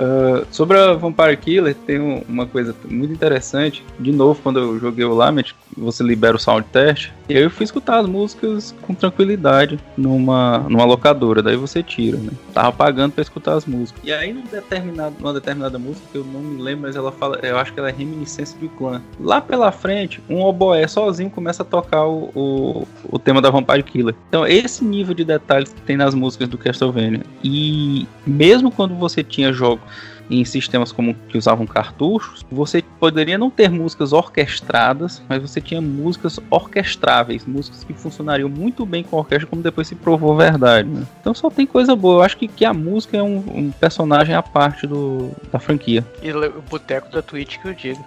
Uh, 0.00 0.46
sobre 0.50 0.78
a 0.78 0.94
Vampire 0.94 1.36
Killer, 1.36 1.74
tem 1.74 2.24
uma 2.26 2.46
coisa 2.46 2.74
muito 2.88 3.12
interessante. 3.12 3.84
De 3.98 4.10
novo, 4.10 4.40
quando 4.42 4.58
eu 4.58 4.78
joguei 4.78 5.04
o 5.04 5.12
Lament, 5.12 5.52
você 5.76 6.02
libera 6.02 6.36
o 6.36 6.38
sound 6.38 6.66
test. 6.72 7.10
E 7.30 7.36
aí 7.36 7.44
eu 7.44 7.50
fui 7.50 7.62
escutar 7.62 8.00
as 8.00 8.08
músicas 8.08 8.74
com 8.82 8.92
tranquilidade 8.92 9.78
numa, 9.96 10.58
numa 10.68 10.84
locadora. 10.84 11.40
Daí 11.40 11.54
você 11.54 11.80
tira, 11.80 12.18
né? 12.18 12.32
Tava 12.52 12.72
pagando 12.72 13.12
para 13.12 13.22
escutar 13.22 13.54
as 13.54 13.64
músicas. 13.64 14.02
E 14.04 14.12
aí, 14.12 14.32
num 14.32 14.42
determinado, 14.42 15.14
numa 15.20 15.32
determinada 15.32 15.78
música, 15.78 16.04
que 16.10 16.18
eu 16.18 16.24
não 16.24 16.40
me 16.40 16.60
lembro, 16.60 16.82
mas 16.82 16.96
ela 16.96 17.12
fala, 17.12 17.38
eu 17.40 17.56
acho 17.56 17.72
que 17.72 17.78
ela 17.78 17.88
é 17.88 17.92
reminiscência 17.92 18.58
do 18.58 18.68
clã. 18.70 19.00
Lá 19.20 19.40
pela 19.40 19.70
frente, 19.70 20.20
um 20.28 20.42
oboé 20.42 20.88
sozinho 20.88 21.30
começa 21.30 21.62
a 21.62 21.66
tocar 21.66 22.04
o, 22.04 22.32
o, 22.34 22.88
o 23.08 23.16
tema 23.16 23.40
da 23.40 23.48
Vampire 23.48 23.84
Killer. 23.84 24.14
Então, 24.28 24.44
esse 24.44 24.84
nível 24.84 25.14
de 25.14 25.24
detalhes 25.24 25.72
que 25.72 25.80
tem 25.82 25.96
nas 25.96 26.16
músicas 26.16 26.48
do 26.48 26.58
Castlevania. 26.58 27.22
E 27.44 28.08
mesmo 28.26 28.72
quando 28.72 28.96
você 28.96 29.22
tinha 29.22 29.52
jogos 29.52 29.84
em 30.30 30.44
sistemas 30.44 30.92
como 30.92 31.14
que 31.28 31.36
usavam 31.36 31.66
cartuchos, 31.66 32.46
você 32.50 32.82
poderia 32.98 33.36
não 33.36 33.50
ter 33.50 33.68
músicas 33.68 34.12
orquestradas, 34.12 35.20
mas 35.28 35.42
você 35.42 35.60
tinha 35.60 35.80
músicas 35.80 36.38
orquestráveis, 36.48 37.44
músicas 37.44 37.82
que 37.82 37.92
funcionariam 37.92 38.48
muito 38.48 38.86
bem 38.86 39.02
com 39.02 39.16
orquestra, 39.16 39.48
como 39.48 39.62
depois 39.62 39.88
se 39.88 39.94
provou 39.94 40.36
verdade. 40.36 40.88
Né? 40.88 41.06
Então 41.20 41.34
só 41.34 41.50
tem 41.50 41.66
coisa 41.66 41.96
boa. 41.96 42.20
Eu 42.20 42.22
acho 42.22 42.36
que, 42.36 42.46
que 42.46 42.64
a 42.64 42.72
música 42.72 43.16
é 43.16 43.22
um, 43.22 43.38
um 43.54 43.70
personagem 43.72 44.34
à 44.34 44.42
parte 44.42 44.86
do, 44.86 45.30
da 45.50 45.58
franquia. 45.58 46.06
E 46.22 46.30
o 46.32 46.62
boteco 46.62 47.10
da 47.10 47.20
Twitch 47.20 47.58
que 47.58 47.68
eu 47.68 47.74
digo. 47.74 48.04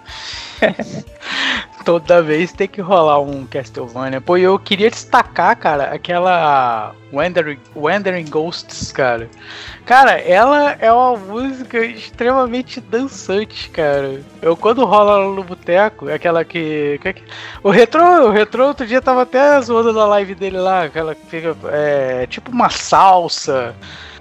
Toda 1.84 2.22
vez 2.22 2.52
tem 2.52 2.66
que 2.66 2.80
rolar 2.80 3.20
um 3.20 3.44
Castlevania. 3.44 4.20
Pô, 4.20 4.38
eu 4.38 4.58
queria 4.58 4.88
destacar, 4.88 5.54
cara, 5.56 5.84
aquela 5.92 6.94
Wandering, 7.14 7.58
Wandering 7.74 8.28
Ghosts, 8.28 8.92
cara. 8.92 9.28
Cara, 9.86 10.12
ela 10.12 10.72
é 10.72 10.92
uma 10.92 11.16
música 11.16 11.84
extremamente 11.84 12.80
dançante, 12.80 13.70
cara. 13.70 14.20
Eu 14.42 14.56
quando 14.56 14.84
rola 14.84 15.34
no 15.34 15.44
boteco, 15.44 16.08
aquela 16.08 16.44
que, 16.44 16.98
que, 17.02 17.22
o 17.62 17.70
retro, 17.70 18.02
o 18.28 18.30
retro 18.30 18.66
outro 18.66 18.86
dia 18.86 19.00
tava 19.00 19.22
até 19.22 19.60
zoando 19.60 19.92
na 19.92 20.06
live 20.06 20.34
dele 20.34 20.58
lá, 20.58 20.84
aquela 20.84 21.14
que 21.14 21.26
fica 21.26 21.56
é, 21.72 22.26
tipo 22.26 22.50
uma 22.50 22.70
salsa. 22.70 23.74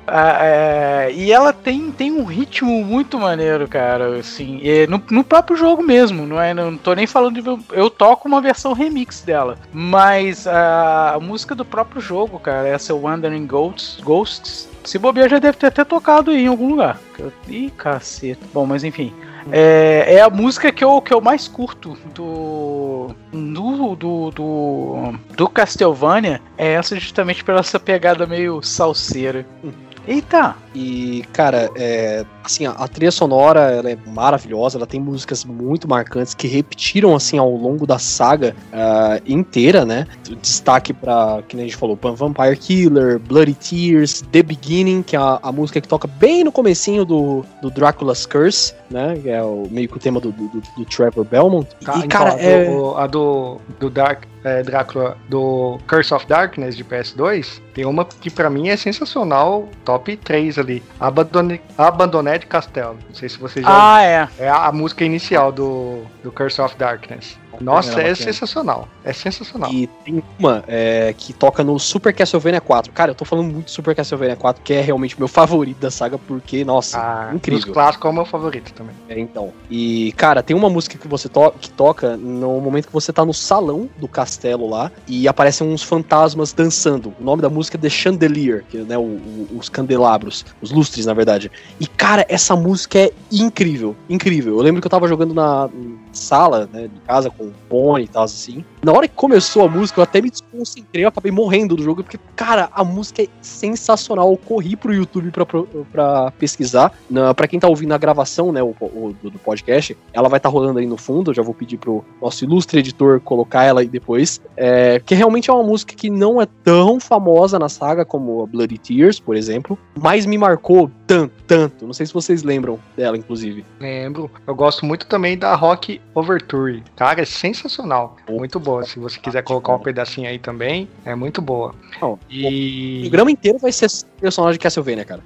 É, 0.08 1.12
e 1.14 1.32
ela 1.32 1.54
tem, 1.54 1.92
tem 1.92 2.12
um 2.12 2.24
ritmo 2.24 2.84
muito 2.84 3.18
maneiro, 3.18 3.68
cara. 3.68 4.18
Assim, 4.18 4.62
no, 4.90 5.02
no 5.10 5.24
próprio 5.24 5.56
jogo 5.56 5.82
mesmo, 5.82 6.26
não 6.26 6.42
é? 6.42 6.54
Não 6.54 6.78
tô 6.78 6.94
nem 6.94 7.08
falando 7.08 7.42
de. 7.42 7.66
Eu 7.72 7.90
toco 7.90 8.28
uma 8.28 8.42
versão 8.42 8.74
remix 8.74 9.22
dela. 9.22 9.58
Mas 9.72 10.46
a, 10.48 11.14
a 11.16 11.20
música 11.20 11.56
do 11.56 11.66
próprio 11.66 12.02
jogo, 12.02 12.40
cara, 12.40 12.68
essa 12.68 12.94
Wandering 12.94 13.48
Ghosts, 13.48 14.02
Ghosts 14.02 14.74
se 14.84 15.00
bobear 15.00 15.30
já 15.30 15.40
deve 15.40 15.58
ter 15.58 15.68
até 15.68 15.84
tocado 15.84 16.32
aí 16.32 16.44
em 16.44 16.48
algum 16.48 16.70
lugar. 16.70 17.00
Ih, 17.48 17.72
caceta. 17.72 18.46
Bom, 18.54 18.66
mas 18.66 18.84
enfim. 18.84 19.14
É, 19.52 20.16
é, 20.16 20.22
a 20.22 20.30
música 20.30 20.72
que 20.72 20.84
eu, 20.84 21.02
que 21.02 21.14
eu 21.14 21.20
mais 21.20 21.48
curto 21.48 21.98
do, 22.14 23.14
do, 23.32 23.96
do, 23.96 24.32
do, 24.32 25.14
do 25.36 25.50
Castlevania. 25.50 26.42
É 26.58 26.74
essa 26.74 27.00
justamente 27.00 27.44
pela 27.44 27.60
essa 27.60 27.80
pegada 27.80 28.26
meio 28.26 28.62
salseira. 28.62 29.46
Eita! 30.08 30.56
E, 30.76 31.24
cara, 31.32 31.70
é, 31.76 32.26
assim, 32.44 32.66
a, 32.66 32.72
a 32.72 32.88
trilha 32.88 33.12
sonora 33.12 33.72
ela 33.72 33.92
é 33.92 33.98
maravilhosa, 34.08 34.78
ela 34.78 34.88
tem 34.88 35.00
músicas 35.00 35.46
muito 35.46 35.88
marcantes 35.88 36.34
que 36.34 36.48
repetiram 36.48 37.16
assim 37.16 37.38
ao 37.38 37.52
longo 37.56 37.86
da 37.86 38.00
saga 38.00 38.56
uh, 38.72 39.22
inteira, 39.26 39.86
né? 39.86 40.08
Destaque 40.42 40.94
para 40.94 41.42
que 41.48 41.56
nem 41.56 41.66
a 41.66 41.68
gente 41.68 41.78
falou, 41.78 41.98
Vampire 42.16 42.58
Killer, 42.58 43.20
Bloody 43.20 43.54
Tears, 43.54 44.22
The 44.32 44.44
Beginning, 44.44 45.04
que 45.04 45.16
é 45.16 45.20
a, 45.20 45.40
a 45.42 45.52
música 45.52 45.80
que 45.80 45.88
toca 45.88 46.08
bem 46.08 46.44
no 46.44 46.52
comecinho 46.52 47.06
do, 47.06 47.46
do 47.62 47.70
Dracula's 47.70 48.26
Curse, 48.26 48.74
né? 48.90 49.18
Que 49.22 49.30
é 49.30 49.44
o, 49.44 49.68
meio 49.70 49.88
que 49.88 49.98
o 49.98 50.00
tema 50.00 50.20
do, 50.20 50.32
do, 50.32 50.48
do 50.50 50.86
Trevor 50.86 51.24
Belmont. 51.24 51.68
E, 51.80 51.84
então, 51.84 52.08
cara, 52.08 52.34
a, 52.34 52.42
é... 52.42 52.66
do, 52.66 52.98
a 52.98 53.08
do, 53.08 53.58
do 53.80 53.90
Dark 53.90 54.33
é, 54.44 54.62
Drácula 54.64 55.18
do 55.30 55.80
Curse 55.88 56.14
of 56.14 56.28
Darkness 56.28 56.76
de 56.76 56.84
PS2, 56.84 57.62
tem 57.74 57.86
uma 57.86 58.06
que 58.06 58.30
para 58.30 58.50
mim 58.50 58.70
é 58.70 58.78
sensacional, 58.78 59.70
top 59.86 60.18
3 60.18 60.58
ali. 60.60 60.84
Abandone, 61.00 61.62
Abandoned 61.78 62.46
Castelo. 62.48 62.98
Não 63.08 63.16
sei 63.16 63.30
se 63.30 63.38
vocês 63.38 63.66
já. 63.66 63.96
Ah, 63.96 64.04
é. 64.04 64.28
É 64.38 64.50
a, 64.50 64.68
a 64.68 64.72
música 64.72 65.04
inicial 65.04 65.52
do, 65.52 66.04
do 66.24 66.32
Curse 66.32 66.62
of 66.62 66.76
Darkness. 66.78 67.38
Nossa, 67.62 68.02
é, 68.02 68.10
é 68.10 68.16
sensacional. 68.16 68.88
É 69.04 69.14
sensacional. 69.14 69.72
E 69.72 69.88
tem 70.06 70.24
uma 70.40 70.64
é, 70.68 71.14
que 71.18 71.34
toca 71.34 71.64
no 71.64 71.78
Super 71.80 72.14
Castlevania 72.14 72.62
4. 72.62 72.92
Cara, 72.92 73.12
eu 73.12 73.16
tô 73.16 73.26
falando 73.26 73.52
muito 73.52 73.72
Super 73.72 73.96
Castlevania 73.96 74.36
4, 74.36 74.64
que 74.64 74.74
é 74.74 74.82
realmente 74.82 75.16
o 75.16 75.20
meu 75.20 75.28
favorito 75.28 75.80
da 75.80 75.92
saga, 75.92 76.18
porque, 76.18 76.64
nossa, 76.64 76.98
ah, 76.98 77.32
incrível. 77.34 77.68
Os 77.68 77.74
clássicos 77.74 78.06
é 78.06 78.10
o 78.10 78.14
meu 78.14 78.26
favorito 78.26 78.74
também. 78.74 78.96
É, 79.10 79.20
então. 79.20 79.52
E, 79.70 80.14
cara, 80.18 80.42
tem 80.42 80.56
uma 80.56 80.70
música 80.70 80.98
que 80.98 81.08
você 81.08 81.30
to 81.30 81.54
que 81.60 81.70
toca 81.70 82.18
no 82.18 82.60
momento 82.60 82.88
que 82.88 82.94
você 82.94 83.12
tá 83.12 83.26
no 83.26 83.34
salão 83.34 83.90
do 83.98 84.08
castelo 84.08 84.70
lá 84.70 84.92
e 85.08 85.28
aparecem 85.28 85.68
uns 85.68 85.84
fantasmas 85.84 86.54
dançando. 86.54 87.14
O 87.20 87.24
nome 87.24 87.42
da 87.42 87.50
música 87.50 87.78
é 87.78 87.82
The 87.82 87.90
Chandelier, 87.90 88.64
que, 88.70 88.78
né, 88.78 88.98
o, 88.98 89.02
o, 89.02 89.48
os 89.58 89.70
candelabros, 89.70 90.46
os 90.62 90.72
lustres, 90.72 91.06
na 91.06 91.14
verdade. 91.14 91.52
E, 91.80 91.88
cara, 91.88 92.26
essa 92.30 92.56
música 92.56 93.00
é 93.00 93.12
incrível, 93.32 93.96
incrível. 94.10 94.58
Eu 94.58 94.62
lembro 94.62 94.82
que 94.82 94.88
eu 94.88 94.92
tava 94.92 95.08
jogando 95.08 95.34
na 95.34 95.70
sala, 96.12 96.70
né, 96.72 96.88
de 96.88 97.00
casa 97.02 97.30
com 97.30 97.43
Pony 97.70 98.06
e 98.06 98.08
tal, 98.08 98.24
assim. 98.24 98.64
Na 98.84 98.92
hora 98.92 99.08
que 99.08 99.16
começou 99.16 99.66
a 99.66 99.68
música, 99.68 100.00
eu 100.00 100.04
até 100.04 100.22
me 100.22 100.30
desconcentrei, 100.30 101.06
eu 101.06 101.10
acabei 101.10 101.32
morrendo 101.32 101.76
do 101.76 101.84
jogo, 101.84 102.04
porque, 102.04 102.20
cara, 102.36 102.70
a 102.74 102.84
música 102.84 103.24
é 103.24 103.28
sensacional. 103.42 104.32
Eu 104.32 104.38
corri 104.38 104.76
pro 104.76 104.94
YouTube 104.94 105.32
pra, 105.32 105.46
pra 105.92 106.32
pesquisar. 106.32 106.92
Na, 107.10 107.34
pra 107.34 107.48
quem 107.48 107.60
tá 107.60 107.68
ouvindo 107.68 107.94
a 107.94 107.98
gravação, 107.98 108.52
né, 108.52 108.62
o, 108.62 108.76
o 108.80 109.16
do, 109.22 109.40
podcast, 109.40 109.98
ela 110.12 110.30
vai 110.30 110.38
estar 110.38 110.50
tá 110.50 110.54
rolando 110.54 110.80
aí 110.80 110.86
no 110.86 110.98
fundo. 110.98 111.32
Eu 111.32 111.36
já 111.36 111.42
vou 111.42 111.54
pedir 111.54 111.78
pro 111.78 112.04
nosso 112.22 112.44
ilustre 112.44 112.80
editor 112.80 113.20
colocar 113.22 113.64
ela 113.64 113.82
aí 113.82 113.88
depois. 113.88 114.42
É, 114.58 115.02
que 115.06 115.16
realmente 115.16 115.50
é 115.50 115.54
uma 115.54 115.64
música 115.64 115.94
que 115.96 116.10
não 116.10 116.42
é 116.42 116.48
tão 116.64 117.00
famosa 117.00 117.58
na 117.58 117.70
saga 117.70 118.06
como 118.06 118.44
a 118.44 118.46
Bloody 118.46 118.78
Tears, 118.78 119.20
por 119.20 119.36
exemplo, 119.36 119.78
mas 120.00 120.26
me 120.26 120.38
marcou 120.38 120.90
tanto, 121.14 121.34
tanto. 121.46 121.86
Não 121.86 121.94
sei 121.94 122.06
se 122.06 122.14
vocês 122.14 122.44
lembram 122.44 122.80
dela, 122.98 123.18
inclusive. 123.18 123.64
Lembro. 123.80 124.30
Eu 124.48 124.56
gosto 124.56 124.86
muito 124.86 125.06
também 125.06 125.38
da 125.38 125.54
Rock 125.56 126.02
Overture. 126.16 126.84
Cara, 126.96 127.22
é 127.22 127.26
sensacional. 127.26 128.18
Muito 128.28 128.60
boa. 128.60 128.84
Se 128.84 129.00
você 129.00 129.20
quiser 129.20 129.44
colocar 129.44 129.76
um 129.76 129.80
pedacinho 129.80 130.28
aí 130.28 130.40
também, 130.40 130.88
é 131.06 131.14
muito 131.14 131.42
boa. 131.42 131.76
Não, 132.02 132.18
e... 132.30 133.00
O 133.00 133.02
programa 133.04 133.32
inteiro 133.32 133.60
vai 133.60 133.72
ser 133.72 133.88
personagem 134.24 134.54
de 134.54 134.60
Castlevania, 134.60 135.04
cara. 135.04 135.22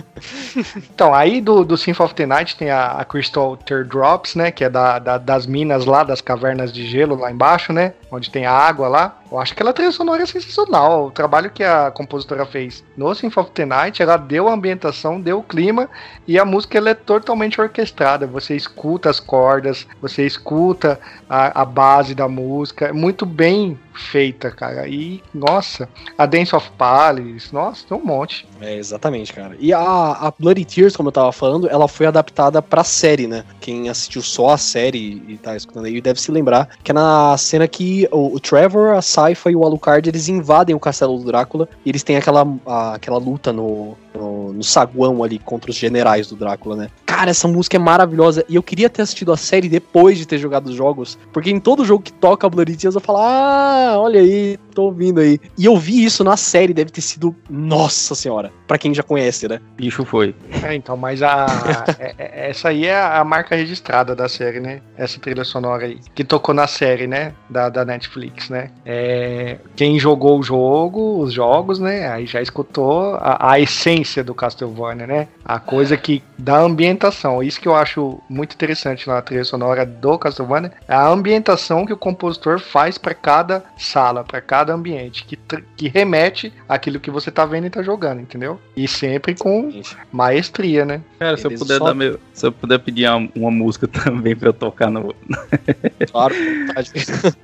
então, 0.90 1.12
aí 1.12 1.42
do, 1.42 1.62
do 1.62 1.76
Symphony 1.76 2.06
of 2.06 2.14
the 2.14 2.24
Night 2.24 2.56
tem 2.56 2.70
a, 2.70 2.92
a 2.92 3.04
Crystal 3.04 3.54
Teardrops, 3.54 4.34
né? 4.34 4.50
Que 4.50 4.64
é 4.64 4.70
da, 4.70 4.98
da, 4.98 5.18
das 5.18 5.46
minas 5.46 5.84
lá, 5.84 6.02
das 6.02 6.22
cavernas 6.22 6.72
de 6.72 6.86
gelo 6.86 7.16
lá 7.16 7.30
embaixo, 7.30 7.70
né? 7.70 7.92
Onde 8.10 8.30
tem 8.30 8.46
a 8.46 8.52
água 8.52 8.88
lá. 8.88 9.18
Eu 9.30 9.38
acho 9.38 9.54
que 9.54 9.62
ela 9.62 9.74
trilha 9.74 9.92
sonora 9.92 10.22
é 10.22 10.26
sensacional. 10.26 11.06
O 11.06 11.10
trabalho 11.10 11.50
que 11.50 11.62
a 11.62 11.90
compositora 11.90 12.46
fez 12.46 12.82
no 12.96 13.14
Symphony 13.14 13.46
of 13.46 13.54
the 13.54 13.66
Night, 13.66 14.02
ela 14.02 14.16
deu 14.16 14.48
a 14.48 14.54
ambientação, 14.54 15.20
deu 15.20 15.40
o 15.40 15.42
clima 15.42 15.90
e 16.26 16.38
a 16.38 16.46
música 16.46 16.78
ela 16.78 16.90
é 16.90 16.94
totalmente 16.94 17.60
orquestrada. 17.60 18.26
Você 18.26 18.56
escuta 18.56 19.10
as 19.10 19.20
cordas, 19.20 19.86
você 20.00 20.24
escuta 20.24 20.98
a, 21.28 21.60
a 21.60 21.64
base 21.66 22.14
da 22.14 22.26
música, 22.26 22.86
é 22.86 22.92
muito 22.92 23.26
bem 23.26 23.78
feita, 23.94 24.50
cara. 24.50 24.88
E, 24.88 25.22
nossa, 25.32 25.88
a 26.18 26.26
Dance 26.26 26.54
of 26.54 26.70
Palace, 26.76 27.52
nossa, 27.52 27.86
tem 27.86 27.96
um 27.96 28.04
monte. 28.04 28.46
É, 28.60 28.76
exatamente, 28.76 29.32
cara. 29.32 29.56
E 29.58 29.72
a, 29.72 29.80
a 29.80 30.32
Bloody 30.38 30.64
Tears, 30.64 30.96
como 30.96 31.08
eu 31.08 31.12
tava 31.12 31.32
falando, 31.32 31.68
ela 31.68 31.88
foi 31.88 32.06
adaptada 32.06 32.60
pra 32.60 32.84
série, 32.84 33.26
né? 33.26 33.44
Quem 33.60 33.88
assistiu 33.88 34.22
só 34.22 34.50
a 34.50 34.58
série 34.58 35.22
e 35.28 35.38
tá 35.38 35.56
escutando 35.56 35.86
aí 35.86 36.00
deve 36.00 36.20
se 36.20 36.30
lembrar 36.30 36.68
que 36.82 36.90
é 36.90 36.94
na 36.94 37.36
cena 37.36 37.66
que 37.66 38.08
o, 38.10 38.34
o 38.34 38.40
Trevor, 38.40 38.96
a 38.96 39.02
Saifa 39.02 39.50
e 39.50 39.56
o 39.56 39.64
Alucard, 39.64 40.08
eles 40.08 40.28
invadem 40.28 40.74
o 40.74 40.80
castelo 40.80 41.18
do 41.18 41.24
Drácula 41.24 41.68
e 41.84 41.88
eles 41.88 42.02
têm 42.02 42.16
aquela, 42.16 42.46
a, 42.66 42.94
aquela 42.94 43.18
luta 43.18 43.52
no, 43.52 43.96
no, 44.14 44.52
no, 44.52 44.62
saguão 44.62 45.22
ali 45.22 45.38
contra 45.38 45.70
os 45.70 45.76
generais 45.76 46.28
do 46.28 46.36
Drácula, 46.36 46.76
né? 46.76 46.88
Cara, 47.04 47.30
essa 47.30 47.48
música 47.48 47.76
é 47.76 47.80
maravilhosa 47.80 48.44
e 48.48 48.56
eu 48.56 48.62
queria 48.62 48.88
ter 48.88 49.02
assistido 49.02 49.32
a 49.32 49.36
série 49.36 49.68
depois 49.68 50.18
de 50.18 50.26
ter 50.26 50.38
jogado 50.38 50.68
os 50.68 50.74
jogos, 50.74 51.18
porque 51.32 51.50
em 51.50 51.60
todo 51.60 51.84
jogo 51.84 52.02
que 52.02 52.12
toca 52.12 52.46
a 52.46 52.50
Bloody 52.50 52.76
Tears 52.76 52.94
eu 52.94 53.00
falo, 53.00 53.18
ah, 53.18 53.96
olha 53.98 54.20
aí, 54.20 54.58
tô 54.74 54.84
ouvindo 54.84 55.20
aí. 55.20 55.40
E 55.56 55.64
eu 55.64 55.76
vi 55.76 56.04
isso 56.04 56.24
na 56.24 56.36
série, 56.36 56.74
deve 56.74 56.90
ter 56.90 57.00
sido, 57.00 57.34
nossa 57.48 58.14
senhora, 58.14 58.52
para 58.66 58.76
quem 58.78 58.92
já 58.92 59.02
conhece, 59.02 59.48
né? 59.48 59.60
Bicho 59.76 60.04
foi. 60.04 60.34
É, 60.62 60.74
então, 60.74 60.96
mas 60.96 61.22
a, 61.22 61.46
é, 61.98 62.14
é, 62.18 62.50
essa 62.50 62.68
aí 62.68 62.86
é 62.86 63.00
a 63.00 63.22
marca 63.24 63.54
registrada 63.54 64.14
da 64.14 64.28
série, 64.28 64.60
né? 64.60 64.80
Essa 64.96 65.18
trilha 65.18 65.44
sonora 65.44 65.86
aí, 65.86 65.98
que 66.14 66.24
tocou 66.24 66.54
na 66.54 66.66
série, 66.66 67.06
né? 67.06 67.32
Da, 67.48 67.68
da 67.68 67.84
Netflix, 67.84 68.50
né? 68.50 68.70
É, 68.84 69.58
quem 69.76 69.98
jogou 69.98 70.40
o 70.40 70.42
jogo, 70.42 71.20
os 71.20 71.32
jogos, 71.32 71.78
né? 71.78 72.08
Aí 72.08 72.26
já 72.26 72.42
escutou 72.42 73.14
a, 73.14 73.52
a 73.52 73.60
essência 73.60 74.24
do 74.24 74.34
Castlevania, 74.34 75.06
né? 75.06 75.28
A 75.44 75.58
coisa 75.58 75.96
que 75.96 76.22
dá 76.38 76.58
ambientação. 76.58 77.42
Isso 77.42 77.60
que 77.60 77.68
eu 77.68 77.74
acho 77.74 78.20
muito 78.28 78.54
interessante 78.54 79.06
na 79.06 79.22
trilha 79.22 79.44
sonora 79.44 79.86
do 79.86 80.18
Castlevania, 80.18 80.72
é 80.88 80.94
a 80.94 81.06
ambientação 81.06 81.86
que 81.86 81.92
o 81.92 81.96
compositor 81.96 82.58
faz 82.58 82.98
para 82.98 83.14
cada 83.14 83.64
sala, 83.76 84.24
para 84.24 84.40
cada 84.40 84.63
ambiente, 84.72 85.24
que, 85.24 85.38
que 85.76 85.88
remete 85.88 86.52
àquilo 86.68 87.00
que 87.00 87.10
você 87.10 87.30
tá 87.30 87.44
vendo 87.44 87.66
e 87.66 87.70
tá 87.70 87.82
jogando, 87.82 88.20
entendeu? 88.20 88.60
E 88.76 88.88
sempre 88.88 89.34
com 89.34 89.82
maestria, 90.12 90.84
né? 90.84 91.02
Cara, 91.18 91.36
se 91.36 91.46
eu 91.46 91.50
puder 91.50 91.78
só... 91.78 91.84
dar 91.84 91.94
meu, 91.94 92.18
se 92.32 92.46
eu 92.46 92.52
puder 92.52 92.78
pedir 92.78 93.08
uma, 93.08 93.28
uma 93.34 93.50
música 93.50 93.86
também 93.88 94.34
para 94.34 94.48
eu 94.48 94.52
tocar 94.52 94.90
no 94.90 95.14
Claro, 96.10 96.34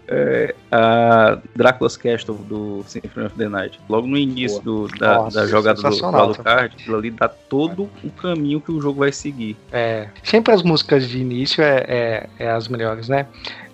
é, 0.08 0.54
a 0.70 1.38
Drácula's 1.54 1.96
Castle 1.96 2.36
do 2.36 2.84
Symphony 2.86 3.26
of 3.26 3.36
the 3.36 3.48
Night. 3.48 3.80
Logo 3.88 4.06
no 4.06 4.16
início 4.16 4.60
do, 4.62 4.88
da, 4.98 5.14
Nossa, 5.14 5.40
da 5.40 5.46
jogada 5.46 5.80
do, 5.80 5.90
do 5.90 6.06
Alucard, 6.06 6.76
aquilo 6.76 6.96
ali 6.96 7.10
dá 7.10 7.28
todo 7.28 7.88
o 8.02 8.10
caminho 8.10 8.60
que 8.60 8.72
o 8.72 8.80
jogo 8.80 9.00
vai 9.00 9.12
seguir. 9.12 9.56
É, 9.72 10.08
sempre 10.22 10.54
as 10.54 10.62
músicas 10.62 11.08
de 11.08 11.18
início 11.18 11.62
é, 11.62 11.84
é, 11.88 12.28
é 12.38 12.50
as 12.50 12.68
melhores, 12.68 13.08
né? 13.08 13.26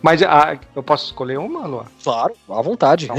Mas 0.07 0.22
a, 0.22 0.57
eu 0.76 0.84
posso 0.84 1.07
escolher 1.07 1.36
uma, 1.36 1.66
Luan? 1.66 1.84
Claro, 2.04 2.32
à 2.48 2.62
vontade. 2.62 3.07
Então, 3.07 3.16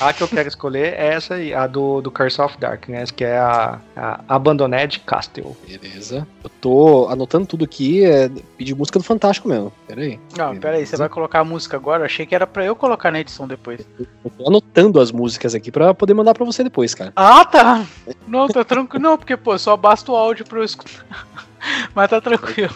a, 0.00 0.08
a, 0.08 0.12
que 0.12 0.24
eu 0.24 0.26
quero 0.26 0.48
escolher 0.48 0.94
é 0.94 1.14
essa 1.14 1.34
aí, 1.34 1.54
a 1.54 1.68
do, 1.68 2.00
do 2.00 2.10
Curse 2.10 2.40
of 2.40 2.58
Darkness, 2.58 3.12
que 3.12 3.22
é 3.22 3.38
a, 3.38 3.78
a 3.94 4.24
Abandoned 4.26 4.98
Castle. 5.06 5.56
Beleza. 5.64 6.26
Eu 6.42 6.50
tô 6.60 7.06
anotando 7.08 7.46
tudo 7.46 7.64
aqui, 7.64 8.04
é 8.04 8.28
pedir 8.58 8.74
música 8.74 8.98
do 8.98 9.04
Fantástico 9.04 9.48
mesmo. 9.48 9.72
Pera 9.86 10.00
aí. 10.00 10.18
Não, 10.36 10.56
pera 10.56 10.78
aí, 10.78 10.84
você 10.84 10.96
vai 10.96 11.08
colocar 11.08 11.38
a 11.38 11.44
música 11.44 11.76
agora? 11.76 12.00
Eu 12.00 12.06
achei 12.06 12.26
que 12.26 12.34
era 12.34 12.44
pra 12.44 12.64
eu 12.64 12.74
colocar 12.74 13.12
na 13.12 13.20
edição 13.20 13.46
depois. 13.46 13.86
Eu 13.96 14.30
tô 14.36 14.48
anotando 14.48 15.00
as 15.00 15.12
músicas 15.12 15.54
aqui 15.54 15.70
pra 15.70 15.94
poder 15.94 16.14
mandar 16.14 16.34
pra 16.34 16.44
você 16.44 16.64
depois, 16.64 16.92
cara. 16.92 17.12
Ah, 17.14 17.44
tá! 17.44 17.86
Não, 18.26 18.48
tá 18.48 18.64
tranquilo. 18.64 19.00
Não, 19.00 19.16
porque, 19.16 19.36
pô, 19.36 19.56
só 19.56 19.76
basta 19.76 20.10
o 20.10 20.16
áudio 20.16 20.44
pra 20.44 20.58
eu 20.58 20.64
escutar. 20.64 21.06
Mas 21.94 22.10
tá 22.10 22.20
tranquilo. 22.20 22.74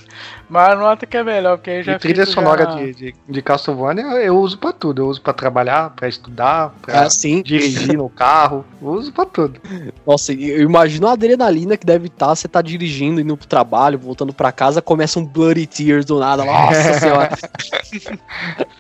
Mas 0.51 0.77
nota 0.77 1.07
que 1.07 1.17
é 1.17 1.23
melhor, 1.23 1.57
porque 1.57 1.71
aí 1.71 1.83
já. 1.85 1.93
E 1.93 1.99
trilha 2.01 2.27
sonora 2.27 2.65
já... 2.65 2.75
de, 2.75 2.93
de, 2.93 3.15
de 3.29 3.43
Castlevania 3.43 4.05
eu 4.17 4.37
uso 4.37 4.59
pra 4.59 4.73
tudo. 4.73 5.03
Eu 5.03 5.07
uso 5.07 5.23
pra 5.23 5.33
trabalhar, 5.33 5.91
pra 5.91 6.09
estudar, 6.09 6.75
pra 6.83 7.05
ah, 7.05 7.09
dirigir 7.45 7.97
no 7.97 8.09
carro. 8.09 8.65
Eu 8.83 8.89
uso 8.89 9.13
pra 9.13 9.25
tudo. 9.25 9.61
Nossa, 10.05 10.33
eu 10.33 10.63
imagino 10.63 11.07
a 11.07 11.13
adrenalina 11.13 11.77
que 11.77 11.87
deve 11.87 12.09
estar. 12.09 12.21
Tá, 12.21 12.35
você 12.35 12.49
tá 12.49 12.61
dirigindo, 12.61 13.21
indo 13.21 13.37
pro 13.37 13.47
trabalho, 13.47 13.99
voltando 13.99 14.35
pra 14.35 14.51
casa, 14.51 14.83
começa 14.83 15.21
um 15.21 15.25
Bloody 15.25 15.67
Tears 15.67 16.05
do 16.05 16.19
nada. 16.19 16.45
Nossa 16.45 16.95
senhora. 16.95 17.31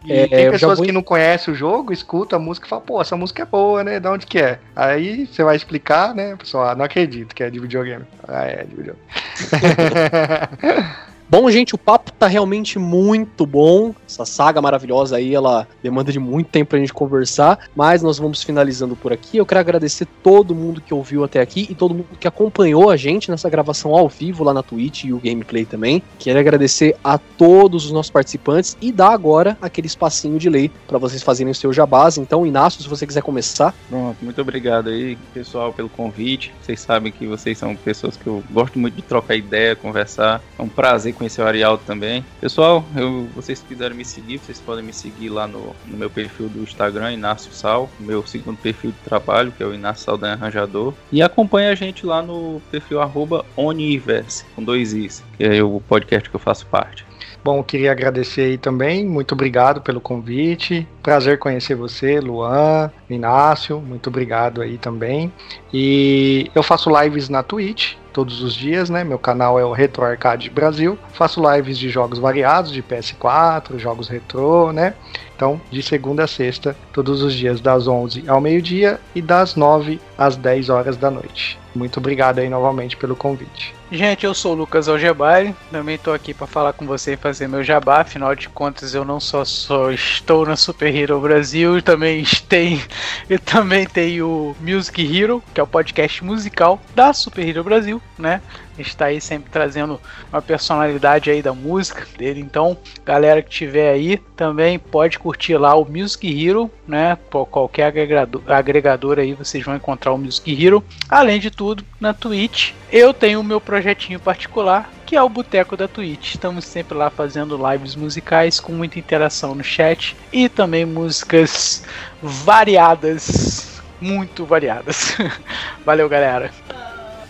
é, 0.09 0.27
tem 0.27 0.51
pessoas 0.51 0.79
vou... 0.79 0.87
que 0.87 0.93
não 0.93 1.03
conhecem 1.03 1.55
o 1.55 1.57
jogo, 1.57 1.93
escuta 1.93 2.35
a 2.35 2.39
música 2.39 2.67
e 2.67 2.69
fala, 2.69 2.83
pô, 2.83 3.01
essa 3.01 3.17
música 3.17 3.43
é 3.43 3.47
boa, 3.47 3.85
né? 3.85 4.01
Da 4.01 4.11
onde 4.11 4.27
que 4.27 4.39
é? 4.39 4.59
Aí 4.75 5.27
você 5.27 5.45
vai 5.45 5.55
explicar, 5.55 6.15
né? 6.15 6.35
Pessoal, 6.35 6.69
ah, 6.69 6.75
não 6.75 6.85
acredito 6.85 7.35
que 7.35 7.45
é 7.45 7.49
de 7.49 7.61
videogame. 7.61 8.05
Ah, 8.27 8.45
é 8.45 8.65
de 8.65 8.75
videogame. 8.75 8.99
Bom, 11.31 11.49
gente, 11.49 11.77
o 11.77 11.79
papo 11.79 12.11
tá 12.11 12.27
realmente 12.27 12.77
muito 12.77 13.47
bom. 13.47 13.95
Essa 14.05 14.25
saga 14.25 14.61
maravilhosa 14.61 15.17
aí, 15.17 15.33
ela 15.33 15.65
demanda 15.81 16.11
de 16.11 16.19
muito 16.19 16.49
tempo 16.49 16.71
pra 16.71 16.81
gente 16.81 16.93
conversar, 16.93 17.71
mas 17.77 18.03
nós 18.03 18.19
vamos 18.19 18.43
finalizando 18.43 18.97
por 18.97 19.13
aqui. 19.13 19.37
Eu 19.37 19.47
quero 19.47 19.61
agradecer 19.61 20.09
todo 20.25 20.57
mundo 20.57 20.81
que 20.81 20.93
ouviu 20.93 21.23
até 21.23 21.41
aqui 21.41 21.69
e 21.71 21.75
todo 21.77 21.95
mundo 21.95 22.09
que 22.19 22.27
acompanhou 22.27 22.91
a 22.91 22.97
gente 22.97 23.31
nessa 23.31 23.49
gravação 23.49 23.95
ao 23.95 24.09
vivo 24.09 24.43
lá 24.43 24.53
na 24.53 24.61
Twitch 24.61 25.05
e 25.05 25.13
o 25.13 25.21
gameplay 25.21 25.65
também. 25.65 26.03
Quero 26.19 26.37
agradecer 26.37 26.97
a 27.05 27.17
todos 27.17 27.87
os 27.87 27.93
nossos 27.93 28.11
participantes 28.11 28.77
e 28.81 28.91
dar 28.91 29.13
agora 29.13 29.57
aquele 29.63 29.87
espacinho 29.87 30.37
de 30.37 30.51
lei 30.51 30.69
para 30.89 30.99
vocês 30.99 31.23
fazerem 31.23 31.53
o 31.53 31.55
seu 31.55 31.73
jabás. 31.73 32.19
Então, 32.19 32.45
Inácio, 32.45 32.83
se 32.83 32.89
você 32.89 33.07
quiser 33.07 33.23
começar. 33.23 33.73
Pronto, 33.89 34.17
muito 34.21 34.41
obrigado 34.41 34.89
aí, 34.89 35.17
pessoal, 35.33 35.73
pelo 35.73 35.89
convite. 35.89 36.53
Vocês 36.61 36.81
sabem 36.81 37.13
que 37.13 37.25
vocês 37.25 37.57
são 37.57 37.77
pessoas 37.77 38.17
que 38.17 38.27
eu 38.27 38.43
gosto 38.51 38.81
muito 38.81 38.97
de 38.97 39.03
trocar 39.03 39.37
ideia, 39.37 39.77
conversar. 39.77 40.43
É 40.59 40.63
um 40.63 40.69
prazer 40.69 41.20
conhecer 41.21 41.43
o 41.43 41.47
Arialdo 41.47 41.83
também. 41.87 42.25
Pessoal, 42.41 42.83
eu, 42.97 43.29
vocês 43.35 43.63
quiserem 43.63 43.95
me 43.95 44.07
seguir, 44.07 44.39
vocês 44.39 44.59
podem 44.59 44.83
me 44.83 44.93
seguir 44.93 45.29
lá 45.29 45.47
no, 45.47 45.77
no 45.87 45.99
meu 45.99 46.09
perfil 46.09 46.49
do 46.49 46.63
Instagram, 46.63 47.13
Inácio 47.13 47.53
Sal, 47.53 47.91
meu 48.01 48.27
segundo 48.27 48.57
perfil 48.57 48.91
de 48.93 48.97
trabalho, 49.05 49.53
que 49.53 49.63
é 49.63 49.67
o 49.67 49.75
Inácio 49.75 50.03
Saldanha 50.03 50.33
Arranjador. 50.33 50.95
E 51.13 51.23
acompanhe 51.23 51.69
a 51.69 51.75
gente 51.75 52.07
lá 52.07 52.23
no 52.23 52.63
perfil 52.71 53.03
arroba 53.03 53.45
Oniverse, 53.55 54.47
com 54.57 54.65
dois 54.65 54.95
Is, 54.95 55.23
que 55.37 55.45
é 55.45 55.63
o 55.63 55.83
podcast 55.87 56.31
que 56.31 56.37
eu 56.37 56.41
faço 56.41 56.67
parte. 56.67 57.05
Bom, 57.45 57.63
queria 57.63 57.93
agradecer 57.93 58.43
aí 58.43 58.59
também, 58.59 59.07
muito 59.07 59.33
obrigado 59.33 59.81
pelo 59.81 60.01
convite. 60.01 60.87
Prazer 61.03 61.39
conhecer 61.39 61.75
você, 61.75 62.21
Luan, 62.21 62.91
Inácio, 63.09 63.79
muito 63.81 64.09
obrigado 64.09 64.61
aí 64.61 64.77
também. 64.77 65.33
E 65.73 66.51
eu 66.55 66.63
faço 66.63 66.91
lives 66.91 67.29
na 67.29 67.43
Twitch 67.43 67.95
todos 68.13 68.43
os 68.43 68.55
dias, 68.55 68.91
né? 68.91 69.03
Meu 69.05 69.19
canal 69.19 69.59
é 69.59 69.65
o 69.65 69.73
Retro 69.73 70.05
Arcade 70.05 70.51
Brasil. 70.51 70.99
Faço 71.13 71.41
lives 71.53 71.79
de 71.79 71.89
jogos 71.89 72.19
variados, 72.19 72.73
de 72.73 72.83
PS4, 72.83 73.79
jogos 73.79 74.09
retrô, 74.09 74.73
né? 74.73 74.95
Então, 75.35 75.61
de 75.71 75.83
segunda 75.83 76.25
a 76.25 76.27
sexta, 76.27 76.77
todos 76.93 77.23
os 77.23 77.35
dias, 77.35 77.61
das 77.61 77.87
11 77.87 78.25
ao 78.29 78.41
meio-dia 78.41 79.01
e 79.15 79.23
das 79.23 79.57
9 79.57 80.01
às 80.19 80.37
10 80.37 80.69
horas 80.69 80.97
da 80.97 81.11
noite. 81.11 81.59
Muito 81.75 81.99
obrigado 81.99 82.41
aí 82.41 82.49
novamente 82.49 82.97
pelo 82.97 83.17
convite. 83.17 83.80
Gente, 83.93 84.25
eu 84.25 84.33
sou 84.33 84.53
o 84.53 84.55
Lucas 84.55 84.89
Algebari, 84.89 85.53
também 85.69 85.97
estou 85.97 86.15
aqui 86.15 86.33
para 86.33 86.47
falar 86.47 86.73
com 86.73 86.87
você 86.87 87.15
e 87.15 87.17
fazer 87.17 87.49
meu 87.49 87.65
jabá, 87.65 88.03
afinal 88.03 88.37
de 88.37 88.49
contas 88.49 88.95
eu 88.95 89.05
não 89.05 89.19
só, 89.19 89.45
só 89.45 89.91
estou 89.91 90.47
na 90.47 90.55
Super 90.55 90.95
Hero 90.95 91.19
Brasil, 91.19 91.83
também 91.83 92.25
tem, 92.49 92.81
e 93.29 93.37
também 93.37 93.85
tenho 93.89 94.29
o 94.29 94.57
Music 94.61 95.03
Hero, 95.03 95.43
que 95.53 95.59
é 95.59 95.63
o 95.65 95.67
podcast 95.67 96.23
musical 96.23 96.81
da 96.95 97.13
Super 97.13 97.49
Hero 97.49 97.65
Brasil, 97.65 98.01
né? 98.17 98.41
Está 98.83 99.07
aí 99.07 99.21
sempre 99.21 99.51
trazendo 99.51 100.01
uma 100.33 100.43
personalidade 100.43 101.31
aí 101.31 101.43
da 101.43 101.53
música 101.53 102.07
dele. 102.17 102.41
Então, 102.41 102.77
galera 103.05 103.43
que 103.43 103.51
tiver 103.51 103.91
aí, 103.91 104.19
também 104.37 104.79
pode 104.79 105.19
curtir 105.19 105.57
lá 105.57 105.75
o 105.75 105.85
Music 105.85 106.27
Hero, 106.29 106.71
né? 106.87 107.17
Por 107.31 107.47
qualquer 107.47 107.87
agregador, 107.87 108.43
agregador 108.47 109.19
aí 109.19 109.35
vocês 109.35 109.65
vão 109.65 109.77
encontrar 109.77 110.13
o 110.13 110.19
Music 110.19 110.65
Hero. 110.65 110.85
Além 111.09 111.39
de 111.39 111.51
tudo, 111.51 111.85
na 112.01 112.15
Twitch, 112.15 112.73
eu 112.91 113.13
tenho 113.13 113.41
o 113.41 113.45
meu 113.45 113.61
projetinho 113.61 114.19
particular, 114.19 114.91
que 115.07 115.17
é 115.17 115.23
o 115.23 115.29
Boteco 115.29 115.77
da 115.77 115.87
Twitch. 115.87 116.35
Estamos 116.35 116.65
sempre 116.65 116.97
lá 116.97 117.11
fazendo 117.11 117.59
lives 117.71 117.95
musicais 117.95 118.61
com 118.61 118.73
muita 118.73 118.99
interação 118.99 119.55
no 119.55 119.65
chat 119.65 120.17
e 120.33 120.49
também 120.49 120.85
músicas 120.85 121.85
variadas, 122.23 123.81
muito 124.01 124.45
variadas. 124.45 125.17
Valeu, 125.85 126.09
galera. 126.09 126.51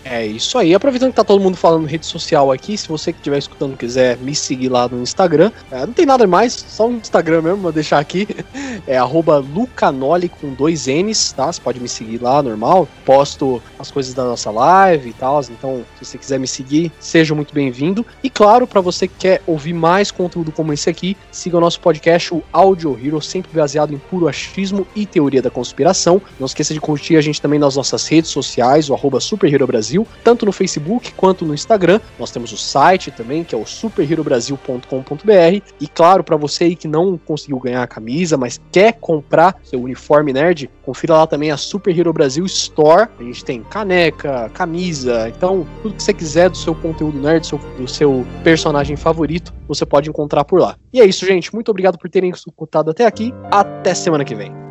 É 0.03 0.25
isso 0.25 0.57
aí. 0.57 0.73
Aproveitando 0.73 1.11
que 1.11 1.15
tá 1.15 1.23
todo 1.23 1.41
mundo 1.41 1.55
falando 1.55 1.85
rede 1.85 2.05
social 2.05 2.51
aqui, 2.51 2.77
se 2.77 2.87
você 2.87 3.13
que 3.13 3.19
estiver 3.19 3.37
escutando 3.37 3.77
quiser 3.77 4.17
me 4.17 4.33
seguir 4.33 4.69
lá 4.69 4.87
no 4.87 5.01
Instagram, 5.01 5.51
é, 5.71 5.85
não 5.85 5.93
tem 5.93 6.05
nada 6.05 6.25
mais, 6.25 6.53
só 6.53 6.87
o 6.87 6.93
Instagram 6.93 7.41
mesmo, 7.43 7.57
vou 7.57 7.71
deixar 7.71 7.99
aqui. 7.99 8.27
É 8.87 8.99
Lucanoli 9.03 10.27
com 10.27 10.53
dois 10.53 10.87
N's, 10.87 11.33
tá? 11.33 11.51
Você 11.51 11.61
pode 11.61 11.79
me 11.79 11.87
seguir 11.87 12.21
lá, 12.21 12.41
normal. 12.41 12.87
Posto 13.05 13.61
as 13.77 13.91
coisas 13.91 14.13
da 14.13 14.23
nossa 14.23 14.49
live 14.49 15.09
e 15.09 15.13
tal. 15.13 15.39
Então, 15.41 15.85
se 15.99 16.05
você 16.05 16.17
quiser 16.17 16.39
me 16.39 16.47
seguir, 16.47 16.91
seja 16.99 17.35
muito 17.35 17.53
bem-vindo. 17.53 18.05
E 18.23 18.29
claro, 18.29 18.65
para 18.65 18.81
você 18.81 19.07
que 19.07 19.13
quer 19.19 19.41
ouvir 19.45 19.73
mais 19.73 20.09
conteúdo 20.09 20.51
como 20.51 20.73
esse 20.73 20.89
aqui, 20.89 21.15
siga 21.31 21.57
o 21.57 21.61
nosso 21.61 21.79
podcast, 21.79 22.33
o 22.33 22.43
Audio 22.51 22.99
Hero, 23.01 23.21
sempre 23.21 23.51
baseado 23.53 23.93
em 23.93 23.97
puro 23.97 24.27
achismo 24.27 24.87
e 24.95 25.05
teoria 25.05 25.41
da 25.41 25.51
conspiração. 25.51 26.21
Não 26.39 26.47
esqueça 26.47 26.73
de 26.73 26.81
curtir 26.81 27.17
a 27.17 27.21
gente 27.21 27.41
também 27.41 27.59
nas 27.59 27.75
nossas 27.75 28.07
redes 28.07 28.31
sociais, 28.31 28.89
o 28.89 28.93
arroba 28.93 29.19
Brasil 29.67 29.90
Brasil, 29.91 30.07
tanto 30.23 30.45
no 30.45 30.51
Facebook 30.51 31.11
quanto 31.13 31.45
no 31.45 31.53
Instagram. 31.53 31.99
Nós 32.17 32.31
temos 32.31 32.51
o 32.51 32.57
site 32.57 33.11
também, 33.11 33.43
que 33.43 33.53
é 33.53 33.57
o 33.57 33.65
superherobrasil.com.br. 33.65 35.61
E 35.79 35.87
claro, 35.87 36.23
para 36.23 36.37
você 36.37 36.65
aí 36.65 36.75
que 36.75 36.87
não 36.87 37.17
conseguiu 37.17 37.59
ganhar 37.59 37.83
a 37.83 37.87
camisa, 37.87 38.37
mas 38.37 38.59
quer 38.71 38.93
comprar 38.93 39.57
seu 39.63 39.81
uniforme 39.81 40.31
nerd, 40.31 40.69
confira 40.83 41.15
lá 41.15 41.27
também 41.27 41.51
a 41.51 41.57
Super 41.57 41.97
Hero 41.97 42.13
Brasil 42.13 42.45
Store. 42.45 43.09
A 43.19 43.23
gente 43.23 43.43
tem 43.43 43.63
caneca, 43.63 44.49
camisa, 44.53 45.27
então 45.29 45.67
tudo 45.81 45.95
que 45.95 46.03
você 46.03 46.13
quiser 46.13 46.49
do 46.49 46.57
seu 46.57 46.73
conteúdo 46.73 47.19
nerd, 47.19 47.41
do 47.41 47.47
seu, 47.47 47.57
do 47.77 47.87
seu 47.87 48.25
personagem 48.43 48.95
favorito, 48.95 49.53
você 49.67 49.85
pode 49.85 50.09
encontrar 50.09 50.45
por 50.45 50.59
lá. 50.59 50.75
E 50.93 51.01
é 51.01 51.05
isso, 51.05 51.25
gente. 51.25 51.53
Muito 51.53 51.69
obrigado 51.69 51.97
por 51.97 52.09
terem 52.09 52.29
escutado 52.29 52.91
até 52.91 53.05
aqui. 53.05 53.33
Até 53.51 53.93
semana 53.93 54.23
que 54.23 54.35
vem. 54.35 54.70